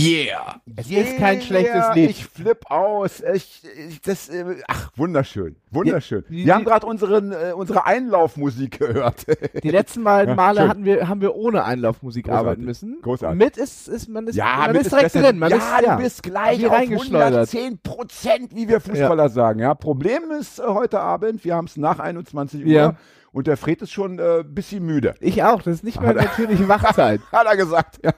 Yeah! 0.00 0.60
Es 0.76 0.90
ist 0.90 1.16
kein 1.18 1.40
schlechtes 1.42 1.84
Lied. 1.94 2.10
Ich 2.10 2.24
flipp 2.26 2.70
aus. 2.70 3.22
Ich, 3.34 3.62
ich, 3.88 4.00
das, 4.00 4.28
äh, 4.28 4.44
ach, 4.68 4.90
wunderschön. 4.96 5.56
Wunderschön. 5.70 6.24
Die- 6.28 6.36
die- 6.36 6.46
wir 6.46 6.54
haben 6.54 6.64
gerade 6.64 6.86
unseren, 6.86 7.32
äh, 7.32 7.52
unsere 7.54 7.84
Einlaufmusik 7.86 8.78
gehört. 8.78 9.26
Die 9.62 9.70
letzten 9.70 10.02
Mal, 10.02 10.28
Ja, 10.28 10.34
Male 10.34 10.68
hatten 10.68 10.84
wir, 10.84 11.08
haben 11.08 11.20
wir 11.20 11.34
ohne 11.34 11.64
Einlaufmusik 11.64 12.24
Großartig. 12.24 12.46
arbeiten 12.46 12.64
müssen. 12.64 12.98
Großartig. 13.02 13.38
Mit 13.38 13.56
ist, 13.56 13.88
ist 13.88 14.08
man 14.08 14.26
ist, 14.26 14.36
ja, 14.36 14.56
man 14.66 14.74
ist 14.76 14.90
direkt 14.90 15.12
besser. 15.12 15.22
drin. 15.22 15.38
Man 15.38 15.50
ja, 15.50 15.56
ist, 15.56 15.64
ja, 15.86 15.96
du 15.96 16.02
bist 16.02 16.22
gleich 16.22 16.66
auf 16.66 16.72
reingeschleudert. 16.72 17.48
110 17.54 17.78
Prozent, 17.82 18.54
wie 18.54 18.68
wir 18.68 18.80
Fußballer 18.80 19.28
sagen. 19.28 19.60
Ja, 19.60 19.74
Problem 19.74 20.30
ist 20.38 20.58
äh, 20.58 20.62
heute 20.66 21.00
Abend, 21.00 21.44
wir 21.44 21.54
haben 21.54 21.66
es 21.66 21.76
nach 21.76 21.98
21 21.98 22.62
Uhr 22.64 22.70
Ja. 22.70 22.94
Und 23.32 23.46
der 23.46 23.56
Fred 23.56 23.82
ist 23.82 23.92
schon 23.92 24.18
ein 24.18 24.40
äh, 24.40 24.44
bisschen 24.44 24.84
müde. 24.84 25.14
Ich 25.20 25.42
auch. 25.42 25.62
Das 25.62 25.74
ist 25.76 25.84
nicht 25.84 26.00
mehr 26.00 26.14
natürliche 26.14 26.68
Wachzeit. 26.68 27.20
Hat 27.32 27.46
er 27.46 27.56
gesagt, 27.56 28.00
ja. 28.04 28.12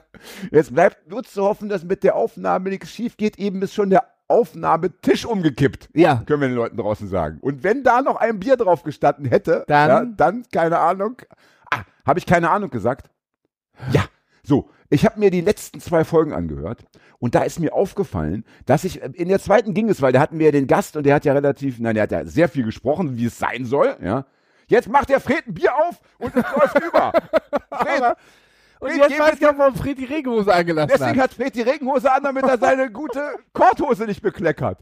Jetzt 0.51 0.73
bleibt 0.73 1.09
nur 1.09 1.23
zu 1.23 1.43
hoffen, 1.43 1.69
dass 1.69 1.83
mit 1.83 2.03
der 2.03 2.15
Aufnahme 2.15 2.69
nichts 2.69 2.89
schief 2.91 3.17
geht. 3.17 3.37
Eben 3.37 3.61
ist 3.61 3.73
schon 3.73 3.89
der 3.89 4.05
Aufnahmetisch 4.27 5.25
umgekippt. 5.25 5.89
Ja. 5.93 6.23
Können 6.25 6.41
wir 6.41 6.47
den 6.47 6.55
Leuten 6.57 6.77
draußen 6.77 7.07
sagen. 7.07 7.37
Und 7.41 7.63
wenn 7.63 7.83
da 7.83 8.01
noch 8.01 8.15
ein 8.15 8.39
Bier 8.39 8.57
drauf 8.57 8.83
gestanden 8.83 9.25
hätte, 9.25 9.63
Dann- 9.67 9.89
ja, 9.89 10.05
dann 10.15 10.45
keine 10.51 10.79
Ahnung. 10.79 11.17
Ah, 11.69 11.81
habe 12.05 12.19
ich 12.19 12.25
keine 12.25 12.49
Ahnung 12.49 12.69
gesagt? 12.69 13.09
Ja. 13.91 14.05
So, 14.43 14.69
ich 14.89 15.05
habe 15.05 15.19
mir 15.19 15.31
die 15.31 15.41
letzten 15.41 15.79
zwei 15.79 16.03
Folgen 16.03 16.33
angehört 16.33 16.83
und 17.19 17.33
da 17.33 17.43
ist 17.43 17.59
mir 17.59 17.73
aufgefallen, 17.73 18.43
dass 18.65 18.83
ich 18.83 19.01
in 19.01 19.29
der 19.29 19.39
zweiten 19.39 19.73
ging 19.73 19.89
es, 19.89 20.01
weil 20.01 20.11
da 20.11 20.19
hatten 20.19 20.37
wir 20.37 20.47
ja 20.47 20.51
den 20.51 20.67
Gast 20.67 20.97
und 20.97 21.05
der 21.05 21.15
hat 21.15 21.23
ja 21.25 21.31
relativ, 21.33 21.79
nein, 21.79 21.95
der 21.95 22.03
hat 22.03 22.11
ja 22.11 22.25
sehr 22.25 22.49
viel 22.49 22.63
gesprochen, 22.65 23.15
wie 23.17 23.25
es 23.25 23.39
sein 23.39 23.63
soll, 23.65 23.95
ja. 24.03 24.25
Jetzt 24.73 24.89
macht 24.89 25.09
der 25.09 25.19
Fred 25.19 25.47
ein 25.47 25.53
Bier 25.53 25.71
auf 25.75 26.01
und 26.17 26.35
es 26.35 26.43
läuft 26.51 26.83
über. 26.83 27.11
Fred, 27.71 28.15
Und 28.79 28.89
Fred, 28.91 29.09
jetzt 29.09 29.19
weiß 29.19 29.49
auch, 29.49 29.57
warum 29.57 29.75
Fred 29.75 29.97
die 29.99 30.05
Regenhose 30.05 30.53
angelassen 30.53 30.89
Deswegen 30.91 31.19
hat. 31.21 31.29
hat 31.29 31.33
Fred 31.35 31.55
die 31.55 31.61
Regenhose 31.61 32.11
an, 32.11 32.23
damit 32.23 32.43
er 32.43 32.57
seine 32.57 32.91
gute 32.91 33.21
Korthose 33.53 34.05
nicht 34.05 34.21
bekleckert. 34.21 34.79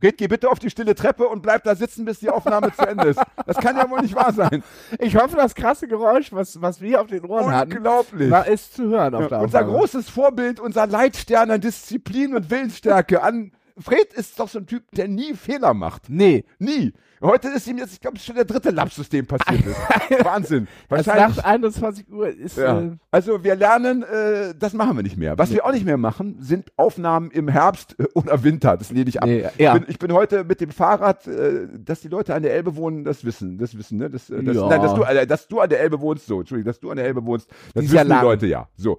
Fred, 0.00 0.16
geh 0.18 0.26
bitte 0.28 0.50
auf 0.50 0.58
die 0.58 0.68
stille 0.70 0.94
Treppe 0.94 1.26
und 1.28 1.40
bleib 1.42 1.64
da 1.64 1.74
sitzen, 1.74 2.04
bis 2.04 2.18
die 2.18 2.28
Aufnahme 2.28 2.70
zu 2.74 2.86
Ende 2.86 3.08
ist. 3.08 3.20
Das 3.46 3.56
kann 3.56 3.76
ja 3.76 3.88
wohl 3.88 4.00
nicht 4.00 4.14
wahr 4.14 4.32
sein. 4.32 4.62
Ich 4.98 5.16
hoffe, 5.16 5.36
das 5.36 5.54
krasse 5.54 5.86
Geräusch, 5.88 6.32
was, 6.32 6.60
was 6.60 6.80
wir 6.82 7.00
auf 7.00 7.06
den 7.06 7.24
Ohren 7.24 7.54
hatten, 7.54 7.72
Unglaublich. 7.72 8.30
war, 8.30 8.46
ist 8.46 8.74
zu 8.74 8.84
hören 8.88 9.14
auf 9.14 9.22
Ja, 9.22 9.28
der 9.28 9.40
unser 9.40 9.58
Aufnahme. 9.60 9.78
großes 9.78 10.10
Vorbild, 10.10 10.60
unser 10.60 10.86
Leitstern 10.86 11.50
an 11.50 11.60
Disziplin 11.62 12.34
und 12.34 12.50
Willensstärke. 12.50 13.22
An 13.22 13.52
Fred 13.78 14.12
ist 14.14 14.38
doch 14.40 14.48
so 14.48 14.58
ein 14.58 14.66
Typ, 14.66 14.84
der 14.92 15.06
nie 15.08 15.34
Fehler 15.34 15.74
macht. 15.74 16.08
Nee. 16.08 16.44
Nie. 16.58 16.92
Heute 17.22 17.48
ist 17.48 17.66
ihm 17.66 17.78
jetzt, 17.78 17.94
ich 17.94 18.00
glaube, 18.00 18.18
schon 18.18 18.34
der 18.34 18.44
dritte 18.44 18.70
Lapsus, 18.70 19.08
dem 19.08 19.26
passiert 19.26 19.64
ist. 19.66 19.76
Wahnsinn. 20.24 20.68
Wahrscheinlich. 20.90 21.36
nach 21.38 21.44
21 21.44 22.10
Uhr 22.12 22.28
ist, 22.28 22.58
Ja. 22.58 22.78
äh, 22.80 22.90
Also 23.10 23.42
wir 23.42 23.54
lernen, 23.56 24.02
äh, 24.02 24.54
das 24.58 24.74
machen 24.74 24.96
wir 24.96 25.02
nicht 25.02 25.16
mehr. 25.16 25.36
Was 25.38 25.50
wir 25.50 25.64
auch 25.64 25.72
nicht 25.72 25.86
mehr 25.86 25.96
machen, 25.96 26.36
sind 26.40 26.70
Aufnahmen 26.76 27.30
im 27.30 27.48
Herbst 27.48 27.96
äh, 27.98 28.04
oder 28.14 28.42
Winter. 28.44 28.76
Das 28.76 28.90
lehne 28.90 29.08
ich 29.08 29.20
ab. 29.22 29.28
Nee, 29.28 29.46
ja. 29.58 29.74
ich, 29.76 29.80
bin, 29.82 29.90
ich 29.90 29.98
bin 29.98 30.12
heute 30.12 30.44
mit 30.44 30.60
dem 30.60 30.70
Fahrrad, 30.70 31.26
äh, 31.26 31.66
dass 31.78 32.00
die 32.00 32.08
Leute 32.08 32.34
an 32.34 32.42
der 32.42 32.52
Elbe 32.54 32.76
wohnen, 32.76 33.02
das 33.04 33.24
wissen, 33.24 33.56
das 33.58 33.76
wissen, 33.78 33.96
ne? 33.98 34.10
Das, 34.10 34.28
äh, 34.28 34.42
das, 34.42 34.54
Ja. 34.56 34.68
Nein, 34.68 34.82
dass 34.82 34.94
du, 34.94 35.02
äh, 35.02 35.26
dass 35.26 35.48
du 35.48 35.60
an 35.60 35.70
der 35.70 35.80
Elbe 35.80 36.00
wohnst, 36.00 36.26
so, 36.26 36.40
Entschuldigung, 36.40 36.70
dass 36.70 36.80
du 36.80 36.90
an 36.90 36.96
der 36.98 37.06
Elbe 37.06 37.24
wohnst, 37.24 37.48
das 37.74 37.80
Die 37.80 37.86
ist 37.86 37.92
ja 37.94 38.04
wissen 38.06 38.18
die. 38.18 38.24
Leute 38.24 38.46
ja. 38.46 38.68
So. 38.76 38.98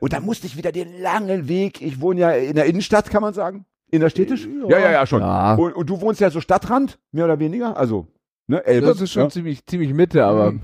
Und 0.00 0.12
da 0.12 0.20
musste 0.20 0.46
ich 0.48 0.56
wieder 0.56 0.72
den 0.72 1.00
langen 1.00 1.46
Weg. 1.48 1.80
Ich 1.82 2.00
wohne 2.00 2.20
ja 2.20 2.30
in 2.32 2.54
der 2.56 2.64
Innenstadt, 2.66 3.10
kann 3.10 3.22
man 3.22 3.32
sagen. 3.32 3.64
Innerstädtisch? 3.94 4.48
Ja, 4.68 4.78
ja, 4.78 4.92
ja, 4.92 5.06
schon. 5.06 5.20
Ja. 5.20 5.54
Und, 5.54 5.72
und 5.74 5.88
du 5.88 6.00
wohnst 6.00 6.20
ja 6.20 6.30
so 6.30 6.40
Stadtrand, 6.40 6.98
mehr 7.12 7.24
oder 7.24 7.38
weniger. 7.38 7.76
Also, 7.76 8.08
ne, 8.46 8.64
Elbe. 8.64 8.86
das 8.86 9.00
ist 9.00 9.12
schon 9.12 9.24
ja. 9.24 9.28
ziemlich, 9.30 9.64
ziemlich 9.66 9.92
Mitte, 9.94 10.24
aber 10.24 10.54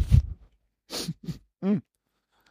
Mhm. 1.63 1.83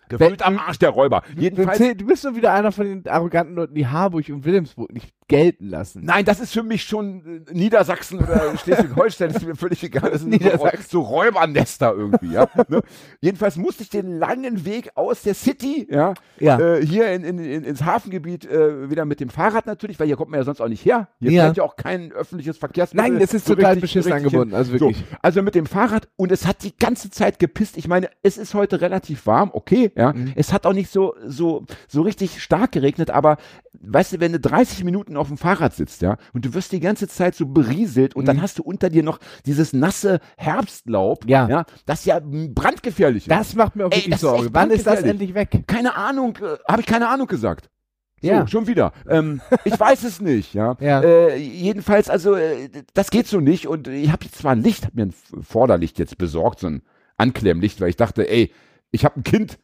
Gefühlt 0.08 0.42
am 0.44 0.58
Arsch 0.58 0.80
der 0.80 0.90
Räuber. 0.90 1.24
du, 1.36 1.42
Jedenfalls. 1.42 1.78
du 1.78 2.06
bist 2.06 2.24
so 2.24 2.36
wieder 2.36 2.54
einer 2.54 2.72
von 2.72 2.86
den 2.86 3.08
arroganten 3.08 3.56
Leuten, 3.56 3.76
die 3.76 3.88
Harburg 3.88 4.28
und 4.30 4.44
Wilhelmsburg 4.44 4.92
nicht 4.92 5.14
gelten 5.30 5.70
lassen. 5.70 6.04
Nein, 6.04 6.26
das 6.26 6.42
ist 6.42 6.52
für 6.52 6.64
mich 6.64 6.84
schon 6.84 7.46
äh, 7.48 7.54
Niedersachsen 7.54 8.20
oder 8.20 8.58
Schleswig-Holstein, 8.58 9.30
ist 9.32 9.46
mir 9.48 9.56
völlig 9.56 9.82
egal. 9.84 10.12
Das 10.12 10.22
sind 10.22 10.32
so, 10.34 10.38
Niedersachsen. 10.38 10.86
so 10.90 11.02
Räubernester 11.02 11.94
irgendwie, 11.96 12.34
ja. 12.34 12.50
ne? 12.68 12.82
Jedenfalls 13.22 13.56
musste 13.56 13.84
ich 13.84 13.90
den 13.90 14.18
langen 14.20 14.66
Weg 14.66 14.92
aus 14.96 15.22
der 15.22 15.34
City, 15.36 15.88
ja, 15.90 16.14
Ja. 16.40 16.60
äh, 16.60 16.86
hier 16.86 17.12
in, 17.14 17.24
in, 17.24 17.40
in, 17.40 17.64
ins 17.64 17.84
Hafengebiet 17.86 18.46
äh, 18.46 18.90
wieder 18.90 19.06
mit 19.06 19.20
dem 19.22 19.30
Fahrrad 19.30 19.66
natürlich, 19.68 20.00
weil 20.00 20.08
hier 20.08 20.18
kommt 20.18 20.32
man 20.32 20.40
ja 20.40 20.44
sonst 20.44 20.60
auch 20.62 20.68
nicht 20.68 20.84
her. 20.84 21.08
Hier 21.20 21.32
Ja. 21.32 21.44
fährt 21.46 21.58
ja 21.58 21.64
auch 21.64 21.76
kein 21.78 22.12
öffentliches 22.12 22.58
Verkehrsmittel. 22.58 23.12
Nein, 23.12 23.20
das 23.22 23.34
ist 23.34 23.46
so 23.46 23.56
total 23.56 23.74
richtig- 23.76 23.82
beschissen 23.82 24.12
richtig 24.12 24.26
angebunden, 24.28 24.56
also 24.56 24.74
So, 24.74 24.80
wirklich. 24.88 25.04
also 25.22 25.42
mit 25.42 25.56
dem 25.56 25.66
Fahrrad 25.68 26.10
und 26.16 26.32
es 26.32 26.46
hat 26.48 26.64
die 26.64 26.76
ganze 26.76 27.10
Zeit 27.12 27.40
gepisst. 27.40 27.78
Ich 27.78 27.88
meine, 27.88 28.10
es 28.24 28.38
ist 28.38 28.54
heute 28.56 28.82
relativ 28.82 29.26
warm, 29.28 29.52
okay, 29.54 29.92
ja. 29.96 30.14
Mhm. 30.14 30.34
Es 30.36 30.52
hat 30.52 30.66
auch 30.66 30.74
nicht 30.74 30.92
so, 30.92 31.14
so, 31.26 31.66
so 31.88 32.02
richtig 32.02 32.42
stark 32.42 32.72
geregnet, 32.72 33.12
aber 33.12 33.38
weißt 33.82 34.14
du, 34.14 34.20
wenn 34.20 34.32
du 34.34 34.40
30 34.40 34.84
Minuten 34.84 35.16
auf 35.20 35.28
dem 35.28 35.38
Fahrrad 35.38 35.74
sitzt, 35.76 36.02
ja, 36.02 36.18
und 36.34 36.46
du 36.46 36.54
wirst 36.54 36.72
die 36.72 36.80
ganze 36.80 37.08
Zeit 37.08 37.36
so 37.36 37.46
berieselt 37.46 38.16
und 38.16 38.24
Mhm. 38.24 38.28
dann 38.28 38.42
hast 38.42 38.58
du 38.60 38.64
unter 38.64 38.90
dir 38.90 39.04
noch 39.04 39.20
dieses 39.46 39.74
nasse 39.74 40.20
Herbstlaub, 40.38 41.30
Ja. 41.30 41.48
ja 41.48 41.66
das 41.86 42.06
ja 42.06 42.20
brandgefährlich 42.24 43.24
ist. 43.28 43.32
Das 43.32 43.56
macht 43.56 43.76
mir 43.76 43.86
auch 43.86 43.92
Ey, 43.92 43.98
wirklich 44.00 44.16
ist 44.16 44.22
Sorge. 44.22 44.50
Wann 44.52 44.72
ist 44.72 44.88
das 44.88 45.02
endlich 45.04 45.34
weg? 45.34 45.64
keine 45.68 45.96
Ahnung, 45.96 46.38
äh, 46.38 46.58
habe 46.72 46.82
ich 46.82 46.88
keine 46.88 47.08
Ahnung 47.10 47.28
gesagt. 47.28 47.70
So, 48.22 48.28
Ja. 48.28 48.48
schon 48.48 48.68
wieder. 48.68 48.92
Ähm, 49.08 49.40
ich 49.64 49.80
weiß 49.80 50.04
es 50.04 50.20
nicht, 50.20 50.54
ja. 50.54 50.76
Ja. 50.82 51.02
Äh, 51.02 51.38
jedenfalls, 51.38 52.10
also, 52.10 52.36
äh, 52.36 52.70
das 52.94 53.12
geht 53.12 53.28
so 53.28 53.40
nicht. 53.40 53.66
Und 53.68 53.88
ich 53.88 54.12
habe 54.12 54.26
jetzt 54.26 54.40
zwar 54.40 54.52
ein 54.52 54.62
Licht, 54.62 54.84
habe 54.86 54.96
mir 54.98 55.06
ein 55.06 55.14
Vorderlicht 55.42 56.00
jetzt 56.00 56.18
besorgt, 56.18 56.60
so 56.60 56.68
ein 56.68 56.82
Anklemmlicht, 57.16 57.80
weil 57.80 57.90
ich 57.90 57.96
dachte, 57.96 58.30
ey, 58.30 58.52
ich 58.92 59.06
habe 59.06 59.20
ein 59.20 59.24
Kind, 59.24 59.58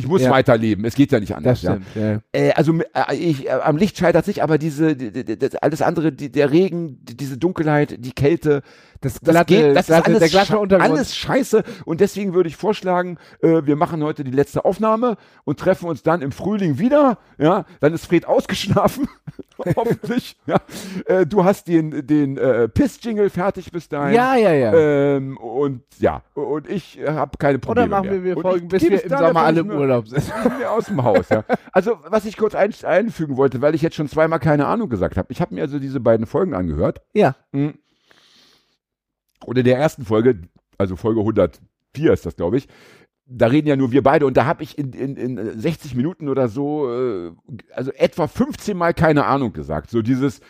ich 0.00 0.08
muss 0.08 0.22
Ja. 0.22 0.30
weiterleben. 0.30 0.84
Es 0.84 0.94
geht 0.94 1.12
ja 1.12 1.20
nicht 1.20 1.34
anders. 1.34 1.60
Das 1.60 1.72
stimmt. 1.72 1.86
Ja. 1.94 2.12
Ja. 2.12 2.20
Äh, 2.32 2.52
also 2.52 2.74
äh, 2.78 3.14
ich, 3.14 3.46
äh, 3.46 3.50
am 3.50 3.76
Licht 3.76 3.98
scheitert 3.98 4.26
nicht, 4.26 4.42
aber 4.42 4.58
diese, 4.58 4.96
die, 4.96 5.12
die, 5.12 5.38
die, 5.38 5.62
alles 5.62 5.82
andere, 5.82 6.10
die, 6.12 6.30
der 6.32 6.50
Regen, 6.50 6.98
die, 7.02 7.16
diese 7.16 7.36
Dunkelheit, 7.38 7.96
die 7.98 8.12
Kälte, 8.12 8.62
Das, 9.00 9.14
das 9.14 9.32
glatte, 9.32 9.54
geht, 9.54 9.76
das 9.76 9.86
glatte, 9.86 10.02
ist 10.02 10.06
alles, 10.08 10.18
der 10.18 10.28
glatte 10.28 10.58
Untergrund. 10.58 10.90
alles 10.90 11.16
scheiße. 11.16 11.64
Und 11.86 12.00
deswegen 12.00 12.34
würde 12.34 12.48
ich 12.50 12.56
vorschlagen, 12.56 13.16
äh, 13.40 13.62
wir 13.64 13.76
machen 13.76 14.02
heute 14.04 14.24
die 14.24 14.30
letzte 14.30 14.64
Aufnahme 14.64 15.16
und 15.44 15.58
treffen 15.58 15.88
uns 15.88 16.02
dann 16.02 16.20
im 16.20 16.32
Frühling 16.32 16.78
wieder. 16.78 17.18
Ja, 17.38 17.64
dann 17.80 17.94
ist 17.94 18.06
Fred 18.06 18.26
ausgeschlafen, 18.26 19.08
hoffentlich. 19.76 20.36
Ja. 20.46 20.60
Äh, 21.06 21.26
du 21.26 21.44
hast 21.44 21.68
den, 21.68 22.06
den 22.06 22.36
äh, 22.36 22.68
Piss-Jingle 22.68 23.30
fertig 23.30 23.72
bis 23.72 23.88
dahin. 23.88 24.14
Ja, 24.14 24.36
ja, 24.36 24.52
ja. 24.52 24.74
Ähm, 24.74 25.38
und 25.38 25.82
ja, 25.98 26.22
und 26.34 26.68
ich 26.68 26.98
habe 27.06 27.38
keine 27.38 27.56
Oder 27.56 27.66
Probleme 27.66 27.88
machen 27.88 28.10
mehr. 28.10 28.24
wir, 28.24 28.36
wir 28.36 28.42
folgen, 28.42 28.68
bis 28.68 28.82
wir 28.82 29.02
im 29.02 29.08
Sommer 29.08 29.42
alle 29.42 29.60
im 29.60 29.70
Urlaub 29.70 30.08
sind. 30.08 30.30
aus 30.68 30.86
dem 30.86 31.02
Haus, 31.02 31.28
ja. 31.30 31.44
Also, 31.72 31.98
was 32.04 32.26
ich 32.26 32.36
kurz 32.36 32.54
ein, 32.54 32.74
einfügen 32.84 33.38
wollte, 33.38 33.62
weil 33.62 33.74
ich 33.74 33.80
jetzt 33.80 33.96
schon 33.96 34.08
zweimal 34.08 34.40
keine 34.40 34.66
Ahnung 34.66 34.90
gesagt 34.90 35.16
habe. 35.16 35.32
Ich 35.32 35.40
habe 35.40 35.54
mir 35.54 35.62
also 35.62 35.78
diese 35.78 36.00
beiden 36.00 36.26
Folgen 36.26 36.52
angehört. 36.54 37.00
Ja. 37.14 37.34
Mhm. 37.52 37.78
Und 39.44 39.58
in 39.58 39.64
der 39.64 39.78
ersten 39.78 40.04
Folge, 40.04 40.40
also 40.78 40.96
Folge 40.96 41.20
104 41.20 42.12
ist 42.12 42.26
das, 42.26 42.36
glaube 42.36 42.58
ich, 42.58 42.68
da 43.32 43.46
reden 43.46 43.68
ja 43.68 43.76
nur 43.76 43.92
wir 43.92 44.02
beide 44.02 44.26
und 44.26 44.36
da 44.36 44.44
habe 44.44 44.64
ich 44.64 44.76
in, 44.76 44.92
in, 44.92 45.16
in 45.16 45.60
60 45.60 45.94
Minuten 45.94 46.28
oder 46.28 46.48
so, 46.48 46.92
äh, 46.92 47.32
also 47.72 47.92
etwa 47.92 48.26
15 48.26 48.76
Mal 48.76 48.92
keine 48.92 49.26
Ahnung 49.26 49.52
gesagt. 49.52 49.90
So 49.90 50.02
dieses, 50.02 50.40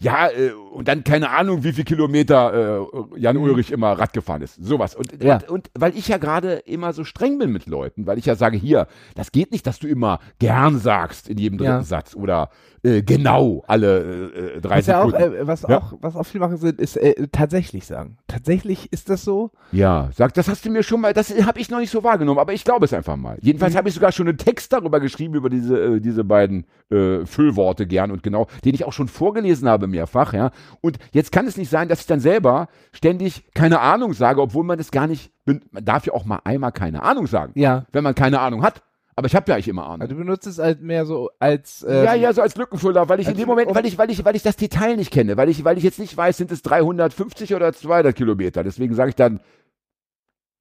ja, 0.00 0.28
äh, 0.30 0.50
und 0.72 0.88
dann 0.88 1.04
keine 1.04 1.30
Ahnung, 1.30 1.62
wie 1.62 1.72
viel 1.72 1.84
Kilometer 1.84 2.80
äh, 3.14 3.20
Jan 3.20 3.36
Ulrich 3.36 3.70
immer 3.70 3.92
Rad 3.92 4.12
gefahren 4.12 4.42
ist. 4.42 4.56
Sowas. 4.64 4.94
Und, 4.94 5.22
Ja. 5.22 5.36
und, 5.36 5.48
und 5.50 5.70
weil 5.78 5.96
ich 5.96 6.08
ja 6.08 6.16
gerade 6.18 6.54
immer 6.64 6.92
so 6.92 7.04
streng 7.04 7.38
bin 7.38 7.52
mit 7.52 7.66
Leuten, 7.66 8.06
weil 8.06 8.18
ich 8.18 8.26
ja 8.26 8.34
sage, 8.34 8.56
hier, 8.56 8.86
das 9.14 9.30
geht 9.32 9.52
nicht, 9.52 9.66
dass 9.66 9.78
du 9.78 9.86
immer 9.88 10.20
gern 10.38 10.78
sagst 10.78 11.28
in 11.28 11.38
jedem 11.38 11.58
dritten 11.58 11.70
Ja. 11.70 11.82
Satz 11.82 12.14
oder 12.16 12.50
äh, 12.82 13.02
genau 13.02 13.62
alle 13.66 14.00
äh, 14.32 14.56
äh, 14.56 14.60
drei 14.62 14.78
Was, 14.78 14.86
ja 14.86 15.02
auch, 15.02 15.10
Sekunden. 15.10 15.34
äh, 15.36 15.46
was, 15.46 15.62
Ja. 15.62 15.78
auch, 15.78 15.92
was 16.00 16.16
auch 16.16 16.24
viel 16.24 16.40
machen 16.40 16.56
sind, 16.56 16.80
ist 16.80 16.96
äh, 16.96 17.26
tatsächlich 17.30 17.84
sagen. 17.86 18.16
Tatsächlich 18.26 18.90
ist 18.92 19.10
das 19.10 19.22
so. 19.22 19.50
Ja, 19.70 20.08
sag, 20.14 20.32
das 20.32 20.48
hast 20.48 20.64
du 20.64 20.70
mir 20.70 20.82
schon 20.82 21.02
mal, 21.02 21.12
das 21.12 21.30
habe 21.44 21.60
ich 21.60 21.68
noch 21.70 21.78
nicht 21.78 21.90
so 21.90 22.02
wahrgenommen, 22.02 22.38
aber 22.40 22.54
ich 22.54 22.64
glaube 22.64 22.86
es 22.86 22.94
einfach 22.94 23.16
mal. 23.16 23.34
Mhm. 23.34 23.40
Jedenfalls 23.42 23.76
habe 23.76 23.88
ich 23.90 23.94
sogar 23.94 24.12
schon 24.12 24.28
einen 24.28 24.38
Text 24.38 24.72
darüber 24.72 24.98
geschrieben, 24.98 25.34
über 25.34 25.50
diese, 25.50 25.78
äh, 25.96 26.00
diese 26.00 26.24
beiden 26.24 26.64
äh, 26.90 27.26
Füllworte 27.26 27.86
gern 27.86 28.10
und 28.10 28.22
genau, 28.22 28.46
den 28.64 28.74
ich 28.74 28.84
auch 28.86 28.94
schon 28.94 29.08
vorgelesen 29.08 29.68
habe 29.68 29.86
mehrfach, 29.90 30.32
ja. 30.32 30.50
Und 30.80 30.98
jetzt 31.12 31.32
kann 31.32 31.46
es 31.46 31.56
nicht 31.56 31.68
sein, 31.70 31.88
dass 31.88 32.00
ich 32.00 32.06
dann 32.06 32.20
selber 32.20 32.68
ständig 32.92 33.44
keine 33.54 33.80
Ahnung 33.80 34.12
sage, 34.14 34.40
obwohl 34.40 34.64
man 34.64 34.78
es 34.78 34.90
gar 34.90 35.06
nicht, 35.06 35.32
man 35.44 35.60
darf 35.70 36.06
ja 36.06 36.12
auch 36.14 36.24
mal 36.24 36.40
einmal 36.44 36.72
keine 36.72 37.02
Ahnung 37.02 37.26
sagen, 37.26 37.52
Ja. 37.56 37.86
wenn 37.92 38.04
man 38.04 38.14
keine 38.14 38.40
Ahnung 38.40 38.62
hat. 38.62 38.82
Aber 39.16 39.26
ich 39.26 39.34
habe 39.36 39.44
ja 39.48 39.54
eigentlich 39.56 39.68
immer 39.68 39.84
Ahnung. 39.84 40.00
Also 40.02 40.14
du 40.14 40.20
benutzt 40.20 40.46
es 40.46 40.58
halt 40.58 40.80
mehr 40.80 41.04
so 41.04 41.28
als. 41.38 41.84
Ähm, 41.86 42.04
ja, 42.04 42.14
ja, 42.14 42.32
so 42.32 42.40
als 42.40 42.56
Lückenfüller, 42.56 43.08
weil 43.10 43.20
ich 43.20 43.28
in 43.28 43.36
dem 43.36 43.46
Moment, 43.48 43.74
weil 43.74 43.84
ich, 43.84 43.98
weil 43.98 44.10
ich, 44.10 44.24
weil 44.24 44.34
ich 44.34 44.42
das 44.42 44.56
Detail 44.56 44.96
nicht 44.96 45.10
kenne, 45.12 45.36
weil 45.36 45.50
ich, 45.50 45.62
weil 45.62 45.76
ich 45.76 45.84
jetzt 45.84 45.98
nicht 45.98 46.16
weiß, 46.16 46.38
sind 46.38 46.50
es 46.52 46.62
350 46.62 47.54
oder 47.54 47.70
200 47.74 48.14
Kilometer. 48.16 48.64
Deswegen 48.64 48.94
sage 48.94 49.10
ich 49.10 49.16
dann, 49.16 49.40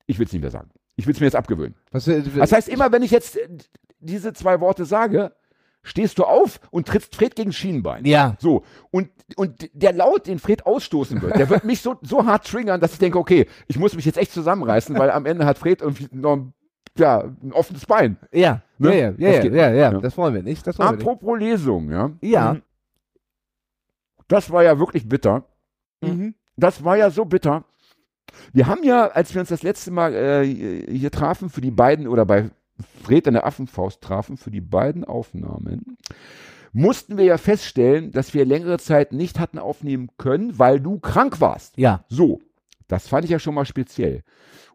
Ich 0.07 0.19
will 0.19 0.25
es 0.25 0.33
nicht 0.33 0.41
mehr 0.41 0.51
sagen. 0.51 0.71
Ich 0.97 1.05
will 1.07 1.13
es 1.13 1.19
mir 1.21 1.27
jetzt 1.27 1.35
abgewöhnen. 1.37 1.75
Was, 1.91 2.07
äh, 2.09 2.21
Das 2.35 2.51
heißt, 2.51 2.67
immer 2.67 2.91
wenn 2.91 3.03
ich 3.03 3.11
jetzt 3.11 3.37
äh, 3.37 3.47
diese 3.99 4.33
zwei 4.33 4.59
Worte 4.59 4.83
sage, 4.83 5.31
stehst 5.83 6.19
du 6.19 6.25
auf 6.25 6.59
und 6.71 6.87
trittst 6.87 7.15
Fred 7.15 7.35
gegen 7.35 7.51
Schienenbein. 7.53 8.05
ja. 8.05 8.35
So, 8.39 8.63
und, 8.91 9.09
und 9.37 9.69
der 9.73 9.93
Laut, 9.93 10.27
den 10.27 10.39
Fred 10.39 10.65
ausstoßen 10.65 11.21
wird, 11.21 11.37
der 11.37 11.49
wird 11.49 11.63
mich 11.63 11.81
so, 11.81 11.95
so 12.01 12.25
hart 12.25 12.45
triggern, 12.47 12.79
dass 12.81 12.93
ich 12.93 12.99
denke, 12.99 13.17
okay, 13.17 13.47
ich 13.67 13.79
muss 13.79 13.95
mich 13.95 14.05
jetzt 14.05 14.17
echt 14.17 14.31
zusammenreißen, 14.33 14.97
weil 14.97 15.11
am 15.11 15.25
Ende 15.25 15.45
hat 15.45 15.57
Fred 15.57 15.81
irgendwie 15.81 16.07
noch 16.11 16.35
ein, 16.35 16.53
ja, 16.97 17.19
ein 17.41 17.53
offenes 17.53 17.85
Bein. 17.85 18.17
Ja, 18.31 18.61
Ne? 18.81 18.97
ja, 18.97 19.13
ja, 19.17 19.41
Das 19.41 19.43
ja, 19.45 19.51
ja, 19.51 19.71
ja, 19.71 19.99
das 19.99 20.17
wollen 20.17 20.33
wir 20.33 20.41
nicht. 20.43 20.65
Das 20.65 20.79
wollen 20.79 20.89
wir 20.91 20.95
nicht. 20.97 21.05
Apropos 21.05 21.37
Lesung, 21.39 21.91
ja. 21.91 22.11
Ja. 22.21 22.53
Mhm. 22.53 22.61
Das 24.27 24.51
war 24.51 24.63
ja 24.63 24.79
wirklich 24.79 25.07
bitter. 25.07 25.43
Mhm. 26.01 26.35
Das 26.55 26.83
war 26.83 26.95
ja 26.97 27.09
so 27.09 27.25
bitter. 27.25 27.65
Wir 28.53 28.67
haben 28.67 28.83
ja, 28.83 29.07
als 29.07 29.33
wir 29.33 29.41
uns 29.41 29.49
das 29.49 29.63
letzte 29.63 29.91
Mal 29.91 30.13
äh, 30.13 30.45
hier 30.45 31.11
trafen 31.11 31.49
für 31.49 31.61
die 31.61 31.71
beiden 31.71 32.07
oder 32.07 32.25
bei 32.25 32.51
Fred 33.03 33.27
in 33.27 33.33
der 33.33 33.45
Affenfaust 33.45 34.01
trafen 34.01 34.37
für 34.37 34.51
die 34.51 34.61
beiden 34.61 35.03
Aufnahmen, 35.03 35.97
mussten 36.71 37.17
wir 37.17 37.25
ja 37.25 37.37
feststellen, 37.37 38.11
dass 38.11 38.33
wir 38.33 38.45
längere 38.45 38.77
Zeit 38.77 39.11
nicht 39.11 39.39
hatten 39.39 39.57
aufnehmen 39.57 40.09
können, 40.17 40.59
weil 40.59 40.79
du 40.79 40.99
krank 40.99 41.41
warst. 41.41 41.77
Ja. 41.77 42.03
So, 42.09 42.41
das 42.87 43.07
fand 43.07 43.25
ich 43.25 43.31
ja 43.31 43.39
schon 43.39 43.55
mal 43.55 43.65
speziell. 43.65 44.23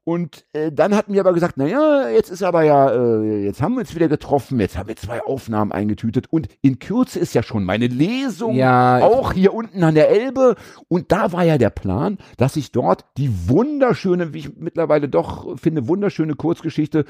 Und 0.04 0.44
äh, 0.52 0.70
dann 0.70 0.94
hatten 0.94 1.14
wir 1.14 1.20
aber 1.20 1.32
gesagt, 1.32 1.56
naja, 1.56 2.08
jetzt 2.10 2.28
ist 2.28 2.42
aber 2.42 2.62
ja, 2.62 2.90
äh, 2.90 3.42
jetzt 3.44 3.62
haben 3.62 3.72
wir 3.74 3.80
uns 3.80 3.94
wieder 3.94 4.08
getroffen, 4.08 4.60
jetzt 4.60 4.76
haben 4.76 4.88
wir 4.88 4.96
zwei 4.96 5.22
Aufnahmen 5.22 5.72
eingetütet 5.72 6.26
und 6.30 6.46
in 6.60 6.78
Kürze 6.78 7.18
ist 7.18 7.32
ja 7.34 7.42
schon 7.42 7.64
meine 7.64 7.86
Lesung 7.86 8.54
Ja, 8.54 8.98
auch 9.02 9.32
hier 9.32 9.54
unten 9.54 9.82
an 9.82 9.94
der 9.94 10.10
Elbe. 10.10 10.56
Und 10.88 11.10
da 11.10 11.32
war 11.32 11.42
ja 11.44 11.56
der 11.56 11.70
Plan, 11.70 12.18
dass 12.36 12.56
ich 12.56 12.70
dort 12.70 13.06
die 13.16 13.48
wunderschöne, 13.48 14.34
wie 14.34 14.40
ich 14.40 14.56
mittlerweile 14.56 15.08
doch 15.08 15.58
finde, 15.58 15.88
wunderschöne 15.88 16.34
Kurzgeschichte 16.34 17.06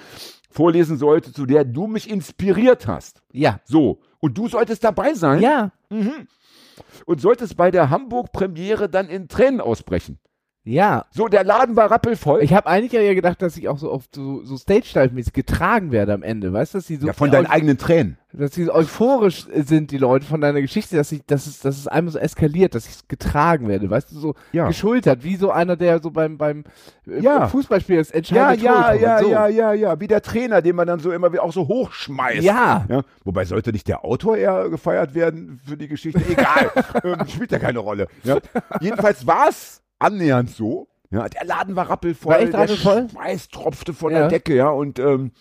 vorlesen 0.49 0.97
sollte, 0.97 1.33
zu 1.33 1.47
der 1.47 1.65
du 1.65 1.89
mich 1.89 2.09
inspiriert 2.09 2.87
hast. 2.87 3.23
Ja. 3.33 3.59
So, 3.65 4.03
und 4.21 4.39
du 4.39 4.47
solltest 4.49 4.85
dabei 4.85 5.15
sein 5.15 5.43
Ja. 5.43 5.73
mhm. 5.91 6.29
und 7.07 7.21
solltest 7.21 7.57
bei 7.57 7.73
der 7.73 7.91
Hamburg-Premiere 7.91 8.89
dann 8.89 9.09
in 9.09 9.27
Tränen 9.27 9.61
ausbrechen. 9.61 10.21
Ja. 10.67 11.05
So, 11.11 11.29
der 11.29 11.45
Laden 11.45 11.77
war 11.77 11.91
rappelvoll. 11.91 12.43
Ich 12.43 12.55
habe 12.55 12.67
eigentlich 12.69 12.93
ja 12.93 13.13
gedacht, 13.13 13.43
dass 13.43 13.57
ich 13.59 13.69
auch 13.69 13.77
so 13.77 13.93
oft 13.93 14.15
so, 14.15 14.43
so 14.45 14.57
Stage-Dive-mäßig 14.57 15.35
getragen 15.35 15.93
werde 15.93 16.15
am 16.15 16.23
Ende, 16.23 16.53
weißt 16.55 16.73
du, 16.73 16.79
dass 16.79 16.87
sie 16.87 16.97
so 16.97 17.07
ja, 17.07 17.13
von 17.13 17.31
deinen 17.31 17.45
eigenen 17.47 17.77
Tränen. 17.77 18.17
dass 18.33 18.55
sie 18.55 18.71
euphorisch 18.71 19.47
sind, 19.55 19.91
die 19.91 19.99
Leute 19.99 20.25
von 20.25 20.41
deiner 20.41 20.63
Geschichte, 20.63 20.97
dass 20.97 21.13
ich, 21.13 21.23
dass 21.27 21.47
es, 21.47 21.61
dass 21.61 21.77
es 21.77 21.87
einmal 21.87 22.13
so 22.13 22.19
eskaliert, 22.19 22.75
dass 22.75 22.89
ich 22.89 23.07
getragen 23.09 23.69
werde, 23.69 23.91
weißt 23.91 24.11
du, 24.13 24.19
so 24.19 24.35
Ja. 24.53 24.67
geschultert, 24.67 25.23
wie 25.23 25.37
so 25.37 25.51
einer, 25.51 25.77
der 25.77 26.01
so 26.01 26.11
beim, 26.11 26.39
beim 26.39 26.65
äh, 27.07 27.21
Ja. 27.21 27.47
Fußballspiel 27.47 27.99
das 27.99 28.09
Ja, 28.09 28.15
entscheidende 28.17 28.65
ja, 28.65 28.95
ja, 28.95 29.17
bekommt, 29.17 29.21
so. 29.25 29.31
ja, 29.33 29.49
ja, 29.49 29.73
ja. 29.75 30.01
Wie 30.01 30.07
der 30.07 30.23
Trainer, 30.23 30.63
den 30.63 30.77
man 30.77 30.87
dann 30.87 30.99
so 30.99 31.13
immer 31.13 31.31
wie- 31.35 31.41
auch 31.41 31.53
so 31.53 31.69
hochschmeißt. 31.69 32.43
Ja. 32.43 32.87
Ja, 32.89 33.03
wobei 33.23 33.45
sollte 33.45 33.71
nicht 33.71 33.87
der 33.87 34.03
Autor 34.03 34.39
eher 34.39 34.71
gefeiert 34.71 35.15
werden 35.15 35.61
für 35.67 35.77
die 35.77 35.89
Geschichte? 35.89 36.23
Egal, 36.27 36.71
ähm, 37.05 37.29
spielt 37.29 37.53
ja 37.53 37.59
keine 37.59 37.81
Rolle. 37.81 38.09
Ja. 38.23 38.39
Jedenfalls 38.81 39.27
war 39.27 39.49
es 39.51 39.83
annähernd 39.99 40.51
so. 40.51 40.89
Ja, 41.11 41.29
der 41.29 41.45
Laden 41.45 41.77
war 41.77 41.89
rappelvoll, 41.89 42.33
War 42.33 42.41
echt 42.41 42.53
der 42.53 42.61
rappelvoll? 42.61 43.09
Schweiß 43.11 43.49
tropfte 43.49 43.93
von 43.95 44.13
Ja. 44.13 44.21
der 44.21 44.29
Decke, 44.29 44.55
ja, 44.57 44.69
und 44.71 44.99
ähm, 44.99 45.33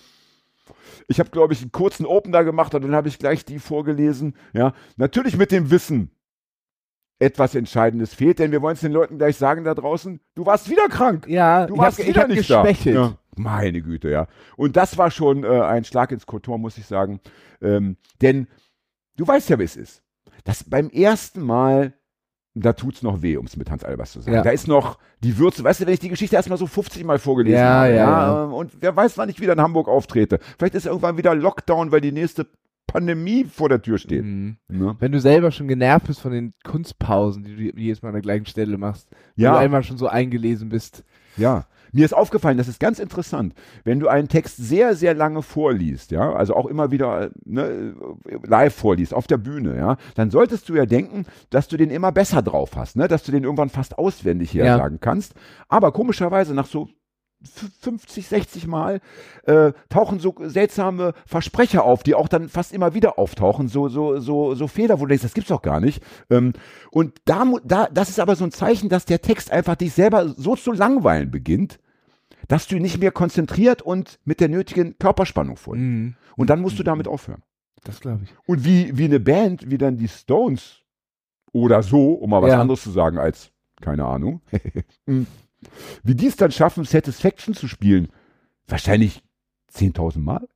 ich 1.07 1.19
habe, 1.19 1.29
glaube 1.31 1.53
ich, 1.53 1.61
einen 1.61 1.71
kurzen 1.71 2.05
Opener 2.05 2.44
gemacht 2.44 2.73
und 2.75 2.83
dann 2.83 2.95
habe 2.95 3.07
ich 3.07 3.19
gleich 3.19 3.44
die 3.45 3.59
vorgelesen. 3.59 4.35
Ja, 4.53 4.73
natürlich 4.97 5.35
mit 5.38 5.51
dem 5.51 5.71
Wissen, 5.71 6.11
etwas 7.19 7.55
Entscheidendes 7.55 8.13
fehlt, 8.13 8.39
denn 8.39 8.51
wir 8.51 8.61
wollen 8.61 8.75
es 8.75 8.81
den 8.81 8.91
Leuten 8.91 9.17
gleich 9.17 9.38
sagen 9.38 9.63
da 9.63 9.73
draußen, 9.73 10.19
du 10.35 10.45
warst 10.45 10.69
wieder 10.69 10.88
krank. 10.89 11.25
Ja, 11.27 11.65
Du 11.67 11.77
warst 11.77 12.05
wieder 12.05 12.27
nicht 12.27 12.38
geschwächelt. 12.47 12.95
da. 12.95 13.01
Ja. 13.01 13.17
Meine 13.35 13.81
Güte, 13.81 14.09
ja. 14.09 14.27
Und 14.57 14.75
das 14.77 14.97
war 14.97 15.09
schon 15.09 15.44
äh, 15.44 15.47
ein 15.61 15.83
Schlag 15.85 16.11
ins 16.11 16.25
Kotor, 16.27 16.57
muss 16.59 16.77
ich 16.77 16.85
sagen. 16.85 17.19
Ähm, 17.61 17.97
denn 18.21 18.47
du 19.15 19.25
weißt 19.25 19.50
ja, 19.50 19.57
wie 19.57 19.63
es 19.63 19.75
ist. 19.75 20.03
Das 20.44 20.63
beim 20.69 20.89
ersten 20.89 21.41
Mal, 21.41 21.94
da 22.55 22.73
tut's 22.73 23.01
noch 23.01 23.21
weh, 23.21 23.38
um 23.38 23.45
es 23.45 23.57
mit 23.57 23.71
Hans 23.71 23.83
Albers 23.83 24.11
zu 24.11 24.21
sagen. 24.21 24.35
Ja. 24.35 24.44
Da 24.44 24.51
ist 24.51 24.67
noch 24.67 25.00
die 25.23 25.38
Würze. 25.38 25.63
Weißt 25.63 25.81
du, 25.81 25.85
wenn 25.85 25.94
ich 25.94 26.00
die 26.00 26.09
Geschichte 26.09 26.35
erstmal 26.35 26.57
so 26.57 26.67
50 26.67 27.03
Mal 27.03 27.17
vorgelesen 27.19 27.59
Ja, 27.59 27.81
habe, 27.81 27.89
ja, 27.89 27.95
ja. 27.95 28.44
ähm, 28.45 28.53
und 28.53 28.71
wer 28.79 28.95
weiß, 28.95 29.17
wann 29.17 29.29
ich 29.29 29.39
wieder 29.41 29.53
in 29.53 29.61
Hamburg 29.61 29.88
auftrete. 29.88 30.39
Vielleicht 30.57 30.75
ist 30.75 30.85
irgendwann 30.85 31.17
wieder 31.17 31.33
Lockdown, 31.33 31.91
weil 31.91 32.01
die 32.01 32.11
nächste 32.11 32.47
Pandemie 32.85 33.45
vor 33.45 33.69
der 33.69 33.81
Tür 33.81 33.97
steht. 33.97 34.23
Mhm. 34.23 34.57
Ne? 34.67 34.95
Wenn 35.00 35.11
du 35.11 35.19
selber 35.19 35.51
schon 35.51 35.67
genervt 35.67 36.07
bist 36.07 36.19
von 36.19 36.31
den 36.31 36.53
Kunstpausen, 36.63 37.44
die 37.44 37.55
du 37.55 37.79
jedes 37.79 38.01
Mal 38.03 38.09
an 38.09 38.15
der 38.15 38.21
gleichen 38.21 38.45
Stelle 38.45 38.77
machst, 38.77 39.09
wenn 39.35 39.51
du 39.51 39.57
einmal 39.57 39.83
schon 39.83 39.97
so 39.97 40.07
eingelesen 40.07 40.69
bist. 40.69 41.03
Ja, 41.38 41.65
mir 41.93 42.05
ist 42.05 42.13
aufgefallen, 42.13 42.57
das 42.57 42.67
ist 42.67 42.79
ganz 42.79 42.99
interessant, 42.99 43.53
wenn 43.83 43.99
du 43.99 44.07
einen 44.07 44.27
Text 44.27 44.57
sehr, 44.57 44.95
sehr 44.95 45.13
lange 45.13 45.41
vorliest, 45.41 46.11
ja, 46.11 46.33
also 46.33 46.55
auch 46.55 46.65
immer 46.65 46.91
wieder 46.91 47.29
ne, 47.45 47.95
live 48.43 48.75
vorliest, 48.75 49.13
auf 49.13 49.27
der 49.27 49.37
Bühne, 49.37 49.77
ja, 49.77 49.97
dann 50.15 50.31
solltest 50.31 50.67
du 50.69 50.75
ja 50.75 50.85
denken, 50.85 51.25
dass 51.49 51.67
du 51.67 51.77
den 51.77 51.89
immer 51.89 52.11
besser 52.11 52.41
drauf 52.41 52.71
hast, 52.75 52.95
ne, 52.95 53.07
dass 53.07 53.23
du 53.23 53.31
den 53.31 53.43
irgendwann 53.43 53.69
fast 53.69 53.97
auswendig 53.97 54.51
hier 54.51 54.65
Ja. 54.65 54.77
sagen 54.77 54.97
kannst. 54.99 55.33
Aber 55.69 55.91
komischerweise 55.91 56.53
nach 56.53 56.65
so 56.67 56.89
50, 57.81 58.27
60 58.27 58.67
Mal 58.67 59.01
äh, 59.45 59.73
tauchen 59.89 60.19
so 60.19 60.35
seltsame 60.39 61.13
Versprecher 61.25 61.83
auf, 61.83 62.03
die 62.03 62.15
auch 62.15 62.27
dann 62.27 62.49
fast 62.49 62.73
immer 62.73 62.93
wieder 62.93 63.19
auftauchen, 63.19 63.67
so 63.67 63.89
so 63.89 64.19
so 64.19 64.55
so 64.55 64.67
Fehler, 64.67 64.99
wo 64.99 65.03
du 65.05 65.09
denkst, 65.09 65.23
das 65.23 65.33
gibt's 65.33 65.49
doch 65.49 65.61
gar 65.61 65.79
nicht. 65.79 66.01
Ähm, 66.29 66.53
und 66.91 67.13
da, 67.25 67.45
da 67.63 67.87
das 67.91 68.09
ist 68.09 68.19
aber 68.19 68.35
so 68.35 68.45
ein 68.45 68.51
Zeichen, 68.51 68.89
dass 68.89 69.05
der 69.05 69.21
Text 69.21 69.51
einfach 69.51 69.75
dich 69.75 69.93
selber 69.93 70.29
so 70.29 70.55
zu 70.55 70.71
langweilen 70.71 71.31
beginnt, 71.31 71.79
dass 72.47 72.67
du 72.67 72.77
nicht 72.77 72.99
mehr 72.99 73.11
konzentriert 73.11 73.81
und 73.81 74.19
mit 74.25 74.39
der 74.39 74.49
nötigen 74.49 74.97
Körperspannung 74.97 75.55
vorliest. 75.57 75.87
Mhm. 75.89 76.15
Und 76.35 76.49
dann 76.49 76.61
musst 76.61 76.79
du 76.79 76.83
damit 76.83 77.07
aufhören. 77.07 77.43
Das 77.83 77.99
glaube 77.99 78.21
ich. 78.23 78.29
Und 78.45 78.63
wie, 78.65 78.97
wie 78.97 79.05
eine 79.05 79.19
Band, 79.19 79.69
wie 79.69 79.77
dann 79.77 79.97
die 79.97 80.07
Stones 80.07 80.77
oder 81.51 81.83
so, 81.83 82.13
um 82.13 82.29
mal 82.29 82.41
was 82.41 82.51
Ja. 82.51 82.61
anderes 82.61 82.81
zu 82.81 82.91
sagen 82.91 83.17
als, 83.17 83.51
keine 83.81 84.05
Ahnung, 84.05 84.41
wie 86.04 86.15
die 86.15 86.27
es 86.27 86.36
dann 86.36 86.51
schaffen, 86.51 86.83
Satisfaction 86.83 87.54
zu 87.54 87.68
spielen, 87.68 88.10
wahrscheinlich 88.68 89.24
10.000 89.74 90.19
Mal? 90.19 90.48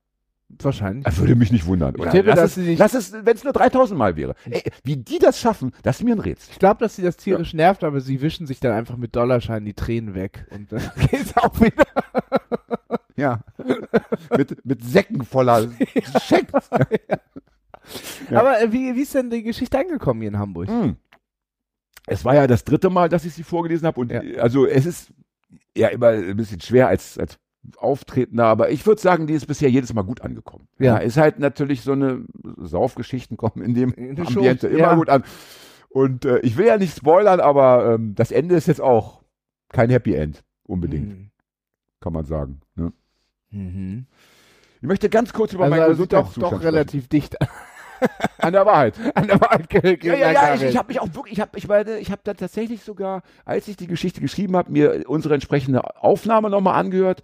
Wahrscheinlich. 0.48 1.04
Das 1.04 1.18
würde 1.18 1.34
mich 1.34 1.52
nicht 1.52 1.66
wundern. 1.66 1.94
Oder 1.96 2.10
tippe, 2.10 2.30
lass, 2.30 2.56
es, 2.56 2.78
lass 2.78 2.94
es, 2.94 3.12
wenn 3.12 3.36
es 3.36 3.44
nur 3.44 3.52
3.000 3.52 3.94
Mal 3.94 4.16
wäre. 4.16 4.34
Ey, 4.48 4.62
wie 4.82 4.96
die 4.96 5.18
das 5.18 5.38
schaffen, 5.38 5.72
das 5.82 5.98
ist 5.98 6.04
mir 6.04 6.14
ein 6.14 6.20
Rätsel. 6.20 6.52
Ich 6.52 6.58
glaube, 6.58 6.80
dass 6.80 6.96
sie 6.96 7.02
das 7.02 7.18
tierisch 7.18 7.52
nervt, 7.52 7.84
aber 7.84 8.00
sie 8.00 8.22
wischen 8.22 8.46
sich 8.46 8.58
dann 8.58 8.72
einfach 8.72 8.96
mit 8.96 9.14
Dollarscheinen 9.14 9.66
die 9.66 9.74
Tränen 9.74 10.14
weg. 10.14 10.46
Und 10.50 10.72
dann 10.72 10.90
geht's 11.10 11.36
auch 11.36 11.60
wieder. 11.60 11.84
Ja. 13.16 13.40
mit, 14.36 14.64
mit 14.64 14.84
Säcken 14.84 15.24
voller 15.24 15.68
Schecks. 16.24 16.70
Ja. 18.30 18.40
Aber 18.40 18.60
äh, 18.60 18.70
wie, 18.70 18.94
wie 18.96 19.00
ist 19.00 19.14
denn 19.14 19.30
die 19.30 19.42
Geschichte 19.42 19.78
angekommen 19.78 20.20
hier 20.20 20.28
in 20.28 20.38
Hamburg? 20.38 20.68
Mm. 20.68 20.96
Es 22.08 22.24
war 22.24 22.34
ja 22.34 22.46
das 22.46 22.64
dritte 22.64 22.90
Mal, 22.90 23.08
dass 23.08 23.24
ich 23.24 23.34
sie 23.34 23.42
vorgelesen 23.42 23.86
habe 23.86 24.00
und 24.00 24.10
Ja. 24.12 24.22
äh, 24.22 24.38
also 24.38 24.66
es 24.66 24.86
ist 24.86 25.12
ja 25.76 25.88
immer 25.88 26.08
ein 26.08 26.36
bisschen 26.36 26.60
schwer 26.60 26.88
als, 26.88 27.18
als 27.18 27.38
Auftretender, 27.76 28.46
aber 28.46 28.70
ich 28.70 28.86
würde 28.86 29.00
sagen, 29.00 29.26
die 29.26 29.34
ist 29.34 29.46
bisher 29.46 29.68
jedes 29.70 29.92
Mal 29.92 30.02
gut 30.02 30.22
angekommen. 30.22 30.68
Ja. 30.78 30.96
ist 30.98 31.16
halt 31.16 31.38
natürlich 31.38 31.82
so 31.82 31.92
eine 31.92 32.24
Saufgeschichten 32.56 33.36
kommen 33.36 33.62
in 33.64 33.74
dem 33.74 33.92
In 33.94 34.18
Ambiente 34.20 34.68
immer 34.68 34.78
ja. 34.78 34.94
gut 34.94 35.08
an. 35.08 35.24
Und 35.90 36.24
äh, 36.24 36.38
ich 36.40 36.56
will 36.56 36.66
ja 36.66 36.76
nicht 36.78 36.96
spoilern, 36.96 37.40
aber 37.40 37.94
ähm, 37.94 38.14
das 38.14 38.30
Ende 38.30 38.54
ist 38.54 38.68
jetzt 38.68 38.80
auch 38.80 39.22
kein 39.70 39.90
Happy 39.90 40.14
End, 40.14 40.44
unbedingt, 40.64 41.08
Mhm. 41.08 41.30
kann 42.00 42.12
man 42.12 42.24
sagen. 42.24 42.60
Ne? 42.74 42.92
Mhm. 43.50 44.06
Ich 44.80 44.86
möchte 44.86 45.08
ganz 45.10 45.32
kurz 45.32 45.52
über 45.52 45.64
Also, 45.64 45.70
meinen 45.76 45.82
also 45.82 46.04
doch, 46.06 46.08
Gesundheitszustand 46.28 46.52
doch 46.52 46.62
relativ 46.62 47.08
dicht. 47.08 47.36
an 48.38 48.52
der 48.52 48.66
Wahrheit. 48.66 48.94
an 49.14 49.26
der 49.26 49.40
Wahrheit 49.40 49.72
Ja, 50.04 50.14
ja, 50.14 50.32
ja, 50.32 50.54
ich, 50.54 50.62
ich 50.62 50.76
habe 50.76 50.88
mich 50.88 51.00
auch 51.00 51.08
wirklich, 51.14 51.34
ich 51.34 51.40
habe 51.40 51.56
ich 51.56 51.68
meine, 51.68 51.98
ich 51.98 52.10
habe 52.10 52.20
da 52.24 52.34
tatsächlich 52.34 52.82
sogar, 52.82 53.22
als 53.44 53.68
ich 53.68 53.76
die 53.76 53.86
Geschichte 53.86 54.20
geschrieben 54.20 54.56
habe, 54.56 54.70
mir 54.72 55.04
unsere 55.06 55.34
entsprechende 55.34 56.02
Aufnahme 56.02 56.50
nochmal 56.50 56.74
angehört, 56.78 57.22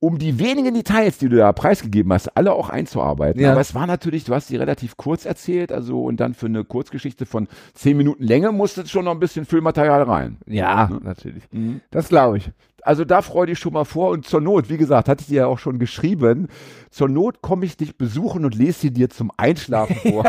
um 0.00 0.18
die 0.18 0.38
wenigen 0.38 0.74
Details, 0.74 1.18
die 1.18 1.28
du 1.28 1.36
da 1.36 1.52
preisgegeben 1.52 2.12
hast, 2.12 2.36
alle 2.36 2.52
auch 2.52 2.68
einzuarbeiten. 2.68 3.40
Ja. 3.42 3.50
Aber 3.52 3.60
es 3.60 3.74
war 3.74 3.86
natürlich, 3.86 4.24
du 4.24 4.34
hast 4.34 4.48
die 4.48 4.56
relativ 4.56 4.96
kurz 4.96 5.24
erzählt, 5.26 5.72
also 5.72 6.04
und 6.04 6.20
dann 6.20 6.34
für 6.34 6.46
eine 6.46 6.64
Kurzgeschichte 6.64 7.26
von 7.26 7.48
zehn 7.74 7.96
Minuten 7.96 8.22
Länge 8.22 8.52
musste 8.52 8.86
schon 8.86 9.06
noch 9.06 9.12
ein 9.12 9.18
bisschen 9.18 9.44
Füllmaterial 9.44 10.02
rein. 10.04 10.38
ja, 10.46 10.86
Ne? 10.88 11.00
natürlich. 11.02 11.42
Das 11.90 12.08
glaube 12.08 12.38
ich. 12.38 12.50
Also 12.82 13.04
da 13.04 13.22
freu 13.22 13.46
dich 13.46 13.58
schon 13.58 13.72
mal 13.72 13.84
vor 13.84 14.10
und 14.10 14.26
zur 14.26 14.40
Not, 14.40 14.68
wie 14.68 14.76
gesagt, 14.76 15.08
hatte 15.08 15.22
ich 15.22 15.28
dir 15.28 15.42
ja 15.42 15.46
auch 15.46 15.58
schon 15.58 15.78
geschrieben, 15.78 16.48
zur 16.90 17.08
Not 17.08 17.42
komme 17.42 17.64
ich 17.64 17.76
dich 17.76 17.96
besuchen 17.96 18.44
und 18.44 18.54
lese 18.54 18.80
sie 18.80 18.90
dir 18.92 19.10
zum 19.10 19.32
Einschlafen 19.36 19.96
vor. 20.10 20.24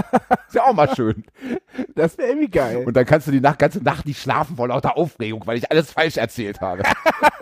Ist 0.47 0.55
ja 0.55 0.63
auch 0.63 0.73
mal 0.73 0.93
schön. 0.95 1.23
Das 1.95 2.17
wäre 2.17 2.29
irgendwie 2.29 2.49
geil. 2.49 2.83
Und 2.85 2.95
dann 2.95 3.05
kannst 3.05 3.27
du 3.27 3.31
die 3.31 3.41
Nacht, 3.41 3.59
ganze 3.59 3.83
Nacht 3.83 4.05
nicht 4.05 4.21
schlafen 4.21 4.55
vor 4.55 4.67
lauter 4.67 4.97
Aufregung, 4.97 5.45
weil 5.45 5.57
ich 5.57 5.71
alles 5.71 5.91
falsch 5.91 6.17
erzählt 6.17 6.61
habe. 6.61 6.83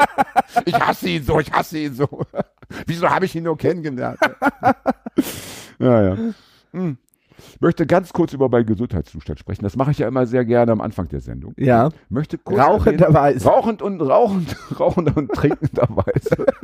ich 0.65 0.75
hasse 0.75 1.09
ihn 1.09 1.23
so, 1.23 1.39
ich 1.39 1.51
hasse 1.51 1.77
ihn 1.77 1.93
so. 1.93 2.25
Wieso 2.85 3.09
habe 3.09 3.25
ich 3.25 3.35
ihn 3.35 3.43
nur 3.43 3.57
kennengelernt? 3.57 4.19
ja, 5.79 6.03
ja. 6.03 6.17
Hm. 6.73 6.97
Ich 7.37 7.61
möchte 7.61 7.85
ganz 7.85 8.13
kurz 8.13 8.33
über 8.33 8.49
meinen 8.49 8.65
Gesundheitszustand 8.65 9.39
sprechen. 9.39 9.63
Das 9.63 9.75
mache 9.75 9.91
ich 9.91 9.99
ja 9.99 10.07
immer 10.07 10.25
sehr 10.25 10.45
gerne 10.45 10.71
am 10.71 10.81
Anfang 10.81 11.07
der 11.09 11.21
Sendung. 11.21 11.53
Ja. 11.57 11.89
Möchte 12.09 12.37
kurz 12.37 12.59
Rauchenderweise. 12.59 13.47
Rauchend 13.47 13.81
und 13.81 14.01
rauchend, 14.01 14.55
rauchend 14.79 15.15
und 15.15 15.31
trinkenderweise. 15.31 16.45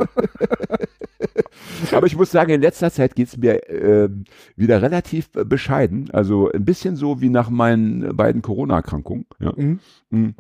Aber 1.92 2.08
ich 2.08 2.16
muss 2.16 2.32
sagen, 2.32 2.52
in 2.52 2.62
letzter 2.62 2.92
Zeit 2.92 3.16
geht's 3.16 3.38
mir 3.38 3.70
äh, 3.70 4.10
wieder 4.56 4.82
relativ 4.82 5.30
äh, 5.36 5.46
bescheiden. 5.46 6.10
Also 6.12 6.52
ein 6.52 6.66
bisschen 6.66 6.96
so 6.96 7.22
wie 7.22 7.30
nach 7.30 7.50
meinen 7.50 8.16
beiden 8.16 8.42
Corona-Erkrankungen. 8.42 9.26
Ja. 9.40 9.54
Mhm. 9.56 9.80
Mhm. 10.10 10.36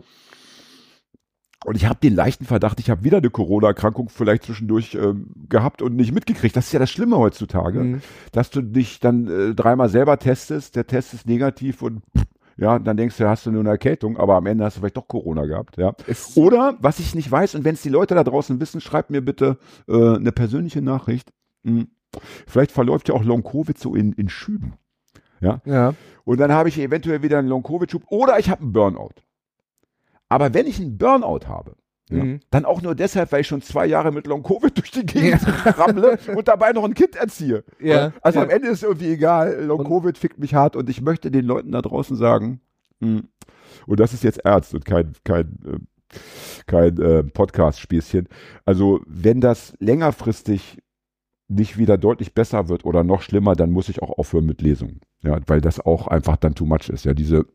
Und 1.65 1.75
ich 1.75 1.85
habe 1.85 1.99
den 2.01 2.13
leichten 2.15 2.45
Verdacht, 2.45 2.79
ich 2.79 2.89
habe 2.89 3.03
wieder 3.03 3.17
eine 3.17 3.29
Corona-Erkrankung 3.29 4.09
vielleicht 4.09 4.43
zwischendurch 4.43 4.95
ähm, 4.95 5.27
gehabt 5.49 5.81
und 5.81 5.95
nicht 5.95 6.11
mitgekriegt. 6.13 6.55
Das 6.55 6.67
ist 6.67 6.73
ja 6.73 6.79
das 6.79 6.91
Schlimme 6.91 7.17
heutzutage, 7.17 7.79
Mhm. 7.79 8.01
dass 8.31 8.49
du 8.49 8.61
dich 8.61 8.99
dann 8.99 9.27
äh, 9.27 9.55
dreimal 9.55 9.89
selber 9.89 10.19
testest, 10.19 10.75
der 10.75 10.87
Test 10.87 11.13
ist 11.13 11.27
negativ 11.27 11.81
und 11.81 12.01
pff, 12.17 12.23
ja, 12.57 12.77
dann 12.79 12.97
denkst 12.97 13.17
du, 13.17 13.27
hast 13.27 13.45
du 13.45 13.51
nur 13.51 13.61
eine 13.61 13.69
Erkältung, 13.69 14.17
aber 14.17 14.35
am 14.35 14.45
Ende 14.45 14.63
hast 14.65 14.75
du 14.77 14.81
vielleicht 14.81 14.97
doch 14.97 15.07
Corona 15.07 15.45
gehabt, 15.45 15.77
ja. 15.77 15.93
Es- 16.05 16.37
Oder, 16.37 16.77
was 16.79 16.99
ich 16.99 17.15
nicht 17.15 17.31
weiß, 17.31 17.55
und 17.55 17.63
wenn 17.65 17.73
es 17.75 17.81
die 17.81 17.89
Leute 17.89 18.13
da 18.13 18.23
draußen 18.23 18.59
wissen, 18.59 18.79
schreibt 18.81 19.09
mir 19.09 19.21
bitte 19.21 19.57
äh, 19.87 20.15
eine 20.15 20.31
persönliche 20.31 20.81
Nachricht. 20.81 21.31
Hm. 21.65 21.87
Vielleicht 22.45 22.71
verläuft 22.71 23.09
ja 23.09 23.15
auch 23.15 23.23
Long-Covid 23.23 23.77
so 23.79 23.95
in, 23.95 24.13
in 24.13 24.29
Schüben. 24.29 24.73
Ja. 25.41 25.61
Und 26.25 26.39
dann 26.39 26.51
habe 26.51 26.69
ich 26.69 26.79
eventuell 26.79 27.21
wieder 27.23 27.39
einen 27.39 27.47
Long-Covid-Schub 27.49 28.03
oder 28.09 28.37
ich 28.39 28.49
habe 28.49 28.61
einen 28.61 28.71
Burnout. 28.71 29.09
Aber 30.33 30.53
wenn 30.53 30.65
ich 30.67 30.79
einen 30.79 30.97
Burnout 30.97 31.47
habe, 31.47 31.75
ja, 32.09 32.23
Mhm. 32.23 32.39
dann 32.49 32.65
auch 32.65 32.81
nur 32.81 32.95
deshalb, 32.95 33.31
weil 33.31 33.41
ich 33.41 33.47
schon 33.47 33.61
zwei 33.61 33.85
Jahre 33.85 34.11
mit 34.11 34.27
Long-Covid 34.27 34.75
durch 34.77 34.91
die 34.91 35.05
Gegend 35.05 35.41
rammle 35.77 36.17
und 36.35 36.47
dabei 36.47 36.71
noch 36.73 36.83
ein 36.83 36.93
Kind 36.95 37.15
erziehe. 37.15 37.63
Ja, 37.79 38.11
Also 38.21 38.39
ja. 38.39 38.45
am 38.45 38.51
Ende 38.51 38.67
ist 38.69 38.83
irgendwie 38.83 39.11
egal, 39.11 39.63
Long-Covid 39.63 40.17
fickt 40.17 40.37
mich 40.39 40.53
hart 40.53 40.75
und 40.75 40.89
ich 40.89 41.01
möchte 41.01 41.31
den 41.31 41.45
Leuten 41.45 41.71
da 41.71 41.81
draußen 41.81 42.17
sagen, 42.17 42.59
hm, 42.99 43.29
und 43.87 43.99
das 43.99 44.13
ist 44.13 44.23
jetzt 44.23 44.39
ernst 44.45 44.73
und 44.73 44.85
kein, 44.85 45.13
kein, 45.23 45.57
äh, 45.65 46.17
kein 46.67 46.97
äh, 47.01 47.23
Podcast-Spießchen. 47.23 48.27
Also 48.65 49.01
wenn 49.07 49.39
das 49.41 49.73
längerfristig 49.79 50.79
nicht 51.47 51.77
wieder 51.77 51.97
deutlich 51.97 52.33
besser 52.33 52.67
wird 52.69 52.85
oder 52.85 53.03
noch 53.03 53.21
schlimmer, 53.21 53.55
dann 53.55 53.71
muss 53.71 53.89
ich 53.89 54.01
auch 54.01 54.17
aufhören 54.17 54.45
mit 54.45 54.61
Lesungen. 54.61 55.01
Ja, 55.21 55.39
weil 55.47 55.61
das 55.61 55.79
auch 55.79 56.07
einfach 56.07 56.37
dann 56.37 56.55
too 56.55 56.65
much 56.65 56.89
ist. 56.89 57.05
Ja, 57.05 57.13
diese 57.13 57.45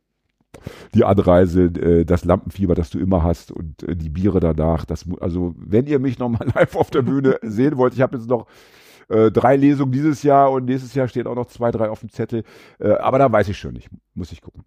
die 0.95 1.05
Anreise, 1.05 1.64
äh, 1.64 2.05
das 2.05 2.25
Lampenfieber, 2.25 2.75
das 2.75 2.90
du 2.90 2.99
immer 2.99 3.23
hast 3.23 3.52
und 3.52 3.83
äh, 3.83 3.97
die 3.97 4.09
Biere 4.09 4.40
danach. 4.40 4.85
Das, 4.85 5.07
also 5.21 5.55
wenn 5.59 5.87
ihr 5.87 5.99
mich 5.99 6.19
nochmal 6.19 6.49
live 6.55 6.76
auf 6.76 6.90
der 6.90 7.02
Bühne 7.02 7.38
sehen 7.43 7.76
wollt, 7.76 7.95
ich 7.95 8.00
habe 8.00 8.17
jetzt 8.17 8.28
noch 8.28 8.47
äh, 9.09 9.31
drei 9.31 9.57
Lesungen 9.57 9.93
dieses 9.93 10.23
Jahr 10.23 10.50
und 10.50 10.64
nächstes 10.64 10.95
Jahr 10.95 11.09
stehen 11.09 11.26
auch 11.26 11.35
noch 11.35 11.47
zwei, 11.47 11.71
drei 11.71 11.88
auf 11.90 12.00
dem 12.00 12.11
Zettel. 12.11 12.45
Äh, 12.78 12.93
aber 12.93 13.19
da 13.19 13.31
weiß 13.31 13.49
ich 13.49 13.59
schon 13.59 13.75
nicht. 13.75 13.88
Muss 14.14 14.33
ich 14.33 14.40
gucken. 14.40 14.64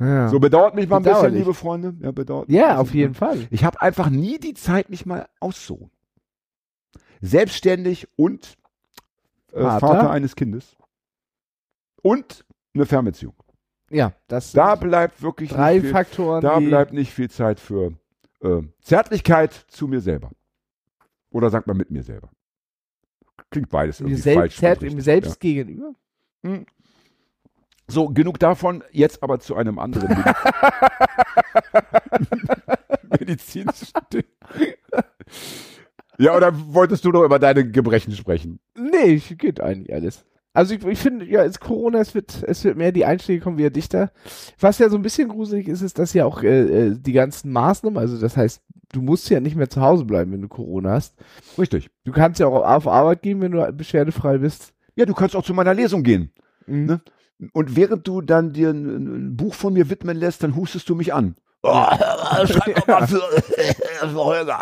Ja. 0.00 0.28
So 0.28 0.40
bedauert 0.40 0.74
mich 0.74 0.88
mal 0.88 0.96
ein 0.96 1.02
bisschen, 1.02 1.34
liebe 1.34 1.54
Freunde. 1.54 1.94
Ja, 2.00 2.10
bedauert 2.10 2.48
ja, 2.50 2.78
auf 2.78 2.94
jeden 2.94 3.14
Fall. 3.14 3.46
Ich 3.50 3.64
habe 3.64 3.80
einfach 3.80 4.10
nie 4.10 4.38
die 4.38 4.54
Zeit, 4.54 4.90
mich 4.90 5.06
mal 5.06 5.28
auszuruhen. 5.40 5.90
Selbstständig 7.20 8.08
und 8.16 8.56
Vater? 9.52 9.80
Vater. 9.80 10.10
eines 10.10 10.34
Kindes. 10.34 10.76
Und 12.02 12.44
eine 12.74 12.86
Fernbeziehung. 12.86 13.34
Ja, 13.94 14.12
das 14.28 14.52
Da 14.52 14.70
sind 14.76 14.88
bleibt 14.88 15.22
wirklich 15.22 15.50
drei 15.50 15.74
nicht 15.74 15.82
viel, 15.82 15.92
Faktoren. 15.92 16.40
da 16.42 16.58
bleibt 16.58 16.92
nicht 16.92 17.12
viel 17.12 17.30
Zeit 17.30 17.60
für 17.60 17.92
äh, 18.42 18.62
Zärtlichkeit 18.80 19.52
zu 19.68 19.86
mir 19.86 20.00
selber. 20.00 20.30
Oder 21.30 21.50
sagt 21.50 21.66
man 21.66 21.76
mit 21.76 21.90
mir 21.90 22.02
selber. 22.02 22.30
Klingt 23.50 23.68
beides 23.70 24.00
mir 24.00 24.06
irgendwie 24.08 24.22
selbst, 24.22 24.38
falsch. 24.40 24.56
zert, 24.56 24.82
ihm 24.82 25.00
selbst 25.00 25.38
gegenüber. 25.40 25.94
Ja. 26.44 26.50
Hm. 26.50 26.66
So, 27.86 28.08
genug 28.08 28.38
davon. 28.38 28.82
Jetzt 28.92 29.22
aber 29.22 29.38
zu 29.40 29.54
einem 29.56 29.78
anderen 29.78 30.08
Medi- 30.08 30.34
medizinischen 33.20 33.92
Ding. 34.12 34.24
Ja, 36.18 36.36
oder 36.36 36.52
wolltest 36.72 37.04
du 37.04 37.10
noch 37.10 37.24
über 37.24 37.38
deine 37.38 37.68
Gebrechen 37.70 38.12
sprechen? 38.12 38.60
Nee, 38.76 39.14
ich- 39.14 39.36
geht 39.38 39.60
eigentlich 39.60 39.92
alles. 39.94 40.24
Also 40.54 40.72
ich, 40.72 40.86
ich 40.86 41.00
finde, 41.00 41.26
ja, 41.26 41.44
es 41.44 41.58
Corona, 41.58 41.98
es 41.98 42.14
wird, 42.14 42.44
es 42.46 42.62
wird 42.62 42.76
mehr, 42.76 42.92
die 42.92 43.04
Einschläge 43.04 43.42
kommen 43.42 43.58
wieder 43.58 43.70
dichter. 43.70 44.12
Was 44.60 44.78
ja 44.78 44.88
so 44.88 44.96
ein 44.96 45.02
bisschen 45.02 45.28
gruselig 45.28 45.66
ist, 45.66 45.82
ist, 45.82 45.98
dass 45.98 46.14
ja 46.14 46.24
auch 46.24 46.44
äh, 46.44 46.86
äh, 46.86 46.96
die 46.96 47.12
ganzen 47.12 47.50
Maßnahmen, 47.50 47.98
also 47.98 48.18
das 48.18 48.36
heißt, 48.36 48.62
du 48.92 49.02
musst 49.02 49.28
ja 49.28 49.40
nicht 49.40 49.56
mehr 49.56 49.68
zu 49.68 49.80
Hause 49.80 50.04
bleiben, 50.04 50.30
wenn 50.32 50.42
du 50.42 50.48
Corona 50.48 50.92
hast. 50.92 51.16
Richtig. 51.58 51.90
Du 52.04 52.12
kannst 52.12 52.38
ja 52.38 52.46
auch 52.46 52.64
auf 52.64 52.86
Arbeit 52.86 53.22
gehen, 53.22 53.40
wenn 53.40 53.50
du 53.50 53.72
beschwerdefrei 53.72 54.38
bist. 54.38 54.72
Ja, 54.94 55.06
du 55.06 55.14
kannst 55.14 55.34
auch 55.34 55.44
zu 55.44 55.54
meiner 55.54 55.74
Lesung 55.74 56.04
gehen. 56.04 56.30
Mhm. 56.68 56.86
Ne? 56.86 57.00
Und 57.52 57.74
während 57.74 58.06
du 58.06 58.20
dann 58.20 58.52
dir 58.52 58.70
ein, 58.70 59.32
ein 59.32 59.36
Buch 59.36 59.54
von 59.54 59.72
mir 59.72 59.90
widmen 59.90 60.16
lässt, 60.16 60.44
dann 60.44 60.54
hustest 60.54 60.88
du 60.88 60.94
mich 60.94 61.12
an. 61.12 61.34
Oh, 61.66 62.46
schreib 62.46 62.74
doch 62.76 62.86
mal 62.86 63.06
für, 63.06 63.22
für 64.02 64.14
Holger. 64.14 64.60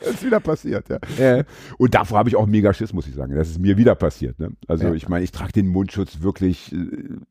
das 0.00 0.14
ist 0.14 0.24
wieder 0.24 0.40
passiert, 0.40 0.88
ja. 0.88 0.98
Ja. 1.18 1.42
Und 1.78 1.94
davor 1.94 2.18
habe 2.18 2.28
ich 2.28 2.36
auch 2.36 2.46
mega 2.46 2.72
Schiss, 2.72 2.92
muss 2.92 3.06
ich 3.08 3.14
sagen. 3.14 3.34
Das 3.34 3.48
ist 3.50 3.58
mir 3.58 3.76
wieder 3.76 3.94
passiert. 3.94 4.38
Ne? 4.38 4.52
Also 4.68 4.86
Ja. 4.86 4.94
ich 4.94 5.08
meine, 5.08 5.24
ich 5.24 5.32
trage 5.32 5.52
den 5.52 5.66
Mundschutz 5.66 6.20
wirklich, 6.22 6.72
äh, 6.72 6.76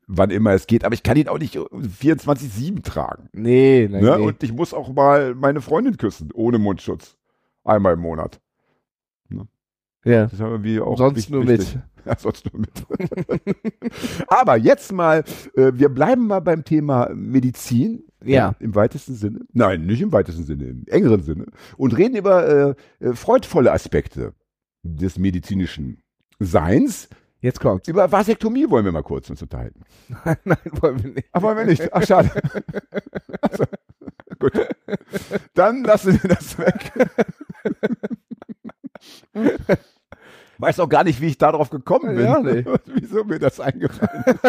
wann 0.08 0.30
immer 0.30 0.52
es 0.52 0.68
geht, 0.68 0.84
aber 0.84 0.94
ich 0.94 1.04
kann 1.04 1.16
ihn 1.18 1.28
auch 1.30 1.40
nicht 1.40 1.56
24-7 1.58 2.84
tragen. 2.84 3.30
Nee, 3.34 3.88
nein, 3.90 4.04
Ne? 4.04 4.18
nee. 4.18 4.24
Und 4.26 4.44
ich 4.44 4.52
muss 4.54 4.74
auch 4.74 4.92
mal 4.94 5.36
meine 5.36 5.62
Freundin 5.62 5.98
küssen, 5.98 6.30
ohne 6.34 6.58
Mundschutz. 6.60 7.16
Einmal 7.64 7.94
im 7.94 8.02
Monat. 8.02 8.40
Ja. 10.06 10.28
Das 10.28 10.40
ja 10.40 10.48
irgendwie 10.48 10.80
auch 10.80 10.98
Sonst 10.98 11.18
wich- 11.18 11.30
nur 11.30 11.48
wichtig. 11.48 11.76
mit. 11.76 11.84
Ja, 12.06 12.16
sonst 12.20 12.46
nur 12.54 12.62
mit. 12.62 12.70
Aber 14.28 14.58
jetzt 14.58 14.92
mal, 14.92 15.24
äh, 15.56 15.72
wir 15.74 15.90
bleiben 15.90 16.28
mal 16.28 16.40
beim 16.40 16.64
Thema 16.64 17.10
Medizin. 17.16 18.04
Ja. 18.24 18.54
Im 18.60 18.76
weitesten 18.76 19.16
Sinne. 19.16 19.40
Nein, 19.54 19.88
nicht 19.88 20.04
im 20.04 20.12
weitesten 20.12 20.44
Sinne, 20.44 20.66
im 20.66 20.84
engeren 20.86 21.24
Sinne. 21.24 21.48
Und 21.78 21.98
reden 21.98 22.16
über 22.16 22.76
äh, 23.02 23.06
äh, 23.06 23.14
freudvolle 23.16 23.72
Aspekte 23.72 24.34
des 24.84 25.18
medizinischen 25.18 26.04
Seins. 26.38 27.10
Jetzt 27.40 27.60
kommt's. 27.60 27.88
Über 27.88 28.12
Vasektomie 28.12 28.70
wollen 28.70 28.86
wir 28.86 28.92
mal 28.92 29.02
kurz 29.02 29.32
uns 29.32 29.42
unterhalten. 29.42 29.82
Nein, 30.44 30.58
wollen 30.80 31.04
wir 31.04 31.10
nicht. 31.10 31.28
Ach, 31.32 31.42
wollen 31.42 31.58
wir 31.58 31.66
nicht? 31.66 31.92
Ach, 31.92 32.04
schade. 32.06 32.30
Also, 33.42 33.64
gut. 34.40 34.54
Dann 35.56 35.84
lassen 35.84 36.22
wir 36.22 36.30
das 36.30 36.56
weg. 36.60 36.92
Weiß 40.58 40.80
auch 40.80 40.90
gar 40.90 41.04
nicht, 41.04 41.22
wie 41.22 41.28
ich 41.28 41.38
darauf 41.38 41.70
gekommen 41.70 42.16
bin. 42.16 42.26
Ja, 42.26 42.40
nee. 42.40 42.64
Wieso 42.86 43.24
mir 43.24 43.40
das 43.40 43.60
eingefallen 43.60 44.24
ist. 44.26 44.40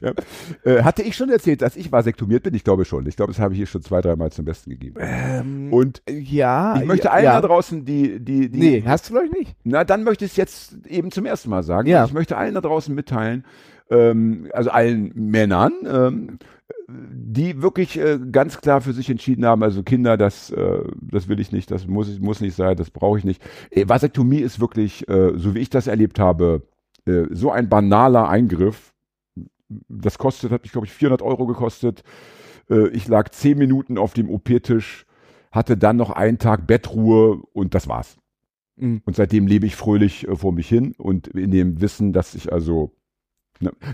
ja. 0.00 0.12
äh, 0.64 0.82
hatte 0.82 1.02
ich 1.02 1.16
schon 1.16 1.30
erzählt, 1.30 1.62
dass 1.62 1.76
ich 1.76 1.92
vasektomiert 1.92 2.42
bin? 2.42 2.54
Ich 2.54 2.64
glaube 2.64 2.84
schon. 2.84 3.06
Ich 3.06 3.16
glaube, 3.16 3.32
das 3.32 3.40
habe 3.40 3.54
ich 3.54 3.58
hier 3.58 3.66
schon 3.66 3.82
zwei, 3.82 4.00
dreimal 4.00 4.32
zum 4.32 4.44
Besten 4.44 4.70
gegeben. 4.70 4.96
Ähm, 5.00 5.72
Und 5.72 6.02
ja. 6.08 6.76
ich 6.80 6.86
möchte 6.86 7.10
allen 7.10 7.24
ja. 7.24 7.40
da 7.40 7.46
draußen, 7.46 7.84
die, 7.84 8.20
die, 8.20 8.48
die, 8.50 8.58
Nee, 8.58 8.84
hast 8.86 9.10
du 9.10 9.20
ich 9.20 9.30
nicht. 9.32 9.56
na, 9.64 9.84
dann 9.84 10.04
möchte 10.04 10.24
ich 10.24 10.32
es 10.32 10.36
jetzt 10.36 10.86
eben 10.86 11.10
zum 11.10 11.26
ersten 11.26 11.50
Mal 11.50 11.62
sagen. 11.62 11.88
Ja. 11.88 12.04
Ich 12.04 12.12
möchte 12.12 12.36
allen 12.36 12.54
da 12.54 12.60
draußen 12.60 12.94
mitteilen, 12.94 13.44
ähm, 13.90 14.48
also 14.52 14.70
allen 14.70 15.12
Männern, 15.14 15.72
ähm, 15.86 16.38
die 17.12 17.62
wirklich 17.62 17.98
äh, 17.98 18.18
ganz 18.32 18.60
klar 18.60 18.80
für 18.80 18.92
sich 18.92 19.08
entschieden 19.10 19.44
haben, 19.46 19.62
also 19.62 19.82
Kinder, 19.82 20.16
das, 20.16 20.50
äh, 20.50 20.82
das 21.00 21.28
will 21.28 21.40
ich 21.40 21.52
nicht, 21.52 21.70
das 21.70 21.86
muss, 21.86 22.08
ich- 22.08 22.20
muss 22.20 22.40
nicht 22.40 22.54
sein, 22.54 22.76
das 22.76 22.90
brauche 22.90 23.18
ich 23.18 23.24
nicht. 23.24 23.42
Äh, 23.70 23.88
Vasektomie 23.88 24.38
ist 24.40 24.60
wirklich, 24.60 25.08
äh, 25.08 25.32
so 25.36 25.54
wie 25.54 25.60
ich 25.60 25.70
das 25.70 25.86
erlebt 25.86 26.18
habe, 26.18 26.62
äh, 27.06 27.24
so 27.30 27.50
ein 27.50 27.68
banaler 27.68 28.28
Eingriff. 28.28 28.92
Das 29.88 30.18
kostet, 30.18 30.50
hat 30.50 30.62
mich, 30.62 30.72
glaube 30.72 30.86
ich, 30.86 30.92
400 30.92 31.22
Euro 31.22 31.46
gekostet. 31.46 32.02
Äh, 32.68 32.88
ich 32.88 33.06
lag 33.08 33.28
zehn 33.30 33.56
Minuten 33.58 33.98
auf 33.98 34.14
dem 34.14 34.28
OP-Tisch, 34.28 35.06
hatte 35.52 35.76
dann 35.76 35.96
noch 35.96 36.10
einen 36.10 36.38
Tag 36.38 36.66
Bettruhe 36.66 37.40
und 37.52 37.74
das 37.74 37.88
war's. 37.88 38.16
Mhm. 38.76 39.02
Und 39.04 39.16
seitdem 39.16 39.46
lebe 39.46 39.66
ich 39.66 39.76
fröhlich 39.76 40.26
vor 40.34 40.52
mich 40.52 40.68
hin 40.68 40.94
und 40.98 41.28
in 41.28 41.50
dem 41.50 41.80
Wissen, 41.80 42.12
dass 42.12 42.34
ich 42.34 42.52
also 42.52 42.92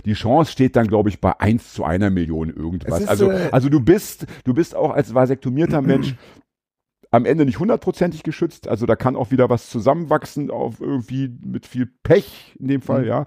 die 0.04 0.12
Chance 0.14 0.52
steht 0.52 0.76
dann, 0.76 0.86
glaube 0.86 1.08
ich, 1.08 1.20
bei 1.20 1.38
1 1.40 1.72
zu 1.74 1.84
einer 1.84 2.10
Million 2.10 2.50
irgendwas. 2.50 3.00
Ist, 3.02 3.08
Also, 3.08 3.30
äh, 3.30 3.48
also 3.52 3.68
du 3.68 3.80
bist, 3.80 4.26
du 4.44 4.54
bist 4.54 4.74
auch 4.74 4.90
als 4.90 5.14
vasektomierter 5.14 5.82
Mensch 5.82 6.14
am 7.10 7.24
Ende 7.24 7.44
nicht 7.44 7.58
hundertprozentig 7.58 8.22
geschützt. 8.22 8.68
Also 8.68 8.86
da 8.86 8.96
kann 8.96 9.16
auch 9.16 9.30
wieder 9.30 9.48
was 9.48 9.70
zusammenwachsen 9.70 10.50
auf 10.50 10.80
irgendwie 10.80 11.28
mit 11.42 11.66
viel 11.66 11.86
Pech 12.02 12.54
in 12.58 12.68
dem 12.68 12.82
Fall, 12.82 13.02
Mhm. 13.02 13.08
ja. 13.08 13.26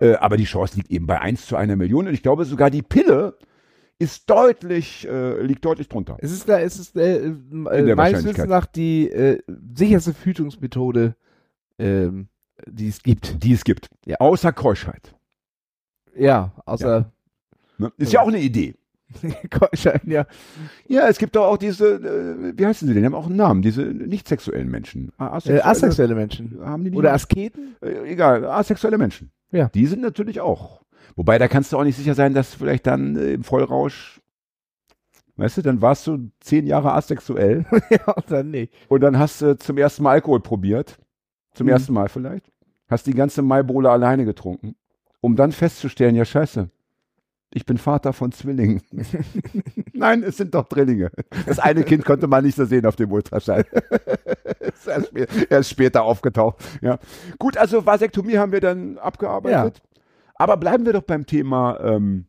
Äh, 0.00 0.14
aber 0.14 0.36
die 0.36 0.44
Chance 0.44 0.76
liegt 0.76 0.90
eben 0.90 1.06
bei 1.06 1.20
1 1.20 1.46
zu 1.46 1.56
einer 1.56 1.76
Million. 1.76 2.06
Und 2.08 2.14
ich 2.14 2.22
glaube 2.22 2.44
sogar 2.44 2.70
die 2.70 2.82
Pille 2.82 3.36
ist 3.98 4.30
deutlich, 4.30 5.08
äh, 5.08 5.42
liegt 5.42 5.64
deutlich 5.64 5.88
drunter. 5.88 6.16
Es 6.20 6.30
ist 6.30 6.48
da, 6.48 6.60
es 6.60 6.78
ist 6.78 6.96
äh, 6.96 7.16
äh, 7.18 7.94
meines. 7.94 8.24
Wissens 8.24 8.46
nach 8.48 8.66
die 8.66 9.10
äh, 9.10 9.40
sicherste 9.74 10.14
Verhütungsmethode, 10.14 11.16
ähm, 11.78 12.28
die 12.66 12.88
es 12.88 13.02
gibt. 13.02 13.42
Die 13.42 13.52
es 13.52 13.64
gibt. 13.64 13.88
Ja. 14.06 14.16
Außer 14.20 14.52
Keuschheit. 14.52 15.14
Ja, 16.18 16.52
außer 16.66 17.10
Ne? 17.78 17.92
Ist 17.96 18.12
ja 18.12 18.22
auch 18.22 18.28
eine 18.28 18.40
Idee. 18.40 18.74
ja. 20.04 20.26
Ja, 20.88 21.08
es 21.08 21.18
gibt 21.18 21.36
doch 21.36 21.44
auch 21.44 21.56
diese, 21.56 21.94
äh, 21.94 22.58
wie 22.58 22.66
heißen 22.66 22.86
sie 22.88 22.92
denn? 22.92 23.02
Die 23.02 23.06
haben 23.06 23.14
auch 23.14 23.26
einen 23.26 23.36
Namen, 23.36 23.62
diese 23.62 23.82
nicht 23.82 24.26
sexuellen 24.28 24.68
Menschen. 24.68 25.12
Asexuelle, 25.16 25.60
äh, 25.60 25.62
asexuelle 25.62 26.14
Menschen. 26.14 26.58
Haben 26.60 26.84
die 26.84 26.92
Oder 26.92 27.12
Asketen? 27.14 27.76
Äh, 27.80 28.10
egal, 28.10 28.44
asexuelle 28.44 28.98
Menschen. 28.98 29.30
Ja. 29.52 29.68
Die 29.68 29.86
sind 29.86 30.02
natürlich 30.02 30.40
auch. 30.40 30.82
Wobei, 31.16 31.38
da 31.38 31.48
kannst 31.48 31.72
du 31.72 31.78
auch 31.78 31.84
nicht 31.84 31.96
sicher 31.96 32.14
sein, 32.14 32.34
dass 32.34 32.52
vielleicht 32.54 32.86
dann 32.86 33.16
äh, 33.16 33.32
im 33.32 33.44
Vollrausch, 33.44 34.20
weißt 35.36 35.58
du, 35.58 35.62
dann 35.62 35.80
warst 35.80 36.06
du 36.06 36.30
zehn 36.40 36.66
Jahre 36.66 36.92
asexuell. 36.92 37.64
ja, 37.90 38.12
und 38.12 38.30
dann 38.30 38.50
nicht. 38.50 38.74
Und 38.88 39.00
dann 39.02 39.18
hast 39.18 39.40
du 39.40 39.56
zum 39.56 39.78
ersten 39.78 40.02
Mal 40.02 40.12
Alkohol 40.12 40.40
probiert. 40.40 40.98
Zum 41.54 41.66
Mhm. 41.66 41.72
ersten 41.72 41.92
Mal 41.92 42.08
vielleicht. 42.08 42.50
Hast 42.88 43.06
die 43.06 43.14
ganze 43.14 43.40
Maibowle 43.42 43.88
alleine 43.88 44.24
getrunken. 44.24 44.74
Um 45.20 45.36
dann 45.36 45.52
festzustellen, 45.52 46.14
ja 46.14 46.24
scheiße, 46.24 46.70
ich 47.52 47.64
bin 47.64 47.78
Vater 47.78 48.12
von 48.12 48.30
Zwillingen. 48.32 48.82
Nein, 49.94 50.22
es 50.22 50.36
sind 50.36 50.54
doch 50.54 50.68
Drillinge. 50.68 51.10
Das 51.46 51.58
eine 51.58 51.82
Kind 51.82 52.04
konnte 52.04 52.26
man 52.26 52.44
nicht 52.44 52.56
so 52.56 52.64
sehen 52.66 52.84
auf 52.86 52.96
dem 52.96 53.10
Ultraschall. 53.10 53.64
ist 54.60 54.88
spä- 54.88 55.46
erst 55.50 55.70
später 55.70 56.02
aufgetaucht. 56.02 56.62
Ja. 56.82 56.98
Gut, 57.38 57.56
also 57.56 57.84
Vasektomie 57.86 58.36
haben 58.38 58.52
wir 58.52 58.60
dann 58.60 58.98
abgearbeitet. 58.98 59.82
Aber 60.34 60.56
bleiben 60.56 60.84
wir 60.86 60.92
doch 60.92 61.02
beim 61.02 61.26
Thema 61.26 61.80
ähm, 61.80 62.26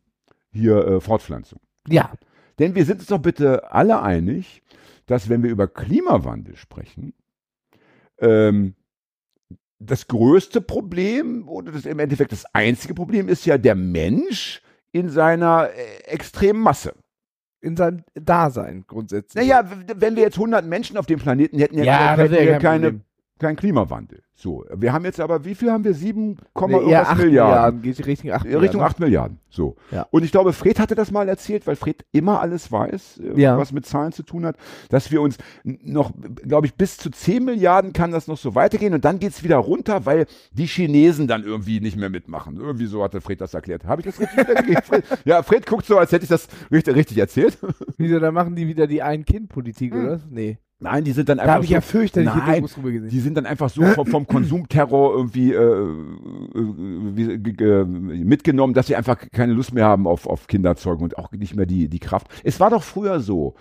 hier 0.51 0.87
äh, 0.87 1.01
Fortpflanzung. 1.01 1.59
Ja. 1.87 2.13
Denn 2.57 2.75
wir 2.75 2.85
sind 2.85 2.99
uns 2.99 3.07
doch 3.07 3.19
bitte 3.19 3.71
alle 3.71 4.01
einig, 4.01 4.63
dass 5.05 5.29
wenn 5.29 5.43
wir 5.43 5.49
über 5.49 5.67
Klimawandel 5.67 6.55
sprechen, 6.55 7.13
ähm, 8.19 8.75
das 9.79 10.07
größte 10.07 10.61
Problem 10.61 11.47
oder 11.47 11.71
das 11.71 11.85
im 11.85 11.99
Endeffekt 11.99 12.31
das 12.31 12.45
einzige 12.53 12.93
Problem 12.93 13.29
ist 13.29 13.45
ja 13.45 13.57
der 13.57 13.75
Mensch 13.75 14.61
in 14.91 15.09
seiner 15.09 15.69
äh, 15.69 16.03
extremen 16.05 16.59
Masse. 16.61 16.93
In 17.61 17.75
seinem 17.75 18.03
Dasein 18.13 18.85
grundsätzlich. 18.87 19.35
Naja, 19.43 19.69
w- 19.69 19.93
wenn 19.97 20.15
wir 20.15 20.23
jetzt 20.23 20.37
100 20.37 20.65
Menschen 20.65 20.95
auf 20.97 21.05
dem 21.05 21.19
Planeten 21.19 21.59
hätten, 21.59 21.77
ja, 21.83 22.11
hätten 22.15 22.31
wäre 22.31 22.45
wir 22.45 22.51
kein 22.53 22.61
keine, 22.61 22.85
Problem. 22.87 23.03
kein 23.37 23.55
Klimawandel. 23.57 24.23
So, 24.41 24.63
wir 24.73 24.93
haben 24.93 25.03
jetzt 25.03 25.19
aber, 25.19 25.43
wie 25.43 25.53
viel 25.53 25.69
haben 25.69 25.83
wir? 25.83 25.93
7, 25.93 26.27
Nee, 26.29 26.35
irgendwas 26.55 26.87
eher 26.89 27.09
8 27.09 27.17
Milliarden. 27.17 27.25
Milliarden. 27.27 27.81
Geht 27.81 28.05
Richtung 28.07 28.31
8 28.31 28.45
Ja, 28.45 28.59
Richtung 28.59 28.81
8 28.81 28.99
Milliarden. 29.01 29.39
So. 29.49 29.75
Ja. 29.91 30.07
Und 30.11 30.23
ich 30.23 30.31
glaube, 30.31 30.53
Fred 30.53 30.79
hatte 30.79 30.95
das 30.95 31.11
mal 31.11 31.27
erzählt, 31.27 31.67
weil 31.67 31.75
Fred 31.75 32.05
immer 32.13 32.39
alles 32.39 32.71
weiß, 32.71 33.19
äh, 33.35 33.41
Ja. 33.41 33.57
was 33.57 33.73
mit 33.73 33.85
Zahlen 33.85 34.13
zu 34.13 34.23
tun 34.23 34.45
hat, 34.45 34.55
dass 34.87 35.11
wir 35.11 35.21
uns 35.21 35.37
noch, 35.65 36.13
glaube 36.41 36.67
ich, 36.67 36.75
bis 36.75 36.95
zu 36.95 37.09
10 37.09 37.43
Milliarden 37.43 37.91
kann 37.91 38.11
das 38.11 38.27
noch 38.29 38.37
so 38.37 38.55
weitergehen 38.55 38.93
und 38.93 39.03
dann 39.03 39.19
geht's 39.19 39.43
wieder 39.43 39.57
runter, 39.57 40.05
weil 40.05 40.25
die 40.53 40.67
Chinesen 40.67 41.27
dann 41.27 41.43
irgendwie 41.43 41.81
nicht 41.81 41.97
mehr 41.97 42.09
mitmachen. 42.09 42.55
Irgendwie 42.55 42.85
so 42.85 43.03
hatte 43.03 43.19
Fred 43.19 43.41
das 43.41 43.53
erklärt. 43.53 43.83
Habe 43.83 44.01
ich 44.03 44.05
das 44.05 44.21
richtig? 44.21 44.85
Fred? 44.85 45.03
Ja, 45.25 45.43
Fred 45.43 45.65
guckt 45.65 45.85
so, 45.85 45.97
als 45.97 46.13
hätte 46.13 46.23
ich 46.23 46.29
das 46.29 46.47
richtig, 46.71 46.95
richtig 46.95 47.17
erzählt. 47.17 47.57
Wieso, 47.97 48.19
da 48.19 48.31
machen 48.31 48.55
die 48.55 48.67
wieder 48.69 48.87
die 48.87 49.01
Ein-Kind-Politik, 49.01 49.93
Hm. 49.93 50.05
oder? 50.05 50.19
Nee. 50.29 50.59
Nein, 50.81 51.03
die 51.03 51.11
sind 51.11 51.27
dann 51.27 51.37
Da 51.37 51.43
einfach 51.43 51.55
habe 51.55 51.63
ich 51.65 51.69
so, 51.71 51.75
ja 51.75 51.81
fürchterliche 51.81 52.37
Nein, 52.37 52.61
gesehen. 52.61 53.09
Die 53.09 53.19
sind 53.19 53.35
dann 53.35 53.45
einfach 53.45 53.69
so 53.69 53.83
vom, 53.83 54.07
vom 54.07 54.25
Konsumterror 54.25 55.13
irgendwie 55.13 55.51
äh, 55.51 55.57
äh, 55.57 55.95
wie, 57.15 57.63
äh, 57.63 57.83
mitgenommen, 57.83 58.73
dass 58.73 58.87
sie 58.87 58.95
einfach 58.95 59.17
keine 59.31 59.51
Lust 59.51 59.73
mehr 59.73 59.85
haben 59.85 60.07
auf, 60.07 60.25
auf 60.25 60.47
Kinderzeugen 60.47 61.03
und 61.03 61.17
auch 61.17 61.31
nicht 61.33 61.55
mehr 61.55 61.65
die, 61.65 61.89
die 61.89 61.99
Kraft. 61.99 62.27
Es 62.45 62.61
war 62.61 62.69
doch 62.69 62.83
früher 62.83 63.19
so, 63.19 63.55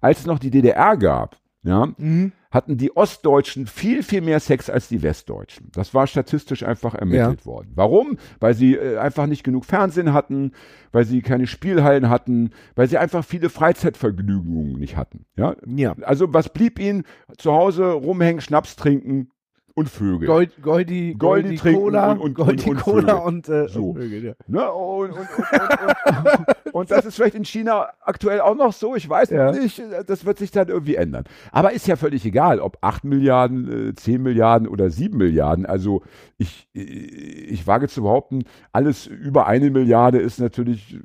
als 0.00 0.20
es 0.20 0.26
noch 0.26 0.40
die 0.40 0.50
DDR 0.50 0.96
gab, 0.96 1.36
ja, 1.66 1.88
Mhm. 1.98 2.32
hatten 2.50 2.78
die 2.78 2.96
Ostdeutschen 2.96 3.66
viel, 3.66 4.02
viel 4.02 4.20
mehr 4.22 4.40
Sex 4.40 4.70
als 4.70 4.88
die 4.88 5.02
Westdeutschen. 5.02 5.68
Das 5.74 5.92
war 5.92 6.06
statistisch 6.06 6.62
einfach 6.62 6.94
ermittelt 6.94 7.44
worden. 7.44 7.72
Warum? 7.74 8.16
Weil 8.40 8.54
sie 8.54 8.74
äh, 8.76 8.96
einfach 8.98 9.26
nicht 9.26 9.42
genug 9.44 9.64
Fernsehen 9.66 10.12
hatten, 10.14 10.52
weil 10.92 11.04
sie 11.04 11.20
keine 11.22 11.46
Spielhallen 11.46 12.08
hatten, 12.08 12.50
weil 12.76 12.88
sie 12.88 12.96
einfach 12.98 13.24
viele 13.24 13.50
Freizeitvergnügungen 13.50 14.78
nicht 14.78 14.96
hatten. 14.96 15.26
Ja, 15.36 15.56
Ja. 15.66 15.94
also 16.02 16.32
was 16.32 16.48
blieb 16.50 16.78
ihnen? 16.78 17.02
Zu 17.36 17.52
Hause 17.52 17.90
rumhängen, 17.92 18.40
Schnaps 18.40 18.76
trinken 18.76 19.30
und 19.74 19.90
Vögel. 19.90 20.26
Gold, 20.26 20.62
Goldi, 20.62 21.14
Goldi 21.18 21.56
Goldi 21.56 21.74
Cola, 21.76 22.12
und- 22.12 22.20
und- 22.20 22.34
Goldi 22.34 22.62
und- 22.64 22.76
und 22.76 22.80
Cola 22.82 23.12
Vögel. 23.16 23.26
und, 23.26 23.48
äh, 23.50 23.68
So. 23.68 23.84
und 23.90 23.98
Vögel, 23.98 24.24
ja. 24.24 24.32
Ne? 24.46 24.72
Und, 24.72 25.10
und, 25.10 25.18
und, 25.18 25.26
und, 26.76 26.90
das 26.90 27.06
ist 27.06 27.16
vielleicht 27.16 27.34
in 27.34 27.44
China 27.44 27.88
aktuell 28.02 28.40
auch 28.40 28.54
noch 28.54 28.72
so, 28.72 28.94
ich 28.94 29.08
weiß 29.08 29.30
Ja. 29.30 29.50
nicht. 29.52 29.82
Das 30.06 30.24
wird 30.26 30.38
sich 30.38 30.50
dann 30.50 30.68
irgendwie 30.68 30.96
ändern. 30.96 31.24
Aber 31.50 31.72
ist 31.72 31.86
ja 31.86 31.96
völlig 31.96 32.24
egal, 32.26 32.60
ob 32.60 32.76
8 32.82 33.04
Milliarden, 33.04 33.88
äh, 33.90 33.94
10 33.94 34.22
Milliarden 34.22 34.68
oder 34.68 34.90
7 34.90 35.16
Milliarden. 35.16 35.64
Also 35.64 36.02
ich, 36.36 36.68
äh, 36.74 36.80
ich 36.80 37.66
wage 37.66 37.88
zu 37.88 38.02
behaupten, 38.02 38.44
alles 38.72 39.06
über 39.06 39.46
eine 39.46 39.70
Milliarde 39.70 40.18
ist 40.18 40.38
natürlich 40.38 40.98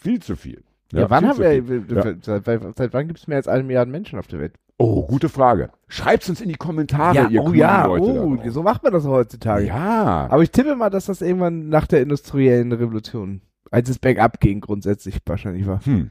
viel 0.00 0.20
zu 0.22 0.36
viel. 0.36 0.62
Ja, 0.92 1.10
wann 1.10 1.20
viel 1.20 1.28
haben 1.28 1.66
zu 1.66 1.88
wir. 1.88 1.96
Ja. 1.96 2.14
Seit, 2.22 2.76
seit, 2.76 2.92
wann 2.92 3.08
gibt 3.08 3.18
es 3.18 3.26
mehr 3.26 3.38
als 3.38 3.48
eine 3.48 3.64
Milliarde 3.64 3.90
Menschen 3.90 4.18
auf 4.18 4.28
der 4.28 4.38
Welt? 4.38 4.54
Oh, 4.78 5.04
gute 5.04 5.28
Frage. 5.28 5.70
Schreibt's 5.88 6.28
uns 6.28 6.40
in 6.40 6.48
die 6.48 6.54
Kommentare, 6.54 7.26
ihr 7.30 7.42
oh 7.42 7.52
ja, 7.52 7.86
Leute. 7.86 8.04
oh, 8.04 8.38
so 8.50 8.62
macht 8.62 8.84
man 8.84 8.92
das 8.92 9.04
heutzutage. 9.04 9.66
Ja. 9.66 10.28
Aber 10.30 10.44
ich 10.44 10.52
tippe 10.52 10.76
mal, 10.76 10.90
dass 10.90 11.06
das 11.06 11.20
irgendwann 11.20 11.68
nach 11.68 11.88
der 11.88 12.02
industriellen 12.02 12.70
Revolution, 12.70 13.40
als 13.70 13.88
es 13.88 13.98
bergab 13.98 14.40
ging, 14.40 14.60
grundsätzlich 14.60 15.18
wahrscheinlich 15.26 15.66
war. 15.66 15.84
Hm. 15.84 16.10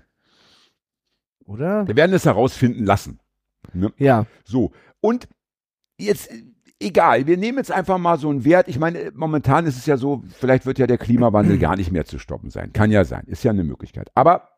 Oder? 1.45 1.87
Wir 1.87 1.95
werden 1.95 2.13
es 2.13 2.25
herausfinden 2.25 2.85
lassen. 2.85 3.19
Ja. 3.97 4.25
So. 4.43 4.71
Und 4.99 5.27
jetzt, 5.97 6.29
äh, 6.31 6.43
egal, 6.79 7.27
wir 7.27 7.37
nehmen 7.37 7.57
jetzt 7.57 7.71
einfach 7.71 7.97
mal 7.97 8.17
so 8.17 8.29
einen 8.29 8.43
Wert. 8.43 8.67
Ich 8.67 8.79
meine, 8.79 9.11
momentan 9.15 9.65
ist 9.65 9.77
es 9.77 9.85
ja 9.85 9.97
so, 9.97 10.23
vielleicht 10.29 10.65
wird 10.65 10.79
ja 10.79 10.87
der 10.87 10.97
Klimawandel 10.97 11.57
gar 11.59 11.75
nicht 11.75 11.91
mehr 11.91 12.05
zu 12.05 12.19
stoppen 12.19 12.49
sein. 12.49 12.73
Kann 12.73 12.91
ja 12.91 13.05
sein. 13.05 13.23
Ist 13.27 13.43
ja 13.43 13.51
eine 13.51 13.63
Möglichkeit. 13.63 14.09
Aber 14.15 14.49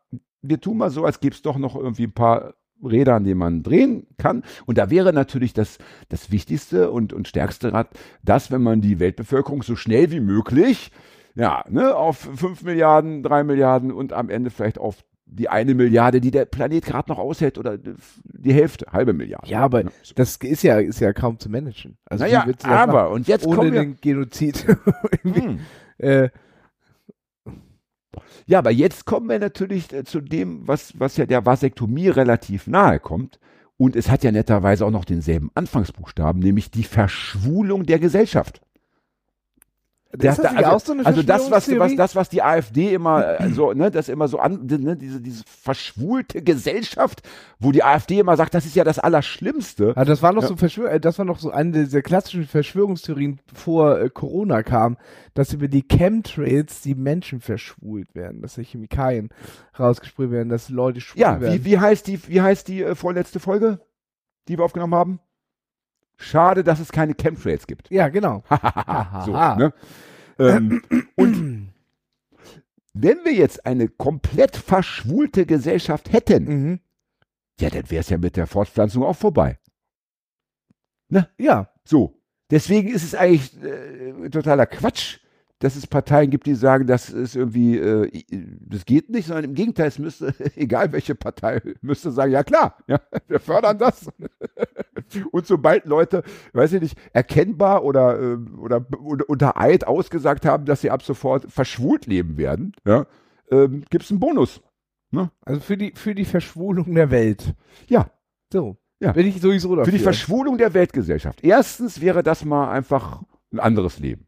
wir 0.42 0.60
tun 0.60 0.78
mal 0.78 0.90
so, 0.90 1.04
als 1.04 1.20
gäbe 1.20 1.34
es 1.34 1.42
doch 1.42 1.58
noch 1.58 1.76
irgendwie 1.76 2.04
ein 2.04 2.12
paar 2.12 2.54
Räder, 2.82 3.14
an 3.14 3.24
denen 3.24 3.38
man 3.38 3.62
drehen 3.62 4.06
kann. 4.16 4.42
Und 4.66 4.78
da 4.78 4.90
wäre 4.90 5.12
natürlich 5.12 5.52
das, 5.52 5.78
das 6.08 6.30
wichtigste 6.30 6.90
und, 6.90 7.12
und 7.12 7.28
stärkste 7.28 7.72
Rad, 7.72 7.88
dass, 8.22 8.50
wenn 8.50 8.62
man 8.62 8.80
die 8.80 8.98
Weltbevölkerung 8.98 9.62
so 9.62 9.76
schnell 9.76 10.10
wie 10.10 10.20
möglich, 10.20 10.90
ja, 11.34 11.64
ne, 11.68 11.94
auf 11.94 12.18
5 12.18 12.62
Milliarden, 12.62 13.22
3 13.22 13.44
Milliarden 13.44 13.92
und 13.92 14.12
am 14.12 14.28
Ende 14.30 14.50
vielleicht 14.50 14.78
auf 14.78 15.04
die 15.32 15.48
eine 15.48 15.74
Milliarde, 15.74 16.20
die 16.20 16.32
der 16.32 16.44
Planet 16.44 16.84
gerade 16.84 17.08
noch 17.08 17.18
aushält, 17.18 17.56
oder 17.56 17.78
die 17.78 18.52
Hälfte, 18.52 18.86
halbe 18.90 19.12
Milliarde. 19.12 19.48
Ja, 19.48 19.60
aber 19.60 19.84
Ne? 19.84 19.92
das 20.16 20.36
ist 20.36 20.62
ja, 20.64 20.78
ist 20.80 20.98
ja 21.00 21.12
kaum 21.12 21.38
zu 21.38 21.48
managen. 21.48 21.96
Also 22.04 22.24
Naja, 22.24 22.44
aber, 22.64 23.04
machen? 23.04 23.12
und 23.14 23.28
jetzt 23.28 23.46
ohne 23.46 23.56
kommen 23.56 23.72
wir. 23.72 23.80
den 23.80 23.96
Genozid. 24.00 24.66
Hm. 25.22 25.60
äh, 25.98 26.30
Ja, 28.46 28.58
aber 28.58 28.70
jetzt 28.72 29.04
kommen 29.04 29.28
wir 29.28 29.38
natürlich 29.38 29.92
äh, 29.92 30.02
zu 30.04 30.20
dem, 30.20 30.66
was, 30.66 30.98
was 30.98 31.16
ja 31.16 31.26
der 31.26 31.46
Vasektomie 31.46 32.08
relativ 32.08 32.66
nahe 32.66 32.98
kommt. 32.98 33.38
Und 33.76 33.96
es 33.96 34.10
hat 34.10 34.24
ja 34.24 34.32
netterweise 34.32 34.84
auch 34.84 34.90
noch 34.90 35.04
denselben 35.04 35.50
Anfangsbuchstaben, 35.54 36.42
nämlich 36.42 36.70
die 36.70 36.84
Verschwulung 36.84 37.86
der 37.86 37.98
Gesellschaft. 37.98 38.60
Ist 40.12 40.24
das 40.24 40.52
nicht 40.52 40.64
also, 40.64 40.70
auch 40.70 40.80
so 40.80 40.92
eine 40.92 41.06
also 41.06 41.22
das, 41.22 41.50
was, 41.50 41.78
was, 41.78 41.94
das, 41.94 42.16
was 42.16 42.28
die 42.28 42.42
AfD 42.42 42.92
immer 42.94 43.40
äh, 43.40 43.50
so, 43.50 43.72
ne, 43.72 43.90
das 43.92 44.08
immer 44.08 44.26
so 44.26 44.38
an, 44.40 44.66
ne, 44.66 44.96
diese, 44.96 45.20
diese 45.20 45.44
verschwulte 45.46 46.42
Gesellschaft, 46.42 47.22
wo 47.60 47.70
die 47.70 47.84
AfD 47.84 48.18
immer 48.18 48.36
sagt, 48.36 48.54
das 48.54 48.66
ist 48.66 48.74
ja 48.74 48.82
das 48.82 48.98
Allerschlimmste. 48.98 49.92
Ah, 49.94 50.04
das 50.04 50.20
war 50.22 50.32
noch 50.32 50.42
Ja. 50.42 50.48
so 50.48 50.56
Verschwör 50.56 50.90
äh, 50.90 50.98
das 51.00 51.18
war 51.18 51.24
noch 51.24 51.38
so 51.38 51.50
eine 51.50 51.70
dieser 51.84 52.02
klassischen 52.02 52.44
Verschwörungstheorien 52.46 53.38
bevor 53.48 54.00
äh, 54.00 54.10
Corona 54.10 54.62
kam, 54.64 54.96
dass 55.34 55.52
über 55.52 55.68
die 55.68 55.82
Chemtrails 55.82 56.80
die 56.82 56.96
Menschen 56.96 57.40
verschwult 57.40 58.14
werden, 58.14 58.42
dass 58.42 58.56
Chemikalien 58.56 59.28
rausgesprüht 59.78 60.30
werden, 60.32 60.48
dass 60.48 60.68
Leute 60.70 61.00
schwul 61.00 61.20
Ja, 61.20 61.40
werden. 61.40 61.54
wie, 61.54 61.64
wie 61.64 61.78
heißt 61.78 62.06
die, 62.08 62.18
wie 62.28 62.40
heißt 62.40 62.66
die 62.66 62.82
äh, 62.82 62.94
vorletzte 62.96 63.38
Folge, 63.38 63.80
die 64.48 64.58
wir 64.58 64.64
aufgenommen 64.64 64.94
haben? 64.94 65.20
Schade, 66.20 66.62
dass 66.62 66.80
es 66.80 66.92
keine 66.92 67.14
Chemtrails 67.14 67.66
gibt. 67.66 67.90
ja, 67.90 68.08
genau. 68.08 68.42
so, 69.24 69.32
ne? 69.32 69.72
ähm, 70.38 70.82
und 71.16 71.72
wenn 72.92 73.24
wir 73.24 73.32
jetzt 73.32 73.64
eine 73.64 73.88
komplett 73.88 74.56
verschwulte 74.56 75.46
Gesellschaft 75.46 76.12
hätten, 76.12 76.44
Mhm. 76.44 76.80
ja, 77.60 77.70
dann 77.70 77.90
wäre 77.90 78.00
es 78.00 78.10
ja 78.10 78.18
mit 78.18 78.36
der 78.36 78.46
Fortpflanzung 78.46 79.02
auch 79.02 79.16
vorbei. 79.16 79.58
Ja, 81.38 81.68
So. 81.84 82.16
Deswegen 82.50 82.88
ist 82.88 83.04
es 83.04 83.14
eigentlich 83.14 83.62
äh, 83.62 84.28
totaler 84.28 84.66
Quatsch, 84.66 85.18
dass 85.60 85.76
es 85.76 85.86
Parteien 85.86 86.30
gibt, 86.30 86.46
die 86.46 86.54
sagen, 86.56 86.86
das 86.88 87.08
ist 87.10 87.36
irgendwie, 87.36 87.78
äh, 87.78 88.24
das 88.60 88.84
geht 88.84 89.08
nicht, 89.08 89.26
sondern 89.26 89.44
im 89.44 89.54
Gegenteil, 89.54 89.86
es 89.88 89.98
müsste, 90.00 90.34
egal 90.56 90.90
welche 90.92 91.14
Partei, 91.14 91.60
müsste 91.80 92.10
sagen, 92.10 92.32
ja 92.32 92.42
klar, 92.42 92.76
ja, 92.88 93.00
wir 93.28 93.38
fördern 93.38 93.78
das. 93.78 94.08
Und 95.30 95.46
sobald 95.46 95.86
Leute, 95.86 96.22
weiß 96.52 96.72
ich 96.74 96.80
nicht, 96.82 96.98
erkennbar 97.12 97.84
oder, 97.84 98.20
äh, 98.20 98.36
oder, 98.58 98.84
oder 99.02 99.28
unter 99.28 99.58
Eid 99.60 99.86
ausgesagt 99.86 100.44
haben, 100.46 100.64
dass 100.64 100.80
sie 100.80 100.90
ab 100.90 101.02
sofort 101.02 101.50
verschwult 101.50 102.06
leben 102.06 102.36
werden, 102.36 102.72
ja, 102.86 103.06
ähm, 103.50 103.84
gibt 103.90 104.04
es 104.04 104.10
einen 104.10 104.20
Bonus. 104.20 104.60
also 105.44 105.60
für 105.60 105.76
die 105.76 105.92
für 105.94 106.14
die 106.14 106.24
Verschwulung 106.24 106.94
der 106.94 107.10
Welt. 107.10 107.54
Ja, 107.88 108.10
So. 108.52 108.76
Ja. 109.02 109.12
Bin 109.12 109.26
ich 109.26 109.40
sowieso 109.40 109.74
dafür. 109.74 109.86
für 109.90 109.96
die 109.96 110.02
Verschwulung 110.04 110.58
der 110.58 110.74
Weltgesellschaft. 110.74 111.42
Erstens 111.42 112.02
wäre 112.02 112.22
das 112.22 112.44
mal 112.44 112.70
einfach 112.70 113.22
ein 113.50 113.58
anderes 113.58 113.98
Leben. 113.98 114.26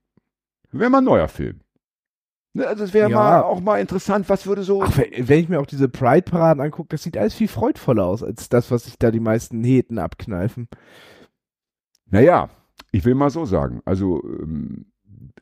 Wäre 0.71 0.89
mal 0.89 0.99
ein 0.99 1.05
neuer 1.05 1.29
Film. 1.29 1.61
Ne, 2.55 2.67
also 2.67 2.85
es 2.85 2.93
wäre 2.93 3.11
Ja. 3.11 3.17
mal 3.17 3.43
auch 3.43 3.61
mal 3.61 3.81
interessant, 3.81 4.29
was 4.29 4.47
würde 4.47 4.63
so. 4.63 4.83
Ach, 4.83 4.97
wenn 4.99 5.29
wenn 5.29 5.39
ich 5.41 5.49
mir 5.49 5.59
auch 5.61 5.67
diese 5.67 5.89
Pride-Paraden 5.89 6.61
angucke, 6.63 6.89
das 6.91 7.03
sieht 7.03 7.17
alles 7.17 7.35
viel 7.35 7.49
freudvoller 7.49 8.05
aus, 8.05 8.23
als 8.23 8.49
das, 8.51 8.71
was 8.71 8.85
sich 8.85 8.99
da 8.99 9.11
die 9.11 9.21
meisten 9.21 9.65
Heten 9.65 9.99
abkneifen. 9.99 10.69
Naja, 12.11 12.51
ich 12.91 13.05
will 13.05 13.15
mal 13.15 13.31
so 13.31 13.45
sagen. 13.45 13.81
Also, 13.85 14.23
ähm, 14.25 14.87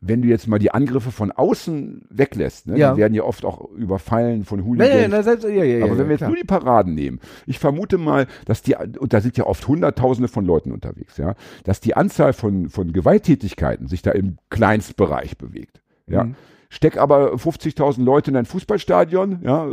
wenn 0.00 0.22
du 0.22 0.28
jetzt 0.28 0.46
mal 0.46 0.58
die 0.58 0.70
Angriffe 0.70 1.10
von 1.10 1.32
außen 1.32 2.06
weglässt, 2.10 2.68
ne, 2.68 2.78
Ja. 2.78 2.92
die 2.94 2.98
werden 3.00 3.12
ja 3.12 3.24
oft 3.24 3.44
auch 3.44 3.68
überfallen 3.72 4.44
von 4.44 4.64
Hooligans. 4.64 4.94
nee, 4.94 5.08
na, 5.08 5.22
selbst, 5.22 5.42
ja, 5.44 5.50
ja, 5.50 5.64
ja, 5.64 5.84
Aber 5.84 5.98
wenn 5.98 6.04
wir 6.06 6.12
jetzt 6.12 6.18
klar. 6.20 6.30
nur 6.30 6.38
die 6.38 6.44
Paraden 6.46 6.94
nehmen, 6.94 7.18
ich 7.46 7.58
vermute 7.58 7.98
mal, 7.98 8.26
dass 8.46 8.62
die, 8.62 8.76
und 8.76 9.12
da 9.12 9.20
sind 9.20 9.36
ja 9.36 9.46
oft 9.46 9.66
Hunderttausende 9.66 10.28
von 10.28 10.44
Leuten 10.44 10.70
unterwegs, 10.72 11.16
ja, 11.16 11.34
dass 11.64 11.80
die 11.80 11.96
Anzahl 11.96 12.32
von, 12.32 12.68
von 12.70 12.92
Gewalttätigkeiten 12.92 13.88
sich 13.88 14.00
da 14.00 14.12
im 14.12 14.38
Kleinstbereich 14.48 15.36
bewegt. 15.36 15.82
Ja. 16.06 16.24
Mhm. 16.24 16.36
Steck 16.72 16.96
aber 16.98 17.34
50.000 17.34 18.04
Leute 18.04 18.30
in 18.30 18.36
ein 18.36 18.44
Fußballstadion, 18.46 19.40
ja, 19.42 19.66
äh, 19.66 19.70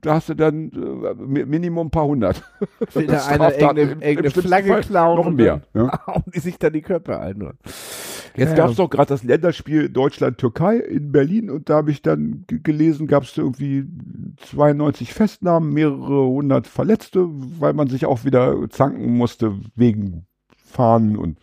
da 0.00 0.14
hast 0.14 0.28
du 0.28 0.34
dann 0.34 0.70
äh, 0.70 1.14
mi- 1.20 1.44
Minimum 1.44 1.88
ein 1.88 1.90
paar 1.90 2.06
hundert. 2.06 2.44
Will 2.94 3.08
da 3.08 3.26
einer 3.26 3.50
irgendeine, 3.52 3.82
irgendeine 4.04 4.30
Flagge 4.30 4.68
Fall 4.68 4.80
klauen 4.82 5.16
noch 5.18 5.26
und 5.26 5.34
mehr, 5.34 5.62
ja. 5.74 6.00
hauen 6.06 6.22
die 6.32 6.38
sich 6.38 6.58
dann 6.58 6.72
die 6.74 6.82
Köpfe 6.82 7.18
ein. 7.18 7.50
Jetzt 8.36 8.50
Ja, 8.50 8.54
gab 8.56 8.70
es 8.70 8.76
doch 8.76 8.88
gerade 8.88 9.08
das 9.08 9.24
Länderspiel 9.24 9.88
Deutschland-Türkei 9.88 10.76
in 10.76 11.10
Berlin 11.10 11.50
und 11.50 11.68
da 11.68 11.74
habe 11.74 11.90
ich 11.90 12.02
dann 12.02 12.44
gelesen, 12.46 13.08
gab 13.08 13.24
es 13.24 13.36
irgendwie 13.36 13.84
92 14.38 15.12
Festnahmen, 15.12 15.72
mehrere 15.72 16.24
hundert 16.28 16.68
Verletzte, 16.68 17.26
weil 17.58 17.72
man 17.74 17.88
sich 17.88 18.06
auch 18.06 18.24
wieder 18.24 18.56
zanken 18.70 19.16
musste 19.16 19.56
wegen 19.74 20.26
Fahnen 20.56 21.16
und 21.16 21.36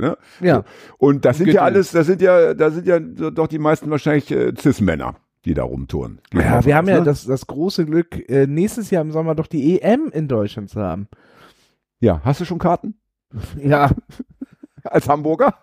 ne? 0.00 0.16
Ja, 0.40 0.64
Und 0.98 1.24
das 1.24 1.38
sind 1.38 1.46
ja 1.46 1.52
Gürtel. 1.52 1.64
alles, 1.64 1.90
das 1.92 2.06
sind 2.06 2.20
ja, 2.22 2.54
da 2.54 2.70
sind 2.70 2.86
ja 2.86 2.98
doch 2.98 3.46
die 3.46 3.58
meisten 3.58 3.90
wahrscheinlich 3.90 4.30
äh, 4.30 4.52
Cis-Männer, 4.56 5.16
die 5.44 5.54
da 5.54 5.64
rumtouren. 5.64 6.20
Ich 6.32 6.40
ja 6.40 6.64
wir 6.64 6.76
haben 6.76 6.88
ja 6.88 6.98
ne? 6.98 7.04
das, 7.04 7.24
das 7.24 7.46
große 7.46 7.86
Glück, 7.86 8.28
äh, 8.28 8.46
nächstes 8.46 8.90
Jahr 8.90 9.02
im 9.02 9.12
Sommer 9.12 9.34
doch 9.34 9.46
die 9.46 9.80
EM 9.80 10.10
in 10.12 10.28
Deutschland 10.28 10.70
zu 10.70 10.80
haben. 10.80 11.08
Ja, 12.00 12.20
hast 12.24 12.40
du 12.40 12.44
schon 12.44 12.58
Karten? 12.58 12.94
Ja, 13.62 13.90
Als 14.84 15.08
Hamburger? 15.08 15.54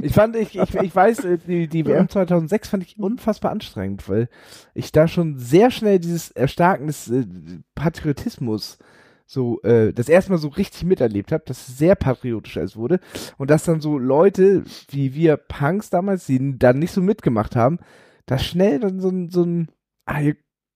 ich 0.00 0.12
fand, 0.12 0.36
ich, 0.36 0.56
ich, 0.58 0.74
ich 0.82 0.94
weiß, 0.94 1.24
äh, 1.24 1.38
die, 1.38 1.68
die 1.68 1.86
WM 1.86 2.08
2006 2.08 2.68
fand 2.68 2.82
ich 2.82 2.98
unfassbar 2.98 3.50
anstrengend, 3.50 4.08
weil 4.08 4.28
ich 4.74 4.92
da 4.92 5.08
schon 5.08 5.38
sehr 5.38 5.70
schnell 5.70 5.98
dieses 5.98 6.30
Erstarken 6.30 6.86
des 6.86 7.10
äh, 7.10 7.24
Patriotismus 7.74 8.78
so 9.30 9.60
äh, 9.62 9.92
das 9.92 10.08
erste 10.08 10.32
Mal 10.32 10.38
so 10.38 10.48
richtig 10.48 10.84
miterlebt 10.84 11.32
habe, 11.32 11.44
dass 11.46 11.68
es 11.68 11.76
sehr 11.78 11.94
patriotisch 11.94 12.56
alles 12.56 12.76
wurde 12.76 12.98
und 13.36 13.50
dass 13.50 13.64
dann 13.64 13.80
so 13.82 13.98
Leute 13.98 14.64
wie 14.88 15.14
wir 15.14 15.36
Punks 15.36 15.90
damals, 15.90 16.24
die 16.24 16.58
dann 16.58 16.78
nicht 16.78 16.92
so 16.92 17.02
mitgemacht 17.02 17.54
haben, 17.54 17.78
da 18.24 18.38
schnell 18.38 18.80
dann 18.80 19.00
so 19.00 19.10
ein, 19.10 19.28
so 19.28 19.42
ein 19.44 19.68
ah, 20.06 20.20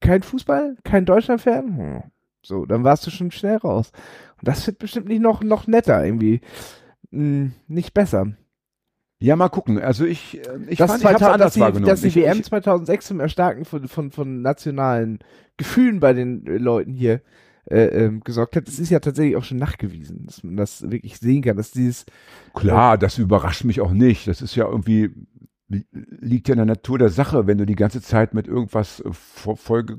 kein 0.01 0.23
Fußball, 0.23 0.77
kein 0.85 1.07
Deutschland-Fan, 1.07 1.77
hm. 1.79 2.03
so, 2.43 2.67
dann 2.67 2.85
warst 2.85 3.07
du 3.07 3.11
schon 3.11 3.31
schnell 3.31 3.57
raus. 3.57 3.91
Und 4.39 4.49
das 4.49 4.67
wird 4.67 4.79
bestimmt 4.79 5.09
nicht 5.09 5.23
noch, 5.23 5.43
noch 5.43 5.67
netter 5.67 6.05
irgendwie, 6.05 6.43
Hm, 7.11 7.53
nicht 7.69 7.95
besser. 7.95 8.33
Ja, 9.21 9.37
mal 9.37 9.51
gucken. 9.51 9.79
Also 9.79 10.05
ich, 10.05 10.39
äh, 10.39 10.59
ich 10.67 10.79
das 10.79 10.91
fand, 10.91 11.03
ich 11.03 11.09
hab's 11.09 11.19
2000 11.21 11.23
anders 11.23 11.39
dass 11.47 11.55
die, 11.55 11.61
wahrgenommen. 11.61 11.87
dass 11.87 12.01
die 12.01 12.09
Ich- 12.09 12.17
WM 12.17 12.39
ich, 12.39 12.45
2006 12.45 13.07
zum 13.07 13.21
Erstarken 13.21 13.65
von, 13.65 13.87
von, 13.87 14.11
von 14.11 14.43
nationalen 14.43 15.21
Gefühlen 15.57 16.01
bei 16.01 16.13
den 16.13 16.45
äh, 16.47 16.57
Leuten 16.57 16.93
hier 16.95 17.21
äh, 17.71 17.85
ähm, 17.85 18.21
gesorgt 18.25 18.57
hat. 18.57 18.69
Es 18.69 18.79
ist 18.79 18.91
ja 18.91 19.01
tatsächlich 19.01 19.37
auch 19.37 19.45
schon 19.45 19.59
nachgewiesen, 19.59 20.25
dass 20.27 20.43
man 20.43 20.57
das 20.57 20.83
wirklich 20.91 21.19
sehen 21.19 21.43
kann, 21.43 21.57
dass 21.57 21.71
dieses 21.71 22.07
Klar, 22.55 22.99
das 22.99 23.19
überrascht 23.19 23.65
mich 23.65 23.81
auch 23.81 23.93
nicht. 23.93 24.27
Das 24.29 24.43
ist 24.43 24.57
ja 24.57 24.67
irgendwie, 24.67 25.11
li- 25.69 25.87
liegt 26.21 26.49
ja 26.49 26.55
in 26.55 26.59
der 26.59 26.67
Natur 26.67 26.99
der 26.99 27.09
Sache, 27.11 27.47
wenn 27.47 27.59
du 27.59 27.65
die 27.67 27.77
ganze 27.77 28.03
Zeit 28.03 28.35
mit 28.35 28.47
irgendwas 28.49 29.01
äh, 29.01 29.09
vo- 29.11 29.57
voll 29.57 29.85
ge- 29.85 29.97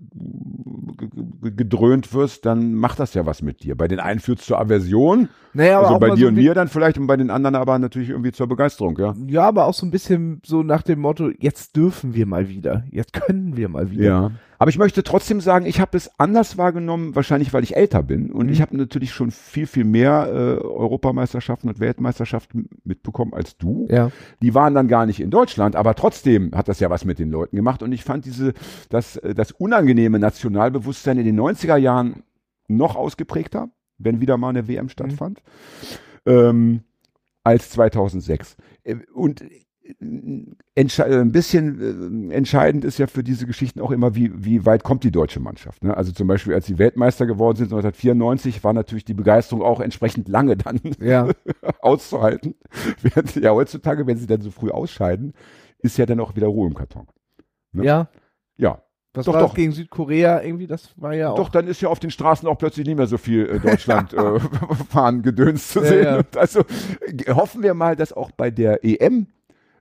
ge- 0.97 1.09
ge- 1.41 1.53
gedröhnt 1.55 2.13
wirst, 2.13 2.45
dann 2.45 2.73
macht 2.75 2.99
das 2.99 3.13
ja 3.13 3.25
was 3.25 3.41
mit 3.41 3.63
dir. 3.63 3.75
Bei 3.75 3.87
den 3.87 3.99
einen 3.99 4.19
führt 4.19 4.39
es 4.39 4.45
zur 4.45 4.59
Aversion, 4.59 5.29
naja, 5.53 5.77
aber 5.79 5.87
also 5.87 5.99
bei 5.99 6.09
dir 6.15 6.21
so 6.23 6.27
und 6.27 6.35
mir 6.35 6.53
dann 6.53 6.67
vielleicht 6.67 6.97
und 6.97 7.07
bei 7.07 7.17
den 7.17 7.29
anderen 7.29 7.55
aber 7.55 7.79
natürlich 7.79 8.09
irgendwie 8.09 8.31
zur 8.31 8.47
Begeisterung, 8.47 8.97
ja. 8.99 9.15
Ja, 9.27 9.47
aber 9.47 9.65
auch 9.65 9.73
so 9.73 9.85
ein 9.85 9.91
bisschen 9.91 10.41
so 10.45 10.63
nach 10.63 10.81
dem 10.83 10.99
Motto, 10.99 11.29
jetzt 11.39 11.75
dürfen 11.75 12.13
wir 12.13 12.25
mal 12.25 12.49
wieder, 12.49 12.83
jetzt 12.91 13.13
können 13.13 13.55
wir 13.57 13.69
mal 13.69 13.89
wieder. 13.89 14.03
Ja. 14.03 14.31
Aber 14.59 14.69
ich 14.69 14.77
möchte 14.77 15.03
trotzdem 15.03 15.41
sagen, 15.41 15.65
ich 15.65 15.79
habe 15.81 15.97
es 15.97 16.09
anders 16.19 16.57
wahrgenommen, 16.57 17.15
wahrscheinlich 17.15 17.53
weil 17.53 17.63
ich 17.63 17.75
älter 17.75 18.03
bin. 18.03 18.31
Und 18.31 18.47
Mhm. 18.47 18.53
ich 18.53 18.61
habe 18.61 18.77
natürlich 18.77 19.11
schon 19.13 19.31
viel, 19.31 19.67
viel 19.67 19.83
mehr 19.83 20.27
äh, 20.27 20.63
Europameisterschaften 20.63 21.69
und 21.69 21.79
Weltmeisterschaften 21.79 22.69
mitbekommen 22.83 23.33
als 23.33 23.57
du. 23.57 23.87
Ja. 23.89 24.11
Die 24.41 24.53
waren 24.53 24.73
dann 24.73 24.87
gar 24.87 25.05
nicht 25.05 25.19
in 25.19 25.29
Deutschland, 25.31 25.75
aber 25.75 25.95
trotzdem 25.95 26.51
hat 26.53 26.67
das 26.67 26.79
ja 26.79 26.89
was 26.89 27.03
mit 27.05 27.19
den 27.19 27.31
Leuten 27.31 27.55
gemacht. 27.55 27.83
Und 27.83 27.91
ich 27.91 28.03
fand 28.03 28.25
diese, 28.25 28.53
das, 28.89 29.17
äh, 29.17 29.33
das 29.33 29.51
unangenehme 29.51 30.19
Nationalbewusstsein 30.19 31.17
in 31.17 31.25
den 31.25 31.39
90er 31.39 31.77
Jahren 31.77 32.23
noch 32.67 32.95
ausgeprägter, 32.95 33.69
wenn 33.97 34.21
wieder 34.21 34.37
mal 34.37 34.49
eine 34.49 34.67
WM 34.67 34.89
stattfand, 34.89 35.41
ähm, 36.25 36.81
als 37.43 37.69
2006. 37.71 38.55
Äh, 38.83 38.95
Und 39.13 39.43
ein 39.99 41.31
bisschen 41.31 42.29
äh, 42.31 42.35
entscheidend 42.35 42.85
ist 42.85 42.99
ja 42.99 43.07
für 43.07 43.23
diese 43.23 43.45
Geschichten 43.45 43.81
auch 43.81 43.91
immer, 43.91 44.15
wie, 44.15 44.31
wie 44.33 44.65
weit 44.65 44.83
kommt 44.83 45.03
die 45.03 45.11
deutsche 45.11 45.39
Mannschaft. 45.39 45.83
Ne? 45.83 45.95
Also 45.95 46.11
zum 46.11 46.27
Beispiel, 46.27 46.53
als 46.53 46.65
sie 46.67 46.77
Weltmeister 46.77 47.25
geworden 47.25 47.57
sind 47.57 47.65
1994, 47.65 48.63
war 48.63 48.73
natürlich 48.73 49.05
die 49.05 49.13
Begeisterung 49.13 49.61
auch 49.61 49.79
entsprechend 49.81 50.29
lange 50.29 50.55
dann 50.55 50.79
Ja. 50.99 51.29
auszuhalten. 51.81 52.55
Während 53.01 53.31
sie 53.31 53.41
ja 53.41 53.51
heutzutage, 53.51 54.07
wenn 54.07 54.17
sie 54.17 54.27
dann 54.27 54.41
so 54.41 54.51
früh 54.51 54.69
ausscheiden, 54.71 55.33
ist 55.79 55.97
ja 55.97 56.05
dann 56.05 56.19
auch 56.21 56.35
wieder 56.35 56.47
Ruhe 56.47 56.67
im 56.67 56.75
Karton. 56.75 57.07
Ne? 57.73 57.85
ja. 57.85 58.09
Ja. 58.57 58.83
Was 59.15 59.25
Doch, 59.27 59.33
war 59.33 59.41
doch. 59.41 59.49
das 59.49 59.55
gegen 59.57 59.71
Südkorea 59.73 60.41
irgendwie? 60.41 60.65
Das 60.65 60.89
war 60.99 61.13
ja 61.13 61.29
auch. 61.29 61.35
Doch, 61.35 61.49
dann 61.49 61.67
ist 61.67 61.81
ja 61.81 61.89
auf 61.89 61.99
den 61.99 62.09
Straßen 62.09 62.47
auch 62.47 62.57
plötzlich 62.57 62.87
nicht 62.87 62.97
mehr 62.97 63.05
so 63.05 63.19
viel 63.19 63.47
äh, 63.47 63.59
Deutschland 63.59 64.11
äh, 64.15 64.39
fahren 64.89 65.21
gedöns 65.21 65.67
zu 65.69 65.81
Ja, 65.81 65.85
sehen. 65.85 66.03
ja. 66.03 66.21
Also 66.39 66.61
äh, 66.61 67.31
hoffen 67.31 67.61
wir 67.61 67.75
mal, 67.75 67.95
dass 67.95 68.11
auch 68.11 68.31
bei 68.31 68.49
der 68.49 68.83
EM 68.83 69.27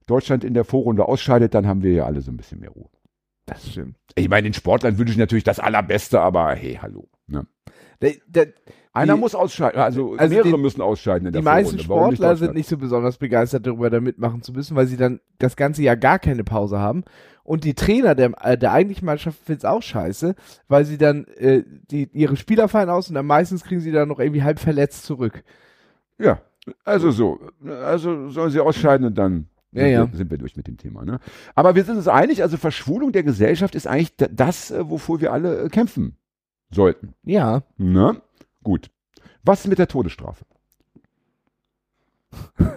Deutschland 0.06 0.44
in 0.44 0.54
der 0.54 0.64
Vorrunde 0.64 1.06
ausscheidet, 1.08 1.54
dann 1.54 1.66
haben 1.66 1.82
wir 1.82 1.92
ja 1.92 2.04
alle 2.06 2.20
so 2.20 2.30
ein 2.30 2.36
bisschen 2.36 2.60
mehr 2.60 2.70
Ruhe. 2.70 2.88
das 3.46 3.70
stimmt. 3.70 3.96
Ich 4.14 4.28
meine, 4.28 4.44
den 4.44 4.54
Sportlern 4.54 4.98
wünsche 4.98 5.12
ich 5.12 5.18
natürlich 5.18 5.44
das 5.44 5.58
Allerbeste, 5.58 6.20
aber 6.20 6.54
hey, 6.54 6.78
hallo. 6.80 7.08
Ne? 7.26 7.46
Der, 8.00 8.12
der, 8.26 8.48
Einer 8.94 9.14
Die- 9.14 9.20
muss 9.20 9.34
ausscheiden, 9.34 9.80
also, 9.80 10.14
Also 10.16 10.34
mehrere 10.34 10.50
die- 10.56 10.58
müssen 10.58 10.82
ausscheiden 10.82 11.26
in 11.26 11.32
die 11.32 11.36
der 11.38 11.42
meisten 11.42 11.78
Vorrunde. 11.78 12.16
Sportler 12.16 12.36
sind 12.36 12.40
Deutschland? 12.48 12.56
nicht 12.56 12.68
so 12.68 12.76
besonders 12.76 13.16
begeistert 13.16 13.66
darüber, 13.66 13.88
da 13.90 14.00
mitmachen 14.00 14.42
zu 14.42 14.52
müssen, 14.52 14.76
weil 14.76 14.86
sie 14.86 14.96
dann 14.98 15.20
das 15.38 15.56
ganze 15.56 15.82
Jahr 15.82 15.96
gar 15.96 16.18
keine 16.18 16.44
Pause 16.44 16.78
haben. 16.78 17.04
Und 17.44 17.64
die 17.64 17.74
Trainer 17.74 18.14
der, 18.14 18.32
äh, 18.44 18.58
der 18.58 18.72
eigentlichen 18.72 19.06
Mannschaft 19.06 19.38
finden 19.44 19.60
es 19.60 19.64
auch 19.64 19.82
scheiße, 19.82 20.34
weil 20.68 20.84
sie 20.84 20.98
dann 20.98 21.24
äh, 21.38 21.62
die, 21.90 22.08
ihre 22.12 22.36
Spieler 22.36 22.68
fallen 22.68 22.90
aus 22.90 23.08
und 23.08 23.14
dann 23.14 23.26
meistens 23.26 23.64
kriegen 23.64 23.80
sie 23.80 23.92
dann 23.92 24.08
noch 24.08 24.18
irgendwie 24.20 24.42
halb 24.42 24.58
verletzt 24.60 25.04
zurück. 25.04 25.42
Ja, 26.18 26.40
also 26.84 27.10
so. 27.12 27.40
Also 27.84 28.28
sollen 28.28 28.50
sie 28.50 28.60
ausscheiden 28.60 29.06
und 29.06 29.16
dann 29.16 29.48
Ja, 29.72 29.82
sind, 29.84 29.92
ja. 29.92 30.10
Wir, 30.12 30.16
sind 30.18 30.30
wir 30.30 30.38
durch 30.38 30.56
mit 30.56 30.66
dem 30.66 30.76
Thema. 30.76 31.04
Ne? 31.04 31.18
Aber 31.54 31.74
wir 31.74 31.84
sind 31.84 31.96
uns 31.96 32.08
einig, 32.08 32.42
also 32.42 32.56
Verschwulung 32.56 33.12
der 33.12 33.22
Gesellschaft 33.22 33.74
ist 33.74 33.86
eigentlich 33.86 34.16
da- 34.16 34.28
das, 34.30 34.70
äh, 34.70 34.88
wofür 34.88 35.20
wir 35.20 35.32
alle 35.32 35.62
äh, 35.62 35.68
kämpfen 35.68 36.16
sollten. 36.70 37.14
Ja. 37.24 37.62
Ne? 37.78 38.20
Gut. 38.62 38.90
Was 39.44 39.60
ist 39.60 39.68
mit 39.68 39.78
der 39.78 39.88
Todesstrafe? 39.88 40.44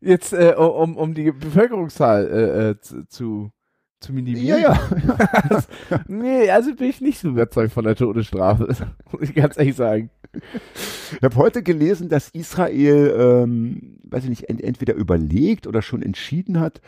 Jetzt, 0.00 0.32
äh, 0.32 0.54
um, 0.56 0.96
um 0.96 1.14
die 1.14 1.32
Bevölkerungszahl 1.32 2.26
äh, 2.26 2.70
äh, 2.70 2.80
zu, 3.08 3.50
zu, 4.00 4.12
minimieren. 4.12 4.60
ja. 4.62 4.78
nee, 6.06 6.48
also 6.50 6.74
bin 6.74 6.88
ich 6.90 7.00
nicht 7.00 7.18
so 7.18 7.28
überzeugt 7.30 7.72
von 7.72 7.84
der 7.84 7.96
Todesstrafe, 7.96 8.68
muss 9.10 9.22
ich 9.22 9.34
ganz 9.34 9.56
ehrlich 9.56 9.74
sagen. 9.74 10.10
Ich 11.12 11.22
habe 11.22 11.36
heute 11.36 11.62
gelesen, 11.62 12.08
dass 12.08 12.28
Israel, 12.30 13.14
ähm, 13.18 13.98
weiß 14.04 14.24
ich 14.24 14.30
nicht, 14.30 14.48
ent 14.48 14.62
entweder 14.62 14.94
überlegt 14.94 15.66
oder 15.66 15.82
schon 15.82 16.02
entschieden 16.02 16.60
hat, 16.60 16.80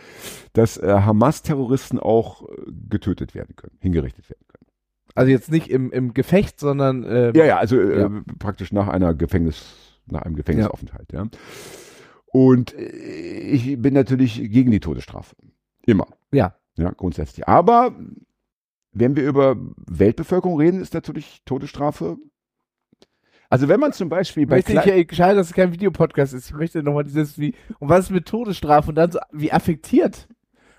dass 0.52 0.76
äh, 0.76 0.87
Hamas-Terroristen 0.88 1.98
auch 1.98 2.48
äh, 2.48 2.54
getötet 2.88 3.34
werden 3.34 3.56
können, 3.56 3.76
hingerichtet 3.80 4.28
werden 4.28 4.44
können. 4.48 4.66
Also 5.14 5.30
jetzt 5.30 5.50
nicht 5.50 5.68
im, 5.70 5.90
im 5.90 6.14
Gefecht, 6.14 6.61
sondern 6.61 7.04
ähm, 7.08 7.32
Ja, 7.34 7.44
ja, 7.44 7.58
also 7.58 7.78
äh, 7.80 8.00
Ja. 8.00 8.22
praktisch 8.38 8.72
nach 8.72 8.88
einer 8.88 9.14
Gefängnis, 9.14 9.74
nach 10.06 10.22
einem 10.22 10.37
Gefängnisaufenthalt, 10.37 11.12
ja. 11.12 11.26
Und 12.26 12.74
äh, 12.74 12.87
ich 12.87 13.80
bin 13.80 13.94
natürlich 13.94 14.34
gegen 14.50 14.70
die 14.70 14.80
Todesstrafe. 14.80 15.34
Immer. 15.87 16.06
Ja. 16.32 16.54
Ja, 16.76 16.90
grundsätzlich. 16.90 17.48
Aber 17.48 17.96
wenn 18.92 19.16
wir 19.16 19.24
über 19.26 19.56
Weltbevölkerung 19.87 20.58
reden, 20.58 20.80
ist 20.80 20.94
natürlich 20.94 21.42
Todesstrafe. 21.44 22.16
Also 23.50 23.68
wenn 23.68 23.80
man 23.80 23.92
zum 23.92 24.08
Beispiel 24.08 24.46
bei 24.46 24.56
möchte 24.56 24.72
ich 24.74 24.78
Klei- 24.80 25.06
ja 25.08 25.14
schade, 25.14 25.37
dass 25.37 25.46
es 25.48 25.54
kein 25.54 25.72
Videopodcast 25.72 26.34
ist. 26.34 26.46
Ich 26.50 26.54
möchte 26.56 26.82
nochmal 26.82 27.04
dieses 27.04 27.38
wie, 27.38 27.54
und 27.78 27.88
was 27.88 28.06
ist 28.06 28.11
mit 28.11 28.26
Todesstrafe 28.26 28.90
und 28.90 28.94
dann 28.94 29.11
so 29.11 29.18
wie 29.32 29.50
affektiert 29.52 30.28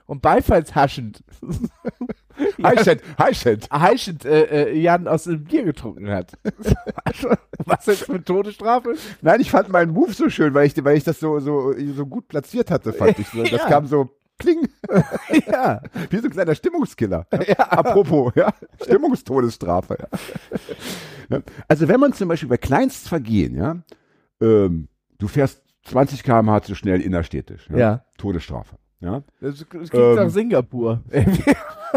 und 0.05 0.21
beifallshaschend. 0.21 1.23
Heischet, 2.63 3.01
Heischet. 3.17 3.69
Heischend 3.71 4.23
äh, 4.25 4.69
äh, 4.71 4.79
Jan 4.79 5.07
aus 5.07 5.25
dem 5.25 5.43
Bier 5.43 5.63
getrunken 5.63 6.09
hat. 6.09 6.31
Was 7.65 7.85
jetzt 7.87 8.07
mit 8.07 8.25
Todesstrafe? 8.25 8.95
Nein, 9.21 9.41
ich 9.41 9.51
fand 9.51 9.69
meinen 9.69 9.91
Move 9.91 10.13
so 10.13 10.29
schön, 10.29 10.53
weil 10.53 10.65
ich, 10.67 10.83
weil 10.83 10.95
ich 10.97 11.03
das 11.03 11.19
so, 11.19 11.39
so, 11.39 11.73
so 11.95 12.05
gut 12.05 12.27
platziert 12.29 12.71
hatte, 12.71 12.93
fand 12.93 13.19
ich. 13.19 13.27
So. 13.27 13.41
Das 13.43 13.51
Ja. 13.51 13.67
kam 13.67 13.87
so 13.87 14.09
Kling. 14.37 14.69
ja. 15.51 15.81
Wie 16.09 16.17
so 16.17 16.23
ein 16.27 16.29
kleiner 16.31 16.55
Stimmungskiller. 16.55 17.27
Apropos, 17.57 18.31
ja. 18.35 18.53
Stimmungstodesstrafe. 18.81 19.97
Ja. 19.99 20.07
Ja. 21.29 21.39
Also 21.67 21.87
wenn 21.87 21.99
man 21.99 22.13
zum 22.13 22.27
Beispiel 22.29 22.49
bei 22.49 22.57
Kleinstvergehen, 22.57 23.55
ja, 23.55 23.77
ähm, 24.41 24.87
du 25.17 25.27
fährst 25.27 25.61
20 25.85 26.23
km/h 26.23 26.61
zu 26.63 26.75
schnell 26.75 27.01
innerstädtisch. 27.01 27.67
Ja. 27.69 27.77
Ja. 27.77 28.05
Todesstrafe. 28.17 28.75
Ja. 29.01 29.23
Das, 29.39 29.59
das 29.59 29.69
klingt 29.69 29.93
Ähm. 29.93 30.15
nach 30.15 30.29
Singapur. 30.29 31.01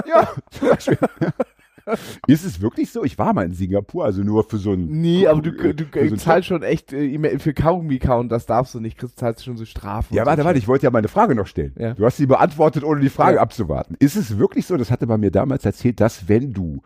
ja, 0.06 0.28
zum 0.50 0.68
Beispiel. 0.68 0.98
Ist 2.28 2.44
es 2.44 2.60
wirklich 2.60 2.92
so? 2.92 3.02
Ich 3.02 3.18
war 3.18 3.32
mal 3.32 3.44
in 3.44 3.54
Singapur, 3.54 4.04
also 4.04 4.22
nur 4.22 4.44
für 4.44 4.58
so 4.58 4.72
ein. 4.72 4.86
nee, 4.86 5.26
aber 5.26 5.42
du, 5.42 5.50
äh, 5.50 5.74
du, 5.74 5.84
so 6.10 6.16
zahlst 6.16 6.46
schon 6.48 6.62
echt 6.62 6.92
äh, 6.92 7.38
für 7.40 7.54
Kaugummi-Count, 7.54 8.30
das 8.30 8.46
darfst 8.46 8.74
du 8.74 8.80
nicht, 8.80 8.98
kriegst 8.98 9.18
zahlst 9.18 9.44
schon 9.44 9.56
so 9.56 9.64
Strafen. 9.64 10.14
Ja, 10.14 10.22
und 10.22 10.26
warte, 10.26 10.42
so 10.42 10.46
warte, 10.46 10.58
ich 10.60 10.68
wollte 10.68 10.84
ja 10.84 10.90
meine 10.92 11.08
Frage 11.08 11.34
noch 11.34 11.48
stellen. 11.48 11.74
Ja. 11.76 11.94
Du 11.94 12.04
hast 12.04 12.18
sie 12.18 12.26
beantwortet, 12.26 12.84
ohne 12.84 13.00
die 13.00 13.08
Frage 13.08 13.36
Ja. 13.36 13.42
abzuwarten. 13.42 13.96
Ist 13.98 14.14
es 14.14 14.38
wirklich 14.38 14.66
so, 14.66 14.76
das 14.76 14.92
hatte 14.92 15.06
man 15.06 15.18
mir 15.20 15.32
damals 15.32 15.64
erzählt, 15.64 15.98
dass 16.00 16.28
wenn 16.28 16.52
du 16.52 16.82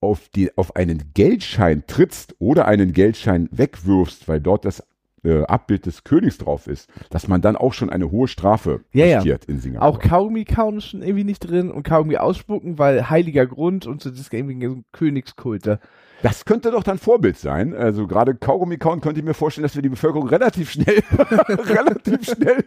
auf, 0.00 0.28
die, 0.30 0.56
auf 0.56 0.76
einen 0.76 1.12
Geldschein 1.14 1.84
trittst 1.86 2.34
oder 2.38 2.66
einen 2.66 2.92
Geldschein 2.92 3.48
wegwirfst, 3.52 4.28
weil 4.28 4.40
dort 4.40 4.64
das 4.64 4.82
äh, 5.24 5.42
Abbild 5.42 5.86
des 5.86 6.04
Königs 6.04 6.38
drauf 6.38 6.66
ist, 6.66 6.88
dass 7.10 7.28
man 7.28 7.42
dann 7.42 7.56
auch 7.56 7.72
schon 7.74 7.90
eine 7.90 8.10
hohe 8.10 8.28
Strafe 8.28 8.80
Ja, 8.92 9.04
ja. 9.04 9.16
riskiert 9.18 9.44
in 9.44 9.58
Singapur. 9.60 9.86
Auch 9.86 9.98
Kaugummi-Count 9.98 10.78
ist 10.78 10.86
schon 10.86 11.02
irgendwie 11.02 11.24
nicht 11.24 11.40
drin 11.40 11.70
und 11.70 11.82
Kaugummi 11.82 12.16
ausspucken, 12.16 12.78
weil 12.78 13.10
heiliger 13.10 13.46
Grund 13.46 13.86
und 13.86 14.02
so, 14.02 14.10
das 14.10 14.20
ist 14.20 14.32
irgendwie 14.32 14.66
so 14.66 14.72
ein 14.76 14.84
Königskult. 14.92 15.66
da. 15.66 15.78
Das 16.22 16.44
könnte 16.44 16.70
doch 16.70 16.82
dann 16.82 16.98
Vorbild 16.98 17.38
sein. 17.38 17.74
Also 17.74 18.06
gerade 18.06 18.34
Kaugummi-Kauen 18.34 19.00
könnte 19.00 19.20
ich 19.20 19.24
mir 19.24 19.34
vorstellen, 19.34 19.62
dass 19.62 19.74
wir 19.74 19.82
die 19.82 19.88
Bevölkerung 19.88 20.28
relativ 20.28 20.70
schnell, 20.70 21.02
relativ 21.48 22.24
schnell, 22.24 22.64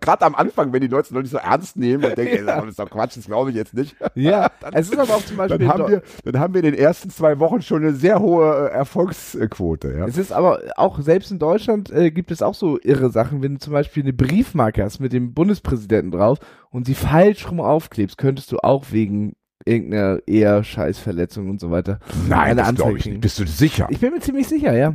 gerade 0.00 0.24
am 0.24 0.34
Anfang, 0.34 0.72
wenn 0.72 0.80
die 0.80 0.88
Leute 0.88 1.14
noch 1.14 1.22
nicht 1.22 1.30
so 1.30 1.38
ernst 1.38 1.76
nehmen 1.76 2.04
und 2.04 2.16
denken, 2.16 2.36
ey, 2.36 2.44
das 2.44 2.64
ist 2.66 2.78
doch 2.78 2.90
Quatsch, 2.90 3.16
das 3.16 3.26
glaube 3.26 3.50
ich 3.50 3.56
jetzt 3.56 3.74
nicht. 3.74 3.96
Ja, 4.14 4.50
es 4.72 4.90
ist 4.90 4.98
aber 4.98 5.14
auch 5.14 5.24
zum 5.24 5.36
Beispiel. 5.36 5.58
Dann 5.58 5.68
haben, 5.68 5.88
wir, 5.88 6.02
dann 6.24 6.40
haben 6.40 6.54
wir 6.54 6.62
in 6.62 6.72
den 6.72 6.80
ersten 6.80 7.10
zwei 7.10 7.38
Wochen 7.38 7.62
schon 7.62 7.82
eine 7.82 7.94
sehr 7.94 8.20
hohe 8.20 8.68
äh, 8.68 8.72
Erfolgsquote. 8.72 9.96
Ja? 9.96 10.06
Es 10.06 10.18
ist 10.18 10.32
aber 10.32 10.60
auch, 10.76 11.00
selbst 11.00 11.30
in 11.30 11.38
Deutschland 11.38 11.90
äh, 11.90 12.10
gibt 12.10 12.30
es 12.30 12.42
auch 12.42 12.54
so 12.54 12.78
irre 12.80 13.10
Sachen, 13.10 13.42
wenn 13.42 13.54
du 13.54 13.60
zum 13.60 13.72
Beispiel 13.72 14.02
eine 14.02 14.12
Briefmarke 14.12 14.82
hast 14.82 15.00
mit 15.00 15.12
dem 15.12 15.32
Bundespräsidenten 15.32 16.10
drauf 16.10 16.38
und 16.70 16.86
sie 16.86 16.94
falsch 16.94 17.50
rum 17.50 17.60
aufklebst, 17.60 18.18
könntest 18.18 18.52
du 18.52 18.58
auch 18.58 18.86
wegen 18.90 19.34
irgendeiner 19.64 20.18
eher 20.26 20.64
Scheißverletzung 20.64 21.50
und 21.50 21.60
so 21.60 21.70
weiter 21.70 22.00
Nein, 22.28 22.58
eine 22.58 22.62
das 22.62 22.74
glaube 22.74 22.96
ich 22.96 23.02
kriegen. 23.04 23.16
nicht. 23.16 23.22
Bist 23.22 23.38
du 23.38 23.46
sicher? 23.46 23.86
Ich 23.90 23.98
bin 24.00 24.12
mir 24.12 24.20
ziemlich 24.20 24.48
sicher, 24.48 24.74
ja. 24.76 24.94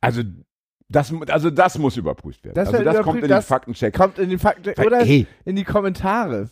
also, 0.00 0.22
das, 0.88 1.12
also 1.28 1.50
das 1.50 1.78
muss 1.78 1.96
überprüft 1.96 2.44
werden. 2.44 2.54
Das 2.54 2.72
also 2.72 2.84
das 2.84 3.00
kommt 3.02 3.16
in 3.16 3.22
den 3.22 3.30
das 3.30 3.46
Faktencheck. 3.46 3.94
Kommt 3.94 4.18
in 4.18 4.30
den 4.30 4.38
Fakten 4.38 4.72
Weil, 4.76 4.86
oder 4.86 5.00
ey, 5.00 5.26
in 5.44 5.56
die 5.56 5.64
Kommentare. 5.64 6.50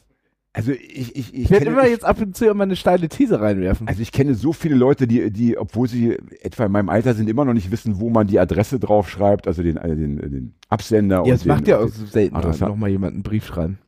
also 0.52 0.72
ich, 0.72 1.14
ich, 1.14 1.34
ich, 1.34 1.34
Ich 1.34 1.50
werde 1.50 1.66
immer 1.66 1.86
jetzt 1.86 2.04
ab 2.04 2.20
und 2.20 2.36
zu 2.36 2.48
immer 2.48 2.64
eine 2.64 2.74
steile 2.76 3.08
These 3.08 3.40
reinwerfen. 3.40 3.86
also 3.86 4.02
ich 4.02 4.10
kenne 4.10 4.34
so 4.34 4.52
viele 4.52 4.74
Leute, 4.74 5.06
die, 5.06 5.30
die, 5.30 5.56
obwohl 5.58 5.86
sie 5.88 6.16
etwa 6.40 6.66
in 6.66 6.72
meinem 6.72 6.88
Alter 6.88 7.14
sind, 7.14 7.28
immer 7.28 7.44
noch 7.44 7.54
nicht 7.54 7.70
wissen, 7.70 8.00
wo 8.00 8.10
man 8.10 8.26
die 8.26 8.40
Adresse 8.40 8.80
drauf 8.80 9.08
schreibt, 9.08 9.46
also 9.46 9.62
den, 9.62 9.76
äh, 9.76 9.94
den, 9.94 10.16
den 10.16 10.54
Absender. 10.68 11.16
ja, 11.16 11.22
und 11.22 11.30
das 11.30 11.44
macht 11.44 11.68
ja 11.68 11.78
auch 11.78 11.88
so 11.88 12.06
selten 12.06 12.36
nochmal 12.36 12.90
jemand 12.90 13.14
einen 13.14 13.22
Brief 13.22 13.46
schreiben. 13.46 13.78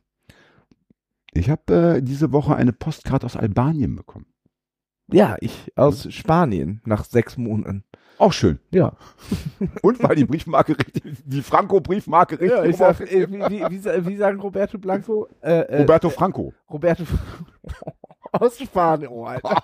Ich 1.35 1.49
habe 1.49 1.97
äh, 1.97 2.01
diese 2.01 2.31
Woche 2.31 2.55
eine 2.55 2.71
Postkarte 2.71 3.25
aus 3.25 3.35
Albanien 3.35 3.95
bekommen. 3.95 4.25
Ja, 5.11 5.35
ich 5.41 5.73
aus 5.75 6.11
Spanien 6.11 6.81
nach 6.85 7.03
sechs 7.03 7.37
Monaten. 7.37 7.83
Auch 8.17 8.31
schön. 8.31 8.59
Ja. 8.71 8.93
Und 9.81 10.01
weil 10.01 10.15
die 10.15 10.23
Briefmarke 10.23 10.77
richtig, 10.79 11.03
die 11.25 11.41
Franco-Briefmarke 11.41 12.39
richtig 12.39 12.57
Ja, 12.57 12.63
ich 12.63 12.77
sag, 12.77 13.01
äh, 13.01 13.29
wie, 13.29 13.39
wie, 13.39 13.83
wie, 13.83 14.05
wie 14.07 14.15
sagen 14.15 14.39
Roberto 14.39 14.77
Blanco? 14.77 15.27
Äh, 15.41 15.51
äh, 15.51 15.81
Roberto 15.81 16.09
Franco. 16.09 16.53
Roberto 16.71 17.03
aus 18.41 18.57
Spanien. 18.57 19.09
Oh, 19.15 19.25
Alter. 19.25 19.61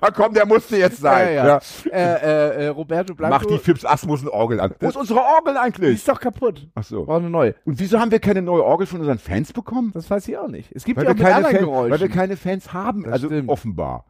Na 0.00 0.10
komm, 0.10 0.34
der 0.34 0.46
musste 0.46 0.76
jetzt 0.76 0.98
sein. 1.00 1.34
Ja, 1.34 1.46
ja. 1.46 1.60
Äh, 1.90 1.98
äh, 1.98 2.64
äh, 2.64 2.68
Roberto 2.68 3.14
Blanco. 3.14 3.34
Mach 3.36 3.44
die 3.44 3.58
Fips 3.58 3.84
Asmussen 3.84 4.28
Orgel 4.28 4.60
an. 4.60 4.74
Wo 4.80 4.88
ist 4.88 4.96
unsere 4.96 5.20
Orgel 5.20 5.54
die 5.54 5.58
eigentlich? 5.58 5.94
ist 5.94 6.08
doch 6.08 6.20
kaputt. 6.20 6.68
Ach 6.74 6.84
so. 6.84 7.04
Brauchen 7.04 7.22
eine 7.22 7.30
neue. 7.30 7.54
Und 7.64 7.78
wieso 7.78 7.98
haben 7.98 8.10
wir 8.10 8.20
keine 8.20 8.42
neue 8.42 8.64
Orgel 8.64 8.86
von 8.86 9.00
unseren 9.00 9.18
Fans 9.18 9.52
bekommen? 9.52 9.90
Das 9.94 10.10
weiß 10.10 10.28
ich 10.28 10.36
auch 10.38 10.48
nicht. 10.48 10.70
Es 10.74 10.84
gibt 10.84 10.98
Weil 10.98 11.06
ja 11.06 11.10
auch 11.12 11.16
keine 11.16 11.34
anderen 11.36 11.56
Fan, 11.56 11.64
Geräuschen. 11.64 11.90
weil 11.92 12.00
wir 12.00 12.08
keine 12.08 12.36
Fans 12.36 12.72
haben, 12.72 13.02
Das 13.04 13.12
also 13.14 13.26
stimmt. 13.26 13.48
offenbar. 13.48 14.04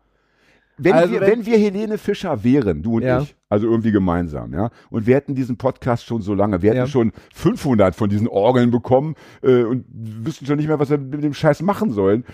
Wenn, 0.76 0.92
Also 0.92 1.12
wir, 1.12 1.20
wenn- 1.20 1.30
wenn 1.30 1.46
wir 1.46 1.56
Helene 1.58 1.98
Fischer 1.98 2.42
wären, 2.42 2.82
du 2.82 2.96
und 2.96 3.02
Ja. 3.02 3.20
ich, 3.20 3.36
also 3.48 3.68
irgendwie 3.68 3.92
gemeinsam, 3.92 4.52
ja, 4.52 4.70
und 4.90 5.06
wir 5.06 5.14
hätten 5.14 5.36
diesen 5.36 5.56
Podcast 5.56 6.04
schon 6.04 6.20
so 6.22 6.34
lange, 6.34 6.62
wir 6.62 6.70
hätten 6.70 6.78
Ja. 6.78 6.86
schon 6.88 7.12
500 7.32 7.94
von 7.94 8.10
diesen 8.10 8.26
Orgeln 8.26 8.72
bekommen 8.72 9.14
äh, 9.42 9.62
und 9.62 9.84
wüssten 9.92 10.46
schon 10.46 10.56
nicht 10.56 10.66
mehr, 10.66 10.80
was 10.80 10.90
wir 10.90 10.98
mit 10.98 11.22
dem 11.22 11.32
Scheiß 11.34 11.62
machen 11.62 11.92
sollen. 11.92 12.24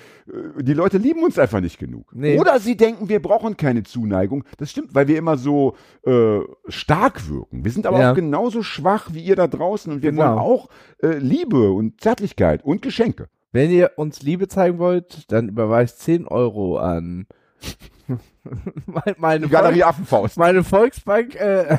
Äh, 0.59 0.63
die 0.63 0.73
Leute 0.73 0.97
lieben 0.97 1.23
uns 1.23 1.39
einfach 1.39 1.61
nicht 1.61 1.79
genug. 1.79 2.07
Nee. 2.15 2.39
Oder 2.39 2.59
sie 2.61 2.77
denken, 2.79 3.11
wir 3.11 3.21
brauchen 3.21 3.59
keine 3.59 3.83
Zuneigung. 3.83 4.45
Das 4.57 4.71
stimmt, 4.71 4.95
weil 4.95 5.07
wir 5.09 5.19
immer 5.19 5.37
so 5.37 5.77
äh, 6.07 6.39
stark 6.69 7.29
wirken. 7.29 7.63
Wir 7.65 7.71
sind 7.73 7.87
aber 7.87 8.01
Ja. 8.01 8.13
auch 8.13 8.15
genauso 8.15 8.63
schwach 8.63 9.11
wie 9.13 9.23
ihr 9.23 9.37
da 9.37 9.47
draußen 9.49 9.93
und 9.93 10.03
wir 10.03 10.13
Genau. 10.13 10.23
wollen 10.23 10.39
auch 10.39 10.69
äh, 11.03 11.19
Liebe 11.19 11.71
und 11.73 12.01
Zärtlichkeit 12.01 12.65
und 12.65 12.81
Geschenke. 12.81 13.29
Wenn 13.53 13.71
ihr 13.71 13.91
uns 13.97 14.23
Liebe 14.23 14.49
zeigen 14.49 14.79
wollt, 14.79 15.31
dann 15.31 15.49
überweist 15.51 15.99
10 16.01 16.27
Euro 16.27 16.79
an 16.79 17.27
meine, 19.19 19.47
Die 19.47 19.49
Galerie 19.49 19.81
Volk, 19.81 19.89
Affenfaust. 19.89 20.37
meine 20.39 20.65
Volksbank. 20.65 21.35
Äh, 21.37 21.79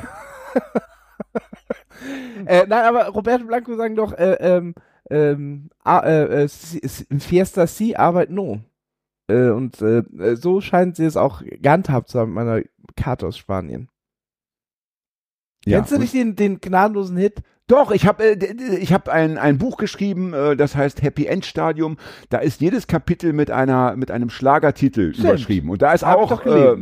äh, 2.46 2.66
nein, 2.66 2.84
aber 2.84 3.08
Roberto 3.08 3.44
Blanco 3.46 3.76
sagen 3.76 3.96
doch, 3.96 4.12
äh, 4.12 4.34
ähm, 4.40 4.74
ähm, 5.10 5.70
äh, 5.86 6.44
äh, 6.44 6.48
Fiesta 6.48 7.66
Si, 7.66 7.94
Arbeit 7.96 8.30
No. 8.30 8.60
Äh, 9.28 9.50
und 9.50 9.80
äh, 9.82 10.02
so 10.36 10.60
scheint 10.60 10.96
sie 10.96 11.04
es 11.04 11.16
auch 11.16 11.42
gehandhabt 11.44 12.08
zu 12.08 12.18
haben 12.20 12.34
mit 12.34 12.44
meiner 12.44 12.62
Karte 12.96 13.26
aus 13.26 13.38
Spanien. 13.38 13.88
Kennst 15.64 15.92
du 15.92 15.98
nicht 15.98 16.14
den, 16.14 16.36
den 16.36 16.60
gnadenlosen 16.60 17.16
Hit? 17.16 17.42
Doch, 17.68 17.90
ich 17.92 18.06
habe 18.06 18.24
äh, 18.24 18.76
ich 18.78 18.92
hab 18.92 19.08
ein, 19.08 19.38
ein 19.38 19.56
Buch 19.58 19.76
geschrieben, 19.76 20.34
äh, 20.34 20.56
das 20.56 20.74
heißt 20.74 21.02
Happy 21.02 21.26
End 21.26 21.46
Stadium. 21.46 21.96
Da 22.28 22.38
ist 22.38 22.60
jedes 22.60 22.86
Kapitel 22.86 23.32
mit 23.32 23.50
einer 23.50 23.96
mit 23.96 24.10
einem 24.10 24.28
Schlagertitel 24.30 25.12
Stimmt. 25.14 25.28
überschrieben. 25.28 25.70
Und 25.70 25.80
da 25.80 25.92
ist 25.92 26.04
Hab 26.04 26.22
ich 26.22 26.30
auch 26.32 26.44
äh, 26.44 26.72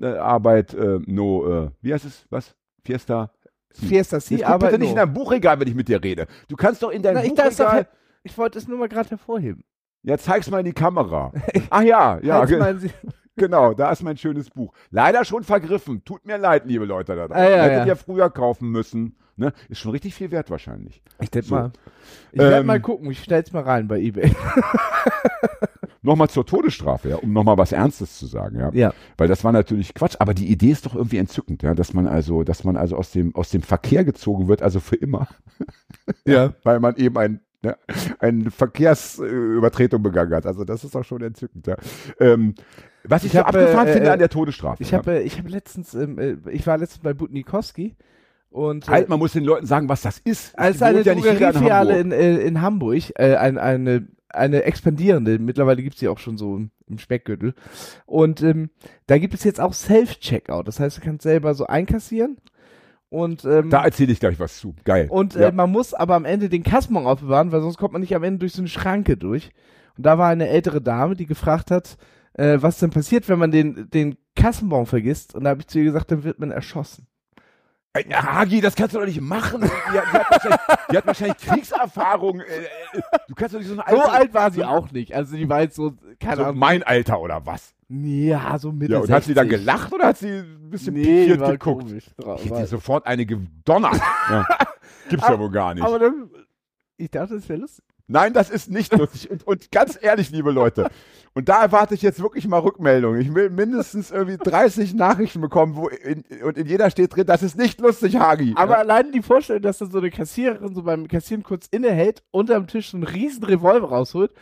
äh, 0.00 0.16
Arbeit 0.18 0.74
äh, 0.74 0.98
no, 1.06 1.66
äh, 1.66 1.70
wie 1.82 1.92
heißt 1.92 2.06
es? 2.06 2.24
Was? 2.30 2.54
Fiesta? 2.84 3.32
Fiesta 3.72 4.18
Si, 4.18 4.34
Jetzt 4.34 4.42
guck 4.44 4.50
Arbeit 4.54 4.70
bitte 4.70 4.80
nicht 4.80 4.94
No. 4.96 5.02
in 5.02 5.06
dein 5.06 5.14
Buchregal, 5.14 5.60
wenn 5.60 5.68
ich 5.68 5.74
mit 5.74 5.86
dir 5.88 6.02
rede. 6.02 6.26
Du 6.48 6.56
kannst 6.56 6.82
doch 6.82 6.90
in 6.90 7.02
dein 7.02 7.14
Na, 7.14 7.22
ich, 7.22 7.34
Buchregal. 7.34 7.86
ich 8.24 8.36
wollte 8.36 8.58
es 8.58 8.66
nur 8.66 8.78
mal 8.78 8.88
gerade 8.88 9.10
hervorheben. 9.10 9.62
Ja, 10.02 10.16
zeig's 10.18 10.50
mal 10.50 10.58
in 10.60 10.64
die 10.64 10.72
Kamera. 10.72 11.32
Ach 11.70 11.82
ja, 11.82 12.18
ja, 12.22 12.38
Halt's 12.38 12.52
mal 12.58 12.72
in 12.72 12.78
Sie- 12.80 12.90
genau, 13.36 13.74
da 13.74 13.90
ist 13.92 14.02
mein 14.02 14.16
schönes 14.16 14.50
Buch. 14.50 14.72
Leider 14.90 15.24
schon 15.24 15.44
vergriffen. 15.44 16.04
Tut 16.04 16.26
mir 16.26 16.38
leid, 16.38 16.64
liebe 16.66 16.84
Leute 16.84 17.16
da 17.16 17.28
draußen. 17.28 17.42
Ah, 17.42 17.50
ja, 17.50 17.62
Hättet 17.62 17.78
ja. 17.78 17.86
ihr 17.86 17.96
früher 17.96 18.30
kaufen 18.30 18.70
müssen. 18.70 19.16
Ne? 19.36 19.52
Ist 19.68 19.78
schon 19.80 19.92
richtig 19.92 20.14
viel 20.14 20.30
wert 20.30 20.50
wahrscheinlich. 20.50 21.02
Ich 21.20 21.30
denke 21.30 21.48
So. 21.48 21.54
mal. 21.54 21.72
Ich 22.32 22.38
werde 22.40 22.56
Ähm, 22.58 22.66
mal 22.66 22.80
gucken, 22.80 23.10
ich 23.10 23.22
stell's 23.22 23.52
mal 23.52 23.62
rein 23.62 23.88
bei 23.88 23.98
eBay. 23.98 24.30
Nochmal 26.02 26.30
zur 26.30 26.46
Todesstrafe, 26.46 27.10
ja, 27.10 27.16
um 27.16 27.32
nochmal 27.34 27.58
was 27.58 27.72
Ernstes 27.72 28.18
zu 28.18 28.24
sagen, 28.26 28.58
ja. 28.58 28.70
Ja. 28.72 28.94
Weil 29.18 29.28
das 29.28 29.44
war 29.44 29.52
natürlich 29.52 29.92
Quatsch, 29.92 30.16
aber 30.18 30.32
die 30.32 30.46
Idee 30.50 30.70
ist 30.70 30.86
doch 30.86 30.94
irgendwie 30.94 31.18
entzückend, 31.18 31.62
ja, 31.62 31.74
dass 31.74 31.92
man 31.92 32.06
also, 32.06 32.42
dass 32.42 32.64
man 32.64 32.76
also 32.78 32.96
aus 32.96 33.10
dem, 33.12 33.34
aus 33.34 33.50
dem 33.50 33.60
Verkehr 33.60 34.02
gezogen 34.04 34.48
wird, 34.48 34.62
also 34.62 34.80
für 34.80 34.96
immer. 34.96 35.28
Ja. 36.26 36.54
Weil 36.62 36.80
man 36.80 36.96
eben 36.96 37.18
ein, 37.18 37.40
ne, 37.62 37.76
eine 38.18 38.50
Verkehrsübertretung 38.50 40.02
begangen 40.02 40.34
hat. 40.34 40.46
Also 40.46 40.64
das 40.64 40.84
ist 40.84 40.94
doch 40.94 41.04
schon 41.04 41.22
entzückend, 41.22 41.66
ja. 41.66 41.76
Ähm, 42.18 42.54
was 43.04 43.22
ich, 43.22 43.28
Ich 43.28 43.32
so 43.32 43.38
hab, 43.38 43.48
abgefahren 43.48 43.88
äh, 43.88 43.92
finde 43.92 44.08
äh, 44.08 44.12
an 44.12 44.18
der 44.18 44.28
Todesstrafe. 44.28 44.82
Ich 44.82 44.90
ja. 44.90 44.98
habe 44.98 45.20
äh, 45.20 45.22
ich 45.22 45.38
hab 45.38 45.48
letztens, 45.48 45.94
ähm, 45.94 46.18
äh, 46.18 46.36
ich 46.50 46.66
war 46.66 46.78
letztens 46.78 47.02
bei 47.02 47.14
Butnikowski 47.14 47.96
und 48.50 48.88
äh, 48.88 48.90
Halt, 48.90 49.08
man 49.08 49.18
muss 49.18 49.32
den 49.32 49.44
Leuten 49.44 49.66
sagen, 49.66 49.88
was 49.88 50.02
das 50.02 50.18
ist. 50.18 50.58
als 50.58 50.76
Es 50.76 50.82
eine 50.82 50.98
wohnt 50.98 51.06
ja 51.06 51.12
in 51.12 51.20
Drogeriefiliale 51.20 51.94
Hamburg. 51.94 52.04
in, 52.06 52.12
äh, 52.12 52.36
in 52.38 52.60
Hamburg, 52.60 53.02
äh, 53.16 53.36
ein, 53.36 53.58
eine, 53.58 54.08
eine 54.28 54.64
expandierende, 54.64 55.38
mittlerweile 55.38 55.82
gibt's 55.82 55.98
die 55.98 56.08
auch 56.08 56.18
schon 56.18 56.36
so 56.36 56.56
im, 56.56 56.70
im 56.88 56.98
Speckgürtel. 56.98 57.54
Und 58.06 58.42
ähm, 58.42 58.70
da 59.06 59.18
gibt 59.18 59.34
es 59.34 59.44
jetzt 59.44 59.60
auch 59.60 59.72
Self-Checkout. 59.72 60.68
Das 60.68 60.80
heißt, 60.80 60.98
du 60.98 61.00
kannst 61.00 61.22
selber 61.22 61.54
so 61.54 61.66
einkassieren. 61.66 62.38
Und, 63.10 63.44
ähm, 63.44 63.70
Da 63.70 63.84
erzähle 63.84 64.12
ich 64.12 64.20
gleich 64.20 64.38
was 64.38 64.58
zu. 64.58 64.74
Geil. 64.84 65.08
und 65.10 65.34
ja. 65.34 65.48
äh, 65.48 65.52
man 65.52 65.70
muss 65.70 65.94
aber 65.94 66.14
am 66.14 66.24
Ende 66.24 66.48
den 66.48 66.62
Kassenbon 66.62 67.06
aufbewahren, 67.06 67.50
weil 67.50 67.60
sonst 67.60 67.76
kommt 67.76 67.92
man 67.92 68.00
nicht 68.00 68.14
am 68.14 68.22
Ende 68.22 68.38
durch 68.38 68.52
so 68.52 68.62
eine 68.62 68.68
Schranke 68.68 69.16
durch. 69.16 69.50
Und 69.96 70.06
da 70.06 70.16
war 70.16 70.28
eine 70.28 70.48
ältere 70.48 70.80
Dame, 70.80 71.16
die 71.16 71.26
gefragt 71.26 71.72
hat, 71.72 71.96
äh, 72.34 72.58
was 72.60 72.78
denn 72.78 72.90
passiert, 72.90 73.28
wenn 73.28 73.40
man 73.40 73.50
den, 73.50 73.90
den 73.90 74.16
Kassenbon 74.36 74.86
vergisst. 74.86 75.34
Und 75.34 75.44
da 75.44 75.50
habe 75.50 75.60
ich 75.60 75.66
zu 75.66 75.78
ihr 75.78 75.84
gesagt, 75.84 76.12
dann 76.12 76.22
wird 76.22 76.38
man 76.38 76.52
erschossen. 76.52 77.08
Hagi, 78.12 78.60
das 78.60 78.76
kannst 78.76 78.94
du 78.94 79.00
doch 79.00 79.06
nicht 79.06 79.20
machen. 79.20 79.62
Die, 79.62 79.66
die, 79.66 79.98
hat, 79.98 80.30
wahrscheinlich, 80.30 80.60
die 80.92 80.96
hat 80.96 81.06
wahrscheinlich 81.06 81.38
Kriegserfahrung. 81.38 82.40
Äh, 82.40 82.44
äh, 82.44 83.00
du 83.26 83.34
kannst 83.34 83.54
doch 83.54 83.58
nicht 83.58 83.68
so 83.68 83.74
So 83.74 83.82
alt 83.82 84.32
war 84.32 84.52
sie 84.52 84.62
auch 84.62 84.92
nicht. 84.92 85.12
Also 85.14 85.36
die 85.36 85.48
war 85.48 85.62
jetzt 85.62 85.74
so, 85.74 85.94
keine 86.20 86.36
so 86.36 86.42
Ahnung. 86.44 86.58
mein 86.58 86.84
Alter 86.84 87.20
oder 87.20 87.44
was? 87.46 87.74
Ja, 87.92 88.56
so 88.58 88.70
Mitte 88.70 88.92
Ja, 88.92 88.98
und 89.00 89.10
hat 89.10 89.24
sie 89.24 89.34
dann 89.34 89.48
60. 89.48 89.66
gelacht 89.66 89.92
oder 89.92 90.06
hat 90.06 90.18
sie 90.18 90.28
ein 90.28 90.70
bisschen 90.70 90.94
Nee, 90.94 91.26
pikiert 91.26 91.44
geguckt? 91.44 91.82
komisch. 91.88 92.04
Ich 92.44 92.50
hätte 92.50 92.66
sofort 92.66 93.04
eine 93.06 93.26
gedonnert. 93.26 93.96
ja. 94.30 94.46
Gibt's 95.08 95.26
ja 95.26 95.38
wohl 95.38 95.50
gar 95.50 95.74
nicht. 95.74 95.82
Aber 95.84 95.98
dann, 95.98 96.30
ich 96.96 97.10
dachte, 97.10 97.34
das 97.34 97.48
wäre 97.48 97.60
lustig. 97.60 97.84
Nein, 98.06 98.32
das 98.32 98.50
ist 98.50 98.70
nicht 98.70 98.96
lustig. 98.96 99.30
Und, 99.30 99.46
und 99.46 99.70
ganz 99.72 99.98
ehrlich, 100.00 100.30
liebe 100.30 100.50
Leute, 100.52 100.88
und 101.32 101.48
da 101.48 101.62
erwarte 101.62 101.94
ich 101.94 102.02
jetzt 102.02 102.20
wirklich 102.20 102.46
mal 102.48 102.58
Rückmeldung. 102.58 103.16
Ich 103.16 103.32
will 103.34 103.50
mindestens 103.50 104.10
irgendwie 104.10 104.36
30 104.36 104.94
Nachrichten 104.94 105.40
bekommen, 105.40 105.76
wo 105.76 105.88
in, 105.88 106.24
und 106.44 106.58
in 106.58 106.66
jeder 106.66 106.90
steht 106.90 107.14
drin, 107.14 107.26
das 107.26 107.42
ist 107.42 107.56
nicht 107.56 107.80
lustig, 107.80 108.16
Hagi. 108.16 108.52
Aber 108.56 108.78
allein 108.78 109.12
die 109.12 109.22
Vorstellung, 109.22 109.62
dass 109.62 109.78
da 109.78 109.86
so 109.86 109.98
eine 109.98 110.10
Kassiererin 110.10 110.74
so 110.74 110.82
beim 110.82 111.06
Kassieren 111.08 111.42
kurz 111.44 111.66
innehält, 111.68 112.22
unterm 112.32 112.66
Tisch 112.66 112.90
so 112.90 112.96
einen 112.96 113.04
riesen 113.04 113.44
Revolver 113.44 113.88
rausholt, 113.88 114.32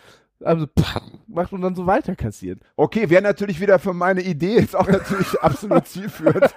also 0.43 0.67
pff, 0.67 1.01
macht 1.27 1.53
und 1.53 1.63
dann 1.63 1.75
so 1.75 1.87
weiter 1.87 2.15
kassiert. 2.17 2.61
Okay, 2.77 3.11
wäre 3.11 3.23
natürlich 3.23 3.61
wieder 3.61 3.79
für 3.79 3.93
meine 3.93 4.23
Idee 4.23 4.57
jetzt 4.57 4.77
auch 4.77 4.89
natürlich 4.89 5.39
absolut 5.41 5.87
zielführend. 5.87 6.55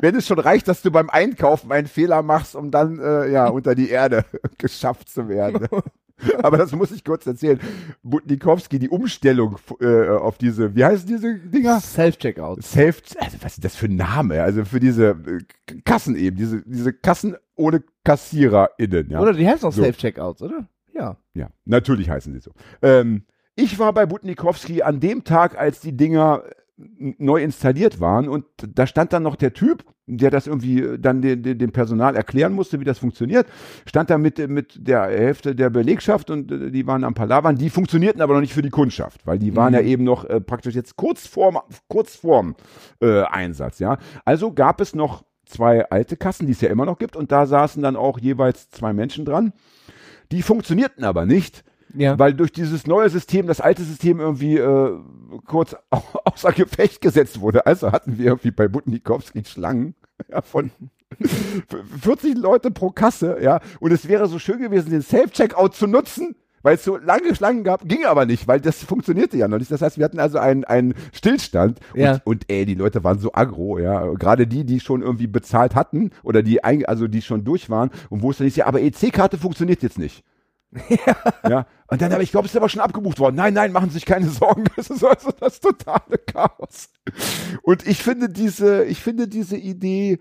Wenn 0.00 0.14
es 0.14 0.26
schon 0.26 0.38
reicht, 0.38 0.68
dass 0.68 0.82
du 0.82 0.90
beim 0.90 1.10
Einkaufen 1.10 1.72
einen 1.72 1.88
Fehler 1.88 2.22
machst, 2.22 2.54
um 2.54 2.70
dann 2.70 3.00
äh, 3.00 3.30
ja 3.30 3.48
unter 3.48 3.74
die 3.74 3.88
Erde 3.88 4.24
geschafft 4.58 5.08
zu 5.08 5.28
werden. 5.28 5.66
Aber 6.42 6.58
das 6.58 6.72
muss 6.72 6.92
ich 6.92 7.04
kurz 7.04 7.26
erzählen. 7.26 7.58
Butnikowski, 8.04 8.78
die 8.78 8.88
Umstellung 8.88 9.56
äh, 9.80 10.08
auf 10.08 10.38
diese, 10.38 10.74
wie 10.76 10.84
heißen 10.84 11.08
diese 11.08 11.34
Dinger? 11.38 11.80
Self-Checkout. 11.80 12.62
Self, 12.62 13.02
also 13.18 13.36
was 13.40 13.54
ist 13.54 13.64
das 13.64 13.74
für 13.74 13.86
ein 13.86 13.96
Name? 13.96 14.42
Also 14.42 14.64
für 14.64 14.78
diese 14.78 15.10
äh, 15.10 15.74
Kassen 15.84 16.14
eben, 16.16 16.36
diese, 16.36 16.62
diese 16.62 16.92
Kassen 16.92 17.36
ohne 17.56 17.82
KassiererInnen, 18.04 19.10
ja. 19.10 19.20
Oder 19.20 19.32
die 19.32 19.46
heißen 19.46 19.68
auch 19.68 19.72
So. 19.72 19.82
Self-Checkouts, 19.82 20.42
oder? 20.42 20.68
Ja. 20.94 21.16
Ja, 21.34 21.50
natürlich 21.64 22.08
heißen 22.08 22.32
sie 22.32 22.40
so. 22.40 22.52
Ähm, 22.82 23.24
ich 23.56 23.78
war 23.78 23.92
bei 23.92 24.06
Butnikowski 24.06 24.82
an 24.82 25.00
dem 25.00 25.24
Tag, 25.24 25.58
als 25.58 25.80
die 25.80 25.96
Dinger 25.96 26.42
äh, 26.46 27.14
neu 27.18 27.42
installiert 27.42 28.00
waren 28.00 28.28
und 28.28 28.44
da 28.66 28.86
stand 28.86 29.12
dann 29.12 29.22
noch 29.22 29.36
der 29.36 29.52
Typ, 29.52 29.84
der 30.06 30.30
das 30.30 30.46
irgendwie 30.48 30.80
äh, 30.82 30.98
dann 30.98 31.22
dem 31.22 31.72
Personal 31.72 32.16
erklären 32.16 32.52
musste, 32.52 32.80
wie 32.80 32.84
das 32.84 32.98
funktioniert, 32.98 33.46
stand 33.86 34.10
da 34.10 34.18
mit, 34.18 34.38
mit 34.48 34.76
der 34.86 35.02
Hälfte 35.04 35.54
der 35.54 35.70
Belegschaft 35.70 36.30
und 36.30 36.50
äh, 36.50 36.70
die 36.72 36.86
waren 36.86 37.04
am 37.04 37.14
Palavern, 37.14 37.56
die 37.56 37.70
funktionierten 37.70 38.20
aber 38.20 38.34
noch 38.34 38.40
nicht 38.40 38.54
für 38.54 38.62
die 38.62 38.70
Kundschaft, 38.70 39.24
weil 39.26 39.38
die 39.38 39.54
waren 39.56 39.72
Mhm. 39.72 39.78
ja 39.78 39.84
eben 39.84 40.04
noch 40.04 40.24
äh, 40.24 40.40
praktisch 40.40 40.74
jetzt 40.74 40.96
kurz 40.96 41.26
vorm, 41.26 41.58
kurz 41.88 42.16
vorm 42.16 42.56
äh, 43.00 43.22
Einsatz, 43.22 43.78
ja. 43.78 43.98
Also 44.24 44.52
gab 44.52 44.80
es 44.80 44.94
noch 44.94 45.24
zwei 45.46 45.88
alte 45.90 46.16
Kassen, 46.16 46.46
die 46.46 46.52
es 46.52 46.60
ja 46.60 46.70
immer 46.70 46.86
noch 46.86 46.98
gibt 46.98 47.14
und 47.16 47.30
da 47.30 47.46
saßen 47.46 47.82
dann 47.82 47.96
auch 47.96 48.18
jeweils 48.18 48.70
zwei 48.70 48.92
Menschen 48.92 49.24
dran. 49.24 49.52
Die 50.34 50.42
funktionierten 50.42 51.04
aber 51.04 51.26
nicht, 51.26 51.62
Ja. 51.94 52.18
weil 52.18 52.34
durch 52.34 52.50
dieses 52.50 52.88
neue 52.88 53.08
System, 53.08 53.46
das 53.46 53.60
alte 53.60 53.82
System 53.84 54.18
irgendwie 54.18 54.56
äh, 54.58 54.98
kurz 55.46 55.76
au 55.90 56.02
außer 56.24 56.50
Gefecht 56.52 57.00
gesetzt 57.00 57.40
wurde. 57.40 57.66
Also 57.66 57.92
hatten 57.92 58.18
wir 58.18 58.26
irgendwie 58.26 58.50
bei 58.50 58.66
Butnikowski 58.66 59.44
Schlangen 59.44 59.94
ja, 60.28 60.42
von 60.42 60.72
40 62.02 62.36
Leute 62.36 62.72
pro 62.72 62.90
Kasse, 62.90 63.38
ja. 63.40 63.60
Und 63.78 63.92
es 63.92 64.08
wäre 64.08 64.26
so 64.26 64.40
schön 64.40 64.58
gewesen, 64.58 64.90
den 64.90 65.02
Self-Checkout 65.02 65.74
zu 65.76 65.86
nutzen, 65.86 66.34
weil 66.64 66.74
es 66.74 66.82
so 66.84 66.96
lange 66.96 67.36
Schlangen 67.36 67.62
gab, 67.62 67.86
ging 67.86 68.04
aber 68.06 68.26
nicht, 68.26 68.48
weil 68.48 68.60
das 68.60 68.82
funktionierte 68.82 69.36
ja 69.36 69.46
noch 69.46 69.58
nicht. 69.58 69.70
Das 69.70 69.82
heißt, 69.82 69.98
wir 69.98 70.04
hatten 70.04 70.18
also 70.18 70.38
einen, 70.38 70.64
einen 70.64 70.94
Stillstand 71.12 71.78
Ja. 71.94 72.14
und, 72.14 72.26
und 72.26 72.44
ey, 72.48 72.64
die 72.66 72.74
Leute 72.74 73.04
waren 73.04 73.18
so 73.20 73.32
aggro, 73.32 73.78
ja. 73.78 74.04
Gerade 74.14 74.46
die, 74.48 74.64
die 74.64 74.80
schon 74.80 75.02
irgendwie 75.02 75.28
bezahlt 75.28 75.76
hatten 75.76 76.10
oder 76.24 76.42
die, 76.42 76.64
also 76.64 77.06
die 77.06 77.22
schon 77.22 77.44
durch 77.44 77.70
waren 77.70 77.90
und 78.10 78.22
wo 78.22 78.30
es 78.32 78.38
dann 78.38 78.46
ist, 78.48 78.56
ja, 78.56 78.66
aber 78.66 78.80
EC-Karte 78.80 79.38
funktioniert 79.38 79.82
jetzt 79.84 79.98
nicht. 79.98 80.24
Ja, 81.48 81.66
und 81.88 82.00
dann 82.02 82.12
aber 82.12 82.22
ich 82.22 82.30
glaube, 82.30 82.46
es 82.46 82.52
ist 82.52 82.56
aber 82.56 82.68
schon 82.68 82.80
abgebucht 82.80 83.18
worden. 83.20 83.36
Nein, 83.36 83.54
nein, 83.54 83.70
machen 83.70 83.90
Sie 83.90 83.94
sich 83.94 84.06
keine 84.06 84.28
Sorgen. 84.28 84.64
Das 84.76 84.90
ist 84.90 85.04
also 85.04 85.30
das 85.38 85.60
totale 85.60 86.18
Chaos. 86.26 86.88
Und 87.62 87.86
ich 87.86 88.02
finde 88.02 88.28
diese, 88.28 88.84
ich 88.84 89.00
finde 89.00 89.28
diese 89.28 89.56
Idee, 89.56 90.18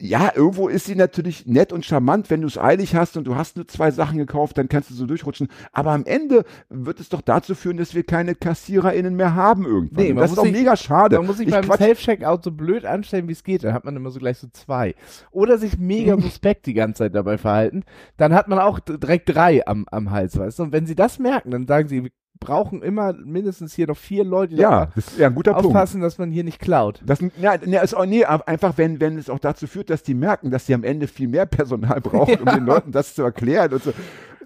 ja, 0.00 0.32
irgendwo 0.34 0.68
ist 0.68 0.86
sie 0.86 0.94
natürlich 0.94 1.46
nett 1.46 1.72
und 1.72 1.84
charmant, 1.84 2.30
wenn 2.30 2.40
du 2.40 2.46
es 2.46 2.58
eilig 2.58 2.94
hast 2.94 3.16
und 3.16 3.24
du 3.24 3.36
hast 3.36 3.56
nur 3.56 3.66
zwei 3.68 3.90
Sachen 3.90 4.18
gekauft, 4.18 4.58
dann 4.58 4.68
kannst 4.68 4.90
du 4.90 4.94
so 4.94 5.06
durchrutschen. 5.06 5.48
Aber 5.72 5.92
am 5.92 6.04
Ende 6.04 6.44
wird 6.68 7.00
es 7.00 7.08
doch 7.08 7.20
dazu 7.20 7.54
führen, 7.54 7.76
dass 7.76 7.94
wir 7.94 8.04
keine 8.04 8.34
KassiererInnen 8.34 9.14
mehr 9.16 9.34
haben 9.34 9.64
irgendwann. 9.66 10.04
Nee, 10.04 10.12
das 10.12 10.30
ist 10.30 10.36
doch 10.38 10.44
sich- 10.44 10.52
mega 10.52 10.76
schade. 10.76 11.16
Man 11.16 11.26
muss 11.26 11.38
sich 11.38 11.48
Ich 11.48 11.54
beim 11.54 11.70
Self-Checkout 11.70 12.44
so 12.44 12.50
blöd 12.52 12.84
anstellen, 12.84 13.28
wie 13.28 13.32
es 13.32 13.44
geht. 13.44 13.64
Dann 13.64 13.72
hat 13.72 13.84
man 13.84 13.96
immer 13.96 14.10
so 14.10 14.18
gleich 14.18 14.38
so 14.38 14.48
zwei. 14.52 14.94
Oder 15.30 15.58
sich 15.58 15.78
mega 15.78 16.16
suspekt 16.20 16.66
die 16.66 16.74
ganze 16.74 16.98
Zeit 17.04 17.14
dabei 17.14 17.38
verhalten. 17.38 17.84
Dann 18.16 18.34
hat 18.34 18.48
man 18.48 18.58
auch 18.58 18.80
direkt 18.80 19.28
drei 19.34 19.66
am, 19.66 19.86
am 19.90 20.10
Hals, 20.10 20.38
weißt 20.38 20.58
du? 20.58 20.62
Und 20.64 20.72
wenn 20.72 20.86
sie 20.86 20.94
das 20.94 21.18
merken, 21.18 21.50
dann 21.50 21.66
sagen 21.66 21.88
sie, 21.88 22.10
brauchen 22.42 22.82
immer 22.82 23.12
mindestens 23.12 23.74
hier 23.74 23.86
noch 23.86 23.96
vier 23.96 24.24
Leute, 24.24 24.56
die 24.56 24.60
ja, 24.60 24.86
da 24.86 24.92
das 24.94 25.08
ist 25.08 25.18
ja 25.18 25.28
ein 25.28 25.34
guter 25.34 25.52
Punkt. 25.54 25.66
aufpassen, 25.66 26.00
dass 26.00 26.18
man 26.18 26.30
hier 26.30 26.44
nicht 26.44 26.58
klaut. 26.58 27.00
Das, 27.06 27.20
ja, 27.40 27.56
ne, 27.64 27.80
ist 27.82 27.94
auch, 27.94 28.04
nee, 28.04 28.24
einfach 28.24 28.76
wenn, 28.76 29.00
wenn 29.00 29.16
es 29.16 29.30
auch 29.30 29.38
dazu 29.38 29.66
führt, 29.66 29.90
dass 29.90 30.02
die 30.02 30.14
merken, 30.14 30.50
dass 30.50 30.66
sie 30.66 30.74
am 30.74 30.84
Ende 30.84 31.06
viel 31.06 31.28
mehr 31.28 31.46
Personal 31.46 32.00
brauchen, 32.02 32.40
um 32.40 32.46
den 32.46 32.66
Leuten 32.66 32.92
das 32.92 33.14
zu 33.14 33.22
erklären 33.22 33.72
und 33.72 33.82
so, 33.82 33.92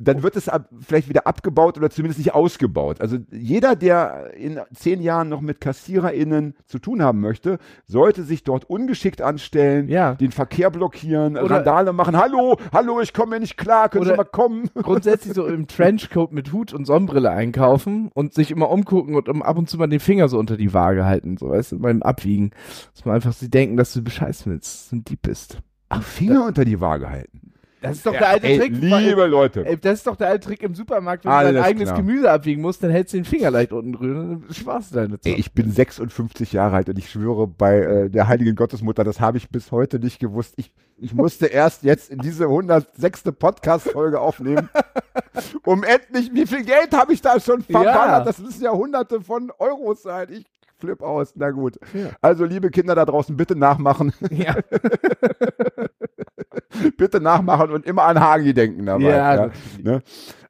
dann 0.01 0.23
wird 0.23 0.37
es 0.37 0.49
ab, 0.49 0.69
vielleicht 0.81 1.09
wieder 1.09 1.27
abgebaut 1.27 1.77
oder 1.79 1.91
zumindest 1.91 2.19
nicht 2.19 2.35
ausgebaut. 2.35 3.01
Also 3.01 3.19
jeder, 3.31 3.77
der 3.77 4.35
in 4.37 4.61
zehn 4.75 5.01
Jahren 5.01 5.29
noch 5.29 5.41
mit 5.41 5.61
KassiererInnen 5.61 6.55
zu 6.67 6.79
tun 6.79 7.03
haben 7.03 7.21
möchte, 7.21 7.59
sollte 7.87 8.23
sich 8.23 8.45
dort 8.45 8.65
ungeschickt 8.69 9.23
anstellen, 9.23 9.89
Ja. 9.89 10.15
den 10.15 10.33
Verkehr 10.33 10.71
blockieren, 10.71 11.37
Oder- 11.37 11.57
Randale 11.57 11.93
machen. 11.93 12.17
Hallo, 12.17 12.57
hallo, 12.73 13.01
ich 13.01 13.13
komme 13.13 13.37
mir 13.37 13.41
nicht 13.41 13.57
klar, 13.57 13.89
können 13.89 14.05
Sie 14.05 14.15
mal 14.15 14.25
kommen? 14.25 14.69
Grundsätzlich 14.75 15.35
so 15.35 15.47
im 15.47 15.67
Trenchcoat 15.67 16.33
mit 16.33 16.53
Hut 16.53 16.73
und 16.73 16.85
Sonnenbrille 16.87 17.31
einkaufen 17.31 18.11
und 18.15 18.35
sich 18.35 18.51
immer 18.51 18.71
umgucken 18.71 19.15
und 19.15 19.29
um 19.29 19.43
ab 19.43 19.57
und 19.59 19.69
zu 19.71 19.79
mal 19.79 19.87
den 19.89 20.01
Finger 20.01 20.29
so 20.29 20.39
unter 20.39 20.57
die 20.57 20.75
Waage 20.75 21.05
halten, 21.05 21.37
so 21.37 21.49
weißt 21.51 21.73
du, 21.73 21.79
beim 21.79 22.03
Abwiegen. 22.03 22.51
Dass 22.95 23.05
man 23.05 23.15
einfach 23.15 23.33
sie 23.33 23.51
denken, 23.51 23.77
dass 23.77 23.93
du 23.93 24.03
bescheißen 24.03 24.51
willst, 24.53 24.93
ein 24.93 25.05
Dieb 25.05 25.23
bist. 25.23 25.59
Ach, 25.89 26.03
Finger 26.03 26.47
unter 26.47 26.65
die 26.65 26.81
Waage 26.81 27.09
halten. 27.09 27.46
Das 27.81 27.99
ist 27.99 28.07
doch 28.07 28.13
der 28.13 28.29
alte 28.29 28.47
Ey, 28.47 28.59
Trick. 28.59 28.73
liebe 28.73 29.27
Leute. 29.27 29.65
Ey, 29.67 29.77
das 29.77 29.99
ist 29.99 30.07
doch 30.07 30.17
der 30.17 30.29
alte 30.29 30.49
Trick 30.49 30.63
im 30.63 30.75
Supermarkt, 30.75 31.25
wenn 31.25 31.31
du 31.31 31.37
Alles 31.37 31.55
dein 31.55 31.63
eigenes 31.63 31.89
klar. 31.89 31.99
Gemüse 31.99 32.31
abwiegen 32.31 32.63
musst, 32.63 32.83
dann 32.83 32.91
hältst 32.91 33.13
du 33.13 33.19
den 33.19 33.25
Finger 33.25 33.51
leicht 33.51 33.73
unten 33.73 33.93
drüber 33.93 34.21
und 34.21 34.43
dann 34.45 34.55
sparst 34.55 34.91
du 34.91 34.95
deine 34.97 35.15
Ey, 35.25 35.33
Zeit. 35.33 35.39
ich 35.39 35.53
bin 35.53 35.71
56 35.71 36.53
Jahre 36.53 36.77
alt 36.77 36.89
und 36.89 36.99
ich 36.99 37.11
schwöre 37.11 37.47
bei 37.47 37.79
äh, 37.79 38.11
der 38.11 38.29
Heiligen 38.29 38.57
Gottesmutter, 38.57 39.05
das 39.05 39.21
habe 39.21 39.37
ich 39.37 39.51
bis 39.51 39.73
heute 39.73 39.99
nicht 39.99 40.19
gewusst. 40.19 40.55
Ich, 40.57 40.73
ich 40.97 41.13
musste 41.15 41.47
erst 41.47 41.83
jetzt 41.83 42.11
in 42.11 42.19
diese 42.21 42.45
106. 42.45 43.25
Podcast-Folge 43.39 44.21
aufnehmen, 44.21 44.69
um 45.65 45.85
endlich, 45.85 46.33
wie 46.33 46.47
viel 46.47 46.65
Geld 46.65 46.93
habe 46.93 47.13
ich 47.13 47.21
da 47.21 47.39
schon 47.39 47.63
verballert? 47.63 47.95
Ja. 47.95 48.25
Das 48.25 48.39
müssen 48.39 48.65
ja 48.65 48.73
hunderte 48.73 49.21
von 49.21 49.53
Euros 49.59 50.03
sein. 50.03 50.29
Ich 50.31 50.47
flipp 50.79 51.03
aus. 51.03 51.33
Na 51.37 51.51
gut. 51.51 51.79
Ja. 51.95 52.11
Also, 52.21 52.45
liebe 52.45 52.71
Kinder 52.71 52.95
da 52.95 53.05
draußen, 53.05 53.37
bitte 53.37 53.57
nachmachen. 53.57 54.13
Ja, 54.31 54.57
bitte 56.97 57.21
nachmachen 57.21 57.71
und 57.71 57.87
immer 57.87 58.05
an 58.05 58.21
Hagi 58.21 58.55
denken 58.55 58.87
dabei. 58.87 59.05
Ja, 59.05 59.35
ja, 59.35 59.51
ne? 59.83 60.03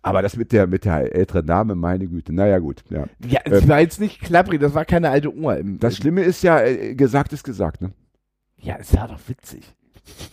Aber 0.03 0.22
das 0.22 0.37
mit 0.37 0.53
der, 0.53 0.66
mit 0.66 0.85
der 0.85 1.14
älteren 1.14 1.46
Dame, 1.46 1.75
meine 1.75 2.07
Güte. 2.07 2.33
Naja, 2.33 2.59
gut. 2.59 2.85
Ja. 2.90 3.07
ja 3.27 3.40
es 3.44 3.62
Ähm. 3.62 3.68
war 3.68 3.81
jetzt 3.81 3.99
nicht 3.99 4.20
klapprig, 4.20 4.61
das 4.61 4.75
war 4.75 4.85
keine 4.85 5.11
alte 5.11 5.35
Oma. 5.35 5.55
Im, 5.55 5.81
Das 5.81 5.96
Schlimme 5.96 6.22
ist 6.22 6.42
ja, 6.42 6.61
äh, 6.61 6.94
gesagt 6.94 7.33
ist 7.33 7.42
gesagt, 7.42 7.81
ne? 7.81 7.92
ja, 8.59 8.77
es 8.79 8.96
war 8.96 9.09
doch 9.09 9.20
witzig. 9.27 9.75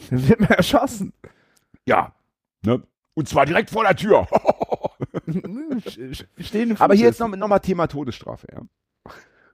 Dann 0.10 0.28
wird 0.28 0.40
man 0.40 0.50
erschossen. 0.50 1.14
Ja. 1.86 2.14
Ne? 2.64 2.84
Und 3.16 3.28
zwar 3.28 3.46
direkt 3.46 3.70
vor 3.70 3.84
der 3.84 3.96
Tür. 3.96 4.28
Stehende 6.40 6.80
Aber 6.80 6.94
hier 6.94 7.06
jetzt 7.06 7.18
Fußes. 7.18 7.38
noch, 7.38 7.60
Thema 7.60 7.88
Todesstrafe, 7.88 8.48
ja. 8.52 8.62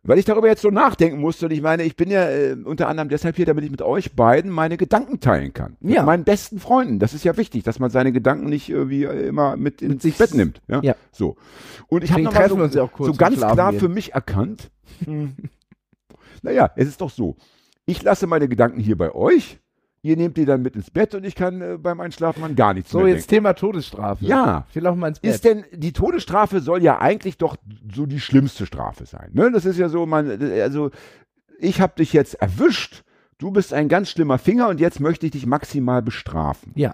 Weil 0.03 0.17
ich 0.17 0.23
darüber 0.25 0.47
jetzt 0.47 0.61
so 0.61 0.69
nachdenken 0.69 1.19
musste 1.19 1.45
und 1.47 1.51
ich 1.51 1.61
meine, 1.61 1.83
ich 1.83 1.97
bin 1.97 2.09
ja 2.09 2.29
äh, 2.29 2.55
unter 2.63 2.87
anderem 2.87 3.09
deshalb 3.09 3.35
hier, 3.35 3.45
damit 3.45 3.65
ich 3.65 3.69
mit 3.71 3.81
euch 3.81 4.15
beiden 4.15 4.49
meine 4.49 4.77
Gedanken 4.77 5.19
teilen 5.19 5.51
kann. 5.53 5.75
Mit 5.81 5.95
Ja. 5.95 6.03
meinen 6.03 6.23
besten 6.23 6.59
Freunden. 6.59 6.99
Das 6.99 7.13
ist 7.13 7.25
ja 7.25 7.35
wichtig, 7.35 7.63
dass 7.63 7.79
man 7.79 7.89
seine 7.89 8.13
Gedanken 8.13 8.45
nicht 8.47 8.69
irgendwie 8.69 9.03
immer 9.03 9.57
mit 9.57 9.81
ins 9.81 10.01
sich- 10.03 10.17
Bett 10.17 10.33
nimmt. 10.33 10.61
Ja. 10.69 10.79
Ja. 10.83 10.95
So. 11.11 11.35
Und 11.87 12.03
ich 12.05 12.11
habe 12.11 12.21
Deswegen 12.21 12.23
noch 12.23 12.33
mal 12.33 12.39
treffen 12.39 12.59
wir 12.59 12.69
so, 12.69 12.79
ja 12.79 12.89
so 12.97 13.13
ganz 13.13 13.37
klar 13.37 13.71
gehen. 13.71 13.79
für 13.81 13.89
mich 13.89 14.13
erkannt. 14.13 14.71
naja, 16.41 16.71
es 16.75 16.87
ist 16.87 17.01
doch 17.01 17.09
so. 17.09 17.35
Ich 17.85 18.01
lasse 18.01 18.25
meine 18.27 18.47
Gedanken 18.47 18.79
hier 18.79 18.97
bei 18.97 19.13
euch. 19.13 19.59
Ihr 20.01 20.15
nehmt 20.15 20.37
die 20.37 20.45
dann 20.45 20.61
mit 20.61 20.75
ins 20.75 20.89
Bett 20.91 21.13
und 21.13 21.25
ich 21.25 21.35
kann 21.35 21.61
äh, 21.61 21.77
beim 21.77 21.99
Einschlafen 21.99 22.43
an 22.43 22.55
gar 22.55 22.73
nichts 22.73 22.89
So, 22.91 22.99
mehr 22.99 23.09
jetzt 23.15 23.27
Thema 23.27 23.53
Todesstrafe. 23.53 24.23
Ja. 24.25 24.65
Will 24.73 24.87
auch 24.87 24.95
mal 24.95 25.09
ins 25.09 25.19
Bett. 25.19 25.31
Ist 25.33 25.43
denn, 25.43 25.65
die 25.73 25.91
Todesstrafe 25.91 26.61
soll 26.61 26.81
ja 26.83 26.99
eigentlich 27.01 27.37
doch 27.37 27.57
so 27.93 28.05
die 28.05 28.19
schlimmste 28.21 28.65
Strafe 28.65 29.05
sein. 29.05 29.31
Ne? 29.33 29.51
Das 29.51 29.65
ist 29.65 29.77
ja 29.77 29.89
so, 29.89 30.05
man, 30.05 30.29
also 30.61 30.91
ich 31.59 31.81
habe 31.81 31.93
dich 31.97 32.13
jetzt 32.13 32.35
erwischt, 32.35 33.03
du 33.39 33.51
bist 33.51 33.73
ein 33.73 33.89
ganz 33.89 34.09
schlimmer 34.09 34.37
Finger 34.37 34.69
und 34.69 34.79
jetzt 34.79 34.99
möchte 35.01 35.25
ich 35.25 35.33
dich 35.33 35.45
maximal 35.45 36.01
bestrafen. 36.01 36.71
ja. 36.75 36.93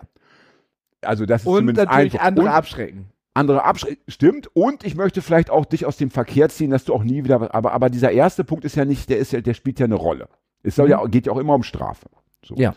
Also 1.01 1.27
das 1.27 1.41
ist 1.41 1.47
Und 1.47 1.57
zumindest 1.59 1.87
natürlich 1.87 2.13
einfach. 2.15 2.25
andere 2.25 2.45
und 2.47 2.51
abschrecken. 2.51 3.05
andere 3.35 3.63
Abschre 3.63 3.95
stimmt 4.07 4.49
und 4.55 4.83
ich 4.83 4.95
möchte 4.95 5.21
vielleicht 5.21 5.51
auch 5.51 5.65
dich 5.65 5.85
aus 5.85 5.97
dem 5.97 6.09
Verkehr 6.09 6.49
ziehen, 6.49 6.71
dass 6.71 6.83
du 6.85 6.95
auch 6.95 7.03
nie 7.03 7.23
wieder, 7.23 7.53
aber, 7.53 7.73
aber 7.73 7.91
dieser 7.91 8.11
erste 8.11 8.43
Punkt 8.43 8.65
ist 8.65 8.75
ja 8.75 8.85
nicht, 8.85 9.07
der 9.11 9.19
ist 9.19 9.31
ja, 9.31 9.41
der 9.41 9.53
spielt 9.53 9.79
ja 9.79 9.85
eine 9.85 9.93
Rolle. 9.95 10.27
Es 10.63 10.75
soll 10.75 10.85
Mhm. 10.87 10.91
ja, 10.91 11.05
geht 11.05 11.27
ja 11.27 11.31
auch 11.33 11.37
immer 11.37 11.53
um 11.53 11.61
Strafe. 11.61 12.07
So. 12.43 12.55
Ja. 12.55 12.73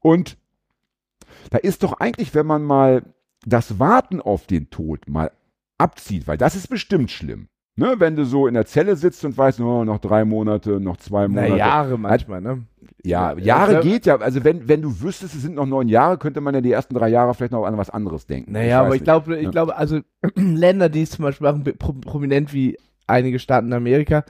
Und 0.00 0.36
da 1.50 1.58
ist 1.58 1.82
doch 1.82 1.94
eigentlich, 2.00 2.34
wenn 2.34 2.46
man 2.46 2.62
mal 2.62 3.02
das 3.46 3.78
Warten 3.78 4.20
auf 4.20 4.46
den 4.46 4.70
Tod 4.70 5.08
mal 5.08 5.30
abzieht, 5.78 6.26
weil 6.26 6.36
das 6.36 6.54
ist 6.54 6.68
bestimmt 6.68 7.10
schlimm. 7.10 7.48
Ne, 7.76 7.94
wenn 7.98 8.14
du 8.14 8.26
so 8.26 8.46
in 8.46 8.52
der 8.54 8.66
Zelle 8.66 8.94
sitzt 8.96 9.24
und 9.24 9.38
weißt, 9.38 9.60
oh, 9.60 9.84
noch 9.84 9.98
drei 10.00 10.26
Monate, 10.26 10.80
noch 10.80 10.98
zwei 10.98 11.22
Na, 11.28 11.42
Monate. 11.42 11.56
Jahre 11.56 11.98
manchmal, 11.98 12.42
ne? 12.42 12.64
Ja, 13.02 13.32
Ja, 13.32 13.38
Jahre 13.38 13.72
ja. 13.74 13.80
geht 13.80 14.04
ja. 14.04 14.16
Also 14.18 14.44
wenn, 14.44 14.68
wenn 14.68 14.82
du 14.82 15.00
wüsstest, 15.00 15.34
es 15.34 15.42
sind 15.42 15.54
noch 15.54 15.64
neun 15.64 15.88
Jahre, 15.88 16.18
könnte 16.18 16.42
man 16.42 16.54
ja 16.54 16.60
die 16.60 16.72
ersten 16.72 16.94
drei 16.94 17.08
Jahre 17.08 17.32
vielleicht 17.32 17.52
noch 17.52 17.64
an 17.64 17.78
was 17.78 17.88
anderes 17.88 18.26
denken. 18.26 18.52
Naja, 18.52 18.82
aber 18.82 18.96
ich 18.96 19.04
glaube, 19.04 19.36
ich 19.38 19.44
Ja. 19.44 19.50
glaube, 19.50 19.76
also 19.76 20.00
Länder, 20.34 20.90
die 20.90 21.02
es 21.02 21.10
zum 21.12 21.22
Beispiel 21.22 21.46
machen, 21.46 21.64
pro 21.78 21.94
prominent 21.94 22.52
wie 22.52 22.76
einige 23.06 23.38
Staaten 23.38 23.68
in 23.68 23.72
Amerika, 23.72 24.24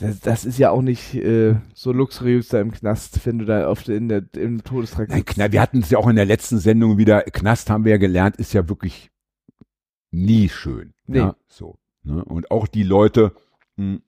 das, 0.00 0.20
das 0.20 0.44
ist 0.44 0.58
ja 0.58 0.70
auch 0.70 0.82
nicht 0.82 1.14
äh, 1.14 1.56
so 1.74 1.92
luxuriös 1.92 2.48
da 2.48 2.60
im 2.60 2.72
Knast, 2.72 3.24
wenn 3.24 3.38
du 3.38 3.44
da 3.44 3.72
der, 3.72 3.96
in 3.96 4.08
der, 4.08 4.22
im 4.36 4.62
Todestrakt 4.62 5.10
Nein, 5.10 5.24
sitzt. 5.26 5.52
Wir 5.52 5.60
hatten 5.60 5.80
es 5.80 5.90
ja 5.90 5.98
auch 5.98 6.08
in 6.08 6.16
der 6.16 6.24
letzten 6.24 6.58
Sendung 6.58 6.98
wieder. 6.98 7.22
Knast 7.22 7.70
haben 7.70 7.84
wir 7.84 7.92
ja 7.92 7.98
gelernt, 7.98 8.36
ist 8.36 8.52
ja 8.52 8.68
wirklich 8.68 9.10
nie 10.10 10.48
schön. 10.48 10.94
Nee. 11.06 11.18
Ja, 11.18 11.36
so. 11.48 11.78
Ne? 12.02 12.24
Und 12.24 12.50
auch 12.50 12.66
die 12.66 12.82
Leute, 12.82 13.32
mh, 13.76 13.98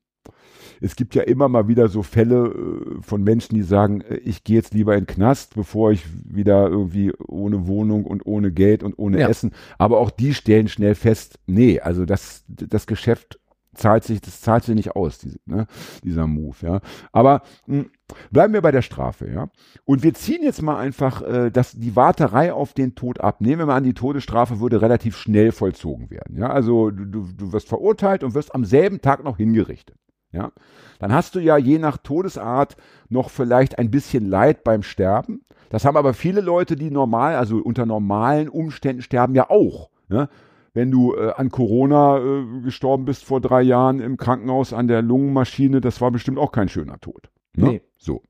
es 0.81 0.97
gibt 0.97 1.15
ja 1.15 1.23
immer 1.23 1.49
mal 1.49 1.69
wieder 1.69 1.89
so 1.89 2.03
Fälle 2.03 2.47
äh, 2.49 3.03
von 3.03 3.23
Menschen, 3.23 3.55
die 3.55 3.63
sagen, 3.63 4.01
äh, 4.03 4.17
ich 4.17 4.45
gehe 4.45 4.57
jetzt 4.57 4.75
lieber 4.75 4.95
in 4.95 5.05
den 5.05 5.15
Knast, 5.15 5.55
bevor 5.55 5.91
ich 5.91 6.05
wieder 6.25 6.69
irgendwie 6.69 7.13
ohne 7.27 7.67
Wohnung 7.67 8.05
und 8.05 8.27
ohne 8.27 8.53
Geld 8.53 8.83
und 8.83 8.99
ohne 8.99 9.21
Ja. 9.21 9.29
Essen. 9.29 9.53
Aber 9.79 9.99
auch 9.99 10.11
die 10.11 10.35
stellen 10.35 10.69
schnell 10.69 10.95
fest, 10.95 11.39
nee, 11.47 11.81
also 11.81 12.05
das, 12.05 12.45
das 12.49 12.87
Geschäft 12.87 13.41
zahlt 13.79 14.05
sich, 14.05 14.21
das 14.21 14.41
zahlt 14.41 14.65
sich 14.65 14.75
nicht 14.75 14.95
aus, 14.97 15.19
diese, 15.19 15.39
ne, 15.47 15.67
dieser 16.03 16.27
Move, 16.27 16.57
ja. 16.61 16.81
Aber 17.13 17.43
mh, 17.67 17.87
bleiben 18.31 18.53
wir 18.53 18.63
bei 18.63 18.73
der 18.73 18.83
Strafe, 18.83 19.31
ja. 19.31 19.49
Und 19.85 20.03
wir 20.03 20.15
ziehen 20.15 20.43
jetzt 20.43 20.63
mal 20.63 20.79
einfach 20.79 21.23
äh, 21.23 21.51
das, 21.51 21.73
die 21.73 21.97
Warterei 21.97 22.53
auf 22.53 22.73
den 22.73 22.95
Tod 22.95 23.21
ab. 23.21 23.41
Nehmen 23.41 23.61
wir 23.61 23.67
mal 23.67 23.77
an, 23.77 23.85
die 23.85 23.95
Todesstrafe 23.95 24.61
würde 24.61 24.83
relativ 24.83 25.17
schnell 25.17 25.53
vollzogen 25.53 26.11
werden. 26.11 26.37
Ja? 26.37 26.51
Also 26.51 26.91
du, 26.91 27.05
du, 27.05 27.27
du 27.33 27.53
wirst 27.53 27.69
verurteilt 27.69 28.25
und 28.25 28.35
wirst 28.35 28.55
am 28.55 28.65
selben 28.65 29.01
Tag 29.01 29.25
noch 29.25 29.37
hingerichtet. 29.37 29.97
Ja? 30.33 30.53
Dann 30.99 31.13
hast 31.13 31.35
du 31.35 31.41
ja 31.41 31.57
je 31.57 31.79
nach 31.79 31.97
Todesart 31.97 32.77
noch 33.09 33.31
vielleicht 33.31 33.79
ein 33.79 33.91
bisschen 33.91 34.29
Leid 34.29 34.65
beim 34.65 34.83
Sterben. 34.83 35.43
Das 35.71 35.85
haben 35.85 35.97
aber 35.97 36.15
viele 36.15 36.41
Leute, 36.41 36.77
die 36.77 36.91
normal, 36.91 37.37
also 37.37 37.59
unter 37.59 37.87
normalen 37.87 38.49
Umständen 38.49 39.03
sterben, 39.03 39.35
ja 39.35 39.51
auch. 39.51 39.91
Ne? 40.09 40.29
Wenn 40.75 40.91
du 40.91 41.15
äh, 41.15 41.33
an 41.37 41.51
Corona 41.51 42.19
äh, 42.19 42.61
gestorben 42.63 43.05
bist 43.05 43.25
vor 43.25 43.41
drei 43.41 43.63
Jahren 43.63 44.01
im 44.01 44.17
Krankenhaus 44.17 44.73
an 44.73 44.89
der 44.89 45.03
Lungenmaschine, 45.03 45.81
das 45.81 46.01
war 46.01 46.11
bestimmt 46.11 46.39
auch 46.39 46.53
kein 46.53 46.69
schöner 46.69 47.01
Tod. 47.01 47.31
Ne? 47.55 47.69
Nee. 47.69 47.83
So. 47.97 48.23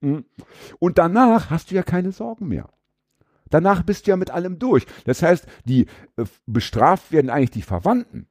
Mhm. 0.00 0.24
Und 0.78 0.98
danach 0.98 1.50
hast 1.50 1.70
du 1.70 1.74
ja 1.74 1.82
keine 1.82 2.12
Sorgen 2.12 2.48
mehr. 2.48 2.70
Danach 3.50 3.82
bist 3.82 4.06
du 4.06 4.10
ja 4.10 4.16
mit 4.16 4.30
allem 4.30 4.58
durch. 4.58 4.86
Das 5.04 5.22
heißt, 5.22 5.46
die 5.64 5.86
äh, 6.16 6.24
bestraft 6.46 7.12
werden 7.12 7.30
eigentlich 7.30 7.50
die 7.50 7.62
Verwandten. 7.62 8.28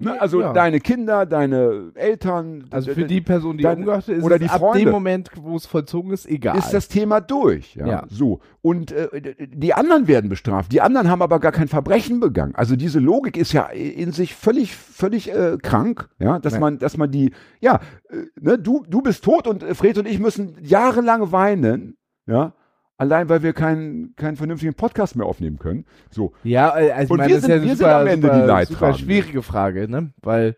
Ne? 0.00 0.20
Also 0.20 0.40
Ja. 0.40 0.52
deine 0.52 0.78
Kinder, 0.78 1.26
deine 1.26 1.90
Eltern. 1.96 2.66
Also 2.70 2.92
für 2.94 3.04
die 3.04 3.20
Person, 3.20 3.56
die 3.56 3.64
Deine- 3.64 3.80
umgebracht 3.80 4.08
ist, 4.08 4.22
oder 4.22 4.38
die 4.38 4.48
ab 4.48 4.60
Freunde. 4.60 4.84
dem 4.84 4.90
Moment, 4.92 5.30
wo 5.36 5.56
es 5.56 5.66
vollzogen 5.66 6.12
ist, 6.12 6.24
egal. 6.28 6.56
ist 6.56 6.70
das 6.72 6.86
Thema 6.86 7.20
durch. 7.20 7.74
Ja. 7.74 7.86
Ja. 7.86 8.04
So. 8.08 8.38
Und 8.62 8.92
äh, 8.92 9.34
die 9.48 9.74
anderen 9.74 10.06
werden 10.06 10.30
bestraft. 10.30 10.70
Die 10.70 10.80
anderen 10.80 11.10
haben 11.10 11.20
aber 11.20 11.40
gar 11.40 11.50
kein 11.50 11.66
Verbrechen 11.66 12.20
begangen. 12.20 12.54
Also 12.54 12.76
diese 12.76 13.00
Logik 13.00 13.36
ist 13.36 13.52
ja 13.52 13.64
in 13.70 14.12
sich 14.12 14.36
völlig, 14.36 14.76
völlig 14.76 15.32
äh, 15.34 15.58
krank, 15.60 16.08
ja, 16.20 16.38
dass 16.38 16.54
Ja. 16.54 16.60
man, 16.60 16.78
dass 16.78 16.96
man 16.96 17.10
die, 17.10 17.32
ja, 17.60 17.80
äh, 18.08 18.18
ne, 18.40 18.56
du, 18.56 18.84
du 18.88 19.02
bist 19.02 19.24
tot 19.24 19.48
und 19.48 19.64
Fred 19.64 19.98
und 19.98 20.06
ich 20.06 20.20
müssen 20.20 20.56
jahrelang 20.62 21.32
weinen, 21.32 21.96
ja, 22.26 22.54
allein 22.98 23.28
weil 23.30 23.42
wir 23.42 23.52
keinen, 23.54 24.14
keinen 24.16 24.36
vernünftigen 24.36 24.74
Podcast 24.74 25.16
mehr 25.16 25.26
aufnehmen 25.26 25.58
können. 25.58 25.86
So. 26.10 26.32
Ja, 26.44 26.78
äh, 26.78 26.90
also 26.90 27.14
ich 27.14 27.18
meine, 27.18 27.30
wir 27.30 27.36
das 27.36 27.44
ist 27.44 27.46
sind- 27.46 27.50
ja 27.50 27.56
eine 27.56 27.64
wir 27.66 27.76
super, 27.76 27.96
am 28.00 28.06
Ende 28.06 28.26
super, 28.26 28.34
die 28.34 28.40
super 28.42 28.52
Leidtragenden. 28.52 29.04
schwierige 29.04 29.42
Frage, 29.42 29.88
ne? 29.88 30.12
Weil 30.20 30.56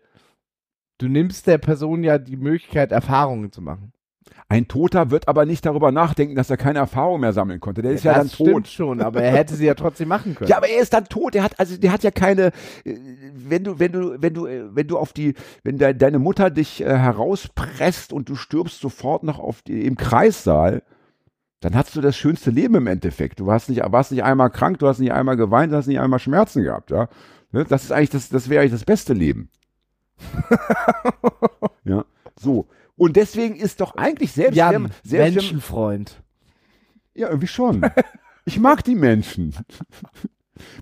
du 0.97 1.07
nimmst 1.07 1.47
der 1.47 1.57
Person 1.57 2.03
ja 2.03 2.17
die 2.17 2.37
Möglichkeit, 2.37 2.91
Erfahrungen 2.91 3.51
zu 3.51 3.61
machen. 3.61 3.93
Ein 4.49 4.67
Toter 4.67 5.11
wird 5.11 5.29
aber 5.29 5.45
nicht 5.45 5.65
darüber 5.65 5.91
nachdenken, 5.93 6.35
dass 6.35 6.49
er 6.49 6.57
keine 6.57 6.79
Erfahrung 6.79 7.21
mehr 7.21 7.31
sammeln 7.31 7.61
konnte. 7.61 7.81
Der 7.81 7.91
ist 7.93 8.03
ja, 8.03 8.13
dann 8.15 8.27
stimmt 8.29 8.51
tot. 8.51 8.67
schon, 8.67 9.01
aber 9.01 9.23
er 9.23 9.31
hätte 9.31 9.55
sie 9.55 9.65
ja 9.65 9.75
trotzdem 9.75 10.09
machen 10.09 10.35
können. 10.35 10.49
Ja, 10.49 10.57
aber 10.57 10.67
er 10.67 10.81
ist 10.81 10.93
dann 10.93 11.05
tot. 11.05 11.33
Der 11.35 11.43
hat 11.43 11.57
also, 11.59 11.77
der 11.77 11.91
hat 11.93 12.03
ja 12.03 12.11
keine. 12.11 12.47
äh, 12.83 12.97
Wenn 13.33 13.63
du, 13.63 13.79
wenn 13.79 13.91
du, 13.93 14.21
wenn 14.21 14.33
du, 14.33 14.47
äh, 14.47 14.63
wenn 14.75 14.87
du 14.87 14.97
auf 14.97 15.13
die, 15.13 15.35
wenn 15.63 15.77
de, 15.77 15.93
deine 15.93 16.19
Mutter 16.19 16.49
dich 16.49 16.81
äh, 16.81 16.97
herauspresst 16.97 18.11
und 18.11 18.27
du 18.29 18.35
stirbst 18.35 18.81
sofort 18.81 19.23
noch 19.23 19.39
auf 19.39 19.61
die, 19.61 19.85
im 19.85 19.95
Kreissaal, 19.95 20.83
dann 21.61 21.75
hast 21.75 21.95
du 21.95 22.01
das 22.01 22.17
schönste 22.17 22.51
Leben 22.51 22.75
im 22.75 22.87
Endeffekt. 22.87 23.39
Du 23.39 23.45
warst 23.45 23.69
nicht, 23.69 23.81
warst 23.85 24.11
nicht 24.11 24.23
einmal 24.23 24.49
krank, 24.49 24.79
du 24.79 24.87
hast 24.87 24.99
nicht 24.99 25.13
einmal 25.13 25.37
geweint, 25.37 25.71
du 25.71 25.77
hast 25.77 25.87
nicht 25.87 25.99
einmal 25.99 26.19
Schmerzen 26.19 26.63
gehabt. 26.63 26.91
Ja, 26.91 27.07
Ne? 27.53 27.65
das 27.65 27.83
ist 27.83 27.91
eigentlich 27.91 28.09
das, 28.11 28.29
das 28.29 28.49
wäre 28.49 28.61
eigentlich 28.61 28.71
das 28.71 28.85
beste 28.85 29.13
Leben. 29.13 29.49
ja, 31.83 32.05
so. 32.39 32.67
Und 32.95 33.15
deswegen 33.15 33.55
ist 33.55 33.81
doch 33.81 33.95
eigentlich 33.95 34.31
selbst, 34.31 34.55
Jan, 34.55 34.91
selbst 35.03 35.35
Menschenfreund. 35.35 36.21
ja, 37.13 37.27
irgendwie 37.27 37.47
schon. 37.47 37.85
Ich 38.45 38.59
mag 38.59 38.83
die 38.83 38.95
Menschen. 38.95 39.53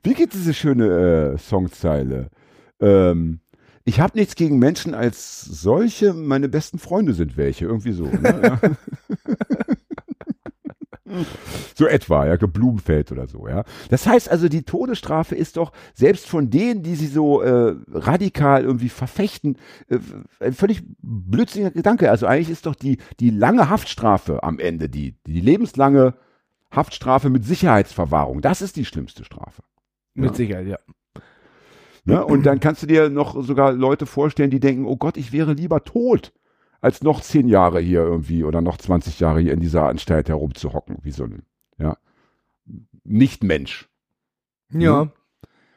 Wie 0.04 0.14
geht 0.14 0.34
diese 0.34 0.54
schöne 0.54 1.34
äh, 1.34 1.38
Songzeile? 1.38 2.30
Ähm, 2.80 3.40
ich 3.86 4.00
habe 4.00 4.18
nichts 4.18 4.36
gegen 4.36 4.60
Menschen 4.60 4.94
als 4.94 5.42
solche, 5.42 6.14
meine 6.14 6.50
besten 6.50 6.78
Freunde 6.80 7.14
sind 7.14 7.38
welche, 7.38 7.66
irgendwie 7.66 7.94
so. 7.94 8.06
Ne? 8.06 8.60
Ja. 8.62 8.62
so 11.76 11.86
etwa, 11.88 12.28
ja, 12.28 12.36
Blumenfeld 12.36 13.12
oder 13.12 13.28
so, 13.28 13.48
ja. 13.48 13.64
Das 13.90 14.06
heißt 14.08 14.30
also, 14.30 14.48
die 14.50 14.64
Todesstrafe 14.64 15.36
ist 15.36 15.58
doch 15.58 15.72
selbst 15.94 16.28
von 16.28 16.50
denen, 16.50 16.84
die 16.84 16.96
sie 16.96 17.08
so 17.08 17.42
äh, 17.42 17.76
radikal 17.92 18.64
irgendwie 18.64 18.90
verfechten, 18.90 19.58
äh, 19.90 20.00
ein 20.40 20.54
völlig 20.54 20.84
blödsinniger 21.02 21.72
Gedanke. 21.72 22.10
Also 22.10 22.26
eigentlich 22.28 22.50
ist 22.50 22.66
doch 22.66 22.76
die, 22.76 22.98
die 23.20 23.30
lange 23.30 23.70
Haftstrafe 23.70 24.44
am 24.44 24.60
Ende, 24.60 24.90
die, 24.90 25.16
die 25.26 25.42
lebenslange 25.42 26.16
Haftstrafe 26.72 27.30
mit 27.30 27.46
Sicherheitsverwahrung, 27.46 28.42
das 28.42 28.62
ist 28.62 28.76
die 28.76 28.86
schlimmste 28.86 29.26
Strafe. 29.26 29.64
Mit 30.14 30.32
Ja. 30.32 30.36
Sicherheit, 30.36 30.68
ja. 30.68 30.78
Ne? 32.06 32.26
Und 32.26 32.46
dann 32.46 32.60
kannst 32.60 32.82
du 32.82 32.88
dir 32.88 33.10
noch 33.10 33.44
sogar 33.44 33.74
Leute 33.74 34.06
vorstellen, 34.06 34.50
die 34.50 34.60
denken, 34.60 34.86
oh 34.86 34.98
Gott, 34.98 35.18
ich 35.18 35.32
wäre 35.32 35.54
lieber 35.54 35.84
tot, 35.84 36.34
als 36.82 37.02
noch 37.04 37.22
zehn 37.22 37.48
Jahre 37.48 37.80
hier 37.80 38.02
irgendwie 38.02 38.44
oder 38.44 38.62
noch 38.62 38.78
20 38.78 39.20
Jahre 39.20 39.40
hier 39.42 39.54
in 39.54 39.60
dieser 39.60 39.88
Anstalt 39.88 40.30
herumzuhocken, 40.30 40.98
wie 41.04 41.12
so 41.12 41.26
ein, 41.26 41.44
ja, 41.78 41.98
Nicht-Mensch. 43.04 43.90
Ja. 44.72 45.10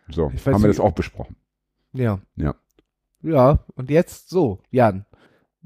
So, 0.09 0.31
Ich 0.35 0.45
weiß 0.47 0.55
haben 0.55 0.63
wir 0.63 0.69
nicht- 0.69 0.79
das 0.79 0.85
auch 0.85 0.93
besprochen. 0.93 1.37
Ja. 1.93 2.21
Ja. 2.37 2.55
Ja, 3.23 3.61
und 3.77 3.89
jetzt 3.91 4.29
so, 4.31 4.59
Jan. 4.71 5.05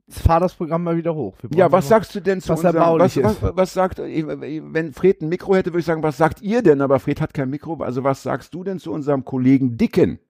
Jetzt 0.07 0.21
fahr 0.21 0.39
das 0.39 0.55
Programm 0.55 0.85
mal 0.85 0.97
wieder 0.97 1.15
hoch. 1.17 1.37
Ja, 1.55 1.73
was 1.73 1.89
sagst 1.89 2.15
du 2.15 2.21
denn 2.21 2.41
zu 2.41 2.51
was 2.51 2.63
unserem, 2.63 2.99
was, 3.01 3.17
ist. 3.17 3.25
was, 3.43 3.57
was 3.57 3.73
sagt, 3.73 3.99
wenn 3.99 4.93
Fred 4.93 5.21
ein 5.21 5.29
Mikro 5.29 5.57
hätte, 5.57 5.71
würde 5.73 5.81
ich 5.81 5.85
sagen, 5.87 6.03
was 6.05 6.17
sagt 6.17 6.43
ihr 6.43 6.63
denn? 6.63 6.81
Aber 6.81 7.01
Fred 7.01 7.21
hat 7.21 7.35
kein 7.35 7.51
Mikro, 7.51 7.75
also 7.83 8.05
was 8.05 8.23
sagst 8.23 8.55
du 8.55 8.63
denn 8.63 8.79
zu 8.79 8.93
unserem 8.93 9.25
Kollegen 9.25 9.77
Dicken? 9.77 10.21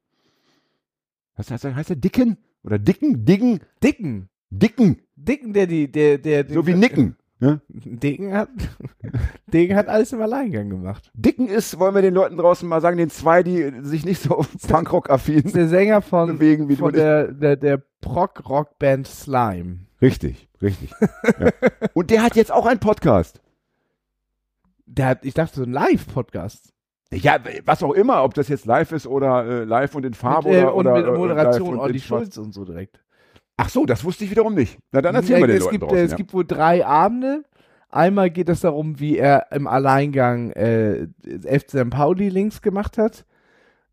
Was 1.37 1.51
heißt, 1.51 1.65
er- 1.67 1.75
heißt 1.75 1.91
er 1.91 1.97
Dicken? 1.97 2.39
Oder 2.63 2.79
Dicken? 2.79 3.27
Diggen? 3.27 3.61
Dicken. 3.83 4.31
Dicken? 4.51 5.03
Dicken, 5.17 5.53
der 5.53 5.67
die, 5.67 5.91
der, 5.91 6.19
der, 6.19 6.49
So 6.49 6.67
wie 6.67 6.75
Nicken. 6.75 7.17
Ne? 7.39 7.61
Dicken 7.69 8.33
hat, 8.33 8.49
Dicken 9.53 9.77
hat 9.77 9.89
alles 9.89 10.13
im 10.13 10.23
Alleingang 10.23 10.71
gemacht. 10.71 11.11
Dicken 11.13 11.49
ist, 11.49 11.79
wollen 11.79 11.95
wir 11.95 12.01
den 12.01 12.15
Leuten 12.15 12.39
draußen 12.39 12.67
mal 12.67 12.81
sagen, 12.81 12.97
den 12.97 13.11
zwei, 13.11 13.43
die 13.43 13.73
sich 13.83 14.07
nicht 14.07 14.23
so 14.23 14.37
auf 14.37 14.49
Punkrock-affin 14.69 15.45
ist 15.45 15.55
der 15.55 15.69
Sänger 15.69 16.01
von, 16.01 16.29
bewegen, 16.29 16.69
wie 16.69 16.77
von 16.77 16.95
der, 16.95 17.33
der, 17.33 17.57
der 17.57 17.83
Prog-Rock-Band 18.01 19.07
Slime. 19.07 19.81
Richtig, 20.01 20.49
richtig. 20.63 20.93
ja. 21.39 21.51
Und 21.93 22.11
der 22.11 22.23
hat 22.23 22.37
jetzt 22.37 22.53
auch 22.53 22.65
einen 22.65 22.81
Podcast. 22.81 23.43
Der 24.87 25.07
hat, 25.09 25.25
ich 25.25 25.35
dachte, 25.35 25.57
so 25.57 25.63
ein 25.65 25.73
Live-Podcast. 25.73 26.73
Ja, 27.13 27.39
was 27.65 27.83
auch 27.83 27.93
immer, 27.93 28.25
ob 28.25 28.35
das 28.35 28.49
jetzt 28.49 28.67
live 28.67 28.93
ist 28.93 29.07
oder 29.07 29.45
äh, 29.45 29.65
live 29.65 29.95
und 29.95 30.05
in 30.05 30.15
Farbe 30.15 30.49
Mit, 30.49 30.59
äh, 30.59 30.63
oder, 30.65 30.75
und 30.75 30.87
oder 30.87 30.97
mit 30.97 31.07
äh, 31.07 31.19
Moderation 31.19 31.79
Olli. 31.79 32.01
Schulz 32.01 32.37
und 32.37 32.53
so 32.53 32.65
direkt. 32.65 33.01
Ach 33.57 33.69
so, 33.69 33.87
das 33.87 34.05
wusste 34.05 34.25
ich 34.25 34.31
wiederum 34.31 34.55
nicht. 34.55 34.79
Na 34.93 35.01
dann 35.01 35.15
erzähl 35.15 35.41
mal 35.41 35.47
den 35.47 35.57
es 35.57 35.65
Leuten 35.65 35.73
gibt, 35.73 35.83
draußen. 35.85 35.99
äh, 35.99 36.03
es 36.03 36.11
ja. 36.11 36.17
gibt 36.17 36.35
wohl 36.35 36.45
drei 36.45 36.85
Abende. 36.85 37.45
Einmal 37.89 38.31
geht 38.31 38.49
es 38.49 38.61
darum, 38.61 39.01
wie 39.01 39.17
er 39.17 39.51
im 39.53 39.67
Alleingang 39.67 40.51
äh, 40.51 41.07
FC 41.25 41.71
St. 41.71 41.91
Pauli 41.91 42.29
links 42.29 42.61
gemacht 42.61 42.99
hat. 42.99 43.25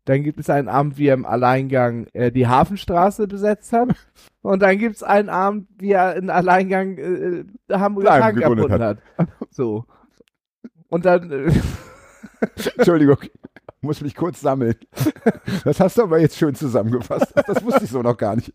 Dann 0.04 0.22
gibt 0.22 0.38
es 0.38 0.50
einen 0.50 0.68
Abend, 0.68 0.98
wie 0.98 1.06
er 1.06 1.14
im 1.14 1.24
Alleingang 1.24 2.08
äh, 2.12 2.30
die 2.30 2.46
Hafenstraße 2.46 3.26
besetzt 3.26 3.72
hat. 3.72 3.88
Und 4.42 4.60
dann 4.60 4.78
gibt 4.78 4.96
es 4.96 5.02
einen 5.02 5.30
Abend, 5.30 5.68
wie 5.78 5.92
er 5.92 6.16
im 6.16 6.28
Alleingang 6.28 6.98
äh, 6.98 7.44
Hamburger 7.72 8.22
Haken 8.22 8.40
gegründet 8.40 8.70
erfunden 8.70 8.84
hat. 8.84 8.98
So. 9.50 9.86
Und 10.88 11.06
dann, 11.06 11.30
äh, 11.30 11.52
Entschuldigung, 12.76 13.16
muss 13.84 14.00
mich 14.00 14.14
kurz 14.14 14.40
sammeln. 14.40 14.74
Das 15.64 15.80
hast 15.80 15.96
du 15.98 16.02
aber 16.02 16.18
jetzt 16.20 16.36
schön 16.36 16.54
zusammengefasst. 16.54 17.32
Das 17.46 17.64
wusste 17.64 17.84
ich 17.84 17.90
so 17.90 18.02
noch 18.02 18.16
gar 18.16 18.36
nicht. 18.36 18.52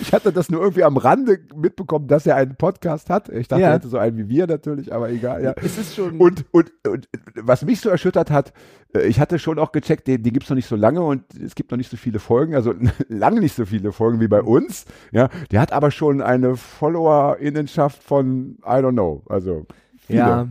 Ich 0.00 0.12
hatte 0.12 0.32
das 0.32 0.48
nur 0.50 0.60
irgendwie 0.62 0.84
am 0.84 0.96
Rande 0.96 1.38
mitbekommen, 1.54 2.08
dass 2.08 2.26
er 2.26 2.36
einen 2.36 2.56
Podcast 2.56 3.10
hat. 3.10 3.28
Ich 3.28 3.46
dachte, 3.48 3.62
Ja. 3.62 3.68
er 3.68 3.74
hätte 3.74 3.88
so 3.88 3.98
einen 3.98 4.16
wie 4.16 4.28
wir 4.28 4.46
natürlich, 4.46 4.92
aber 4.92 5.10
egal. 5.10 5.42
Ja. 5.44 5.52
Es 5.56 5.76
ist 5.78 5.94
schon. 5.94 6.18
Und, 6.18 6.44
und, 6.50 6.72
und 6.86 7.08
was 7.34 7.64
mich 7.64 7.80
so 7.80 7.88
erschüttert 7.90 8.30
hat, 8.30 8.52
äh, 8.94 9.06
ich 9.06 9.20
hatte 9.20 9.38
schon 9.38 9.58
auch 9.58 9.72
gecheckt, 9.72 10.06
die, 10.06 10.20
die 10.20 10.32
gibt's 10.32 10.48
noch 10.48 10.56
nicht 10.56 10.68
so 10.68 10.76
lange 10.76 11.02
und 11.02 11.22
es 11.34 11.54
gibt 11.54 11.70
noch 11.70 11.78
nicht 11.78 11.90
so 11.90 11.96
viele 11.96 12.18
Folgen, 12.20 12.54
also 12.54 12.74
lange 13.08 13.40
nicht 13.40 13.54
so 13.54 13.66
viele 13.66 13.92
Folgen 13.92 14.20
wie 14.20 14.28
bei 14.28 14.42
uns. 14.42 14.86
Ja, 15.12 15.28
der 15.50 15.60
hat 15.60 15.72
aber 15.72 15.90
schon 15.90 16.20
eine 16.22 16.56
Follower-Innenschaft 16.56 18.02
von 18.02 18.58
I 18.64 18.80
don't 18.80 18.92
know. 18.92 19.22
Also 19.28 19.66
viele. 19.98 20.18
ja. 20.18 20.48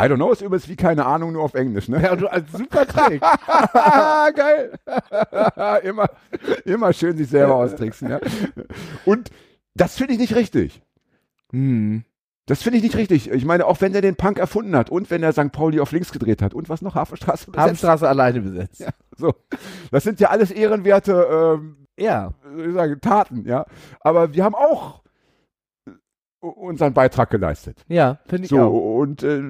I 0.00 0.08
don't 0.08 0.16
know 0.16 0.32
ist 0.32 0.40
übrigens 0.42 0.68
wie 0.68 0.76
keine 0.76 1.04
Ahnung, 1.06 1.32
nur 1.32 1.42
auf 1.42 1.54
Englisch, 1.54 1.88
ne? 1.88 2.02
Ja, 2.02 2.16
du 2.16 2.26
als 2.26 2.50
super 2.52 2.86
Trick. 2.86 3.20
Geil. 4.34 4.72
immer, 5.82 6.08
immer 6.64 6.92
schön 6.92 7.16
sich 7.16 7.28
selber 7.28 7.56
austricksen, 7.56 8.08
ja. 8.10 8.20
Und 9.04 9.30
das 9.74 9.96
finde 9.96 10.14
ich 10.14 10.18
nicht 10.18 10.34
richtig. 10.34 10.82
hm. 11.52 12.04
Das 12.46 12.62
finde 12.64 12.78
ich 12.78 12.82
nicht 12.82 12.96
richtig. 12.96 13.30
Ich 13.30 13.44
meine, 13.44 13.64
auch 13.66 13.80
wenn 13.80 13.94
er 13.94 14.00
den 14.00 14.16
Punk 14.16 14.40
erfunden 14.40 14.74
hat 14.74 14.90
und 14.90 15.08
wenn 15.10 15.22
er 15.22 15.32
St. 15.32 15.52
Pauli 15.52 15.78
auf 15.78 15.92
links 15.92 16.10
gedreht 16.10 16.42
hat 16.42 16.52
und 16.52 16.68
was 16.68 16.82
noch 16.82 16.96
Hafenstraße 16.96 17.46
besetzt. 17.46 17.58
Hafenstraße 17.62 18.08
alleine 18.08 18.40
besetzt. 18.40 18.80
Ja. 18.80 18.88
So. 19.16 19.34
Das 19.92 20.02
sind 20.02 20.18
ja 20.18 20.30
alles 20.30 20.50
ehrenwerte 20.50 21.58
ähm, 21.60 21.86
Ja. 21.96 22.32
sagen, 22.72 23.00
Taten, 23.00 23.46
ja. 23.46 23.66
Aber 24.00 24.34
wir 24.34 24.42
haben 24.42 24.56
auch 24.56 25.02
unseren 26.40 26.94
Beitrag 26.94 27.28
geleistet. 27.30 27.84
Ja, 27.88 28.18
finde 28.26 28.44
ich 28.44 28.50
So, 28.50 28.58
auch. 28.60 28.98
und 29.00 29.22
äh, 29.22 29.40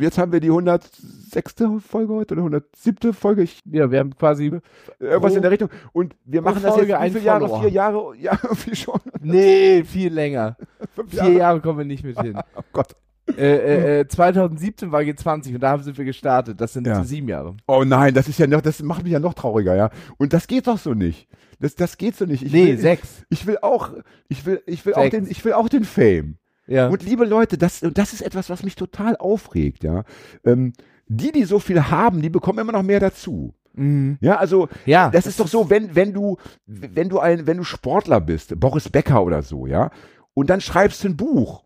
jetzt 0.00 0.18
haben 0.18 0.32
wir 0.32 0.40
die 0.40 0.48
106. 0.48 1.54
Folge 1.86 2.12
heute 2.14 2.34
oder 2.34 2.42
107. 2.42 3.12
Folge, 3.12 3.42
ich, 3.42 3.60
Ja, 3.70 3.90
wir 3.90 4.00
haben 4.00 4.14
quasi. 4.16 4.50
irgendwas 4.98 5.30
Pro- 5.32 5.36
in 5.36 5.42
der 5.42 5.50
Richtung. 5.50 5.68
Und 5.92 6.16
wir 6.24 6.42
machen 6.42 6.60
das 6.62 6.74
Folge 6.74 6.88
jetzt 6.92 7.00
wie 7.00 7.04
ein 7.04 7.12
viele 7.12 7.24
Jahre? 7.24 7.40
Follower. 7.48 7.60
Vier 7.62 7.70
Jahre? 7.70 8.12
Ja, 8.20 8.38
irgendwie 8.42 8.74
schon. 8.76 9.00
Nee, 9.20 9.84
viel 9.84 10.12
länger. 10.12 10.56
Fünf 10.94 11.10
Vier 11.10 11.32
Jahre 11.32 11.60
kommen 11.60 11.78
wir 11.78 11.84
nicht 11.84 12.04
mit 12.04 12.20
hin. 12.22 12.36
Oh 12.56 12.62
Gott. 12.72 12.96
Äh, 13.38 13.98
äh, 13.98 14.00
äh, 14.00 14.08
2017 14.08 14.90
war 14.90 15.02
G20 15.02 15.54
und 15.54 15.60
da 15.60 15.78
sind 15.78 15.96
wir 15.96 16.04
gestartet. 16.04 16.60
Das 16.60 16.72
sind 16.72 16.86
Ja. 16.86 17.04
sieben 17.04 17.28
Jahre. 17.28 17.56
Oh 17.68 17.84
nein, 17.86 18.12
das 18.12 18.26
ist 18.26 18.40
ja 18.40 18.48
noch, 18.48 18.60
das 18.60 18.82
macht 18.82 19.04
mich 19.04 19.12
ja 19.12 19.20
noch 19.20 19.34
trauriger, 19.34 19.76
ja. 19.76 19.90
Und 20.18 20.32
das 20.32 20.48
geht 20.48 20.66
doch 20.66 20.78
so 20.78 20.94
nicht. 20.94 21.28
Das, 21.60 21.74
das 21.74 21.98
geht 21.98 22.16
so 22.16 22.24
nicht. 22.24 22.42
Ich 22.42 22.52
nee, 22.52 22.68
will, 22.68 22.78
sechs. 22.78 23.24
Ich 23.28 23.46
will 23.46 23.58
auch, 23.60 23.90
ich 24.28 24.46
will, 24.46 24.62
ich 24.66 24.84
will 24.86 24.94
auch 24.94 25.08
den, 25.08 25.30
ich 25.30 25.44
will 25.44 25.52
auch 25.52 25.68
den 25.68 25.84
Fame. 25.84 26.38
Ja. 26.66 26.88
Und 26.88 27.02
liebe 27.02 27.24
Leute, 27.24 27.58
das, 27.58 27.82
und 27.82 27.98
das 27.98 28.12
ist 28.12 28.22
etwas, 28.22 28.48
was 28.48 28.62
mich 28.62 28.76
total 28.76 29.16
aufregt, 29.16 29.84
ja. 29.84 30.04
Ähm, 30.44 30.72
die, 31.06 31.32
die 31.32 31.44
so 31.44 31.58
viel 31.58 31.90
haben, 31.90 32.22
die 32.22 32.30
bekommen 32.30 32.60
immer 32.60 32.72
noch 32.72 32.82
mehr 32.82 33.00
dazu. 33.00 33.54
Mhm. 33.74 34.18
Ja, 34.20 34.36
also 34.36 34.68
ja. 34.86 35.10
das 35.10 35.26
ist 35.26 35.40
doch 35.40 35.48
so, 35.48 35.68
wenn, 35.68 35.94
wenn 35.94 36.12
du, 36.12 36.38
wenn 36.66 37.08
du 37.08 37.18
ein, 37.18 37.46
wenn 37.46 37.56
du 37.56 37.64
Sportler 37.64 38.20
bist, 38.20 38.58
Boris 38.58 38.88
Becker 38.88 39.22
oder 39.22 39.42
so, 39.42 39.66
ja, 39.66 39.90
und 40.34 40.48
dann 40.48 40.60
schreibst 40.60 41.04
du 41.04 41.08
ein 41.08 41.16
Buch. 41.16 41.64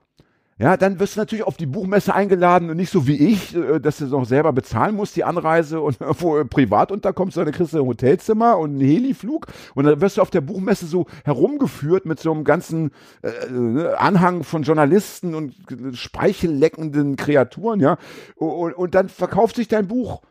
Ja, 0.57 0.77
dann 0.77 1.01
wirst 1.01 1.17
du 1.17 1.21
natürlich 1.21 1.45
auf 1.45 1.57
die 1.57 1.67
Buchmesse 1.67 2.15
eingeladen 2.15 2.71
und 2.71 2.77
nicht 2.77 2.91
so 2.91 3.09
wie 3.09 3.17
ich, 3.17 3.57
äh, 3.57 3.81
dass 3.81 3.99
du 3.99 4.07
noch 4.07 4.25
selber 4.25 4.53
bezahlen 4.53 4.95
musst, 4.95 5.17
die 5.17 5.25
Anreise 5.25 5.81
und 5.81 5.99
wo 6.21 6.39
äh, 6.39 6.45
privat 6.45 6.93
unterkommst, 6.93 7.37
dann 7.37 7.51
kriegst 7.51 7.73
du 7.73 7.79
ein 7.79 7.87
Hotelzimmer 7.87 8.59
und 8.59 8.71
einen 8.71 8.81
Heliflug 8.81 9.47
und 9.75 9.85
dann 9.85 10.01
wirst 10.01 10.19
du 10.19 10.23
auf 10.23 10.31
der 10.31 10.43
Buchmesse 10.43 10.87
so 10.87 11.07
herumgeführt 11.25 12.07
mit 12.07 12.21
so 12.21 12.33
einem 12.33 12.45
ganzen 12.45 12.93
äh, 13.23 13.29
äh, 13.29 13.95
Anhang 13.95 14.45
von 14.45 14.63
Journalisten 14.63 15.35
und 15.35 15.55
speichelleckenden 15.93 17.17
Kreaturen, 17.17 17.81
ja, 17.81 17.99
und, 18.37 18.75
und 18.75 18.95
dann 18.95 19.09
verkauft 19.09 19.57
sich 19.57 19.69
dein 19.69 19.89
Buch 19.89 20.23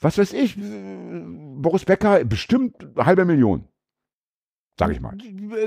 was 0.00 0.16
weiß 0.18 0.32
ich, 0.32 0.56
Boris 0.56 1.84
Becker, 1.84 2.24
bestimmt 2.24 2.74
halbe 2.96 3.24
Million. 3.24 3.64
Sag 4.80 4.90
ich 4.90 5.00
mal. 5.00 5.14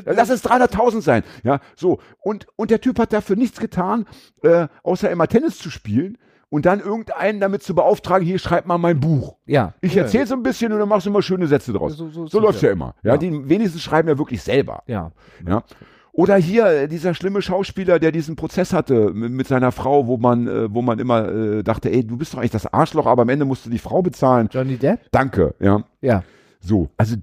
Lass 0.05 0.29
es 0.29 0.43
300.000 0.43 1.01
sein. 1.01 1.23
Ja, 1.43 1.59
so. 1.75 1.99
Und, 2.19 2.47
und 2.55 2.71
der 2.71 2.81
Typ 2.81 2.99
hat 2.99 3.13
dafür 3.13 3.35
nichts 3.35 3.59
getan, 3.59 4.05
äh, 4.41 4.67
außer 4.83 5.09
immer 5.09 5.27
Tennis 5.27 5.57
zu 5.59 5.69
spielen 5.69 6.17
und 6.49 6.65
dann 6.65 6.79
irgendeinen 6.79 7.39
damit 7.39 7.63
zu 7.63 7.73
beauftragen, 7.75 8.25
hier 8.25 8.37
schreib 8.39 8.65
mal 8.67 8.77
mein 8.77 8.99
Buch. 8.99 9.37
Ja. 9.45 9.73
Ich 9.81 9.95
ja. 9.95 10.03
erzähle 10.03 10.27
so 10.27 10.35
ein 10.35 10.43
bisschen 10.43 10.71
und 10.73 10.79
dann 10.79 10.89
machst 10.89 11.05
du 11.05 11.09
immer 11.11 11.21
schöne 11.21 11.47
Sätze 11.47 11.73
draus. 11.73 11.95
So, 11.97 12.09
so, 12.09 12.27
So 12.27 12.39
läuft's 12.39 12.61
ja 12.61 12.71
immer. 12.71 12.95
Ja, 13.03 13.13
Ja. 13.13 13.17
die 13.17 13.49
wenigsten 13.49 13.79
schreiben 13.79 14.07
ja 14.09 14.17
wirklich 14.17 14.41
selber. 14.41 14.83
Ja. 14.87 15.11
Ja. 15.47 15.63
Oder 16.11 16.35
hier 16.35 16.67
äh, 16.67 16.87
dieser 16.87 17.15
schlimme 17.15 17.41
Schauspieler, 17.41 17.97
der 17.97 18.11
diesen 18.11 18.35
Prozess 18.35 18.71
hatte 18.71 19.11
mit, 19.13 19.31
mit 19.31 19.47
seiner 19.47 19.71
Frau, 19.71 20.05
wo 20.05 20.17
man, 20.17 20.47
äh, 20.47 20.71
wo 20.71 20.83
man 20.83 20.99
immer 20.99 21.27
äh, 21.27 21.63
dachte, 21.63 21.89
ey, 21.91 22.05
du 22.05 22.17
bist 22.17 22.33
doch 22.33 22.37
eigentlich 22.37 22.51
das 22.51 22.71
Arschloch, 22.71 23.07
aber 23.07 23.23
am 23.23 23.29
Ende 23.29 23.45
musst 23.45 23.65
du 23.65 23.71
die 23.71 23.79
Frau 23.79 24.03
bezahlen. 24.03 24.47
Johnny 24.51 24.77
Depp? 24.77 24.99
Danke, 25.11 25.55
ja. 25.59 25.83
Ja. 26.01 26.23
So, 26.65 26.89
also 26.95 27.17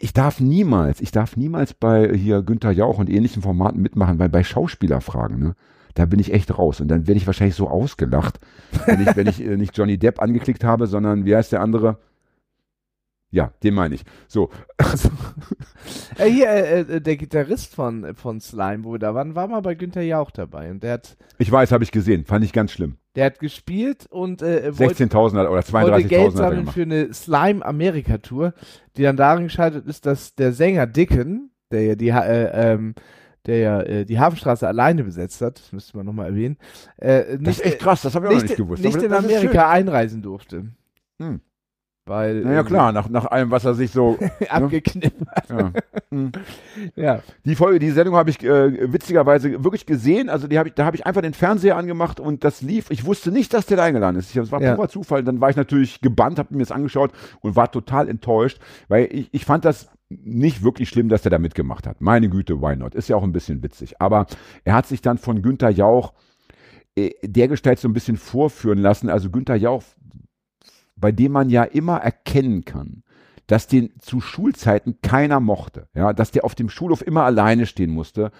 ich 0.00 0.14
darf 0.14 0.40
niemals, 0.40 1.02
ich 1.02 1.10
darf 1.10 1.36
niemals 1.36 1.74
bei 1.74 2.16
hier 2.16 2.42
Günther 2.42 2.70
Jauch 2.70 2.98
und 2.98 3.10
ähnlichen 3.10 3.42
Formaten 3.42 3.82
mitmachen, 3.82 4.18
weil 4.18 4.30
bei 4.30 4.42
Schauspielerfragen, 4.42 5.38
ne, 5.38 5.54
da 5.94 6.06
bin 6.06 6.18
ich 6.18 6.32
echt 6.32 6.56
raus. 6.56 6.80
Und 6.80 6.88
dann 6.88 7.06
werde 7.06 7.18
ich 7.18 7.26
wahrscheinlich 7.26 7.54
so 7.54 7.68
ausgelacht, 7.68 8.40
wenn 8.86 9.02
ich, 9.02 9.14
wenn 9.14 9.26
ich 9.26 9.44
äh, 9.44 9.58
nicht 9.58 9.76
Johnny 9.76 9.98
Depp 9.98 10.22
angeklickt 10.22 10.64
habe, 10.64 10.86
sondern 10.86 11.26
wie 11.26 11.36
heißt 11.36 11.52
der 11.52 11.60
andere? 11.60 11.98
Ja, 13.30 13.52
den 13.62 13.74
meine 13.74 13.94
ich. 13.94 14.04
So, 14.26 14.48
Äh, 16.18 16.30
hier, 16.30 16.48
äh, 16.48 16.80
äh, 16.80 17.00
der 17.00 17.16
Gitarrist 17.16 17.74
von, 17.74 18.14
von 18.14 18.40
Slime, 18.40 18.84
wo 18.84 18.92
wir 18.92 18.98
da 18.98 19.14
waren, 19.14 19.34
war 19.34 19.46
mal 19.46 19.60
bei 19.60 19.74
Günther 19.74 20.02
Jauch 20.02 20.30
dabei. 20.30 20.70
Und 20.70 20.82
der 20.82 20.94
hat, 20.94 21.16
ich 21.38 21.50
weiß, 21.50 21.72
habe 21.72 21.84
ich 21.84 21.92
gesehen, 21.92 22.24
fand 22.24 22.44
ich 22.44 22.52
ganz 22.52 22.72
schlimm. 22.72 22.96
Der 23.18 23.26
hat 23.26 23.40
gespielt 23.40 24.06
und 24.10 24.42
äh, 24.42 24.78
wollte 24.78 25.04
16.000 25.04 25.38
hat- 25.38 25.48
oder 25.48 25.50
wollte 25.50 25.72
32.000 25.72 26.02
Geld 26.04 26.24
hat 26.26 26.36
sammeln 26.36 26.66
für 26.68 26.82
eine 26.82 27.12
Slime-Amerika-Tour, 27.12 28.54
die 28.96 29.02
dann 29.02 29.16
darin 29.16 29.42
gescheitert 29.42 29.88
ist, 29.88 30.06
dass 30.06 30.36
der 30.36 30.52
Sänger 30.52 30.86
Dicken, 30.86 31.50
der 31.72 31.82
ja 31.82 31.94
die, 31.96 32.10
äh, 32.10 32.72
ähm, 32.72 32.94
der 33.44 33.58
ja 33.58 33.80
äh, 33.80 34.04
die 34.04 34.20
Hafenstraße 34.20 34.68
alleine 34.68 35.02
besetzt 35.02 35.40
hat, 35.40 35.58
das 35.58 35.72
müsste 35.72 35.96
man 35.96 36.06
nochmal 36.06 36.26
erwähnen, 36.26 36.58
äh, 36.98 37.38
nicht, 37.38 37.46
Das 37.48 37.58
ist 37.58 37.66
echt 37.66 37.78
krass, 37.80 38.02
das 38.02 38.14
habe 38.14 38.26
ich 38.26 38.30
auch 38.30 38.34
nicht, 38.34 38.50
nicht 38.50 38.56
gewusst. 38.56 38.84
nicht 38.84 39.02
in 39.02 39.12
Amerika 39.12 39.68
einreisen 39.68 40.22
durfte. 40.22 40.66
Hm. 41.18 41.40
Weil. 42.08 42.40
Naja, 42.40 42.60
äh, 42.60 42.64
klar, 42.64 42.92
nach, 42.92 43.08
nach 43.08 43.26
allem, 43.26 43.50
was 43.50 43.64
er 43.64 43.74
sich 43.74 43.90
so. 43.90 44.18
abgeknippt. 44.48 45.22
ja. 45.50 45.72
Hm. 46.10 46.32
Ja. 46.96 47.20
Die 47.44 47.54
Folge, 47.54 47.78
die 47.78 47.90
Sendung 47.90 48.16
habe 48.16 48.30
ich 48.30 48.42
äh, 48.42 48.92
witzigerweise 48.92 49.62
wirklich 49.62 49.86
gesehen. 49.86 50.28
Also 50.28 50.48
die 50.48 50.58
hab 50.58 50.66
ich, 50.66 50.74
da 50.74 50.84
habe 50.84 50.96
ich 50.96 51.06
einfach 51.06 51.22
den 51.22 51.34
Fernseher 51.34 51.76
angemacht 51.76 52.20
und 52.20 52.44
das 52.44 52.62
lief. 52.62 52.90
Ich 52.90 53.04
wusste 53.04 53.30
nicht, 53.30 53.52
dass 53.54 53.66
der 53.66 53.76
da 53.76 53.84
eingeladen 53.84 54.16
ist. 54.16 54.34
Das 54.36 54.50
war 54.50 54.60
Ja. 54.62 54.74
purer 54.74 54.88
Zufall. 54.88 55.22
Dann 55.22 55.40
war 55.40 55.50
ich 55.50 55.56
natürlich 55.56 56.00
gebannt, 56.00 56.38
habe 56.38 56.54
mir 56.54 56.60
das 56.60 56.72
angeschaut 56.72 57.12
und 57.40 57.56
war 57.56 57.70
total 57.70 58.08
enttäuscht, 58.08 58.58
weil 58.88 59.08
ich, 59.12 59.28
ich 59.32 59.44
fand 59.44 59.64
das 59.64 59.88
nicht 60.08 60.62
wirklich 60.62 60.88
schlimm, 60.88 61.08
dass 61.10 61.24
er 61.26 61.30
da 61.30 61.38
mitgemacht 61.38 61.86
hat. 61.86 62.00
Meine 62.00 62.30
Güte, 62.30 62.62
why 62.62 62.74
not? 62.76 62.94
Ist 62.94 63.08
ja 63.08 63.16
auch 63.16 63.22
ein 63.22 63.32
bisschen 63.32 63.62
witzig. 63.62 64.00
Aber 64.00 64.26
er 64.64 64.74
hat 64.74 64.86
sich 64.86 65.02
dann 65.02 65.18
von 65.18 65.42
Günther 65.42 65.68
Jauch 65.68 66.14
äh, 66.96 67.10
dergestalt 67.22 67.78
so 67.78 67.88
ein 67.88 67.92
bisschen 67.92 68.16
vorführen 68.16 68.78
lassen. 68.78 69.10
Also 69.10 69.28
Günther 69.30 69.56
Jauch, 69.56 69.82
bei 71.00 71.12
dem 71.12 71.32
man 71.32 71.50
ja 71.50 71.64
immer 71.64 71.98
erkennen 71.98 72.64
kann, 72.64 73.02
dass 73.46 73.66
den 73.66 73.92
zu 73.98 74.20
Schulzeiten 74.20 74.98
keiner 75.02 75.40
mochte. 75.40 75.88
Ja, 75.94 76.12
dass 76.12 76.30
der 76.30 76.44
auf 76.44 76.54
dem 76.54 76.68
Schulhof 76.68 77.02
immer 77.02 77.24
alleine 77.24 77.66
stehen 77.66 77.90
musste. 77.90 78.30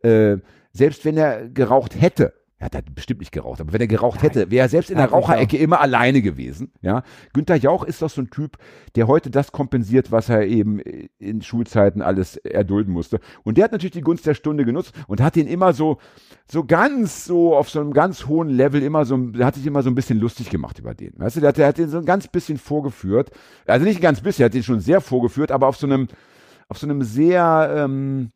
Äh, 0.00 0.38
selbst 0.72 1.04
wenn 1.04 1.16
er 1.16 1.48
geraucht 1.48 2.00
hätte, 2.00 2.34
er 2.58 2.70
hat 2.70 2.94
bestimmt 2.94 3.20
nicht 3.20 3.32
geraucht, 3.32 3.60
aber 3.60 3.74
wenn 3.74 3.82
er 3.82 3.86
geraucht 3.86 4.22
hätte, 4.22 4.50
wäre 4.50 4.64
er 4.64 4.68
selbst 4.70 4.90
in 4.90 4.96
der 4.96 5.10
Raucherecke 5.10 5.58
immer 5.58 5.80
alleine 5.80 6.22
gewesen. 6.22 6.72
Ja, 6.80 7.02
Günther 7.34 7.56
Jauch 7.56 7.84
ist 7.84 8.00
doch 8.00 8.08
so 8.08 8.22
ein 8.22 8.30
Typ, 8.30 8.56
der 8.94 9.08
heute 9.08 9.30
das 9.30 9.52
kompensiert, 9.52 10.10
was 10.10 10.30
er 10.30 10.46
eben 10.46 10.80
in 11.18 11.42
Schulzeiten 11.42 12.00
alles 12.00 12.36
erdulden 12.38 12.94
musste. 12.94 13.20
Und 13.44 13.58
der 13.58 13.64
hat 13.64 13.72
natürlich 13.72 13.92
die 13.92 14.00
Gunst 14.00 14.24
der 14.24 14.32
Stunde 14.32 14.64
genutzt 14.64 14.94
und 15.06 15.20
hat 15.20 15.36
ihn 15.36 15.46
immer 15.46 15.74
so, 15.74 15.98
so 16.50 16.64
ganz 16.64 17.26
so 17.26 17.54
auf 17.54 17.68
so 17.68 17.78
einem 17.78 17.92
ganz 17.92 18.26
hohen 18.26 18.48
Level 18.48 18.82
immer 18.82 19.04
so, 19.04 19.18
hat 19.38 19.56
sich 19.56 19.66
immer 19.66 19.82
so 19.82 19.90
ein 19.90 19.94
bisschen 19.94 20.18
lustig 20.18 20.48
gemacht 20.48 20.78
über 20.78 20.94
den. 20.94 21.12
Weißt 21.18 21.36
du, 21.36 21.40
der 21.40 21.48
hat, 21.50 21.58
der 21.58 21.66
hat 21.66 21.76
den 21.76 21.90
so 21.90 21.98
ein 21.98 22.06
ganz 22.06 22.26
bisschen 22.26 22.56
vorgeführt. 22.56 23.32
Also 23.66 23.84
nicht 23.84 23.98
ein 23.98 24.02
ganz 24.02 24.22
bisschen, 24.22 24.44
er 24.44 24.46
hat 24.46 24.54
den 24.54 24.62
schon 24.62 24.80
sehr 24.80 25.02
vorgeführt, 25.02 25.52
aber 25.52 25.66
auf 25.66 25.76
so 25.76 25.86
einem, 25.86 26.08
auf 26.68 26.78
so 26.78 26.86
einem 26.86 27.02
sehr, 27.02 27.70
ähm, 27.76 28.30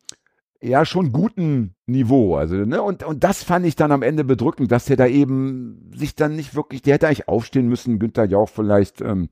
ja, 0.61 0.85
schon 0.85 1.11
guten 1.11 1.75
Niveau. 1.87 2.35
Also, 2.35 2.55
ne, 2.55 2.81
und, 2.81 3.03
und 3.03 3.23
das 3.23 3.43
fand 3.43 3.65
ich 3.65 3.75
dann 3.75 3.91
am 3.91 4.03
Ende 4.03 4.23
bedrückend, 4.23 4.71
dass 4.71 4.85
der 4.85 4.97
da 4.97 5.07
eben 5.07 5.91
sich 5.95 6.15
dann 6.15 6.35
nicht 6.35 6.55
wirklich, 6.55 6.81
der 6.81 6.95
hätte 6.95 7.07
eigentlich 7.07 7.27
aufstehen 7.27 7.67
müssen, 7.67 7.99
Günther 7.99 8.25
Jauch 8.25 8.49
vielleicht, 8.49 9.01
ähm, 9.01 9.29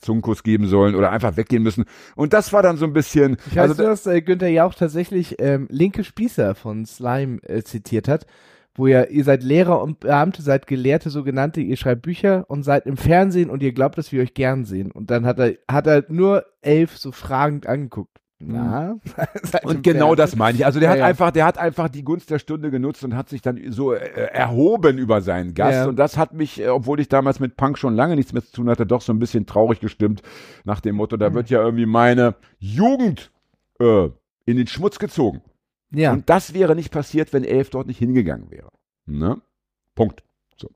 Zungenkuss 0.00 0.42
geben 0.42 0.66
sollen 0.66 0.94
oder 0.94 1.10
einfach 1.10 1.36
weggehen 1.36 1.62
müssen. 1.62 1.84
Und 2.16 2.32
das 2.32 2.52
war 2.52 2.62
dann 2.62 2.76
so 2.76 2.86
ein 2.86 2.92
bisschen, 2.92 3.36
Ich 3.50 3.56
weiß 3.56 3.70
also, 3.70 3.82
nur, 3.82 3.90
dass 3.90 4.06
äh, 4.06 4.22
Günther 4.22 4.48
Jauch 4.48 4.74
tatsächlich 4.74 5.36
ähm, 5.38 5.66
linke 5.70 6.04
Spießer 6.04 6.54
von 6.54 6.86
Slime 6.86 7.42
äh, 7.42 7.62
zitiert 7.62 8.08
hat, 8.08 8.26
wo 8.74 8.86
ja, 8.86 9.04
ihr 9.04 9.24
seid 9.24 9.42
Lehrer 9.42 9.82
und 9.82 10.00
Beamte, 10.00 10.42
seid 10.42 10.66
Gelehrte, 10.66 11.10
sogenannte, 11.10 11.60
ihr 11.60 11.76
schreibt 11.76 12.02
Bücher 12.02 12.44
und 12.48 12.62
seid 12.62 12.86
im 12.86 12.96
Fernsehen 12.96 13.50
und 13.50 13.62
ihr 13.62 13.72
glaubt, 13.72 13.98
dass 13.98 14.12
wir 14.12 14.22
euch 14.22 14.34
gern 14.34 14.64
sehen. 14.64 14.90
Und 14.90 15.10
dann 15.10 15.26
hat 15.26 15.38
er, 15.38 15.54
hat 15.70 15.86
er 15.86 16.04
nur 16.08 16.46
elf 16.62 16.96
so 16.96 17.12
fragend 17.12 17.66
angeguckt. 17.66 18.19
Na, 18.42 18.96
seid 19.42 19.64
im 19.64 19.68
Und 19.68 19.82
genau 19.82 20.14
das 20.14 20.34
meine 20.34 20.56
ich. 20.56 20.64
Also 20.64 20.80
der 20.80 20.88
Ja, 20.88 20.92
hat 20.92 20.98
ja. 21.00 21.04
einfach, 21.06 21.30
der 21.30 21.44
hat 21.44 21.58
einfach 21.58 21.88
die 21.90 22.02
Gunst 22.02 22.30
der 22.30 22.38
Stunde 22.38 22.70
genutzt 22.70 23.04
und 23.04 23.14
hat 23.14 23.28
sich 23.28 23.42
dann 23.42 23.60
so 23.70 23.92
äh, 23.92 23.98
erhoben 24.32 24.96
über 24.98 25.20
seinen 25.20 25.52
Gast. 25.54 25.74
Ja. 25.74 25.86
Und 25.86 25.96
das 25.96 26.16
hat 26.16 26.32
mich, 26.32 26.60
äh, 26.60 26.68
obwohl 26.68 27.00
ich 27.00 27.08
damals 27.08 27.38
mit 27.38 27.56
Punk 27.56 27.76
schon 27.78 27.94
lange 27.94 28.16
nichts 28.16 28.32
mehr 28.32 28.42
zu 28.42 28.52
tun 28.52 28.68
hatte, 28.70 28.86
doch 28.86 29.02
so 29.02 29.12
ein 29.12 29.18
bisschen 29.18 29.44
traurig 29.46 29.80
gestimmt 29.80 30.22
nach 30.64 30.80
dem 30.80 30.96
Motto, 30.96 31.16
Hm. 31.16 31.20
da 31.20 31.34
wird 31.34 31.50
ja 31.50 31.62
irgendwie 31.62 31.86
meine 31.86 32.34
Jugend 32.58 33.30
äh, 33.78 34.08
in 34.46 34.56
den 34.56 34.66
Schmutz 34.66 34.98
gezogen. 34.98 35.42
Ja. 35.92 36.12
Und 36.12 36.30
das 36.30 36.54
wäre 36.54 36.74
nicht 36.74 36.90
passiert, 36.92 37.32
wenn 37.32 37.44
Elf 37.44 37.68
dort 37.70 37.88
nicht 37.88 37.98
hingegangen 37.98 38.50
wäre. 38.50 38.68
Ne? 39.06 39.40
Punkt. 39.94 40.22
So. 40.60 40.70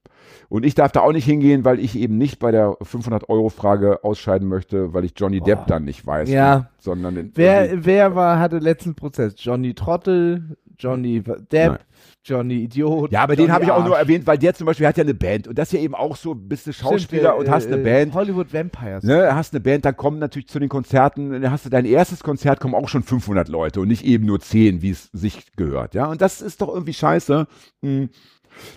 Und 0.49 0.65
ich 0.65 0.75
darf 0.75 0.93
da 0.93 1.01
auch 1.01 1.13
nicht 1.13 1.27
hingehen, 1.27 1.65
weil 1.65 1.79
ich 1.79 1.97
eben 1.97 2.17
nicht 2.17 2.39
bei 2.39 2.51
der 2.51 2.71
500-Euro-Frage 2.81 4.03
ausscheiden 4.03 4.49
möchte, 4.49 4.95
weil 4.95 5.05
ich 5.05 5.13
Johnny 5.17 5.41
Depp 5.41 5.67
dann 5.67 5.85
nicht 5.85 6.07
weiß. 6.07 6.31
Ja. 6.31 6.71
Sondern 6.79 7.15
den, 7.15 7.33
wer, 7.35 7.85
wer 7.85 8.15
war, 8.15 8.39
hatte 8.39 8.59
letzten 8.59 8.95
Prozess? 8.95 9.35
Johnny 9.37 9.75
Trottel, 9.75 10.57
Johnny 10.79 11.23
Depp, 11.23 11.71
Nein. 11.73 11.79
Johnny 12.25 12.65
Idiot. 12.65 13.13
ja, 13.13 13.23
aber 13.23 13.35
Johnny 13.35 13.47
den 13.47 13.53
habe 13.53 13.65
ich 13.65 13.71
auch 13.71 13.85
nur 13.85 13.99
erwähnt, 13.99 14.27
weil 14.27 14.39
der 14.39 14.55
zum 14.55 14.67
Beispiel 14.67 14.87
hat 14.87 14.97
ja 14.97 15.05
eine 15.05 15.15
Band 15.15 15.47
und 15.47 15.59
das 15.59 15.69
ist 15.69 15.73
ja 15.79 15.81
eben 15.81 15.95
auch 15.95 16.17
so, 16.17 16.35
bist 16.35 16.67
du 16.67 16.73
Schauspieler 16.73 17.33
Stimmt, 17.33 17.41
und 17.41 17.47
äh, 17.47 17.51
hast 17.51 17.67
eine 17.67 17.77
äh, 17.77 17.85
Band. 17.85 18.15
Hollywood 18.15 18.53
Vampires. 18.53 19.05
Ne, 19.05 19.35
hast 19.35 19.53
eine 19.53 19.61
Band, 19.61 19.85
da 19.85 19.93
kommen 19.93 20.19
natürlich 20.19 20.49
zu 20.49 20.59
den 20.59 20.71
Konzerten, 20.71 21.31
dann 21.31 21.51
hast 21.51 21.67
du 21.67 21.71
dein 21.71 21.85
erstes 21.85 22.23
Konzert, 22.23 22.61
kommen 22.61 22.75
auch 22.75 22.89
schon 22.89 23.03
500 23.03 23.49
Leute 23.49 23.81
und 23.81 23.89
nicht 23.89 24.05
eben 24.05 24.25
nur 24.25 24.41
10, 24.41 24.81
wie 24.81 24.91
es 24.91 25.11
sich 25.13 25.55
gehört, 25.57 25.95
ja. 25.95 26.07
Und 26.07 26.23
das 26.23 26.41
ist 26.41 26.63
doch 26.63 26.69
irgendwie 26.69 26.95
scheiße, 26.95 27.47
mh, 27.83 28.09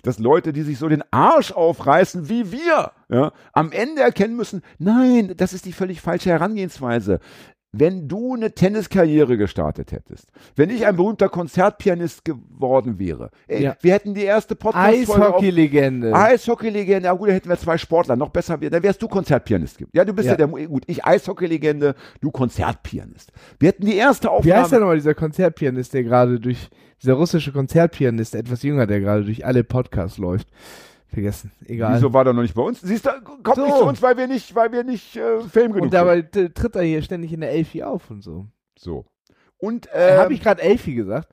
dass 0.02 0.18
Leute, 0.18 0.52
die 0.52 0.62
sich 0.62 0.78
so 0.78 0.88
den 0.88 1.04
Arsch 1.10 1.52
aufreißen 1.52 2.28
wie 2.28 2.52
wir, 2.52 2.92
ja, 3.08 3.32
am 3.52 3.72
Ende 3.72 4.02
erkennen 4.02 4.36
müssen, 4.36 4.62
nein, 4.78 5.34
das 5.36 5.52
ist 5.52 5.64
die 5.64 5.72
völlig 5.72 6.00
falsche 6.00 6.30
Herangehensweise. 6.30 7.20
Wenn 7.72 8.08
du 8.08 8.34
eine 8.34 8.52
Tenniskarriere 8.54 9.36
gestartet 9.36 9.92
hättest, 9.92 10.28
wenn 10.56 10.70
ich 10.70 10.86
ein 10.86 10.96
berühmter 10.96 11.28
Konzertpianist 11.28 12.24
geworden 12.24 12.98
wäre, 12.98 13.30
ey, 13.46 13.62
Ja. 13.64 13.76
wir 13.82 13.92
hätten 13.92 14.14
die 14.14 14.22
erste 14.22 14.56
Podcast-Folge 14.56 15.22
Eishockey-Legende. 15.26 16.14
Eishockey-Legende, 16.14 17.06
ja 17.08 17.12
gut, 17.12 17.28
da 17.28 17.32
hätten 17.34 17.50
wir 17.50 17.58
zwei 17.58 17.76
Sportler, 17.76 18.16
noch 18.16 18.30
besser, 18.30 18.56
dann 18.56 18.82
wärst 18.82 19.02
du 19.02 19.08
Konzertpianist. 19.08 19.84
Ja, 19.92 20.06
du 20.06 20.14
bist 20.14 20.26
ja, 20.26 20.32
Ja. 20.32 20.46
der, 20.46 20.46
gut, 20.66 20.84
ich 20.86 21.04
Eishockey-Legende, 21.04 21.94
du 22.22 22.30
Konzertpianist. 22.30 23.32
Wir 23.60 23.68
hätten 23.68 23.84
die 23.84 23.96
erste 23.96 24.28
Wie 24.28 24.32
Aufnahme. 24.32 24.62
heißt 24.62 24.72
der 24.72 24.80
nochmal, 24.80 24.96
dieser 24.96 25.14
Konzertpianist, 25.14 25.92
der 25.92 26.04
gerade 26.04 26.40
durch, 26.40 26.70
dieser 27.02 27.12
russische 27.14 27.52
Konzertpianist, 27.52 28.34
etwas 28.34 28.62
jünger, 28.62 28.86
der 28.86 29.00
gerade 29.00 29.24
durch 29.24 29.44
alle 29.44 29.62
Podcasts 29.62 30.16
läuft? 30.16 30.48
Vergessen, 31.10 31.50
egal. 31.66 31.96
Wieso 31.96 32.12
war 32.12 32.24
der 32.24 32.34
noch 32.34 32.42
nicht 32.42 32.54
bei 32.54 32.62
uns? 32.62 32.80
Siehst 32.82 33.06
du, 33.06 33.10
kommt 33.22 33.56
So. 33.56 33.64
nicht 33.64 33.76
zu 33.78 33.84
uns, 33.84 34.02
weil 34.02 34.16
wir 34.18 34.26
nicht, 34.26 34.54
weil 34.54 34.70
wir 34.72 34.84
nicht 34.84 35.16
äh, 35.16 35.40
Fame 35.40 35.72
genug 35.72 35.82
und 35.84 35.94
dabei 35.94 36.20
t- 36.22 36.50
tritt 36.50 36.76
er 36.76 36.82
hier 36.82 37.00
ständig 37.02 37.32
in 37.32 37.40
der 37.40 37.50
Elfi 37.50 37.82
auf 37.82 38.10
und 38.10 38.22
so. 38.22 38.40
sind. 38.40 38.50
So. 38.78 39.06
Und 39.56 39.86
Äh, 39.92 40.14
ähm, 40.14 40.20
habe 40.20 40.34
ich 40.34 40.42
gerade 40.42 40.60
Elfi 40.62 40.94
gesagt? 40.94 41.32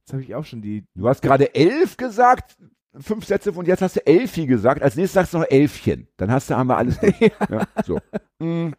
Jetzt 0.00 0.12
habe 0.12 0.22
ich 0.22 0.34
auch 0.34 0.44
schon 0.44 0.62
die. 0.62 0.86
du 0.94 1.08
hast 1.08 1.20
gerade 1.20 1.52
elf 1.54 1.96
gesagt, 1.96 2.56
fünf 2.98 3.24
Sätze 3.26 3.50
und 3.52 3.66
jetzt 3.68 3.82
hast 3.82 3.96
du 3.96 4.06
Elfi 4.06 4.46
gesagt. 4.46 4.82
Als 4.82 4.94
nächstes 4.96 5.14
sagst 5.14 5.34
du 5.34 5.38
noch 5.38 5.50
Elfchen. 5.50 6.06
Dann 6.16 6.30
hast 6.30 6.48
du, 6.48 6.54
haben 6.56 6.68
wir 6.68 6.76
alles 6.78 6.98
durch. 7.00 7.18
ja, 7.20 7.66
so. 7.84 7.98
Mm. 8.38 8.70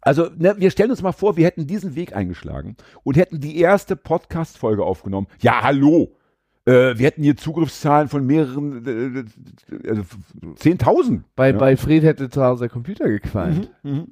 Also, 0.00 0.28
ne, 0.36 0.54
wir 0.58 0.70
stellen 0.70 0.90
uns 0.90 1.02
mal 1.02 1.12
vor, 1.12 1.36
wir 1.36 1.44
hätten 1.46 1.66
diesen 1.66 1.94
Weg 1.96 2.14
eingeschlagen 2.14 2.76
und 3.02 3.16
hätten 3.16 3.40
die 3.40 3.58
erste 3.58 3.96
Podcast-Folge 3.96 4.84
aufgenommen. 4.84 5.26
Ja, 5.40 5.62
hallo. 5.62 6.14
Äh, 6.68 6.98
wir 6.98 7.06
hätten 7.06 7.22
hier 7.22 7.36
Zugriffszahlen 7.36 8.08
von 8.08 8.26
mehreren, 8.26 8.84
äh, 8.86 9.20
äh, 9.74 9.88
also 9.88 10.02
10.000. 10.56 11.22
Bei, 11.34 11.50
Ja. 11.50 11.56
bei 11.56 11.76
Fred 11.78 12.02
hätte 12.02 12.28
zu 12.28 12.44
Hause 12.44 12.64
der 12.64 12.68
Computer 12.68 13.08
gequalmt. 13.08 13.70
Mhm. 13.82 14.08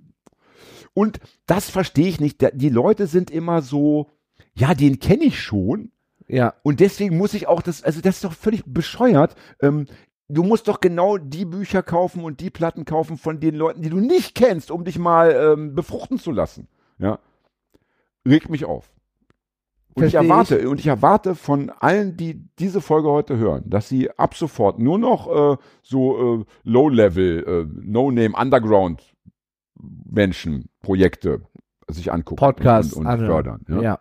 Und 0.95 1.21
das 1.45 1.69
verstehe 1.69 2.09
ich 2.09 2.19
nicht. 2.19 2.39
Die 2.55 2.71
Leute 2.71 3.07
sind 3.07 3.31
immer 3.31 3.61
so, 3.61 4.11
ja, 4.55 4.73
den 4.75 4.99
kenne 5.01 5.25
ich 5.25 5.39
schon. 5.43 5.91
Ja. 6.29 6.55
Und 6.63 6.81
deswegen 6.81 7.19
muss 7.19 7.35
ich 7.35 7.47
auch 7.47 7.61
das, 7.61 7.83
also 7.83 8.01
das 8.01 8.17
ist 8.17 8.25
doch 8.25 8.33
völlig 8.33 8.65
bescheuert. 8.65 9.35
Ähm, 9.61 9.87
du 10.29 10.43
musst 10.43 10.67
doch 10.69 10.81
genau 10.81 11.19
die 11.19 11.45
Bücher 11.45 11.83
kaufen 11.83 12.25
und 12.25 12.41
die 12.41 12.49
Platten 12.51 12.87
kaufen 12.87 13.19
von 13.19 13.39
den 13.39 13.55
Leuten, 13.55 13.83
die 13.83 13.91
du 13.91 14.01
nicht 14.01 14.35
kennst, 14.35 14.71
um 14.71 14.85
dich 14.85 14.99
mal 14.99 15.31
ähm, 15.33 15.75
befruchten 15.75 16.19
zu 16.19 16.33
lassen. 16.33 16.69
Ja. 16.99 17.19
Regt 18.27 18.49
mich 18.49 18.65
auf. 18.65 18.91
Und 19.97 20.05
ich 20.05 20.15
erwarte, 20.15 20.69
und 20.69 20.79
ich 20.79 20.87
erwarte 20.87 21.35
von 21.35 21.71
allen, 21.71 22.17
die 22.17 22.49
diese 22.59 22.81
Folge 22.81 23.09
heute 23.09 23.39
hören, 23.39 23.65
dass 23.67 23.89
sie 23.89 24.11
ab 24.11 24.35
sofort 24.35 24.79
nur 24.79 24.99
noch 24.99 25.55
äh, 25.55 25.57
so 25.83 26.41
äh, 26.41 26.45
Low-Level, 26.65 27.45
äh, 27.47 27.81
No-Name, 27.83 28.35
Underground 28.37 29.03
Menschen, 29.81 30.69
Projekte 30.83 31.43
sich 31.89 32.13
angucken 32.13 32.41
Podcasts 32.41 32.93
und, 32.93 33.03
und 33.03 33.07
anhören. 33.07 33.31
fördern. 33.67 33.83
Ja. 33.83 34.01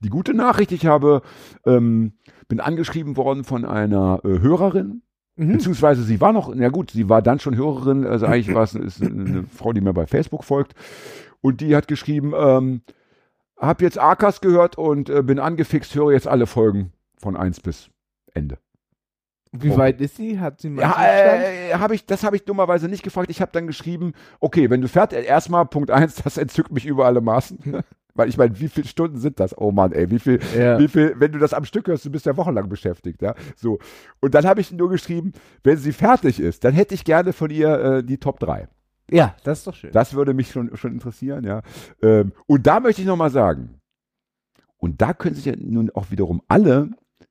Die 0.00 0.08
gute 0.08 0.32
Nachricht, 0.32 0.72
ich 0.72 0.86
habe, 0.86 1.22
ähm, 1.66 2.14
bin 2.48 2.60
angeschrieben 2.60 3.16
worden 3.16 3.44
von 3.44 3.64
einer 3.64 4.20
äh, 4.24 4.40
Hörerin, 4.40 5.02
Mhm. 5.38 5.52
beziehungsweise 5.52 6.02
sie 6.02 6.20
war 6.20 6.32
noch, 6.32 6.52
na 6.52 6.68
gut, 6.68 6.90
sie 6.90 7.08
war 7.08 7.22
dann 7.22 7.38
schon 7.38 7.56
Hörerin, 7.56 8.04
also 8.04 8.26
eigentlich 8.26 8.52
war 8.54 8.64
es 8.64 8.74
eine 8.74 9.44
Frau, 9.54 9.72
die 9.72 9.80
mir 9.80 9.92
bei 9.92 10.06
Facebook 10.08 10.42
folgt, 10.42 10.74
und 11.40 11.60
die 11.60 11.76
hat 11.76 11.86
geschrieben, 11.86 12.32
ähm, 12.36 12.82
hab 13.58 13.82
jetzt 13.82 13.98
Arkas 13.98 14.40
gehört 14.40 14.78
und 14.78 15.10
äh, 15.10 15.22
bin 15.22 15.38
angefixt, 15.38 15.94
höre 15.94 16.12
jetzt 16.12 16.26
alle 16.28 16.46
Folgen 16.46 16.92
von 17.18 17.36
1 17.36 17.60
bis 17.60 17.90
Ende. 18.34 18.58
Wie 19.52 19.70
Oh. 19.70 19.76
weit 19.78 20.00
ist 20.02 20.16
sie? 20.16 20.38
Hat 20.38 20.60
sie 20.60 20.68
mal 20.68 20.82
Ja, 20.82 20.94
äh, 21.02 21.74
hab 21.74 21.90
ich, 21.90 22.04
das 22.04 22.22
habe 22.22 22.36
ich 22.36 22.44
dummerweise 22.44 22.86
nicht 22.88 23.02
gefragt. 23.02 23.30
Ich 23.30 23.40
habe 23.40 23.50
dann 23.52 23.66
geschrieben, 23.66 24.12
okay, 24.40 24.68
wenn 24.68 24.82
du 24.82 24.88
fertig, 24.88 25.26
erstmal 25.26 25.64
Punkt 25.66 25.90
eins, 25.90 26.16
das 26.24 26.36
entzückt 26.36 26.70
mich 26.70 26.84
über 26.86 27.06
alle 27.06 27.20
Maßen. 27.20 27.58
Weil 28.14 28.28
ich 28.28 28.36
meine, 28.36 28.58
wie 28.58 28.68
viele 28.68 28.86
Stunden 28.88 29.18
sind 29.18 29.38
das? 29.38 29.56
Oh 29.56 29.70
Mann, 29.70 29.92
ey, 29.92 30.10
wie 30.10 30.18
viel, 30.18 30.40
Ja. 30.58 30.78
wie 30.78 30.88
viel, 30.88 31.14
wenn 31.18 31.30
du 31.32 31.38
das 31.38 31.54
am 31.54 31.64
Stück 31.64 31.86
hörst, 31.86 32.04
du 32.04 32.10
bist 32.10 32.26
ja 32.26 32.36
wochenlang 32.36 32.68
beschäftigt, 32.68 33.22
ja. 33.22 33.34
So. 33.56 33.78
Und 34.20 34.34
dann 34.34 34.44
habe 34.44 34.60
ich 34.60 34.72
nur 34.72 34.90
geschrieben, 34.90 35.32
wenn 35.62 35.76
sie 35.76 35.92
fertig 35.92 36.40
ist, 36.40 36.64
dann 36.64 36.74
hätte 36.74 36.94
ich 36.94 37.04
gerne 37.04 37.32
von 37.32 37.48
ihr 37.50 37.68
äh, 37.80 38.02
die 38.04 38.18
Top 38.18 38.40
3. 38.40 38.68
ja, 39.10 39.34
das 39.44 39.58
ist 39.58 39.66
doch 39.66 39.74
schön. 39.74 39.92
Das 39.92 40.14
würde 40.14 40.34
mich 40.34 40.50
schon, 40.50 40.76
schon 40.76 40.92
interessieren, 40.92 41.44
ja. 41.44 41.62
Ähm, 42.02 42.32
und 42.46 42.66
da 42.66 42.80
möchte 42.80 43.02
ich 43.02 43.08
nochmal 43.08 43.30
sagen, 43.30 43.80
und 44.76 45.00
da 45.02 45.12
können 45.12 45.34
sich 45.34 45.46
ja 45.46 45.54
nun 45.56 45.90
auch 45.90 46.10
wiederum 46.10 46.42
alle, 46.48 46.90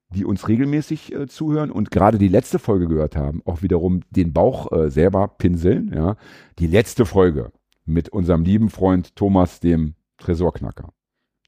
die 0.09 0.25
uns 0.25 0.47
regelmäßig 0.47 1.13
äh, 1.13 1.28
zuhören 1.28 1.71
und 1.71 1.91
gerade 1.91 2.17
die 2.17 2.28
letzte 2.28 2.59
Folge 2.59 2.88
gehört 2.88 3.15
haben, 3.15 3.41
auch 3.45 3.61
wiederum 3.61 4.01
den 4.09 4.34
Bauch 4.34 4.71
äh, 4.71 4.89
selber 4.89 5.28
pinseln, 5.28 5.91
ja. 5.93 6.15
Die 6.59 6.67
letzte 6.67 7.05
Folge 7.05 7.51
mit 7.86 8.09
unserem 8.09 8.43
lieben 8.43 8.69
Freund 8.69 9.15
Thomas, 9.15 9.59
dem 9.59 9.95
Tresorknacker. 10.17 10.93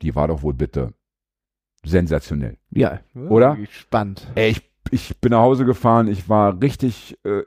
Die 0.01 0.15
war 0.15 0.27
doch 0.27 0.43
wohl 0.43 0.53
bitte 0.53 0.93
sensationell. 1.83 2.57
ja. 2.69 2.99
Oder? 3.15 3.57
Spannend. 3.69 4.27
Ey, 4.35 4.51
ich, 4.51 4.68
ich 4.91 5.19
bin 5.19 5.31
nach 5.31 5.41
Hause 5.41 5.65
gefahren, 5.65 6.07
ich 6.07 6.29
war 6.29 6.61
richtig 6.61 7.17
äh, 7.23 7.43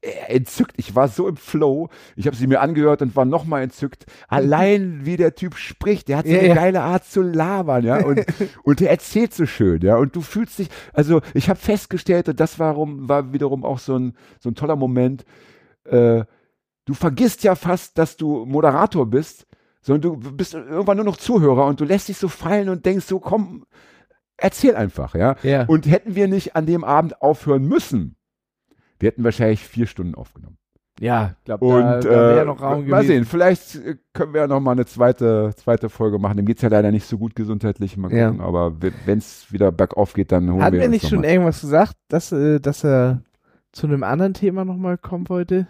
äh, 0.00 0.10
entzückt, 0.28 0.74
ich 0.76 0.94
war 0.94 1.08
so 1.08 1.28
im 1.28 1.36
Flow. 1.36 1.88
Ich 2.16 2.26
habe 2.26 2.36
sie 2.36 2.46
mir 2.46 2.60
angehört 2.60 3.02
und 3.02 3.16
war 3.16 3.24
nochmal 3.24 3.62
entzückt. 3.62 4.06
Allein 4.28 5.00
wie 5.04 5.16
der 5.16 5.34
Typ 5.34 5.56
spricht, 5.56 6.08
der 6.08 6.18
hat 6.18 6.26
so 6.26 6.32
Ja, 6.32 6.38
eine 6.38 6.48
ja. 6.48 6.54
geile 6.54 6.82
Art 6.82 7.04
zu 7.04 7.22
labern, 7.22 7.84
ja, 7.84 8.04
und, 8.04 8.24
und 8.64 8.80
der 8.80 8.90
erzählt 8.90 9.34
so 9.34 9.46
schön, 9.46 9.80
ja, 9.82 9.96
und 9.96 10.14
du 10.16 10.20
fühlst 10.20 10.58
dich, 10.58 10.68
also 10.92 11.20
ich 11.32 11.48
habe 11.48 11.58
festgestellt, 11.58 12.28
und 12.28 12.40
das 12.40 12.58
warum, 12.58 13.08
war 13.08 13.32
wiederum 13.32 13.64
auch 13.64 13.78
so 13.78 13.96
ein, 13.98 14.14
so 14.40 14.50
ein 14.50 14.54
toller 14.54 14.76
Moment, 14.76 15.24
äh, 15.84 16.24
du 16.84 16.94
vergisst 16.94 17.44
ja 17.44 17.54
fast, 17.54 17.98
dass 17.98 18.16
du 18.16 18.44
Moderator 18.44 19.06
bist, 19.06 19.46
sondern 19.80 20.20
du 20.20 20.32
bist 20.32 20.54
irgendwann 20.54 20.96
nur 20.96 21.06
noch 21.06 21.16
Zuhörer 21.16 21.66
und 21.66 21.80
du 21.80 21.84
lässt 21.84 22.08
dich 22.08 22.16
so 22.16 22.28
fallen 22.28 22.68
und 22.68 22.86
denkst 22.86 23.06
so, 23.06 23.20
komm, 23.20 23.64
erzähl 24.44 24.76
einfach, 24.76 25.14
ja. 25.14 25.36
Ja. 25.42 25.64
Und 25.64 25.86
hätten 25.90 26.14
wir 26.14 26.28
nicht 26.28 26.54
an 26.56 26.66
dem 26.66 26.84
Abend 26.84 27.20
aufhören 27.22 27.64
müssen, 27.66 28.16
wir 29.00 29.08
hätten 29.08 29.24
wahrscheinlich 29.24 29.66
vier 29.66 29.86
Stunden 29.86 30.14
aufgenommen. 30.14 30.56
ja, 31.00 31.34
ich 31.38 31.44
glaube, 31.44 31.64
Und 31.64 31.80
da, 31.82 32.00
da 32.00 32.08
äh, 32.32 32.36
wäre 32.36 32.46
noch 32.46 32.62
Raum 32.62 32.86
mal 32.86 32.98
gewesen. 33.02 33.06
sehen, 33.08 33.24
vielleicht 33.24 33.74
äh, 33.76 33.96
können 34.12 34.32
wir 34.32 34.42
ja 34.42 34.46
noch 34.46 34.60
mal 34.60 34.72
eine 34.72 34.86
zweite, 34.86 35.52
zweite 35.56 35.88
Folge 35.88 36.18
machen. 36.18 36.36
Dem 36.36 36.46
geht's 36.46 36.62
ja 36.62 36.68
leider 36.68 36.90
nicht 36.92 37.06
so 37.06 37.18
gut 37.18 37.34
gesundheitlich, 37.34 37.96
mal 37.96 38.12
Ja. 38.12 38.28
gucken. 38.28 38.44
Aber 38.44 38.76
wenn 38.80 39.18
es 39.18 39.52
wieder 39.52 39.72
bergauf 39.72 40.12
geht, 40.14 40.30
dann 40.30 40.50
holen 40.52 40.62
Hatten 40.62 40.74
wir 40.74 40.80
wir 40.80 40.86
uns 40.86 40.92
nicht 41.02 41.08
schon 41.08 41.20
mal. 41.22 41.26
irgendwas 41.28 41.60
gesagt, 41.60 41.96
dass, 42.08 42.30
äh, 42.32 42.60
dass 42.60 42.84
er 42.84 43.22
zu 43.72 43.88
einem 43.88 44.04
anderen 44.04 44.34
Thema 44.34 44.64
nochmal 44.64 44.96
kommen 44.96 45.28
wollte? 45.28 45.66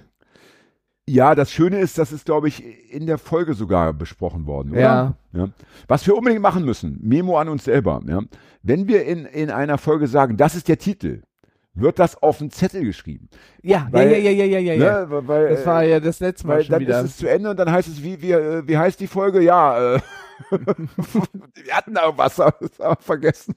Ja, 1.07 1.35
das 1.35 1.53
Schöne 1.53 1.81
ist, 1.81 1.99
das 1.99 2.13
ist, 2.13 2.25
glaube 2.25 2.49
ich, 2.49 2.63
in 2.91 3.07
der 3.07 3.19
Folge 3.19 3.53
sogar 3.55 3.93
besprochen 3.93 4.47
worden, 4.47 4.71
oder? 4.73 4.81
Ja. 4.81 5.15
Ja. 5.35 5.49
Was 5.87 6.07
wir 6.07 6.17
unbedingt 6.17 6.41
machen 6.41 6.65
müssen, 6.65 6.99
Memo 7.03 7.39
an 7.39 7.49
uns 7.51 7.65
selber. 7.65 8.01
Ja. 8.07 8.21
Wenn 8.63 8.89
wir 8.89 9.05
in, 9.05 9.27
in 9.27 9.51
einer 9.51 9.77
Folge 9.77 10.07
sagen, 10.07 10.39
das 10.39 10.55
ist 10.55 10.67
der 10.69 10.79
Titel, 10.79 11.21
wird 11.75 11.99
das 11.99 12.23
auf 12.23 12.41
einen 12.41 12.51
Zettel 12.51 12.85
geschrieben. 12.85 13.29
Ja, 13.63 13.89
Weil- 13.91 14.13
ja, 14.13 14.17
ja, 14.19 14.31
ja, 14.31 14.45
ja, 14.45 14.59
ja, 14.61 14.75
ja. 14.75 15.07
Ne? 15.07 15.27
Weil, 15.27 15.49
Das 15.51 15.67
war 15.67 15.83
ja 15.85 16.01
das 16.01 16.21
letzte 16.21 16.47
Mal 16.47 16.57
weil 16.59 16.65
schon 16.65 16.73
dann 16.73 16.81
wieder. 16.81 17.01
ist 17.01 17.11
es 17.11 17.17
zu 17.19 17.27
Ende 17.29 17.51
und 17.51 17.59
dann 17.59 17.71
heißt 17.71 17.89
es, 17.89 18.03
wie, 18.03 18.23
wie, 18.23 18.33
äh, 18.33 18.63
wie 18.67 18.79
heißt 18.79 18.99
die 19.01 19.07
Folge? 19.09 19.43
Ja, 19.43 19.97
äh, 19.97 20.01
wir 20.51 21.75
hatten 21.75 21.95
da 21.95 22.17
was, 22.17 22.41
aber 22.41 22.57
das 22.61 22.79
haben 22.79 22.97
wir 22.99 23.03
vergessen. 23.03 23.55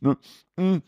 Ne? 0.00 0.16
Mm. 0.56 0.82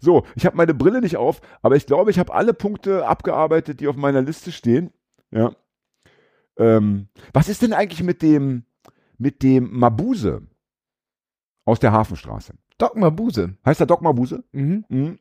So, 0.00 0.24
ich 0.34 0.46
habe 0.46 0.56
meine 0.56 0.74
Brille 0.74 1.00
nicht 1.00 1.16
auf, 1.16 1.40
aber 1.62 1.76
ich 1.76 1.86
glaube, 1.86 2.10
ich 2.10 2.18
habe 2.18 2.34
alle 2.34 2.54
Punkte 2.54 3.06
abgearbeitet, 3.06 3.80
die 3.80 3.88
auf 3.88 3.96
meiner 3.96 4.22
Liste 4.22 4.52
stehen. 4.52 4.92
Ja. 5.30 5.52
Ähm, 6.56 7.08
was 7.32 7.48
ist 7.48 7.62
denn 7.62 7.72
eigentlich 7.72 8.02
mit 8.02 8.22
dem, 8.22 8.64
mit 9.18 9.42
dem 9.42 9.70
Mabuse 9.78 10.46
aus 11.64 11.80
der 11.80 11.92
Hafenstraße? 11.92 12.54
Doc 12.78 12.96
Mabuse. 12.96 13.56
Heißt 13.64 13.80
der 13.80 13.86
Doc 13.86 14.02
Mabuse? 14.02 14.44
Mhm. 14.52 14.84
Mhm. 14.88 15.18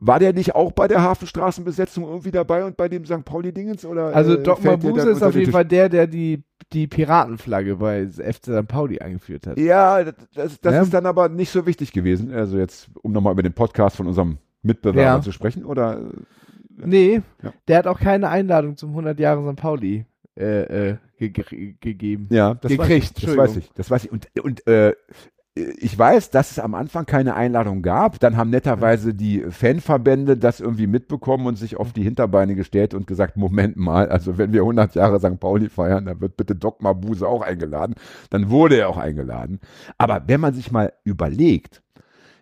War 0.00 0.18
der 0.18 0.32
nicht 0.32 0.54
auch 0.54 0.72
bei 0.72 0.88
der 0.88 1.02
Hafenstraßenbesetzung 1.02 2.04
irgendwie 2.04 2.30
dabei 2.30 2.64
und 2.64 2.76
bei 2.76 2.88
dem 2.88 3.04
St. 3.06 3.24
Pauli-Dingens? 3.24 3.84
oder? 3.86 4.14
Also 4.14 4.34
äh, 4.34 4.42
Doc 4.42 4.62
Mabuse 4.64 5.10
ist 5.10 5.22
auf 5.22 5.32
den 5.32 5.40
jeden? 5.42 5.52
Fall 5.52 5.64
der, 5.64 5.88
der 5.88 6.06
die, 6.06 6.42
die 6.72 6.86
Piratenflagge 6.86 7.76
bei 7.76 8.06
FC 8.08 8.44
St. 8.44 8.68
Pauli 8.68 8.98
eingeführt 8.98 9.46
hat. 9.46 9.58
Ja, 9.58 10.02
das, 10.04 10.14
das 10.60 10.74
Ja. 10.74 10.82
ist 10.82 10.92
dann 10.92 11.06
aber 11.06 11.28
nicht 11.28 11.50
so 11.50 11.64
wichtig 11.66 11.92
gewesen. 11.92 12.32
Also 12.32 12.58
jetzt, 12.58 12.90
um 13.02 13.12
nochmal 13.12 13.32
über 13.32 13.42
den 13.42 13.52
Podcast 13.52 13.96
von 13.96 14.06
unserem 14.06 14.38
Mitbewerber 14.62 15.00
Ja. 15.18 15.20
zu 15.22 15.32
sprechen, 15.32 15.64
oder? 15.64 16.00
Nee, 16.76 17.22
Ja. 17.42 17.52
der 17.68 17.78
hat 17.78 17.86
auch 17.86 18.00
keine 18.00 18.28
Einladung 18.28 18.76
zum 18.76 18.90
100 18.90 19.18
Jahre 19.20 19.48
St. 19.48 19.56
Pauli 19.56 20.06
äh, 20.36 20.90
äh, 20.90 20.96
ge 21.18 21.28
ge 21.30 21.74
gegeben. 21.80 22.26
Ja, 22.30 22.54
das 22.54 22.72
Gekriegt, 22.72 22.88
weiß 22.88 23.22
ich. 23.22 23.26
Das 23.26 23.36
weiß 23.36 23.56
ich. 23.56 23.70
Das 23.74 23.90
weiß 23.90 24.04
ich. 24.06 24.10
Und, 24.12 24.28
und 24.42 24.66
äh, 24.66 24.94
ich 25.56 25.96
weiß, 25.96 26.30
dass 26.30 26.50
es 26.50 26.58
am 26.58 26.74
Anfang 26.74 27.06
keine 27.06 27.34
Einladung 27.34 27.82
gab. 27.82 28.18
Dann 28.18 28.36
haben 28.36 28.50
netterweise 28.50 29.14
die 29.14 29.40
Fanverbände 29.50 30.36
das 30.36 30.58
irgendwie 30.58 30.88
mitbekommen 30.88 31.46
und 31.46 31.56
sich 31.56 31.76
auf 31.76 31.92
die 31.92 32.02
Hinterbeine 32.02 32.56
gestellt 32.56 32.92
und 32.92 33.06
gesagt, 33.06 33.36
Moment 33.36 33.76
mal, 33.76 34.08
also 34.08 34.36
wenn 34.36 34.52
wir 34.52 34.62
100 34.62 34.96
Jahre 34.96 35.20
St. 35.20 35.38
Pauli 35.38 35.68
feiern, 35.68 36.06
dann 36.06 36.20
wird 36.20 36.36
bitte 36.36 36.56
Doc 36.56 36.82
Mabuse 36.82 37.28
auch 37.28 37.42
eingeladen. 37.42 37.94
Dann 38.30 38.50
wurde 38.50 38.78
er 38.78 38.88
auch 38.88 38.96
eingeladen. 38.96 39.60
Aber 39.96 40.24
wenn 40.26 40.40
man 40.40 40.54
sich 40.54 40.72
mal 40.72 40.92
überlegt, 41.04 41.82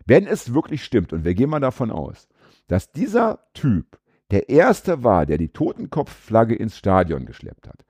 wenn 0.06 0.26
es 0.26 0.54
wirklich 0.54 0.82
stimmt, 0.82 1.12
und 1.12 1.24
wir 1.24 1.34
gehen 1.34 1.50
mal 1.50 1.60
davon 1.60 1.90
aus, 1.90 2.28
dass 2.66 2.92
dieser 2.92 3.40
Typ 3.52 3.98
der 4.30 4.48
erste 4.48 5.04
war, 5.04 5.26
der 5.26 5.36
die 5.36 5.50
Totenkopfflagge 5.50 6.54
ins 6.54 6.78
Stadion 6.78 7.26
geschleppt 7.26 7.68
hat, 7.68 7.84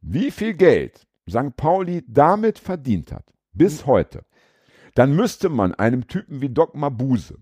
wie 0.00 0.30
viel 0.30 0.54
Geld 0.54 1.04
St. 1.28 1.56
Pauli 1.56 2.04
damit 2.06 2.60
verdient 2.60 3.10
hat, 3.10 3.24
bis 3.52 3.84
heute, 3.84 4.22
dann 4.98 5.14
müsste 5.14 5.48
man 5.48 5.74
einem 5.74 6.06
Typen 6.08 6.40
wie 6.40 6.48
Doc 6.48 6.74
Mabuse 6.74 7.36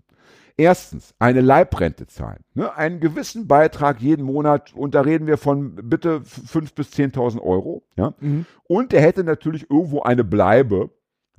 erstens 0.57 1.13
eine 1.19 1.41
Leibrente 1.41 2.07
zahlen, 2.07 2.43
ne, 2.55 2.75
einen 2.75 2.99
gewissen 2.99 3.47
Beitrag 3.47 4.01
jeden 4.01 4.25
Monat, 4.25 4.73
und 4.73 4.95
da 4.95 5.01
reden 5.01 5.27
wir 5.27 5.37
von 5.37 5.75
bitte 5.75 6.21
5.000 6.21 6.75
bis 6.75 6.91
10.000 6.93 7.41
Euro, 7.41 7.83
ja, 7.95 8.13
Mhm. 8.19 8.45
und 8.63 8.93
er 8.93 9.01
hätte 9.01 9.23
natürlich 9.23 9.69
irgendwo 9.69 10.01
eine 10.01 10.23
Bleibe, 10.23 10.89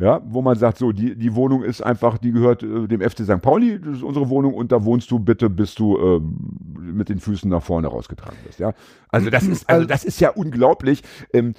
ja, 0.00 0.20
wo 0.24 0.42
man 0.42 0.56
sagt, 0.56 0.78
so, 0.78 0.92
die, 0.92 1.16
die 1.16 1.34
Wohnung 1.34 1.64
ist 1.64 1.82
einfach, 1.82 2.18
die 2.18 2.30
gehört 2.30 2.62
äh, 2.62 2.86
dem 2.86 3.00
FC 3.00 3.24
St. 3.24 3.42
Pauli, 3.42 3.80
das 3.80 3.96
ist 3.96 4.02
unsere 4.04 4.28
Wohnung 4.28 4.54
und 4.54 4.70
da 4.70 4.84
wohnst 4.84 5.10
du 5.10 5.18
bitte, 5.18 5.50
bis 5.50 5.74
du 5.74 5.98
ähm, 5.98 6.36
mit 6.78 7.08
den 7.08 7.18
Füßen 7.18 7.50
nach 7.50 7.62
vorne 7.64 7.88
rausgetragen 7.88 8.38
bist, 8.46 8.60
ja. 8.60 8.72
Also 9.08 9.28
das 9.30 9.44
ist, 9.48 9.68
also 9.68 9.84
das 9.86 10.04
ist 10.04 10.20
ja 10.20 10.30
unglaublich, 10.30 11.02
ähm, 11.32 11.54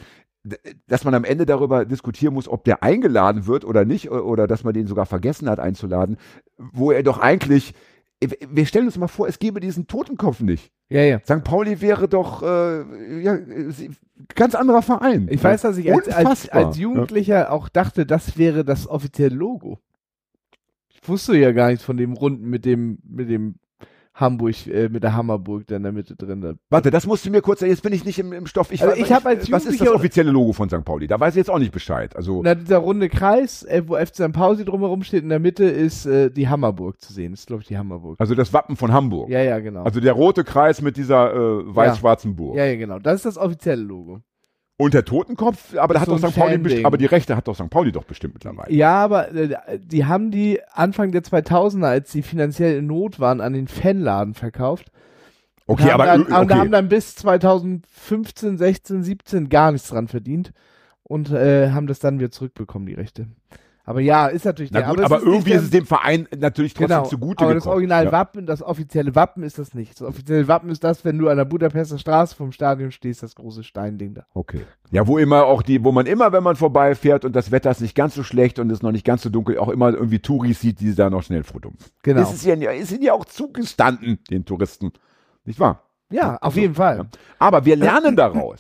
dass 0.88 1.04
man 1.04 1.14
am 1.14 1.24
Ende 1.24 1.46
darüber 1.46 1.86
diskutieren 1.86 2.34
muss, 2.34 2.48
ob 2.48 2.64
der 2.64 2.84
eingeladen 2.84 3.46
wird 3.46 3.66
oder 3.66 3.86
nicht, 3.86 4.10
oder 4.10 4.48
dass 4.48 4.64
man 4.64 4.74
den 4.74 4.88
sogar 4.88 5.06
vergessen 5.06 5.50
hat 5.50 5.60
einzuladen, 5.60 6.18
wo 6.58 6.92
er 6.92 7.04
doch 7.04 7.20
eigentlich, 7.20 7.74
wir 8.22 8.66
stellen 8.66 8.86
uns 8.86 8.98
mal 8.98 9.08
vor, 9.08 9.28
es 9.28 9.40
gäbe 9.40 9.60
diesen 9.60 9.88
Totenkopf 9.88 10.40
nicht. 10.40 10.72
Ja, 10.90 11.02
ja. 11.02 11.20
St. 11.20 11.44
Pauli 11.44 11.82
wäre 11.82 12.08
doch 12.08 12.42
äh, 12.42 13.22
ja, 13.22 13.36
äh, 13.36 13.90
ganz 14.34 14.56
anderer 14.56 14.82
Verein. 14.82 15.28
Ich 15.30 15.44
weiß, 15.44 15.62
dass 15.62 15.78
ich 15.78 15.94
als, 15.94 16.10
als, 16.10 16.50
als 16.50 16.78
Jugendlicher 16.78 17.52
auch 17.52 17.70
dachte, 17.70 18.06
das 18.06 18.38
wäre 18.38 18.66
das 18.66 18.88
offizielle 18.88 19.36
Logo. 19.36 19.80
Ich 20.90 21.08
wusste 21.08 21.38
ja 21.38 21.52
gar 21.52 21.70
nichts 21.70 21.84
von 21.84 21.98
dem 21.98 22.14
Runden 22.14 22.50
mit 22.50 22.66
dem, 22.66 23.00
mit 23.04 23.30
dem 23.30 23.56
Hamburg, 24.20 24.68
äh, 24.68 24.90
mit 24.90 25.04
der 25.04 25.16
Hammerburg 25.16 25.68
da 25.68 25.76
in 25.78 25.84
der 25.84 25.92
Mitte 25.92 26.16
drin. 26.16 26.42
Da. 26.42 26.54
Warte, 26.70 26.92
das 26.92 27.08
musst 27.08 27.26
du 27.26 27.30
mir 27.30 27.42
kurz, 27.42 27.62
jetzt 27.62 27.84
bin 27.84 27.94
ich 27.94 28.06
nicht 28.06 28.20
im, 28.20 28.34
im 28.34 28.46
Stoff. 28.48 28.72
Also 28.72 28.94
ich 28.96 29.12
hab 29.12 29.26
als 29.26 29.52
was 29.52 29.66
ist 29.66 29.82
das 29.82 29.90
offizielle 29.90 30.32
Logo 30.32 30.54
von 30.54 30.70
St. 30.70 30.84
Pauli? 30.84 31.08
Da 31.08 31.20
weiß 31.20 31.34
ich 31.36 31.38
jetzt 31.38 31.50
auch 31.50 31.60
nicht 31.60 31.72
Bescheid. 31.72 32.16
Also, 32.16 32.42
Na, 32.44 32.56
dieser 32.56 32.78
runde 32.78 33.10
Kreis, 33.10 33.64
äh, 33.64 33.84
wo 33.86 33.96
FC 33.96 34.16
St. 34.16 34.34
Pauli 34.34 34.66
drumherum 34.66 35.04
steht, 35.04 35.24
in 35.24 35.30
der 35.30 35.40
Mitte 35.40 35.66
ist 35.66 36.06
äh, 36.06 36.30
die 36.30 36.48
Hammerburg 36.50 37.00
zu 37.02 37.14
sehen. 37.14 37.32
Das 37.32 37.42
ist, 37.42 37.48
glaube 37.48 37.62
ich, 37.62 37.68
die 37.68 37.78
Hammerburg. 37.78 38.20
also 38.20 38.36
das 38.36 38.52
Wappen 38.54 38.76
von 38.76 38.92
Hamburg. 38.92 39.30
Ja, 39.30 39.42
ja, 39.42 39.60
genau. 39.60 39.84
Also 39.84 40.00
der 40.00 40.14
rote 40.14 40.44
Kreis 40.44 40.82
mit 40.82 40.98
dieser 40.98 41.34
äh, 41.34 41.76
weiß-schwarzen 41.76 42.36
Burg. 42.36 42.58
ja, 42.58 42.66
ja, 42.66 42.76
genau. 42.76 43.00
Das 43.00 43.16
ist 43.16 43.26
das 43.26 43.38
offizielle 43.38 43.82
Logo. 43.82 44.22
Und 44.82 44.94
der 44.94 45.04
Totenkopf, 45.04 45.76
aber 45.76 45.94
da 45.94 46.00
hat 46.00 46.08
So 46.08 46.18
doch 46.18 46.30
St. 46.30 46.38
Pauli 46.38 46.86
aber 46.86 46.98
die 46.98 47.06
Rechte 47.06 47.36
hat 47.36 47.50
doch 47.50 47.54
St. 47.54 47.70
Pauli 47.70 47.92
doch 47.92 48.06
bestimmt 48.06 48.36
mittlerweile. 48.36 48.74
Ja, 48.74 49.04
aber 49.04 49.30
äh, 49.36 49.78
die 49.78 50.06
haben 50.06 50.32
die 50.32 50.62
Anfang 50.72 51.12
der 51.12 51.22
2000er, 51.22 51.88
als 51.88 52.14
sie 52.14 52.22
finanziell 52.22 52.78
in 52.78 52.88
Not 52.88 53.20
waren, 53.20 53.42
an 53.42 53.52
den 53.52 53.68
Fanladen 53.68 54.36
verkauft. 54.36 54.90
Okay, 55.68 55.92
aber 55.92 56.06
dann, 56.06 56.22
okay. 56.22 56.42
und 56.42 56.54
haben 56.56 56.72
dann 56.72 56.88
bis 56.88 57.14
2015, 57.16 58.58
16, 58.58 59.04
17 59.04 59.50
gar 59.50 59.74
nichts 59.74 59.90
dran 59.90 60.08
verdient 60.08 60.54
und 61.04 61.30
äh, 61.30 61.72
haben 61.72 61.88
das 61.88 62.00
dann 62.00 62.18
wieder 62.18 62.32
zurückbekommen, 62.32 62.88
die 62.88 62.94
Rechte. 62.94 63.28
Aber 63.90 64.02
ja, 64.02 64.28
ist 64.28 64.46
natürlich 64.46 64.72
Na 64.72 64.82
der- 64.82 64.90
gut, 64.90 65.00
es 65.00 65.06
aber 65.06 65.18
ist 65.18 65.24
irgendwie 65.26 65.52
ist 65.54 65.64
es 65.64 65.70
dem 65.72 65.88
Verein 65.88 66.28
natürlich 66.38 66.76
trotzdem 66.76 66.98
genau, 66.98 67.06
zugute 67.10 67.44
aber 67.44 67.56
das 67.56 67.64
gekommen. 67.64 67.74
Original 67.74 68.06
ja. 68.06 68.12
Wappen, 68.12 68.46
das 68.46 68.62
offizielle 68.62 69.16
Wappen 69.16 69.42
ist 69.42 69.58
das 69.58 69.74
nicht. 69.74 69.94
Das 70.00 70.04
offizielle 70.08 70.48
Wappen 70.48 70.70
ist 70.70 70.84
das, 70.84 71.04
wenn 71.06 71.18
du 71.18 71.28
an 71.28 71.38
der 71.38 71.46
Budapester 71.46 71.98
Straße 71.98 72.36
vom 72.36 72.52
Stadion 72.52 72.92
stehst, 72.92 73.24
das 73.24 73.34
große 73.34 73.64
Steinding 73.64 74.14
da. 74.14 74.26
Okay. 74.36 74.62
Ja, 74.92 75.08
wo 75.08 75.18
immer 75.18 75.46
auch 75.46 75.64
die, 75.64 75.84
wo 75.84 75.92
man 75.92 76.06
immer, 76.06 76.32
wenn 76.32 76.44
man 76.44 76.56
vorbeifährt 76.56 77.26
und 77.26 77.36
das 77.36 77.50
Wetter 77.52 77.72
ist 77.72 77.82
nicht 77.82 77.96
ganz 77.96 78.14
so 78.14 78.22
schlecht 78.22 78.60
und 78.60 78.70
es 78.70 78.74
ist 78.78 78.84
noch 78.84 78.92
nicht 78.92 79.06
ganz 79.06 79.24
so 79.24 79.32
dunkel, 79.32 79.58
auch 79.58 79.70
immer 79.70 79.92
irgendwie 79.92 80.20
Touris 80.20 80.62
sieht, 80.62 80.80
die 80.82 80.94
da 80.94 81.10
noch 81.10 81.24
schnell 81.24 81.44
Foto. 81.44 81.72
Genau. 82.04 82.22
Es 82.22 82.32
ist 82.32 82.46
ja, 82.46 82.54
ist 82.72 82.92
ihnen 82.92 83.02
ja 83.02 83.14
auch 83.14 83.26
zugestanden, 83.26 84.20
den 84.30 84.46
Touristen. 84.46 84.92
Nicht 85.46 85.60
wahr? 85.60 85.82
ja, 86.12 86.36
auf 86.36 86.44
Also, 86.44 86.60
jeden 86.60 86.76
Fall. 86.76 86.98
ja. 86.98 87.06
Aber 87.40 87.66
wir 87.66 87.76
lernen 87.76 88.16
daraus. 88.16 88.60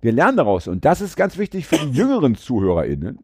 Wir 0.00 0.12
lernen 0.12 0.36
daraus. 0.36 0.68
Und 0.68 0.84
das 0.84 1.00
ist 1.00 1.16
ganz 1.16 1.36
wichtig 1.36 1.66
für 1.66 1.78
die 1.78 1.90
jüngeren 1.90 2.36
ZuhörerInnen. 2.36 3.18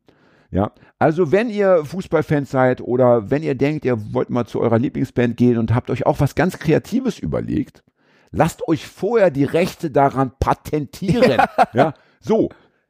Ja, 0.50 0.72
also 0.98 1.30
wenn 1.30 1.50
ihr 1.50 1.84
Fußballfans 1.84 2.50
seid 2.50 2.80
oder 2.80 3.30
wenn 3.30 3.42
ihr 3.42 3.54
denkt, 3.54 3.84
ihr 3.84 4.14
wollt 4.14 4.30
mal 4.30 4.46
zu 4.46 4.60
eurer 4.60 4.78
Lieblingsband 4.78 5.36
gehen 5.36 5.58
und 5.58 5.74
habt 5.74 5.90
euch 5.90 6.06
auch 6.06 6.20
was 6.20 6.34
ganz 6.34 6.58
Kreatives 6.58 7.18
überlegt, 7.18 7.84
lasst 8.30 8.66
euch 8.66 8.86
vorher 8.86 9.30
die 9.30 9.44
Rechte 9.44 9.90
daran 9.90 10.32
patentieren. 10.40 11.42
Ja, 11.74 11.92
so. 12.20 12.48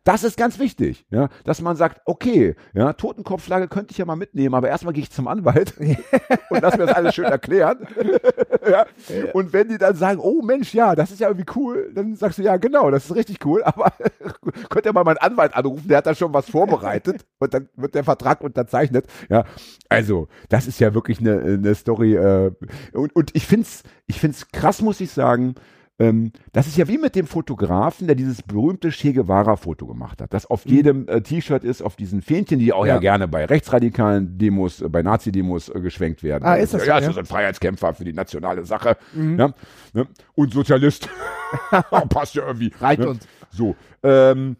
Das 0.08 0.24
ist 0.24 0.38
ganz 0.38 0.58
wichtig, 0.58 1.04
ja, 1.10 1.28
dass 1.44 1.60
man 1.60 1.76
sagt, 1.76 2.00
okay, 2.06 2.56
ja, 2.72 2.94
Totenkopfflagge 2.94 3.68
könnte 3.68 3.92
ich 3.92 3.98
ja 3.98 4.06
mal 4.06 4.16
mitnehmen, 4.16 4.54
aber 4.54 4.66
erstmal 4.66 4.94
gehe 4.94 5.02
ich 5.02 5.10
zum 5.10 5.28
Anwalt 5.28 5.74
und 6.48 6.62
lass 6.62 6.78
mir 6.78 6.86
das 6.86 6.96
alles 6.96 7.14
schön 7.14 7.26
erklären. 7.26 7.86
ja. 8.70 8.86
Und 9.34 9.52
wenn 9.52 9.68
die 9.68 9.76
dann 9.76 9.96
sagen, 9.96 10.18
oh 10.18 10.40
Mensch, 10.40 10.72
ja, 10.72 10.94
das 10.94 11.10
ist 11.10 11.20
ja 11.20 11.28
irgendwie 11.28 11.52
cool, 11.56 11.92
dann 11.94 12.16
sagst 12.16 12.38
du, 12.38 12.42
ja, 12.42 12.56
genau, 12.56 12.90
das 12.90 13.04
ist 13.04 13.16
richtig 13.16 13.44
cool, 13.44 13.62
aber 13.62 13.92
könnt 14.70 14.86
ihr 14.86 14.94
mal 14.94 15.04
meinen 15.04 15.18
Anwalt 15.18 15.52
anrufen, 15.52 15.88
der 15.88 15.98
hat 15.98 16.06
da 16.06 16.14
schon 16.14 16.32
was 16.32 16.48
vorbereitet 16.48 17.26
und 17.38 17.52
dann 17.52 17.68
wird 17.76 17.94
der 17.94 18.04
Vertrag 18.04 18.40
unterzeichnet. 18.40 19.04
Ja, 19.28 19.44
also, 19.90 20.28
das 20.48 20.66
ist 20.66 20.80
ja 20.80 20.94
wirklich 20.94 21.20
eine, 21.20 21.38
eine 21.38 21.74
Story. 21.74 22.14
Äh, 22.14 22.52
und, 22.94 23.14
und 23.14 23.36
ich 23.36 23.46
find's, 23.46 23.82
ich 24.06 24.20
find's 24.20 24.48
krass, 24.52 24.80
muss 24.80 25.02
ich 25.02 25.10
sagen. 25.10 25.54
Ähm, 26.00 26.32
das 26.52 26.68
ist 26.68 26.76
ja 26.76 26.86
wie 26.86 26.98
mit 26.98 27.16
dem 27.16 27.26
Fotografen, 27.26 28.06
der 28.06 28.14
dieses 28.14 28.42
berühmte 28.42 28.90
Che 28.90 29.12
Guevara-Foto 29.12 29.86
gemacht 29.86 30.22
hat, 30.22 30.32
das 30.32 30.46
auf 30.46 30.64
jedem 30.64 31.08
äh, 31.08 31.20
T-Shirt 31.22 31.64
ist, 31.64 31.82
auf 31.82 31.96
diesen 31.96 32.22
Fähnchen, 32.22 32.60
die 32.60 32.72
auch 32.72 32.86
ja, 32.86 32.94
Ja. 32.94 33.00
gerne 33.00 33.26
bei 33.26 33.44
rechtsradikalen 33.44 34.38
Demos, 34.38 34.80
äh, 34.80 34.88
bei 34.88 35.02
Nazi-Demos 35.02 35.68
äh, 35.70 35.80
geschwenkt 35.80 36.22
werden. 36.22 36.44
Ah, 36.44 36.54
ist 36.54 36.72
das 36.72 36.86
ja, 36.86 36.94
so, 36.94 37.00
ist 37.00 37.06
ja? 37.06 37.12
so 37.14 37.20
ein 37.20 37.26
Freiheitskämpfer 37.26 37.94
für 37.94 38.04
die 38.04 38.12
nationale 38.12 38.64
Sache. 38.64 38.96
Ja, 39.14 39.52
ne? 39.92 40.06
Und 40.36 40.52
Sozialist. 40.54 41.08
Passt 42.10 42.34
ja 42.34 42.46
irgendwie. 42.46 42.72
Reicht 42.80 43.00
ne? 43.00 43.08
uns. 43.08 43.26
So. 43.50 43.74
Ähm, 44.02 44.56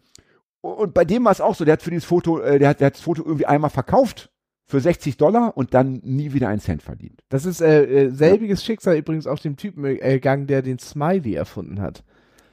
und 0.61 0.93
bei 0.93 1.05
dem 1.05 1.23
war 1.23 1.31
es 1.31 1.39
auch 1.39 1.55
so, 1.55 1.63
der 1.63 1.73
hat 1.73 1.81
für 1.81 1.91
dieses 1.91 2.05
Foto, 2.05 2.39
äh, 2.39 2.59
der, 2.59 2.69
hat, 2.69 2.81
der 2.81 2.87
hat 2.87 2.95
das 2.95 3.01
Foto 3.01 3.23
irgendwie 3.23 3.45
einmal 3.45 3.69
verkauft 3.69 4.29
für 4.69 4.79
60 4.79 5.17
Dollar 5.17 5.57
und 5.57 5.73
dann 5.73 5.99
nie 6.03 6.31
wieder 6.31 6.47
einen 6.47 6.61
Cent 6.61 6.83
verdient. 6.83 7.23
Das 7.29 7.43
ist 7.45 7.59
äh, 7.59 7.85
äh, 7.85 8.09
selbiges 8.11 8.63
Schicksal 8.63 8.95
übrigens 8.97 9.25
auf 9.25 9.39
dem 9.39 9.55
Typen 9.57 9.83
äh, 9.83 9.95
ergangen, 9.95 10.45
der 10.45 10.61
den 10.61 10.77
Smiley 10.77 11.33
erfunden 11.33 11.81
hat. 11.81 12.03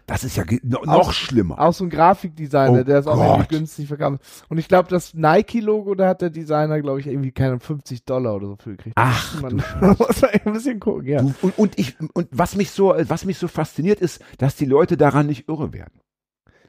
Das 0.07 0.25
ist 0.25 0.35
ja 0.37 0.45
no, 0.62 0.79
Auch- 0.79 0.87
noch 0.87 1.12
schlimmer. 1.12 1.61
Auch 1.61 1.75
so 1.75 1.85
ein 1.85 1.91
Grafikdesigner, 1.91 2.81
Oh 2.81 2.85
der 2.85 3.01
ist 3.01 3.07
auch 3.07 3.17
Gott. 3.17 3.27
irgendwie 3.41 3.57
günstig 3.59 3.89
verkauft. 3.89 4.21
Und 4.49 4.57
ich 4.57 4.67
glaube, 4.67 4.89
das 4.89 5.12
Nike-Logo, 5.12 5.95
da 5.95 6.09
hat 6.09 6.23
der 6.23 6.31
Designer, 6.31 6.81
glaube 6.81 7.01
ich, 7.01 7.07
irgendwie 7.07 7.33
keine 7.33 7.61
50 7.61 8.05
Dollar 8.07 8.37
oder 8.37 8.47
so 8.47 8.57
für 8.57 8.71
gekriegt. 8.71 8.95
Ach, 8.99 9.39
Man 9.43 9.57
muss 9.57 9.64
man 10.23 10.31
ein 10.47 10.53
bisschen 10.55 10.81
gucken, 10.81 11.07
ja. 11.09 11.21
Du, 11.21 11.35
und, 11.43 11.59
und 11.59 11.79
ich 11.79 11.97
und 12.14 12.29
was 12.31 12.57
mich 12.57 12.71
so 12.71 12.95
was 13.09 13.27
mich 13.27 13.37
so 13.37 13.47
fasziniert 13.49 14.01
ist, 14.01 14.23
dass 14.39 14.57
die 14.57 14.64
Leute 14.64 14.97
daran 14.97 15.27
nicht 15.27 15.49
irre 15.49 15.75
werden. 15.75 16.01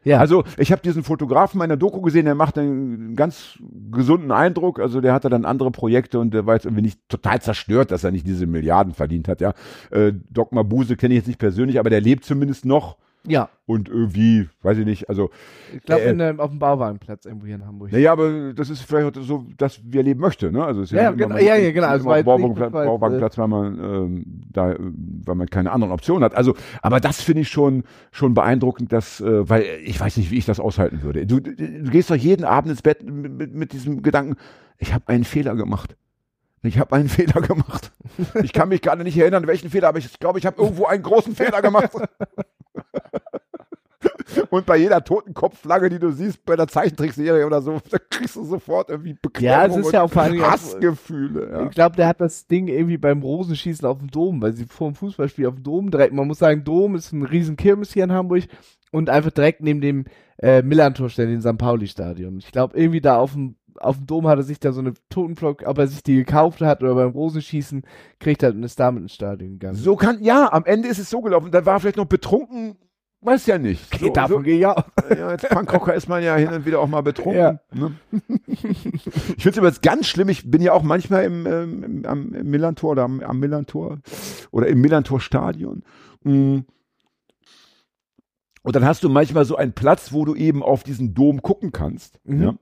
Ja. 0.04 0.20
Also 0.20 0.43
ich 0.58 0.72
habe 0.72 0.82
diesen 0.82 1.04
Fotografen 1.04 1.62
in 1.62 1.68
der 1.70 1.78
Doku 1.78 2.02
gesehen, 2.02 2.26
der 2.26 2.36
macht 2.36 2.58
einen 2.58 3.16
ganz 3.16 3.60
gesunden 3.91 4.32
Eindruck. 4.32 4.80
Also 4.80 5.02
der 5.02 5.14
hatte 5.14 5.30
dann 5.30 5.45
andere 5.45 5.72
Projekte 5.72 6.20
und 6.20 6.34
der 6.34 6.45
war 6.45 6.56
jetzt 6.56 6.66
irgendwie 6.66 6.84
nicht 6.84 7.00
total 7.10 7.41
zerstört, 7.41 7.91
dass 7.91 8.04
er 8.04 8.12
nicht 8.12 8.28
diese 8.28 8.48
Milliarden 8.48 8.93
verdient 8.93 9.28
hat. 9.28 9.41
Ja, 9.41 9.54
äh, 9.91 10.14
Doc 10.30 10.52
Mabuse 10.52 10.95
kenne 10.95 11.14
ich 11.14 11.20
jetzt 11.20 11.28
nicht 11.28 11.39
persönlich, 11.39 11.80
aber 11.80 11.89
der 11.89 12.02
lebt 12.02 12.26
zumindest 12.26 12.66
noch 12.66 12.98
ja. 13.28 13.49
und 13.65 13.89
irgendwie, 13.89 14.49
weiß 14.61 14.78
ich 14.78 14.86
nicht. 14.86 15.09
Also 15.09 15.30
Ich 15.75 15.82
glaube, 15.84 16.03
Äh, 16.03 16.34
auf 16.38 16.49
dem 16.49 16.59
Bauwagenplatz 16.59 17.25
irgendwo 17.25 17.45
hier 17.45 17.55
in 17.55 17.65
Hamburg. 17.65 17.91
naja, 17.91 18.11
aber 18.11 18.53
das 18.53 18.69
ist 18.69 18.82
vielleicht 18.82 19.15
so, 19.17 19.45
dass 19.57 19.80
wir 19.84 20.03
leben 20.03 20.19
möchte. 20.19 20.51
Ne? 20.51 20.63
Also 20.63 20.82
es 20.82 20.91
ist 20.91 20.97
Ja, 20.97 21.11
nicht 21.11 21.19
genau, 21.19 21.36
immer- 21.38 21.45
ja, 21.47 21.55
ja, 21.55 21.71
genau. 21.71 21.88
Also 21.88 22.05
Bauwagenplatz, 22.05 22.73
weil, 22.73 22.86
Bauwagenplatz, 22.88 23.38
weil 23.38 23.47
man 23.47 23.80
ähm, 23.80 24.41
da, 24.51 24.71
äh, 24.71 24.78
weil 24.80 25.36
man 25.36 25.47
keine 25.49 25.71
anderen 25.71 25.93
Optionen 25.93 26.23
hat. 26.23 26.36
Also, 26.36 26.55
aber 26.82 26.99
das 26.99 27.21
finde 27.21 27.41
ich 27.41 27.49
schon 27.49 27.84
schon 28.11 28.34
beeindruckend, 28.34 28.91
dass, 28.91 29.21
äh, 29.21 29.49
weil 29.49 29.63
ich 29.84 29.99
weiß 29.99 30.17
nicht, 30.17 30.32
wie 30.32 30.38
ich 30.38 30.45
das 30.45 30.59
aushalten 30.59 31.01
würde. 31.03 31.25
Du, 31.25 31.39
du, 31.39 31.53
du 31.55 31.91
gehst 31.91 32.09
doch 32.09 32.15
jeden 32.15 32.45
Abend 32.45 32.71
ins 32.71 32.82
Bett 32.82 33.03
mit, 33.03 33.32
mit, 33.32 33.53
mit 33.53 33.73
diesem 33.73 34.01
Gedanken, 34.01 34.36
ich 34.78 34.93
habe 34.93 35.07
einen 35.07 35.23
Fehler 35.23 35.55
gemacht. 35.55 35.95
Ich 36.63 36.80
habe 36.80 36.95
einen 36.95 37.07
Fehler 37.09 37.41
gemacht. 37.41 37.91
Ich 38.43 38.51
kann 38.51 38.69
mich 38.69 38.82
gerade 38.82 39.03
nicht 39.03 39.17
erinnern, 39.17 39.45
welchen 39.47 39.69
Fehler, 39.69 39.89
aber 39.89 39.99
ich 39.99 40.19
glaube, 40.19 40.39
ich 40.39 40.45
habe 40.45 40.59
irgendwo 40.61 40.86
einen 40.86 41.03
großen 41.03 41.36
Fehler 41.36 41.61
gemacht. 41.61 41.91
Und 44.49 44.65
bei 44.65 44.78
jeder 44.78 45.03
Totenkopfflagge, 45.03 45.89
die 45.89 45.99
du 45.99 46.11
siehst 46.11 46.45
bei 46.45 46.55
der 46.55 46.67
Zeichentrickserie 46.67 47.45
oder 47.45 47.61
so, 47.61 47.80
da 47.89 47.97
kriegst 47.97 48.36
du 48.36 48.43
sofort 48.43 48.89
irgendwie 48.89 49.13
Beklemmung 49.13 49.59
Ja, 49.59 49.65
es 49.65 49.75
ist 49.75 49.86
und 49.88 49.93
ja 49.93 50.01
auch 50.03 50.11
vor 50.11 50.23
Hassgefühle. 50.23 51.49
Ja. 51.49 51.65
Ich 51.65 51.71
glaube, 51.71 51.95
der 51.95 52.07
hat 52.07 52.21
das 52.21 52.47
Ding 52.47 52.67
irgendwie 52.67 52.97
beim 52.97 53.21
Rosenschießen 53.21 53.88
auf 53.88 53.99
dem 53.99 54.11
Dom, 54.11 54.41
weil 54.41 54.53
sie 54.53 54.65
vor 54.65 54.89
dem 54.91 54.95
Fußballspiel 54.95 55.47
auf 55.47 55.55
dem 55.55 55.63
Dom 55.63 55.91
direkt, 55.91 56.13
man 56.13 56.28
muss 56.28 56.39
sagen, 56.39 56.63
Dom 56.63 56.95
ist 56.95 57.11
ein 57.11 57.23
riesen 57.23 57.55
Kirmes 57.55 57.93
hier 57.93 58.03
in 58.03 58.11
Hamburg 58.11 58.43
und 58.91 59.09
einfach 59.09 59.32
direkt 59.32 59.61
neben 59.61 59.82
dem 59.82 60.05
äh, 60.39 60.61
Millantor 60.61 61.09
stellen, 61.09 61.32
dem 61.32 61.41
St. 61.41 61.57
Pauli-Stadion. 61.57 62.38
Ich 62.38 62.51
glaube, 62.51 62.78
irgendwie 62.78 63.01
da 63.01 63.17
auf 63.17 63.34
dem 63.34 63.55
auf 63.80 63.97
dem 63.97 64.07
Dom 64.07 64.28
hat 64.28 64.39
er 64.39 64.43
sich 64.43 64.59
da 64.59 64.71
so 64.71 64.82
eine 64.82 64.93
Totenflock, 65.09 65.63
ob 65.65 65.78
er 65.78 65.88
sich 65.88 66.03
die 66.03 66.15
gekauft 66.15 66.61
hat 66.61 66.84
oder 66.84 66.95
beim 66.95 67.09
Rosenschießen, 67.09 67.84
kriegt 68.19 68.43
er 68.43 68.51
und 68.51 68.63
ist 68.63 68.80
damit 68.80 69.03
ins 69.03 69.13
Stadion 69.13 69.53
gegangen. 69.53 69.75
So 69.75 69.95
kann, 69.95 70.23
ja, 70.23 70.51
am 70.51 70.65
Ende 70.65 70.88
ist 70.88 70.99
es 70.99 71.09
so 71.09 71.21
gelaufen. 71.21 71.51
Da 71.51 71.65
war 71.65 71.75
er 71.75 71.80
vielleicht 71.80 71.97
noch 71.97 72.05
betrunken, 72.05 72.75
weiß 73.21 73.45
ja 73.47 73.57
nicht. 73.57 73.99
So, 73.99 74.09
Davon 74.09 74.43
gehe 74.43 74.59
ich 74.59 74.65
auch. 74.65 74.84
so, 75.09 75.15
ja, 75.15 75.28
als 75.28 75.43
Punkrocker 75.43 75.93
ist 75.93 76.07
man 76.07 76.23
ja 76.23 76.36
hin 76.36 76.49
und 76.49 76.65
wieder 76.65 76.80
auch 76.80 76.88
mal 76.88 77.01
betrunken. 77.01 77.41
Ja. 77.41 77.59
Ne? 77.73 77.95
Ich 78.47 79.43
finde 79.43 79.49
es 79.49 79.57
übrigens 79.57 79.82
ganz 79.82 80.07
schlimm. 80.07 80.30
Ich 80.30 80.49
bin 80.49 80.61
ja 80.61 80.73
auch 80.73 80.84
manchmal 80.84 81.25
im, 81.25 81.45
ähm, 81.45 81.84
im, 81.84 82.05
am 82.05 82.34
im 82.34 82.49
Millantor 82.49 82.91
oder 82.91 83.03
am, 83.03 83.21
am 83.21 83.39
Millantor 83.39 83.99
oder 84.51 84.67
im 84.67 84.82
Millantor-Stadion. 84.82 85.84
Mm. 86.23 86.59
Und 88.63 88.75
dann 88.75 88.84
hast 88.84 89.03
du 89.03 89.09
manchmal 89.09 89.45
so 89.45 89.55
einen 89.55 89.71
Platz, 89.71 90.11
wo 90.11 90.25
du 90.25 90.36
eben 90.36 90.61
auf 90.61 90.84
diesen 90.84 91.13
Dom 91.13 91.41
gucken 91.41 91.71
kannst. 91.71 92.19
Mhm. 92.25 92.43
Ja? 92.43 92.53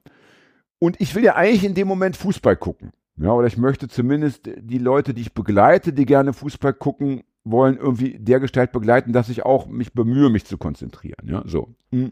Und 0.85 1.01
ich 1.01 1.15
will 1.15 1.23
ja 1.23 1.33
eigentlich 1.33 1.63
in 1.63 1.73
dem 1.73 1.87
Moment 1.87 2.15
Fußball 2.15 2.55
gucken. 2.55 2.91
Ja, 3.17 3.31
oder 3.31 3.47
ich 3.47 3.57
möchte 3.57 3.87
zumindest 3.87 4.47
die 4.55 4.77
Leute, 4.77 5.15
die 5.15 5.21
ich 5.21 5.33
begleite, 5.33 5.93
die 5.93 6.05
gerne 6.05 6.31
Fußball 6.31 6.73
gucken 6.73 7.23
wollen, 7.43 7.75
irgendwie 7.75 8.19
dergestalt 8.19 8.71
begleiten, 8.71 9.11
dass 9.11 9.29
ich 9.29 9.43
auch 9.43 9.65
mich 9.65 9.93
bemühe, 9.93 10.29
mich 10.29 10.45
zu 10.45 10.59
konzentrieren. 10.59 11.27
Ja, 11.27 11.41
so. 11.47 11.73
Hm. 11.91 12.11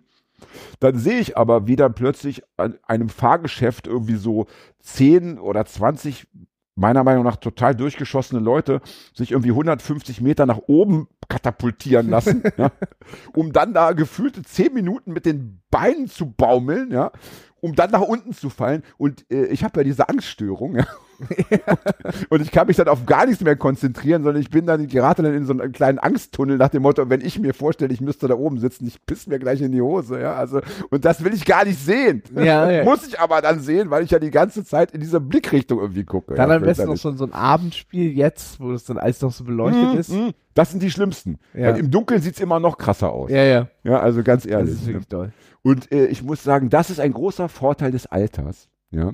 Dann 0.79 0.97
sehe 0.97 1.19
ich 1.19 1.37
aber, 1.37 1.67
wie 1.67 1.75
dann 1.75 1.93
plötzlich 1.93 2.41
an 2.57 2.79
einem 2.81 3.09
Fahrgeschäft 3.09 3.85
irgendwie 3.85 4.15
so 4.15 4.47
10 4.79 5.37
oder 5.37 5.65
20 5.65 6.25
meiner 6.73 7.03
Meinung 7.03 7.25
nach 7.25 7.35
total 7.35 7.75
durchgeschossene 7.75 8.41
Leute 8.41 8.81
sich 9.13 9.33
irgendwie 9.33 9.51
150 9.51 10.19
Meter 10.19 10.47
nach 10.47 10.61
oben 10.65 11.07
katapultieren 11.29 12.09
lassen, 12.09 12.41
ja, 12.57 12.71
um 13.35 13.53
dann 13.53 13.75
da 13.75 13.91
gefühlte 13.91 14.41
10 14.41 14.73
Minuten 14.73 15.13
mit 15.13 15.27
den 15.27 15.61
Beinen 15.69 16.07
zu 16.07 16.31
baumeln, 16.31 16.89
ja, 16.91 17.11
um 17.63 17.75
dann 17.75 17.91
nach 17.91 18.01
unten 18.01 18.33
zu 18.33 18.49
fallen. 18.49 18.83
Und 18.97 19.25
äh, 19.31 19.45
ich 19.45 19.63
habe 19.63 19.79
ja 19.79 19.83
diese 19.85 20.09
Angststörung, 20.09 20.75
ja. 20.75 20.85
Und 22.29 22.41
ich 22.41 22.51
kann 22.51 22.67
mich 22.67 22.77
dann 22.77 22.87
auf 22.87 23.05
gar 23.05 23.25
nichts 23.25 23.43
mehr 23.43 23.55
konzentrieren, 23.55 24.23
sondern 24.23 24.41
ich 24.41 24.49
bin 24.49 24.65
dann, 24.65 24.81
ich 24.83 24.89
gerate 24.89 25.21
dann 25.23 25.33
in 25.33 25.45
so 25.45 25.53
einen 25.53 25.71
kleinen 25.71 25.99
Angsttunnel 25.99 26.57
nach 26.57 26.69
dem 26.69 26.81
Motto, 26.83 27.09
wenn 27.09 27.21
ich 27.21 27.39
mir 27.39 27.53
vorstelle, 27.53 27.93
ich 27.93 28.01
müsste 28.01 28.27
da 28.27 28.35
oben 28.35 28.59
sitzen, 28.59 28.85
ich 28.87 29.05
piss 29.05 29.27
mir 29.27 29.39
gleich 29.39 29.61
in 29.61 29.71
die 29.71 29.81
Hose, 29.81 30.19
ja. 30.19 30.33
Also, 30.35 30.61
und 30.89 31.05
das 31.05 31.23
will 31.23 31.33
ich 31.33 31.45
gar 31.45 31.65
nicht 31.65 31.79
sehen. 31.79 32.23
Ja, 32.35 32.69
ja. 32.69 32.83
Muss 32.85 33.07
ich 33.07 33.19
aber 33.19 33.41
dann 33.41 33.59
sehen, 33.59 33.89
weil 33.89 34.03
ich 34.03 34.11
ja 34.11 34.19
die 34.19 34.31
ganze 34.31 34.63
Zeit 34.65 34.91
in 34.91 35.01
dieser 35.01 35.19
Blickrichtung 35.19 35.79
irgendwie 35.79 36.03
gucke. 36.03 36.33
Dann 36.35 36.49
ja, 36.49 36.55
am 36.57 36.61
besten 36.63 36.83
noch 36.83 36.89
fürchterlich. 36.93 37.17
so, 37.19 37.25
ein 37.25 37.33
Abendspiel 37.33 38.11
jetzt, 38.11 38.59
wo 38.59 38.71
das 38.71 38.83
dann 38.85 38.97
alles 38.97 39.21
noch 39.21 39.31
so 39.31 39.43
beleuchtet 39.43 39.93
Mm, 39.93 39.97
ist. 39.97 40.09
mm, 40.11 40.29
Das 40.53 40.71
sind 40.71 40.83
die 40.83 40.91
schlimmsten. 40.91 41.39
Ja. 41.53 41.67
Weil 41.73 41.77
im 41.79 41.89
Dunkeln 41.91 42.21
sieht's 42.21 42.39
immer 42.39 42.59
noch 42.59 42.77
krasser 42.77 43.11
aus. 43.11 43.29
Ja, 43.31 43.43
ja. 43.43 43.67
Ja, 43.83 43.99
also 43.99 44.23
ganz 44.23 44.43
Das 44.43 44.51
ehrlich. 44.51 44.73
ist 44.73 44.85
wirklich 44.85 45.07
toll. 45.07 45.31
Und 45.61 45.91
äh, 45.91 46.05
ich 46.07 46.21
muss 46.23 46.43
sagen, 46.43 46.69
das 46.69 46.89
ist 46.89 46.99
ein 46.99 47.13
großer 47.13 47.47
Vorteil 47.49 47.91
des 47.91 48.05
Alters, 48.07 48.67
ja. 48.91 49.11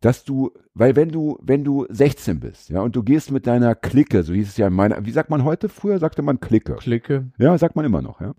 Dass 0.00 0.24
du, 0.24 0.50
weil 0.72 0.96
wenn 0.96 1.10
du, 1.10 1.38
wenn 1.42 1.62
du 1.62 1.86
16 1.90 2.40
bist, 2.40 2.70
ja, 2.70 2.80
und 2.80 2.96
du 2.96 3.02
gehst 3.02 3.30
mit 3.30 3.46
deiner 3.46 3.74
Clique, 3.74 4.22
so 4.22 4.32
hieß 4.32 4.48
es 4.48 4.56
ja 4.56 4.68
in 4.68 4.72
meiner, 4.72 5.04
wie 5.04 5.10
sagt 5.10 5.28
man 5.28 5.44
heute? 5.44 5.68
Früher 5.68 5.98
sagte 5.98 6.22
man 6.22 6.40
Clique. 6.40 6.76
Klicke. 6.76 7.30
Ja, 7.38 7.56
sagt 7.58 7.76
man 7.76 7.84
immer 7.84 8.00
noch, 8.00 8.20
ja. 8.20 8.34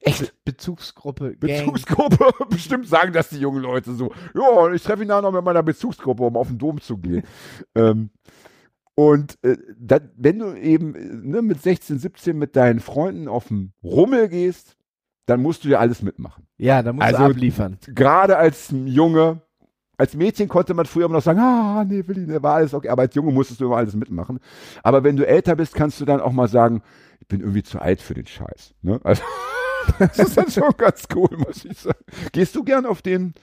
Echt? 0.00 0.34
Bezugsgruppe. 0.44 1.36
Gang. 1.36 1.64
Bezugsgruppe, 1.66 2.32
bestimmt 2.50 2.88
sagen 2.88 3.12
das 3.12 3.28
die 3.28 3.38
jungen 3.38 3.62
Leute 3.62 3.92
so. 3.94 4.12
Ja, 4.34 4.72
ich 4.72 4.82
treffe 4.82 5.02
ihn 5.02 5.08
da 5.08 5.20
noch 5.22 5.32
mit 5.32 5.44
meiner 5.44 5.62
Bezugsgruppe, 5.62 6.24
um 6.24 6.36
auf 6.36 6.48
den 6.48 6.58
Dom 6.58 6.80
zu 6.80 6.98
gehen. 6.98 7.22
ähm, 7.74 8.10
und 8.94 9.38
äh, 9.42 9.56
dann, 9.78 10.10
wenn 10.16 10.38
du 10.38 10.54
eben 10.54 10.92
ne, 11.28 11.40
mit 11.42 11.62
16, 11.62 11.98
17 11.98 12.36
mit 12.38 12.56
deinen 12.56 12.80
Freunden 12.80 13.28
auf 13.28 13.48
den 13.48 13.72
Rummel 13.82 14.28
gehst, 14.28 14.76
dann 15.26 15.40
musst 15.40 15.64
du 15.64 15.68
ja 15.68 15.78
alles 15.78 16.02
mitmachen. 16.02 16.46
Ja, 16.58 16.82
da 16.82 16.92
musst 16.92 17.06
Also- 17.06 17.18
du 17.18 17.24
abliefern. 17.30 17.78
Gerade 17.86 18.36
als 18.36 18.74
Junge, 18.86 19.42
als 20.02 20.16
Mädchen 20.16 20.48
konnte 20.48 20.74
man 20.74 20.84
früher 20.84 21.04
immer 21.04 21.14
noch 21.14 21.22
sagen, 21.22 21.38
ah, 21.38 21.84
nee, 21.84 22.02
Willi, 22.04 22.26
ne, 22.26 22.42
war 22.42 22.54
alles 22.54 22.74
okay. 22.74 22.88
Aber 22.88 23.02
als 23.02 23.14
Junge 23.14 23.30
musstest 23.30 23.60
du 23.60 23.66
immer 23.66 23.76
alles 23.76 23.94
mitmachen. 23.94 24.40
Aber 24.82 25.04
wenn 25.04 25.16
du 25.16 25.24
älter 25.24 25.54
bist, 25.54 25.76
kannst 25.76 26.00
du 26.00 26.04
dann 26.04 26.20
auch 26.20 26.32
mal 26.32 26.48
sagen, 26.48 26.82
ich 27.20 27.28
bin 27.28 27.40
irgendwie 27.40 27.62
zu 27.62 27.80
alt 27.80 28.00
für 28.02 28.14
den 28.14 28.26
Scheiß. 28.26 28.74
Ne? 28.82 29.00
Also, 29.04 29.22
das 30.00 30.18
ist 30.18 30.36
dann 30.36 30.50
schon 30.50 30.72
ganz 30.76 31.06
cool, 31.14 31.28
muss 31.36 31.64
ich 31.64 31.78
sagen. 31.78 32.04
Gehst 32.32 32.56
du 32.56 32.64
gern 32.64 32.84
auf 32.84 33.00
den 33.00 33.34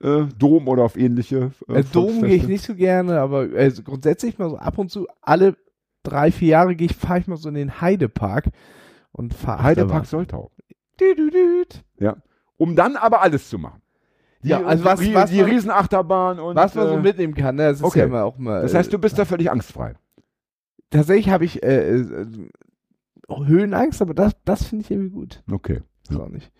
äh, 0.00 0.26
Dom 0.38 0.68
oder 0.68 0.84
auf 0.84 0.96
ähnliche 0.96 1.50
äh, 1.68 1.80
Äh, 1.80 1.84
Dom 1.92 2.22
gehe 2.22 2.36
ich 2.36 2.46
nicht 2.46 2.64
so 2.64 2.76
gerne, 2.76 3.18
aber 3.18 3.48
also 3.56 3.82
grundsätzlich 3.82 4.38
mal 4.38 4.50
so 4.50 4.56
ab 4.56 4.78
und 4.78 4.92
zu, 4.92 5.08
alle 5.20 5.56
drei, 6.04 6.30
vier 6.30 6.48
Jahre 6.48 6.76
gehe 6.76 6.86
ich, 6.86 6.94
fahre 6.94 7.18
ich 7.18 7.26
mal 7.26 7.38
so 7.38 7.48
in 7.48 7.56
den 7.56 7.80
Heidepark 7.80 8.50
und 9.10 9.34
fahre 9.34 9.64
Heidepark 9.64 10.06
Soltau. 10.06 10.52
Düdüdüd. 11.00 11.82
Um 12.56 12.76
dann 12.76 12.94
aber 12.94 13.20
alles 13.20 13.48
zu 13.48 13.58
machen. 13.58 13.82
Die, 14.44 14.50
Ja, 14.50 14.62
also 14.62 14.84
was- 14.84 15.00
die, 15.00 15.14
was 15.14 15.30
die 15.30 15.40
man- 15.40 15.50
Riesenachterbahn 15.50 16.38
und 16.38 16.54
Was 16.54 16.74
man 16.74 16.86
so 16.86 16.94
äh, 16.94 17.00
mitnehmen 17.00 17.34
kann, 17.34 17.56
ne? 17.56 17.62
Das 17.68 17.78
ist 17.78 17.84
okay. 17.84 18.00
ja 18.00 18.04
immer 18.04 18.24
auch 18.24 18.36
mal. 18.38 18.60
Das 18.62 18.74
äh, 18.74 18.78
heißt, 18.78 18.92
du 18.92 18.98
bist 18.98 19.18
da 19.18 19.24
völlig 19.24 19.50
angstfrei. 19.50 19.94
tatsächlich 20.90 21.30
habe 21.30 21.44
ich 21.46 21.62
äh, 21.62 21.96
äh, 21.96 22.26
Höhenangst, 23.28 24.02
aber 24.02 24.12
das, 24.14 24.32
das 24.44 24.64
finde 24.64 24.84
ich 24.84 24.90
irgendwie 24.90 25.10
gut. 25.10 25.42
Okay. 25.50 25.80
Auch 26.10 26.28
nicht. 26.28 26.50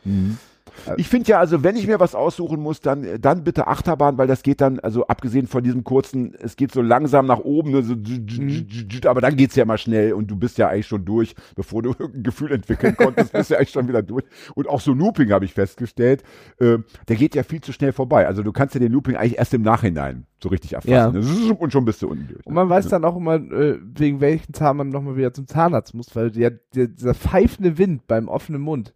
Ich 0.96 1.08
finde 1.08 1.30
ja, 1.30 1.38
also 1.38 1.62
wenn 1.62 1.76
ich 1.76 1.86
mir 1.86 2.00
was 2.00 2.14
aussuchen 2.14 2.60
muss, 2.60 2.80
dann, 2.80 3.06
dann 3.20 3.44
bitte 3.44 3.66
Achterbahn, 3.66 4.18
weil 4.18 4.26
das 4.26 4.42
geht 4.42 4.60
dann, 4.60 4.80
also 4.80 5.06
abgesehen 5.06 5.46
von 5.46 5.62
diesem 5.62 5.84
kurzen, 5.84 6.34
es 6.40 6.56
geht 6.56 6.72
so 6.72 6.82
langsam 6.82 7.26
nach 7.26 7.38
oben, 7.38 7.70
ne, 7.70 7.82
so, 7.82 9.08
aber 9.08 9.20
dann 9.20 9.36
geht's 9.36 9.56
ja 9.56 9.64
mal 9.64 9.78
schnell 9.78 10.12
und 10.12 10.30
du 10.30 10.36
bist 10.36 10.58
ja 10.58 10.68
eigentlich 10.68 10.86
schon 10.86 11.04
durch, 11.04 11.34
bevor 11.54 11.82
du 11.82 11.90
irgendein 11.98 12.22
Gefühl 12.24 12.52
entwickeln 12.52 12.96
konntest, 12.96 13.32
bist 13.32 13.50
du 13.50 13.54
ja 13.54 13.58
eigentlich 13.60 13.70
schon 13.70 13.88
wieder 13.88 14.02
durch. 14.02 14.24
Und 14.54 14.68
auch 14.68 14.80
so 14.80 14.92
Looping 14.92 15.30
habe 15.30 15.44
ich 15.44 15.54
festgestellt, 15.54 16.22
äh, 16.58 16.78
der 17.08 17.16
geht 17.16 17.34
ja 17.34 17.44
viel 17.44 17.60
zu 17.60 17.72
schnell 17.72 17.92
vorbei. 17.92 18.26
Also 18.26 18.42
du 18.42 18.52
kannst 18.52 18.74
ja 18.74 18.80
den 18.80 18.92
Looping 18.92 19.16
eigentlich 19.16 19.38
erst 19.38 19.54
im 19.54 19.62
Nachhinein 19.62 20.26
so 20.42 20.48
richtig 20.48 20.74
erfassen. 20.74 20.90
Ja. 20.90 21.10
Ne? 21.10 21.54
Und 21.54 21.72
schon 21.72 21.84
bist 21.84 22.02
du 22.02 22.08
unten 22.08 22.28
durch. 22.28 22.44
Und 22.44 22.54
man 22.54 22.68
weiß 22.68 22.88
dann 22.88 23.04
auch 23.04 23.16
immer, 23.16 23.36
äh, 23.36 23.78
wegen 23.80 24.20
welchen 24.20 24.52
Zahn 24.52 24.76
man 24.76 24.88
nochmal 24.90 25.16
wieder 25.16 25.32
zum 25.32 25.46
Zahnarzt 25.46 25.94
muss, 25.94 26.14
weil 26.14 26.30
der, 26.30 26.50
der, 26.74 26.88
dieser 26.88 27.14
pfeifende 27.14 27.78
Wind 27.78 28.06
beim 28.06 28.28
offenen 28.28 28.60
Mund 28.60 28.92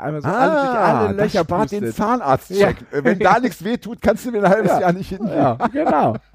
einmal 0.00 0.22
so 0.22 0.28
alle, 0.28 0.50
durch 0.50 0.78
alle 0.78 1.08
Ah, 1.08 1.10
Löcher 1.10 1.40
spart 1.44 1.72
den 1.72 1.80
pustet. 1.80 1.96
Zahnarzt-Check. 1.96 2.76
Äh, 2.92 3.04
Wenn 3.04 3.18
da 3.18 3.38
nichts 3.40 3.64
wehtut, 3.64 4.00
kannst 4.02 4.26
du 4.26 4.30
mir 4.32 4.42
ein 4.44 4.50
halbes 4.50 4.70
Ja. 4.72 4.80
Jahr 4.80 4.92
nicht 4.92 5.08
hin. 5.08 5.26
Ja, 5.26 5.54
genau. 5.72 6.16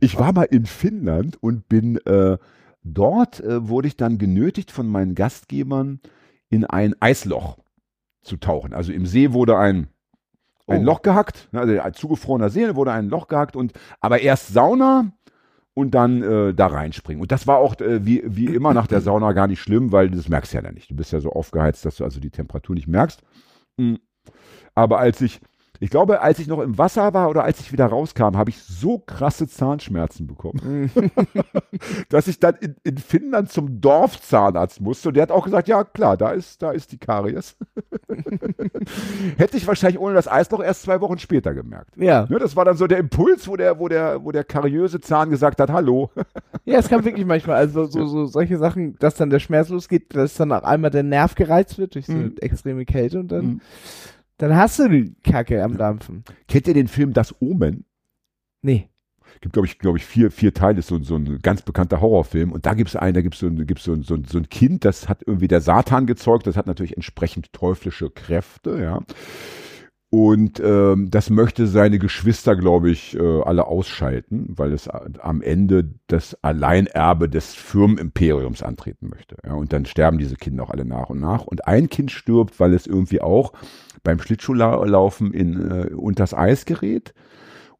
Ich 0.00 0.18
war 0.18 0.32
mal 0.32 0.44
in 0.44 0.66
Finnland 0.66 1.36
und 1.42 1.68
bin 1.68 1.96
äh, 2.06 2.38
dort 2.84 3.40
äh, 3.40 3.68
wurde 3.68 3.88
ich 3.88 3.96
dann 3.96 4.16
genötigt 4.18 4.70
von 4.70 4.86
meinen 4.86 5.14
Gastgebern 5.16 6.00
in 6.48 6.64
ein 6.64 6.94
Eisloch 7.00 7.58
zu 8.22 8.36
tauchen. 8.36 8.72
Also 8.72 8.92
im 8.92 9.04
See 9.04 9.32
wurde 9.32 9.58
ein 9.58 9.88
ein 10.68 10.82
Oh. 10.82 10.84
Loch 10.84 11.02
gehackt, 11.02 11.48
ne, 11.52 11.60
also 11.60 11.80
ein 11.80 11.92
zugefrorener 11.92 12.48
See 12.50 12.76
wurde 12.76 12.92
ein 12.92 13.08
Loch 13.08 13.26
gehackt 13.26 13.56
und 13.56 13.72
aber 14.00 14.20
erst 14.20 14.54
Sauna 14.54 15.06
und 15.74 15.94
dann 15.94 16.22
äh, 16.22 16.54
da 16.54 16.66
reinspringen. 16.66 17.22
Und 17.22 17.32
das 17.32 17.46
war 17.46 17.58
auch 17.58 17.78
äh, 17.80 18.04
wie, 18.04 18.22
wie 18.26 18.46
immer 18.46 18.74
nach 18.74 18.86
der 18.86 19.00
Sauna 19.00 19.32
gar 19.32 19.46
nicht 19.46 19.60
schlimm, 19.60 19.92
weil 19.92 20.10
das 20.10 20.28
merkst 20.28 20.52
du 20.52 20.58
ja 20.58 20.62
dann 20.62 20.74
nicht. 20.74 20.90
Du 20.90 20.96
bist 20.96 21.12
ja 21.12 21.20
so 21.20 21.30
aufgeheizt, 21.30 21.84
dass 21.84 21.96
du 21.96 22.04
also 22.04 22.20
die 22.20 22.30
Temperatur 22.30 22.74
nicht 22.74 22.88
merkst. 22.88 23.22
Mm. 23.76 23.94
Aber 24.74 24.98
als 24.98 25.20
ich, 25.20 25.40
ich 25.82 25.90
glaube, 25.90 26.20
als 26.20 26.38
ich 26.38 26.46
noch 26.46 26.60
im 26.60 26.78
Wasser 26.78 27.12
war 27.12 27.28
oder 27.28 27.42
als 27.42 27.58
ich 27.58 27.72
wieder 27.72 27.86
rauskam, 27.86 28.36
habe 28.36 28.50
ich 28.50 28.62
so 28.62 28.98
krasse 28.98 29.48
Zahnschmerzen 29.48 30.28
bekommen, 30.28 30.90
dass 32.08 32.28
ich 32.28 32.38
dann 32.38 32.54
in, 32.60 32.76
in 32.84 32.98
Finnland 32.98 33.50
zum 33.50 33.80
Dorfzahnarzt 33.80 34.80
musste. 34.80 35.08
Und 35.08 35.14
der 35.16 35.24
hat 35.24 35.32
auch 35.32 35.44
gesagt, 35.44 35.66
ja 35.66 35.82
klar, 35.82 36.16
da 36.16 36.30
ist, 36.30 36.62
da 36.62 36.70
ist 36.70 36.92
die 36.92 36.98
Karies. 36.98 37.56
Hätte 39.36 39.56
ich 39.56 39.66
wahrscheinlich 39.66 39.98
ohne 40.00 40.14
das 40.14 40.28
Eisloch 40.28 40.62
erst 40.62 40.82
zwei 40.82 41.00
Wochen 41.00 41.18
später 41.18 41.52
gemerkt. 41.54 41.96
Ja. 41.96 42.26
Ne, 42.28 42.38
das 42.38 42.54
war 42.54 42.64
dann 42.64 42.76
so 42.76 42.86
der 42.86 42.98
Impuls, 42.98 43.48
wo 43.48 43.56
der, 43.56 43.78
wo 43.80 43.88
der, 43.88 44.24
wo 44.24 44.30
der 44.30 44.44
kariöse 44.44 45.00
Zahn 45.00 45.30
gesagt 45.30 45.60
hat, 45.60 45.70
hallo. 45.70 46.10
Ja, 46.64 46.78
es 46.78 46.88
kann 46.88 47.04
wirklich 47.04 47.26
manchmal, 47.26 47.56
also 47.56 47.86
so, 47.86 48.06
so 48.06 48.26
solche 48.26 48.56
Sachen, 48.56 48.96
dass 49.00 49.16
dann 49.16 49.30
der 49.30 49.40
Schmerz 49.40 49.68
losgeht, 49.68 50.14
dass 50.14 50.34
dann 50.34 50.52
auch 50.52 50.62
einmal 50.62 50.92
der 50.92 51.02
Nerv 51.02 51.34
gereizt 51.34 51.76
wird 51.76 51.96
durch 51.96 52.06
so 52.06 52.12
eine 52.12 52.26
Mhm. 52.26 52.36
extreme 52.40 52.84
Kälte 52.84 53.18
und 53.18 53.32
dann, 53.32 53.44
Mhm. 53.44 53.60
Dann 54.42 54.56
hast 54.56 54.78
du 54.78 54.88
die 54.88 55.14
Kacke 55.22 55.62
am 55.62 55.76
Dampfen. 55.78 56.24
Kennt 56.48 56.66
ihr 56.66 56.74
den 56.74 56.88
Film 56.88 57.12
Das 57.12 57.34
Omen? 57.40 57.84
Nee. 58.62 58.88
gibt, 59.40 59.54
glaube 59.54 59.66
ich, 59.66 59.78
glaube 59.78 59.98
ich, 59.98 60.04
vier, 60.04 60.30
vier 60.30 60.52
Teile, 60.52 60.78
ist 60.80 60.88
so, 60.88 61.02
so 61.02 61.16
ein 61.16 61.38
ganz 61.42 61.62
bekannter 61.62 62.00
Horrorfilm. 62.00 62.52
Und 62.52 62.66
da 62.66 62.74
gibt 62.74 62.90
es 62.90 62.96
einen, 62.96 63.14
da 63.14 63.22
gibt 63.22 63.34
es 63.34 63.40
so, 63.40 63.46
ein- 63.46 63.66
gibt's 63.66 63.84
so, 63.84 63.92
ein- 63.92 64.02
so, 64.02 64.14
ein- 64.14 64.24
so 64.24 64.38
ein 64.38 64.48
Kind, 64.48 64.84
das 64.84 65.08
hat 65.08 65.22
irgendwie 65.26 65.48
der 65.48 65.60
Satan 65.60 66.06
gezeugt, 66.06 66.46
das 66.46 66.56
hat 66.56 66.66
natürlich 66.66 66.94
entsprechend 66.96 67.52
teuflische 67.52 68.10
Kräfte, 68.10 68.78
ja. 68.80 69.00
Und 70.14 70.60
ähm, 70.62 71.10
das 71.10 71.30
möchte 71.30 71.66
seine 71.66 71.98
Geschwister, 71.98 72.54
glaube 72.54 72.90
ich, 72.90 73.18
äh, 73.18 73.40
alle 73.44 73.66
ausschalten, 73.66 74.52
weil 74.58 74.74
es 74.74 74.86
am 74.86 75.40
Ende 75.40 75.88
das 76.06 76.36
Alleinerbe 76.42 77.30
des 77.30 77.54
Firmenimperiums 77.54 78.62
antreten 78.62 79.08
möchte. 79.08 79.36
Ja, 79.42 79.54
und 79.54 79.72
dann 79.72 79.86
sterben 79.86 80.18
diese 80.18 80.36
Kinder 80.36 80.64
auch 80.64 80.70
alle 80.70 80.84
nach 80.84 81.08
und 81.08 81.18
nach. 81.18 81.46
Und 81.46 81.66
ein 81.66 81.88
Kind 81.88 82.10
stirbt, 82.10 82.60
weil 82.60 82.74
es 82.74 82.86
irgendwie 82.86 83.22
auch 83.22 83.54
beim 84.02 84.18
Schlittschuhlaufen 84.18 85.32
in 85.32 85.70
äh, 85.70 85.94
unters 85.94 86.34
Eis 86.34 86.66
gerät 86.66 87.14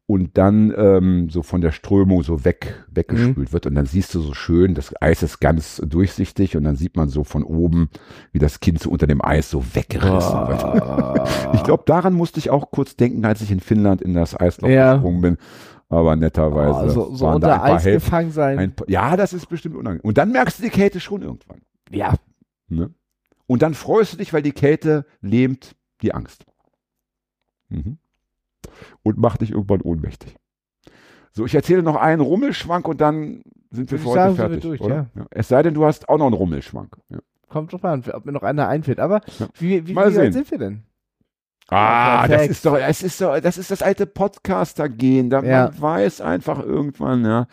und 0.05 0.37
dann 0.37 0.73
ähm, 0.75 1.29
so 1.29 1.43
von 1.43 1.61
der 1.61 1.71
Strömung 1.71 2.23
so 2.23 2.43
weg 2.43 2.83
weggespült 2.91 3.53
wird 3.53 3.65
und 3.67 3.75
dann 3.75 3.85
siehst 3.85 4.13
du 4.13 4.19
so 4.19 4.33
schön, 4.33 4.75
das 4.75 4.93
Eis 5.01 5.23
ist 5.23 5.39
ganz 5.39 5.77
durchsichtig 5.85 6.57
und 6.57 6.65
dann 6.65 6.75
sieht 6.75 6.97
man 6.97 7.07
so 7.07 7.23
von 7.23 7.43
oben, 7.43 7.89
wie 8.33 8.39
das 8.39 8.59
Kind 8.59 8.79
so 8.81 8.89
unter 8.89 9.07
dem 9.07 9.23
Eis 9.23 9.49
so 9.49 9.63
weggerissen 9.75 10.47
wird. 10.47 11.29
Ich 11.53 11.63
glaube, 11.63 11.83
daran 11.85 12.13
musste 12.13 12.39
ich 12.39 12.49
auch 12.49 12.71
kurz 12.71 12.95
denken, 12.97 13.23
als 13.25 13.41
ich 13.41 13.49
in 13.51 13.59
Finnland 13.61 14.01
in 14.01 14.13
das 14.13 14.37
Eislauf 14.37 14.69
Ja. 14.69 14.93
gesprungen 14.95 15.21
bin. 15.21 15.37
Aber 15.87 16.15
netterweise 16.15 16.85
Oh, 16.85 16.89
so 16.89 17.15
so 17.15 17.27
unter 17.27 17.63
Eis 17.63 17.85
Helfer. 17.85 18.05
gefangen 18.05 18.31
sein. 18.31 18.57
Ein 18.59 18.75
paar, 18.75 18.89
ja, 18.89 19.15
das 19.15 19.31
ist 19.31 19.47
bestimmt 19.47 19.75
unangenehm. 19.75 20.03
Und 20.05 20.17
dann 20.17 20.31
merkst 20.31 20.59
du 20.59 20.63
die 20.63 20.69
Kälte 20.69 20.99
schon 20.99 21.21
irgendwann. 21.21 21.61
ja, 21.91 22.15
Ne? 22.67 22.89
Und 23.47 23.61
dann 23.61 23.73
freust 23.75 24.13
du 24.13 24.17
dich, 24.17 24.33
weil 24.33 24.41
die 24.41 24.51
Kälte 24.53 25.05
lähmt 25.21 25.75
die 26.01 26.13
Angst. 26.13 26.45
Mhm. 27.69 27.97
Und 29.03 29.17
macht 29.17 29.41
dich 29.41 29.51
irgendwann 29.51 29.81
ohnmächtig. 29.81 30.35
So, 31.31 31.45
ich 31.45 31.55
erzähle 31.55 31.81
noch 31.81 31.95
einen 31.95 32.21
Rummelschwank 32.21 32.87
und 32.87 33.01
dann 33.01 33.41
sind 33.71 33.89
wir 33.91 33.97
für 33.97 34.05
heute 34.09 34.19
sagen, 34.19 34.35
fertig. 34.35 34.61
durch, 34.61 34.81
oder? 34.81 35.07
Ja. 35.15 35.25
Es 35.31 35.47
sei 35.47 35.63
denn, 35.63 35.73
du 35.73 35.83
hast 35.85 36.07
auch 36.07 36.17
noch 36.19 36.27
einen 36.27 36.35
Rummelschwank. 36.35 36.95
Ja. 37.09 37.19
kommt 37.49 37.71
drauf 37.71 37.83
an, 37.85 38.03
ob 38.13 38.25
mir 38.25 38.31
noch 38.31 38.43
einer 38.43 38.67
einfällt. 38.67 38.99
Aber 38.99 39.21
Ja. 39.39 39.47
wie, 39.59 39.85
wie, 39.87 39.91
wie 39.91 39.95
weit 39.95 40.33
sind 40.33 40.49
wir 40.51 40.57
denn? 40.57 40.83
Ah, 41.69 42.27
das 42.27 42.47
ist 42.47 42.65
doch, 42.65 42.77
das 42.77 43.01
ist 43.01 43.21
doch, 43.21 43.39
das 43.39 43.57
ist 43.57 43.71
das 43.71 43.81
alte 43.81 44.05
Podcaster-Gehen. 44.05 45.29
Da 45.29 45.41
Ja. 45.41 45.65
man 45.65 45.81
weiß 45.81 46.21
einfach 46.21 46.59
irgendwann, 46.63 47.25
ja. 47.25 47.47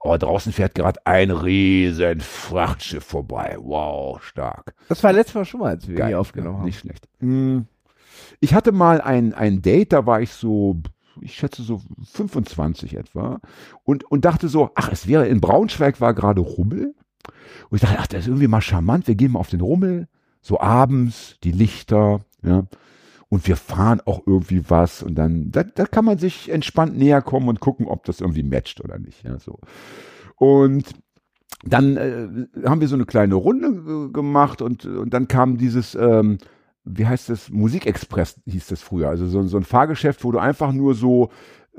Oh, 0.00 0.16
draußen 0.18 0.52
fährt 0.52 0.74
gerade 0.74 1.00
ein 1.06 1.30
riesen 1.30 2.20
Frachtschiff 2.20 3.04
vorbei. 3.04 3.56
Wow, 3.58 4.22
stark. 4.22 4.74
Das 4.88 5.02
war 5.02 5.12
letztes 5.14 5.34
Mal 5.34 5.44
schon 5.46 5.60
mal, 5.60 5.70
als 5.70 5.88
wir 5.88 5.96
Geil, 5.96 6.08
hier 6.08 6.20
aufgenommen 6.20 6.56
ja, 6.56 6.58
haben. 6.58 6.66
Nicht 6.66 6.78
schlecht. 6.80 7.08
Hm. 7.20 7.66
Ich 8.40 8.54
hatte 8.54 8.72
mal 8.72 9.00
ein, 9.00 9.34
ein 9.34 9.62
Date, 9.62 9.92
da 9.92 10.06
war 10.06 10.20
ich 10.20 10.32
so, 10.32 10.80
ich 11.20 11.34
schätze 11.34 11.62
so 11.62 11.80
25 12.12 12.96
etwa 12.96 13.40
und, 13.84 14.04
und 14.04 14.24
dachte 14.24 14.48
so, 14.48 14.70
ach, 14.74 14.90
es 14.92 15.06
wäre, 15.06 15.26
in 15.26 15.40
Braunschweig 15.40 16.00
war 16.00 16.14
gerade 16.14 16.40
Rummel. 16.40 16.94
Und 17.70 17.76
ich 17.76 17.80
dachte, 17.80 17.98
ach, 17.98 18.06
das 18.06 18.20
ist 18.22 18.28
irgendwie 18.28 18.48
mal 18.48 18.60
charmant, 18.60 19.06
wir 19.06 19.14
gehen 19.14 19.32
mal 19.32 19.40
auf 19.40 19.50
den 19.50 19.60
Rummel, 19.60 20.08
so 20.40 20.60
abends, 20.60 21.36
die 21.42 21.52
Lichter, 21.52 22.20
ja. 22.42 22.64
Und 23.30 23.48
wir 23.48 23.56
fahren 23.56 24.00
auch 24.04 24.22
irgendwie 24.26 24.70
was 24.70 25.02
und 25.02 25.16
dann, 25.16 25.50
da, 25.50 25.64
da 25.64 25.86
kann 25.86 26.04
man 26.04 26.18
sich 26.18 26.50
entspannt 26.50 26.96
näher 26.96 27.22
kommen 27.22 27.48
und 27.48 27.58
gucken, 27.58 27.86
ob 27.86 28.04
das 28.04 28.20
irgendwie 28.20 28.44
matcht 28.44 28.84
oder 28.84 28.98
nicht, 28.98 29.24
ja, 29.24 29.38
so. 29.38 29.58
Und 30.36 30.84
dann 31.64 31.96
äh, 31.96 32.68
haben 32.68 32.80
wir 32.80 32.88
so 32.88 32.94
eine 32.94 33.06
kleine 33.06 33.34
Runde 33.34 33.68
äh, 33.68 34.12
gemacht 34.12 34.62
und, 34.62 34.84
und 34.84 35.14
dann 35.14 35.28
kam 35.28 35.56
dieses, 35.56 35.94
ähm, 35.94 36.38
wie 36.84 37.06
heißt 37.06 37.28
das, 37.30 37.50
Musikexpress 37.50 38.40
hieß 38.46 38.66
das 38.68 38.82
früher, 38.82 39.08
also 39.08 39.26
so, 39.26 39.42
so 39.44 39.56
ein 39.56 39.64
Fahrgeschäft, 39.64 40.22
wo 40.24 40.32
du 40.32 40.38
einfach 40.38 40.72
nur 40.72 40.94
so, 40.94 41.30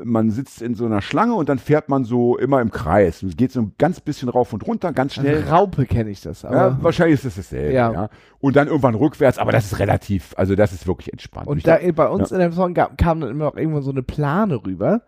man 0.03 0.29
sitzt 0.29 0.61
in 0.61 0.75
so 0.75 0.85
einer 0.85 1.01
Schlange 1.01 1.35
und 1.35 1.47
dann 1.47 1.57
fährt 1.59 1.87
man 1.87 2.03
so 2.03 2.37
immer 2.37 2.59
im 2.59 2.69
Kreis. 2.71 3.23
Es 3.23 3.37
geht 3.37 3.51
so 3.53 3.61
ein 3.61 3.75
ganz 3.77 4.01
bisschen 4.01 4.27
rauf 4.27 4.51
und 4.51 4.67
runter, 4.67 4.91
ganz 4.91 5.13
schnell. 5.13 5.37
Also 5.43 5.53
Raupe 5.53 5.85
kenne 5.85 6.09
ich 6.09 6.19
das, 6.21 6.43
aber 6.43 6.55
Ja, 6.55 6.83
wahrscheinlich 6.83 7.13
ist 7.19 7.25
es 7.25 7.35
dasselbe, 7.35 7.73
ja. 7.73 7.91
Ja. 7.93 8.09
Und 8.39 8.55
dann 8.57 8.67
irgendwann 8.67 8.95
rückwärts, 8.95 9.37
aber 9.37 9.51
das 9.53 9.71
ist 9.71 9.79
relativ, 9.79 10.33
also 10.37 10.55
das 10.55 10.73
ist 10.73 10.85
wirklich 10.85 11.11
entspannt. 11.13 11.47
Und 11.47 11.59
ich 11.59 11.63
da, 11.63 11.77
glaub- 11.77 11.95
bei 11.95 12.07
uns 12.09 12.31
in 12.31 12.39
dem 12.39 12.51
Song 12.51 12.73
gab, 12.73 12.97
kam 12.97 13.21
dann 13.21 13.29
immer 13.29 13.47
auch 13.47 13.55
irgendwann 13.55 13.83
so 13.83 13.91
eine 13.91 14.03
Plane 14.03 14.55
rüber, 14.65 15.03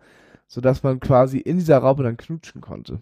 sodass 0.47 0.83
man 0.83 0.99
quasi 1.01 1.39
in 1.39 1.57
dieser 1.57 1.79
Raupe 1.79 2.03
dann 2.03 2.15
knutschen 2.15 2.61
konnte. 2.61 3.01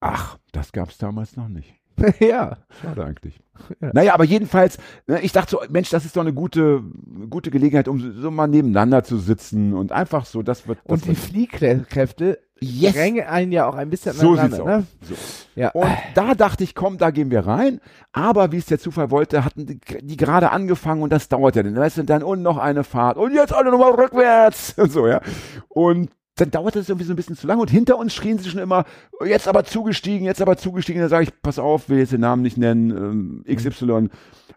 ach, 0.00 0.38
das 0.52 0.72
gab's 0.72 0.96
damals 0.96 1.36
noch 1.36 1.48
nicht. 1.48 1.77
ja. 2.20 2.56
Schade 2.82 3.04
eigentlich. 3.04 3.40
Ja. 3.80 3.90
Naja, 3.92 4.14
aber 4.14 4.22
jedenfalls, 4.22 4.78
ne, 5.08 5.20
ich 5.20 5.32
dachte 5.32 5.50
so, 5.50 5.60
Mensch, 5.68 5.90
das 5.90 6.04
ist 6.04 6.16
doch 6.16 6.20
eine 6.20 6.32
gute, 6.32 6.80
gute 7.28 7.50
Gelegenheit, 7.50 7.88
um 7.88 7.98
so- 8.22 8.30
mal 8.30 8.46
nebeneinander 8.46 9.02
zu 9.02 9.18
sitzen 9.18 9.74
und 9.74 9.90
einfach 9.90 10.26
so, 10.26 10.42
das 10.44 10.68
wird. 10.68 10.78
Das 10.84 10.92
Und 10.92 11.04
die 11.06 11.08
wird, 11.08 11.18
Fliehkräfte 11.18 12.38
Yes. 12.60 12.94
drängen 12.94 13.24
einen 13.26 13.50
ja 13.52 13.68
auch 13.68 13.74
ein 13.74 13.90
bisschen 13.90 14.12
so 14.14 14.32
aneinander. 14.32 14.64
Ne? 14.64 14.86
So. 15.02 15.14
Ja. 15.54 15.70
Und 15.70 15.88
da 16.14 16.34
dachte 16.34 16.62
ich, 16.64 16.74
komm, 16.76 16.98
da 16.98 17.10
gehen 17.10 17.30
wir 17.32 17.46
rein. 17.46 17.80
Aber 18.12 18.50
wie 18.52 18.58
es 18.58 18.66
der 18.66 18.78
Zufall 18.78 19.10
wollte, 19.10 19.44
hatten 19.44 19.66
die, 19.66 19.80
die 20.02 20.16
gerade 20.16 20.50
angefangen 20.50 21.02
und 21.02 21.12
das 21.12 21.28
dauerte 21.28 21.62
dann. 21.64 21.76
Weißt 21.76 21.98
du, 21.98 22.04
dann 22.04 22.22
und 22.22 22.42
noch 22.42 22.58
eine 22.58 22.84
Fahrt 22.84 23.16
und 23.16 23.32
jetzt 23.34 23.52
alle 23.52 23.70
nochmal 23.72 23.92
rückwärts 23.92 24.74
und 24.76 24.90
so, 24.92 25.06
ja. 25.06 25.20
Und 25.68 26.10
dann 26.40 26.50
dauerte 26.50 26.78
es 26.78 26.88
irgendwie 26.88 27.06
so 27.06 27.12
ein 27.12 27.16
bisschen 27.16 27.36
zu 27.36 27.46
lange 27.46 27.60
und 27.60 27.70
hinter 27.70 27.98
uns 27.98 28.14
schrien 28.14 28.38
sie 28.38 28.50
schon 28.50 28.60
immer, 28.60 28.84
jetzt 29.24 29.48
aber 29.48 29.64
zugestiegen, 29.64 30.26
jetzt 30.26 30.42
aber 30.42 30.56
zugestiegen. 30.56 31.00
Da 31.00 31.08
sage 31.08 31.24
ich, 31.24 31.42
pass 31.42 31.58
auf, 31.58 31.88
will 31.88 31.98
jetzt 31.98 32.12
den 32.12 32.20
Namen 32.20 32.42
nicht 32.42 32.56
nennen, 32.56 32.90
ähm, 32.90 33.44
XY. 33.54 34.08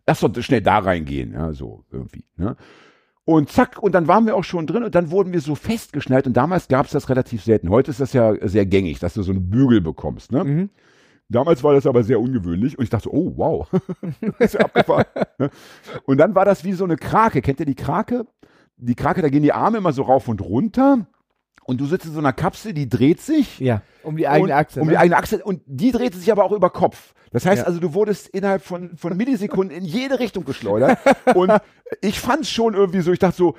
Lass 0.08 0.20
doch 0.20 0.42
schnell 0.42 0.62
da 0.62 0.80
reingehen, 0.80 1.34
ja, 1.34 1.54
so 1.54 1.84
irgendwie, 1.92 2.26
ne. 2.38 2.56
Und 3.24 3.50
zack, 3.50 3.82
und 3.82 3.94
dann 3.94 4.08
waren 4.08 4.26
wir 4.26 4.36
auch 4.36 4.44
schon 4.44 4.66
drin 4.66 4.84
und 4.84 4.96
dann 4.96 5.12
wurden 5.12 5.32
wir 5.32 5.42
so 5.42 5.54
festgeschnallt 5.54 6.26
und 6.26 6.36
damals 6.36 6.68
gab 6.68 6.88
es 6.88 6.92
das 6.92 7.08
relativ 7.08 7.44
selten. 7.44 7.70
Heute 7.70 7.92
ist 7.92 8.00
das 8.00 8.14
ja 8.14 8.34
sehr 8.48 8.66
gängig, 8.66 9.00
dass 9.00 9.14
du 9.14 9.22
so 9.22 9.32
einen 9.32 9.50
Bügel 9.50 9.82
bekommst, 9.82 10.32
ne. 10.32 10.44
Mhm. 10.44 10.70
Damals 11.30 11.64
war 11.64 11.74
das 11.74 11.88
aber 11.88 12.04
sehr 12.04 12.20
ungewöhnlich 12.20 12.78
und 12.78 12.84
ich 12.84 12.90
dachte, 12.90 13.14
oh 13.14 13.32
wow, 13.38 13.70
ist 14.40 14.56
ja 14.56 14.62
abgefahren. 14.62 15.06
ne? 15.38 15.50
und 16.06 16.18
dann 16.18 16.36
war 16.36 16.44
das 16.44 16.66
wie 16.66 16.74
so 16.74 16.84
eine 16.84 16.98
Krake. 16.98 17.42
Kennt 17.42 17.62
ihr 17.62 17.66
die 17.66 17.76
Krake? 17.76 18.26
Die 18.76 18.96
Krake, 18.96 19.22
da 19.22 19.30
gehen 19.30 19.44
die 19.44 19.54
Arme 19.54 19.78
immer 19.78 19.94
so 19.94 20.02
rauf 20.02 20.28
und 20.28 20.42
runter 20.42 21.08
und 21.64 21.80
du 21.80 21.86
sitzt 21.86 22.06
in 22.06 22.14
so 22.14 22.20
einer 22.20 22.34
Kapsel, 22.34 22.74
die 22.74 22.90
dreht 22.90 23.22
sich. 23.22 23.60
Ja, 23.60 23.82
um 24.04 24.18
die 24.18 24.28
eigene 24.28 24.54
und, 24.54 24.60
Achse. 24.60 24.82
Um 24.82 24.88
ne? 24.88 24.94
die 24.94 24.98
eigene 24.98 25.18
Achse 25.18 25.44
und 25.44 25.62
die 25.66 25.92
drehte 25.92 26.18
sich 26.18 26.32
aber 26.32 26.44
auch 26.44 26.52
über 26.52 26.70
Kopf. 26.70 27.14
Das 27.32 27.46
heißt 27.46 27.62
Ja. 27.62 27.68
also, 27.68 27.80
du 27.80 27.94
wurdest 27.94 28.28
innerhalb 28.30 28.62
von, 28.62 28.98
von 28.98 29.16
Millisekunden 29.16 29.76
in 29.76 29.86
jede 29.86 30.20
Richtung 30.20 30.44
geschleudert. 30.44 30.98
und 31.36 31.52
ich 32.02 32.20
fand 32.20 32.42
es 32.42 32.50
schon 32.50 32.74
irgendwie 32.74 33.02
so, 33.02 33.12
ich 33.12 33.20
dachte 33.20 33.38
so, 33.38 33.56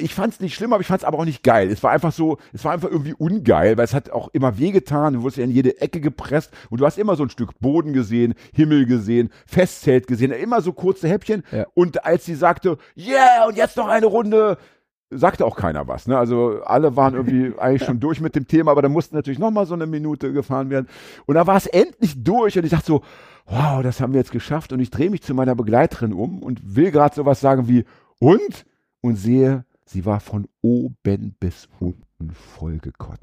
ich 0.00 0.14
fand 0.14 0.34
es 0.34 0.40
nicht 0.40 0.54
schlimm, 0.54 0.72
aber 0.72 0.80
ich 0.80 0.86
fand 0.86 1.00
es 1.00 1.04
aber 1.04 1.18
auch 1.18 1.24
nicht 1.24 1.42
geil. 1.42 1.70
Es 1.70 1.82
war 1.82 1.90
einfach 1.90 2.12
so, 2.12 2.38
es 2.52 2.64
war 2.64 2.72
einfach 2.72 2.90
irgendwie 2.90 3.14
ungeil, 3.14 3.76
weil 3.76 3.84
es 3.84 3.94
hat 3.94 4.10
auch 4.10 4.28
immer 4.32 4.58
wehgetan. 4.58 5.14
Du 5.14 5.22
wurdest 5.22 5.38
ja 5.38 5.44
in 5.44 5.50
jede 5.50 5.80
Ecke 5.80 6.00
gepresst 6.00 6.52
und 6.70 6.80
du 6.80 6.86
hast 6.86 6.98
immer 6.98 7.16
so 7.16 7.24
ein 7.24 7.30
Stück 7.30 7.58
Boden 7.58 7.92
gesehen, 7.92 8.34
Himmel 8.54 8.86
gesehen, 8.86 9.30
Festzelt 9.46 10.06
gesehen, 10.06 10.30
immer 10.32 10.60
so 10.60 10.72
kurze 10.72 11.08
Häppchen. 11.08 11.42
Ja. 11.50 11.66
Und 11.74 12.04
als 12.04 12.24
sie 12.24 12.34
sagte, 12.34 12.78
yeah, 12.96 13.46
und 13.46 13.56
jetzt 13.56 13.76
noch 13.76 13.88
eine 13.88 14.06
Runde, 14.06 14.58
sagte 15.10 15.44
auch 15.46 15.56
keiner 15.56 15.88
was. 15.88 16.06
Ne? 16.06 16.18
Also 16.18 16.62
alle 16.64 16.96
waren 16.96 17.14
irgendwie 17.14 17.52
eigentlich 17.58 17.84
schon 17.84 18.00
durch 18.00 18.20
mit 18.20 18.34
dem 18.34 18.46
Thema, 18.46 18.70
aber 18.72 18.82
da 18.82 18.88
musste 18.88 19.14
natürlich 19.14 19.38
noch 19.38 19.50
mal 19.50 19.66
so 19.66 19.74
eine 19.74 19.86
Minute 19.86 20.32
gefahren 20.32 20.70
werden. 20.70 20.88
Und 21.26 21.34
da 21.34 21.46
war 21.46 21.56
es 21.56 21.66
endlich 21.66 22.22
durch 22.22 22.58
und 22.58 22.64
ich 22.64 22.70
dachte 22.70 22.86
so, 22.86 23.02
wow, 23.46 23.82
das 23.82 24.00
haben 24.00 24.12
wir 24.12 24.20
jetzt 24.20 24.32
geschafft. 24.32 24.72
Und 24.72 24.80
ich 24.80 24.90
drehe 24.90 25.10
mich 25.10 25.22
zu 25.22 25.34
meiner 25.34 25.54
Begleiterin 25.54 26.12
um 26.12 26.42
und 26.42 26.76
will 26.76 26.90
gerade 26.90 27.14
sowas 27.14 27.40
sagen 27.40 27.68
wie, 27.68 27.84
und? 28.18 28.66
Und 29.00 29.16
sehe, 29.16 29.64
sie 29.84 30.04
war 30.04 30.20
von 30.20 30.48
oben 30.60 31.36
bis 31.38 31.68
unten 31.78 32.32
vollgekotzt. 32.32 33.22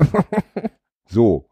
so. 1.06 1.48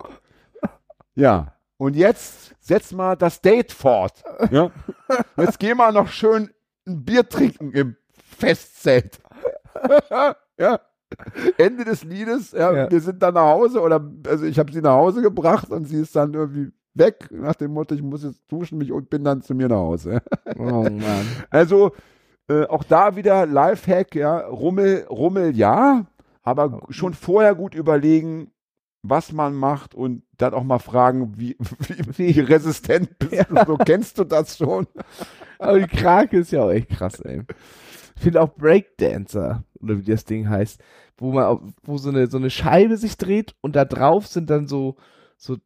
Ja. 1.15 1.53
Und 1.77 1.95
jetzt 1.95 2.55
setz 2.59 2.93
mal 2.93 3.15
das 3.15 3.41
Date 3.41 3.71
fort. 3.71 4.23
Ja? 4.51 4.71
Jetzt 5.37 5.59
geh 5.59 5.73
mal 5.73 5.91
noch 5.91 6.07
schön 6.07 6.49
ein 6.87 7.03
Bier 7.03 7.27
trinken 7.27 7.73
im 7.73 7.97
Festzelt. 8.37 9.19
ja. 10.57 10.79
Ende 11.57 11.85
des 11.85 12.03
Liedes, 12.03 12.51
ja, 12.53 12.73
Ja. 12.73 12.91
wir 12.91 12.99
sind 12.99 13.21
dann 13.21 13.35
nach 13.35 13.45
Hause 13.51 13.81
oder 13.81 14.03
also 14.27 14.45
ich 14.45 14.57
habe 14.57 14.71
sie 14.71 14.81
nach 14.81 14.95
Hause 14.95 15.21
gebracht 15.21 15.69
und 15.69 15.85
sie 15.85 16.01
ist 16.01 16.15
dann 16.15 16.33
irgendwie 16.33 16.71
weg 16.95 17.29
nach 17.31 17.55
dem 17.55 17.71
Motto, 17.73 17.93
ich 17.93 18.01
muss 18.01 18.23
jetzt 18.23 18.41
duschen 18.47 18.77
mich 18.79 18.91
und 18.91 19.09
bin 19.09 19.23
dann 19.23 19.41
zu 19.41 19.53
mir 19.53 19.67
nach 19.67 19.77
Hause. 19.77 20.21
Oh 20.57 20.83
Mann. 20.83 21.27
Also 21.49 21.91
äh, 22.49 22.65
auch 22.65 22.83
da 22.83 23.15
wieder 23.15 23.45
Lifehack, 23.45 24.15
ja, 24.15 24.39
Rummel, 24.39 25.05
Rummel 25.09 25.55
ja, 25.55 26.05
aber 26.41 26.81
schon 26.89 27.13
vorher 27.13 27.55
gut 27.55 27.75
überlegen, 27.75 28.51
was 29.03 29.31
man 29.31 29.53
macht 29.53 29.95
und 29.95 30.23
dann 30.37 30.53
auch 30.53 30.63
mal 30.63 30.79
fragen, 30.79 31.33
wie, 31.37 31.57
wie, 32.17 32.35
wie 32.35 32.39
resistent 32.39 33.17
bist 33.19 33.49
du, 33.49 33.65
so 33.65 33.77
kennst 33.77 34.17
du 34.17 34.23
das 34.23 34.57
schon? 34.57 34.87
Aber 35.59 35.79
die 35.79 35.87
Krake 35.87 36.39
ist 36.39 36.51
ja 36.51 36.63
auch 36.63 36.71
echt 36.71 36.89
krass, 36.89 37.19
ey. 37.21 37.43
Ich 38.23 38.25
finde 38.25 38.41
auch 38.41 38.55
Breakdancer, 38.55 39.65
oder 39.81 39.97
wie 39.97 40.09
das 40.09 40.23
Ding 40.23 40.47
heißt, 40.47 40.81
wo 41.17 41.33
man, 41.33 41.73
wo 41.83 41.97
so 41.97 42.07
eine, 42.07 42.27
so 42.27 42.37
eine 42.37 42.49
Scheibe 42.49 42.95
sich 42.95 43.17
dreht 43.17 43.53
und 43.59 43.75
da 43.75 43.83
drauf 43.83 44.27
sind 44.27 44.49
dann 44.49 44.65
so, 44.65 44.95
so 45.35 45.57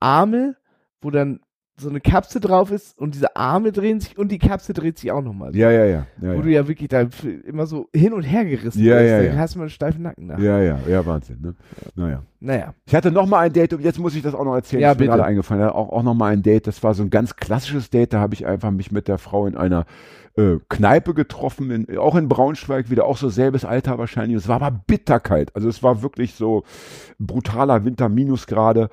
Arme, 0.00 0.56
wo 1.02 1.10
dann 1.10 1.40
so 1.78 1.90
eine 1.90 2.00
Kapsel 2.00 2.40
drauf 2.40 2.70
ist 2.70 2.98
und 2.98 3.14
diese 3.14 3.36
Arme 3.36 3.70
drehen 3.70 4.00
sich 4.00 4.16
und 4.16 4.32
die 4.32 4.38
Kapsel 4.38 4.74
dreht 4.74 4.98
sich 4.98 5.12
auch 5.12 5.20
nochmal. 5.20 5.54
Ja, 5.54 5.70
ja, 5.70 5.84
ja. 5.84 6.06
ja, 6.22 6.32
Wo 6.32 6.36
ja. 6.36 6.42
du 6.42 6.50
ja 6.50 6.68
wirklich 6.68 6.88
da 6.88 7.06
immer 7.46 7.66
so 7.66 7.88
hin 7.94 8.14
und 8.14 8.22
her 8.22 8.44
gerissen 8.46 8.82
Ja, 8.82 8.96
wirst. 8.96 9.10
ja, 9.10 9.22
Dann 9.22 9.26
ja. 9.26 9.36
hast 9.36 9.54
du 9.54 9.58
mal 9.58 9.64
einen 9.64 9.70
steifen 9.70 10.02
Nacken 10.02 10.26
nach. 10.26 10.38
Ja, 10.38 10.60
ja, 10.60 10.78
ja, 10.88 11.04
Wahnsinn. 11.04 11.40
Ne? 11.42 11.54
Naja. 11.94 12.22
Naja. 12.40 12.74
Ich 12.86 12.94
hatte 12.94 13.10
noch 13.10 13.26
mal 13.26 13.40
ein 13.40 13.52
Date 13.52 13.74
und 13.74 13.82
jetzt 13.82 13.98
muss 13.98 14.14
ich 14.14 14.22
das 14.22 14.34
auch 14.34 14.44
noch 14.44 14.54
erzählen. 14.54 14.82
Ja, 14.82 14.92
ist 14.92 15.00
mir 15.00 15.06
gerade 15.06 15.24
eingefallen. 15.24 15.68
Auch, 15.68 15.90
auch 15.90 16.02
noch 16.02 16.14
mal 16.14 16.32
ein 16.32 16.42
Date. 16.42 16.66
Das 16.66 16.82
war 16.82 16.94
so 16.94 17.02
ein 17.02 17.10
ganz 17.10 17.36
klassisches 17.36 17.90
Date. 17.90 18.14
Da 18.14 18.20
habe 18.20 18.34
ich 18.34 18.46
einfach 18.46 18.70
mich 18.70 18.90
mit 18.90 19.06
der 19.06 19.18
Frau 19.18 19.46
in 19.46 19.56
einer 19.56 19.84
äh, 20.36 20.56
Kneipe 20.70 21.12
getroffen, 21.12 21.70
in, 21.70 21.98
auch 21.98 22.14
in 22.14 22.28
Braunschweig, 22.28 22.90
wieder 22.90 23.04
auch 23.04 23.16
so 23.16 23.28
selbes 23.28 23.64
Alter 23.66 23.98
wahrscheinlich. 23.98 24.36
Es 24.38 24.48
war 24.48 24.62
aber 24.62 24.80
bitterkalt. 24.86 25.54
Also 25.54 25.68
es 25.68 25.82
war 25.82 26.02
wirklich 26.02 26.34
so 26.34 26.62
brutaler 27.18 27.84
Winter, 27.84 28.08
Minusgrade. 28.08 28.88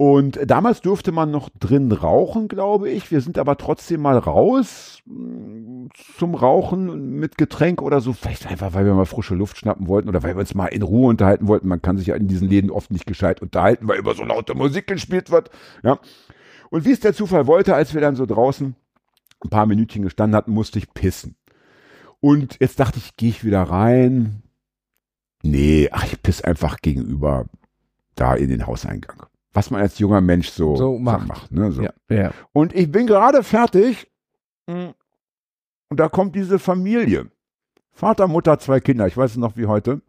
Und 0.00 0.38
damals 0.48 0.80
durfte 0.80 1.10
man 1.10 1.32
noch 1.32 1.50
drin 1.58 1.90
rauchen, 1.90 2.46
glaube 2.46 2.88
ich. 2.88 3.10
Wir 3.10 3.20
sind 3.20 3.36
aber 3.36 3.56
trotzdem 3.56 4.00
mal 4.00 4.16
raus 4.16 5.02
mh, 5.06 5.88
zum 6.16 6.36
Rauchen 6.36 7.16
mit 7.18 7.36
Getränk 7.36 7.82
oder 7.82 8.00
so. 8.00 8.12
Vielleicht 8.12 8.46
einfach, 8.46 8.74
weil 8.74 8.86
wir 8.86 8.94
mal 8.94 9.06
frische 9.06 9.34
Luft 9.34 9.56
schnappen 9.58 9.88
wollten 9.88 10.08
oder 10.08 10.22
weil 10.22 10.36
wir 10.36 10.40
uns 10.40 10.54
mal 10.54 10.66
in 10.66 10.82
Ruhe 10.82 11.08
unterhalten 11.08 11.48
wollten. 11.48 11.66
Man 11.66 11.82
kann 11.82 11.98
sich 11.98 12.06
ja 12.06 12.14
in 12.14 12.28
diesen 12.28 12.48
Läden 12.48 12.70
oft 12.70 12.92
nicht 12.92 13.06
gescheit 13.06 13.42
unterhalten, 13.42 13.88
weil 13.88 13.98
immer 13.98 14.14
so 14.14 14.22
laute 14.22 14.54
Musik 14.54 14.86
gespielt 14.86 15.32
wird. 15.32 15.50
Ja. 15.82 15.98
Und 16.70 16.84
wie 16.84 16.92
es 16.92 17.00
der 17.00 17.12
Zufall 17.12 17.48
wollte, 17.48 17.74
als 17.74 17.92
wir 17.92 18.00
dann 18.00 18.14
so 18.14 18.24
draußen 18.24 18.76
ein 19.42 19.50
paar 19.50 19.66
Minütchen 19.66 20.04
gestanden 20.04 20.36
hatten, 20.36 20.52
musste 20.52 20.78
ich 20.78 20.94
pissen. 20.94 21.34
Und 22.20 22.58
jetzt 22.60 22.78
dachte 22.78 22.98
ich, 22.98 23.16
gehe 23.16 23.30
ich 23.30 23.42
wieder 23.42 23.62
rein. 23.62 24.44
Nee, 25.42 25.88
ach, 25.90 26.04
ich 26.04 26.22
piss 26.22 26.40
einfach 26.40 26.76
gegenüber 26.82 27.46
da 28.14 28.34
in 28.34 28.48
den 28.48 28.64
Hauseingang. 28.68 29.26
Was 29.58 29.72
man 29.72 29.80
als 29.80 29.98
junger 29.98 30.20
Mensch 30.20 30.50
so, 30.50 30.76
So 30.76 30.98
macht. 30.98 31.50
ne, 31.50 31.72
so. 31.72 31.82
Ja. 31.82 31.90
ja. 32.08 32.30
Und 32.52 32.72
ich 32.76 32.92
bin 32.92 33.08
gerade 33.08 33.42
fertig. 33.42 34.08
mm, 34.68 34.90
Und 35.90 35.98
da 35.98 36.08
kommt 36.08 36.36
diese 36.36 36.60
Familie. 36.60 37.26
Vater, 37.90 38.28
Mutter, 38.28 38.60
zwei 38.60 38.78
Kinder. 38.78 39.08
Ich 39.08 39.16
weiß 39.16 39.32
es 39.32 39.36
noch 39.36 39.56
wie 39.56 39.66
heute. 39.66 40.00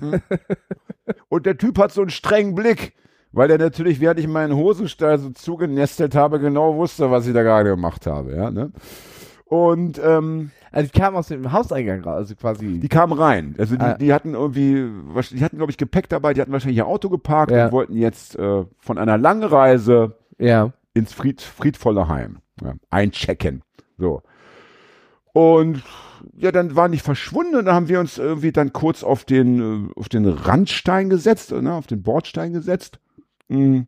Und 1.28 1.44
der 1.44 1.58
Typ 1.58 1.78
hat 1.78 1.92
so 1.92 2.00
einen 2.00 2.08
strengen 2.08 2.54
Blick, 2.54 2.94
weil 3.30 3.50
er 3.50 3.58
natürlich, 3.58 4.00
während 4.00 4.20
ich 4.20 4.26
meinen 4.26 4.56
Hosenstall 4.56 5.18
so 5.18 5.28
zugenestelt 5.30 6.14
habe, 6.14 6.40
genau 6.40 6.76
wusste, 6.76 7.10
was 7.10 7.26
ich 7.26 7.34
da 7.34 7.42
gerade 7.42 7.68
gemacht 7.68 8.06
habe. 8.06 8.34
Ja, 8.34 8.50
ne? 8.50 8.72
Und 9.48 9.98
ähm, 10.04 10.50
Also 10.72 10.90
die 10.92 10.98
kamen 10.98 11.16
aus 11.16 11.28
dem 11.28 11.50
Hauseingang 11.52 12.02
raus, 12.02 12.16
also 12.16 12.34
quasi. 12.34 12.80
die 12.80 12.88
kamen 12.88 13.14
rein. 13.14 13.54
Also 13.58 13.76
die, 13.76 13.82
Ah. 13.84 13.94
die 13.94 14.12
hatten 14.12 14.34
irgendwie, 14.34 14.90
die 15.30 15.42
hatten, 15.42 15.56
glaube 15.56 15.70
ich, 15.72 15.78
Gepäck 15.78 16.08
dabei, 16.10 16.34
die 16.34 16.42
hatten 16.42 16.52
wahrscheinlich 16.52 16.76
ihr 16.76 16.86
Auto 16.86 17.08
geparkt 17.08 17.50
Ja. 17.52 17.66
und 17.66 17.72
wollten 17.72 17.96
jetzt 17.96 18.36
äh, 18.36 18.64
von 18.78 18.98
einer 18.98 19.16
langen 19.16 19.44
Reise 19.44 20.18
ja. 20.38 20.72
ins 20.92 21.14
Fried, 21.14 21.40
friedvolle 21.40 22.08
Heim 22.08 22.38
ja, 22.62 22.74
einchecken. 22.90 23.62
So. 23.96 24.22
Und 25.32 25.82
ja, 26.36 26.52
dann 26.52 26.76
waren 26.76 26.92
die 26.92 26.98
verschwunden 26.98 27.56
und 27.56 27.64
dann 27.64 27.74
haben 27.74 27.88
wir 27.88 28.00
uns 28.00 28.18
irgendwie 28.18 28.52
dann 28.52 28.74
kurz 28.74 29.02
auf 29.02 29.24
den, 29.24 29.88
äh, 29.88 29.92
auf 29.98 30.10
den 30.10 30.26
Randstein 30.26 31.08
gesetzt, 31.08 31.52
ne, 31.52 31.72
auf 31.72 31.86
den 31.86 32.02
Bordstein 32.02 32.52
gesetzt. 32.52 32.98
Mm. 33.48 33.82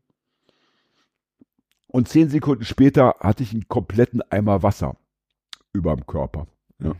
Und 1.88 2.08
zehn 2.08 2.30
Sekunden 2.30 2.64
später 2.64 3.16
hatte 3.20 3.42
ich 3.42 3.52
einen 3.52 3.68
kompletten 3.68 4.22
Eimer 4.30 4.62
Wasser 4.62 4.96
über 5.72 5.94
dem 5.94 6.06
Körper. 6.06 6.46
Ja. 6.82 6.92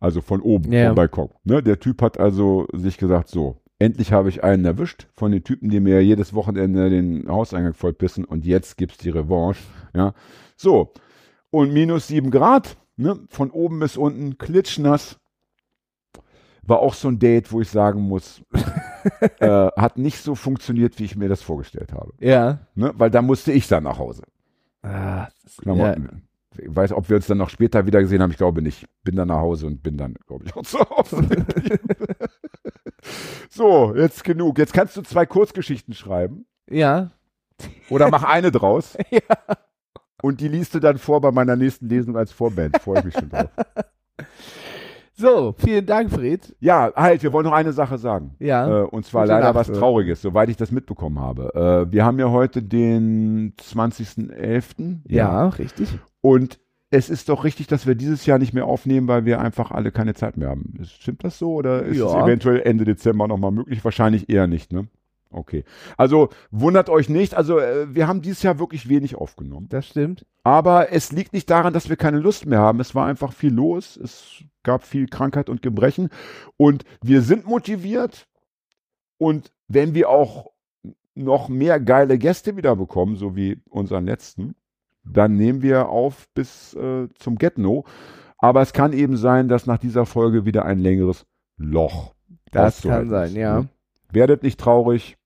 Also 0.00 0.20
von 0.20 0.40
oben, 0.40 0.72
Ja. 0.72 0.88
vom 0.88 0.96
Balkon. 0.96 1.30
Ne? 1.44 1.62
Der 1.62 1.80
Typ 1.80 2.02
hat 2.02 2.18
also 2.18 2.66
sich 2.72 2.98
gesagt, 2.98 3.28
so, 3.28 3.60
endlich 3.78 4.12
habe 4.12 4.28
ich 4.28 4.44
einen 4.44 4.64
erwischt 4.64 5.08
von 5.14 5.32
den 5.32 5.44
Typen, 5.44 5.68
die 5.70 5.80
mir 5.80 6.02
jedes 6.04 6.34
Wochenende 6.34 6.90
den 6.90 7.28
Hauseingang 7.28 7.74
vollpissen 7.74 8.24
und 8.24 8.44
jetzt 8.44 8.76
gibt's 8.76 8.98
die 8.98 9.10
Revanche. 9.10 9.62
Ja. 9.94 10.14
So. 10.56 10.92
Und 11.50 11.72
minus 11.72 12.08
sieben 12.08 12.30
Grad, 12.30 12.76
ne? 12.96 13.18
von 13.28 13.50
oben 13.50 13.78
bis 13.80 13.96
unten, 13.96 14.38
klitschnass. 14.38 15.18
War 16.66 16.78
auch 16.78 16.94
so 16.94 17.08
ein 17.08 17.18
Date, 17.18 17.52
wo 17.52 17.60
ich 17.60 17.68
sagen 17.68 18.00
muss, 18.00 18.42
äh, 19.38 19.48
hat 19.76 19.98
nicht 19.98 20.18
so 20.18 20.34
funktioniert, 20.34 20.98
wie 20.98 21.04
ich 21.04 21.14
mir 21.14 21.28
das 21.28 21.42
vorgestellt 21.42 21.92
habe. 21.92 22.12
Ja. 22.20 22.60
Ne? 22.74 22.92
Weil 22.96 23.10
da 23.10 23.20
musste 23.20 23.52
ich 23.52 23.68
dann 23.68 23.84
nach 23.84 23.98
Hause. 23.98 24.22
Ah, 24.82 25.28
ist, 25.44 25.62
ja. 25.64 25.96
Ich 26.58 26.74
weiß, 26.74 26.92
ob 26.92 27.08
wir 27.08 27.16
uns 27.16 27.26
dann 27.26 27.38
noch 27.38 27.50
später 27.50 27.86
wieder 27.86 28.00
gesehen 28.00 28.22
haben. 28.22 28.30
Ich 28.30 28.36
glaube 28.36 28.62
nicht. 28.62 28.86
Bin 29.02 29.16
dann 29.16 29.28
nach 29.28 29.40
Hause 29.40 29.66
und 29.66 29.82
bin 29.82 29.96
dann, 29.96 30.14
glaube 30.26 30.44
ich, 30.46 30.54
auch 30.56 30.62
zu 30.62 30.78
Hause. 30.80 31.26
so, 33.50 33.94
jetzt 33.94 34.24
genug. 34.24 34.58
Jetzt 34.58 34.72
kannst 34.72 34.96
du 34.96 35.02
zwei 35.02 35.26
Kurzgeschichten 35.26 35.94
schreiben. 35.94 36.46
ja. 36.70 37.10
Oder 37.88 38.10
mach 38.10 38.24
eine 38.24 38.50
draus. 38.50 38.96
Ja. 39.10 39.20
Und 40.22 40.40
die 40.40 40.48
liest 40.48 40.74
du 40.74 40.80
dann 40.80 40.98
vor 40.98 41.20
bei 41.20 41.30
meiner 41.30 41.54
nächsten 41.54 41.88
Lesung 41.88 42.16
als 42.16 42.32
Vorband. 42.32 42.80
Freue 42.80 42.98
ich 43.00 43.04
mich 43.04 43.14
schon 43.14 43.28
drauf. 43.28 43.50
So, 45.16 45.54
vielen 45.58 45.86
Dank, 45.86 46.10
Fred. 46.10 46.56
Ja, 46.58 46.92
halt, 46.96 47.22
wir 47.22 47.32
wollen 47.32 47.44
noch 47.46 47.52
eine 47.52 47.72
Sache 47.72 47.98
sagen. 47.98 48.34
Ja. 48.40 48.82
Äh, 48.82 48.84
und 48.84 49.04
zwar 49.06 49.22
Gute 49.22 49.34
leider 49.34 49.52
Nacht, 49.52 49.68
was. 49.68 49.78
Trauriges, 49.78 50.20
soweit 50.20 50.48
ich 50.48 50.56
das 50.56 50.72
mitbekommen 50.72 51.20
habe. 51.20 51.86
Äh, 51.88 51.92
wir 51.92 52.04
haben 52.04 52.18
ja 52.18 52.30
heute 52.30 52.62
den 52.62 53.54
20.11. 53.60 55.00
ja, 55.08 55.48
richtig. 55.48 55.88
Und 56.20 56.58
es 56.90 57.10
ist 57.10 57.28
doch 57.28 57.44
richtig, 57.44 57.66
dass 57.66 57.86
wir 57.86 57.94
dieses 57.94 58.26
Jahr 58.26 58.38
nicht 58.38 58.54
mehr 58.54 58.66
aufnehmen, 58.66 59.08
weil 59.08 59.24
wir 59.24 59.40
einfach 59.40 59.70
alle 59.70 59.90
keine 59.92 60.14
Zeit 60.14 60.36
mehr 60.36 60.48
haben. 60.48 60.74
Stimmt 60.84 61.24
das 61.24 61.38
so 61.38 61.54
oder 61.54 61.82
ist 61.84 61.92
es 61.96 61.98
Ja. 62.12 62.24
eventuell 62.24 62.60
Ende 62.60 62.84
Dezember 62.84 63.26
nochmal 63.28 63.50
möglich? 63.50 63.84
Wahrscheinlich 63.84 64.28
eher 64.28 64.46
nicht, 64.46 64.72
ne? 64.72 64.86
Okay. 65.34 65.64
Also 65.96 66.28
wundert 66.50 66.88
euch 66.88 67.08
nicht. 67.08 67.34
Also 67.34 67.58
äh, 67.58 67.92
wir 67.92 68.06
haben 68.06 68.22
dieses 68.22 68.42
Jahr 68.42 68.58
wirklich 68.58 68.88
wenig 68.88 69.16
aufgenommen. 69.16 69.66
Das 69.68 69.86
stimmt. 69.86 70.24
Aber 70.44 70.92
es 70.92 71.10
liegt 71.10 71.32
nicht 71.32 71.50
daran, 71.50 71.72
dass 71.72 71.88
wir 71.88 71.96
keine 71.96 72.18
Lust 72.20 72.46
mehr 72.46 72.60
haben. 72.60 72.78
Es 72.80 72.94
war 72.94 73.06
einfach 73.06 73.32
viel 73.32 73.52
los. 73.52 73.96
Es 73.96 74.44
gab 74.62 74.84
viel 74.84 75.08
Krankheit 75.08 75.48
und 75.48 75.60
Gebrechen. 75.60 76.10
Und 76.56 76.84
wir 77.02 77.22
sind 77.22 77.46
motiviert. 77.46 78.28
Und 79.18 79.52
wenn 79.66 79.94
wir 79.94 80.08
auch 80.08 80.52
noch 81.14 81.48
mehr 81.48 81.80
geile 81.80 82.18
Gäste 82.18 82.56
wieder 82.56 82.76
bekommen, 82.76 83.16
so 83.16 83.34
wie 83.34 83.60
unseren 83.68 84.04
letzten, 84.04 84.54
dann 85.04 85.36
nehmen 85.36 85.62
wir 85.62 85.88
auf 85.88 86.28
bis 86.34 86.74
äh, 86.74 87.08
zum 87.18 87.36
Get-No. 87.36 87.84
Aber 88.38 88.62
es 88.62 88.72
kann 88.72 88.92
eben 88.92 89.16
sein, 89.16 89.48
dass 89.48 89.66
nach 89.66 89.78
dieser 89.78 90.06
Folge 90.06 90.44
wieder 90.44 90.64
ein 90.64 90.78
längeres 90.78 91.26
Loch 91.56 92.14
Das 92.50 92.82
kann 92.82 93.08
sein, 93.08 93.28
ist, 93.28 93.36
ja. 93.36 93.60
ne? 93.60 93.68
Werdet 94.12 94.42
nicht 94.42 94.60
traurig. 94.60 95.16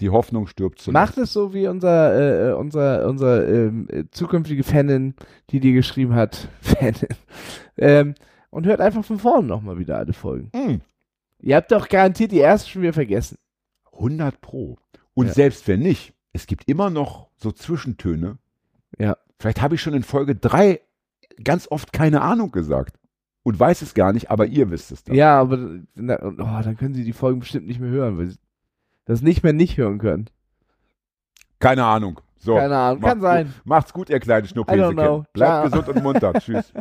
Die 0.00 0.10
Hoffnung 0.10 0.46
stirbt 0.46 0.80
zuletzt. 0.80 0.92
Macht 0.94 1.18
es 1.18 1.32
so 1.32 1.52
wie 1.54 1.66
unser, 1.68 2.14
äh, 2.14 2.50
äh, 2.50 2.52
unser, 2.54 3.06
unser 3.08 3.46
ähm, 3.48 3.86
äh, 3.90 4.04
zukünftige 4.10 4.62
Fanin, 4.64 5.14
die 5.50 5.60
dir 5.60 5.72
geschrieben 5.72 6.14
hat. 6.14 6.48
Fanin. 6.60 7.08
Ähm, 7.76 8.14
und 8.50 8.66
hört 8.66 8.80
einfach 8.80 9.04
von 9.04 9.18
vorne 9.18 9.48
nochmal 9.48 9.78
wieder 9.78 9.98
alle 9.98 10.12
Folgen. 10.12 10.50
Mm. 10.54 10.80
Ihr 11.40 11.56
habt 11.56 11.72
doch 11.72 11.88
garantiert 11.88 12.32
die 12.32 12.38
erste 12.38 12.70
schon 12.70 12.82
wieder 12.82 12.92
vergessen. 12.92 13.36
100 13.92 14.40
Pro. 14.40 14.78
Und 15.14 15.26
Ja. 15.26 15.32
selbst 15.32 15.66
wenn 15.68 15.80
nicht, 15.80 16.14
es 16.32 16.46
gibt 16.46 16.68
immer 16.68 16.90
noch 16.90 17.28
so 17.36 17.52
Zwischentöne. 17.52 18.38
Ja. 18.98 19.16
Vielleicht 19.38 19.60
habe 19.60 19.74
ich 19.74 19.82
schon 19.82 19.94
in 19.94 20.02
Folge 20.02 20.34
3 20.36 20.80
ganz 21.42 21.68
oft 21.70 21.92
keine 21.92 22.22
Ahnung 22.22 22.52
gesagt 22.52 22.98
und 23.42 23.58
weiß 23.58 23.82
es 23.82 23.94
gar 23.94 24.12
nicht, 24.12 24.30
aber 24.30 24.46
ihr 24.46 24.70
wisst 24.70 24.92
es 24.92 25.04
dann. 25.04 25.14
Ja, 25.16 25.40
aber 25.40 25.58
na, 25.94 26.18
oh, 26.22 26.62
dann 26.62 26.76
können 26.76 26.94
sie 26.94 27.04
die 27.04 27.12
Folgen 27.12 27.40
bestimmt 27.40 27.66
nicht 27.66 27.80
mehr 27.80 27.90
hören, 27.90 28.18
weil 28.18 28.26
sie 28.28 28.38
das 29.04 29.22
nicht 29.22 29.42
mehr 29.42 29.52
nicht 29.52 29.76
hören 29.76 29.98
können. 29.98 30.30
Keine 31.58 31.84
Ahnung. 31.84 32.20
So, 32.36 32.56
Keine 32.56 32.76
Ahnung, 32.76 33.00
kann 33.00 33.20
sein. 33.20 33.46
Gut. 33.46 33.66
Macht's 33.66 33.92
gut, 33.92 34.10
ihr 34.10 34.20
kleinen. 34.20 34.46
Schnupphäschen. 34.46 34.96
Bleibt 34.96 35.28
Ciao. 35.36 35.64
gesund 35.64 35.88
und 35.88 36.02
munter. 36.02 36.32
Tschüss. 36.40 36.72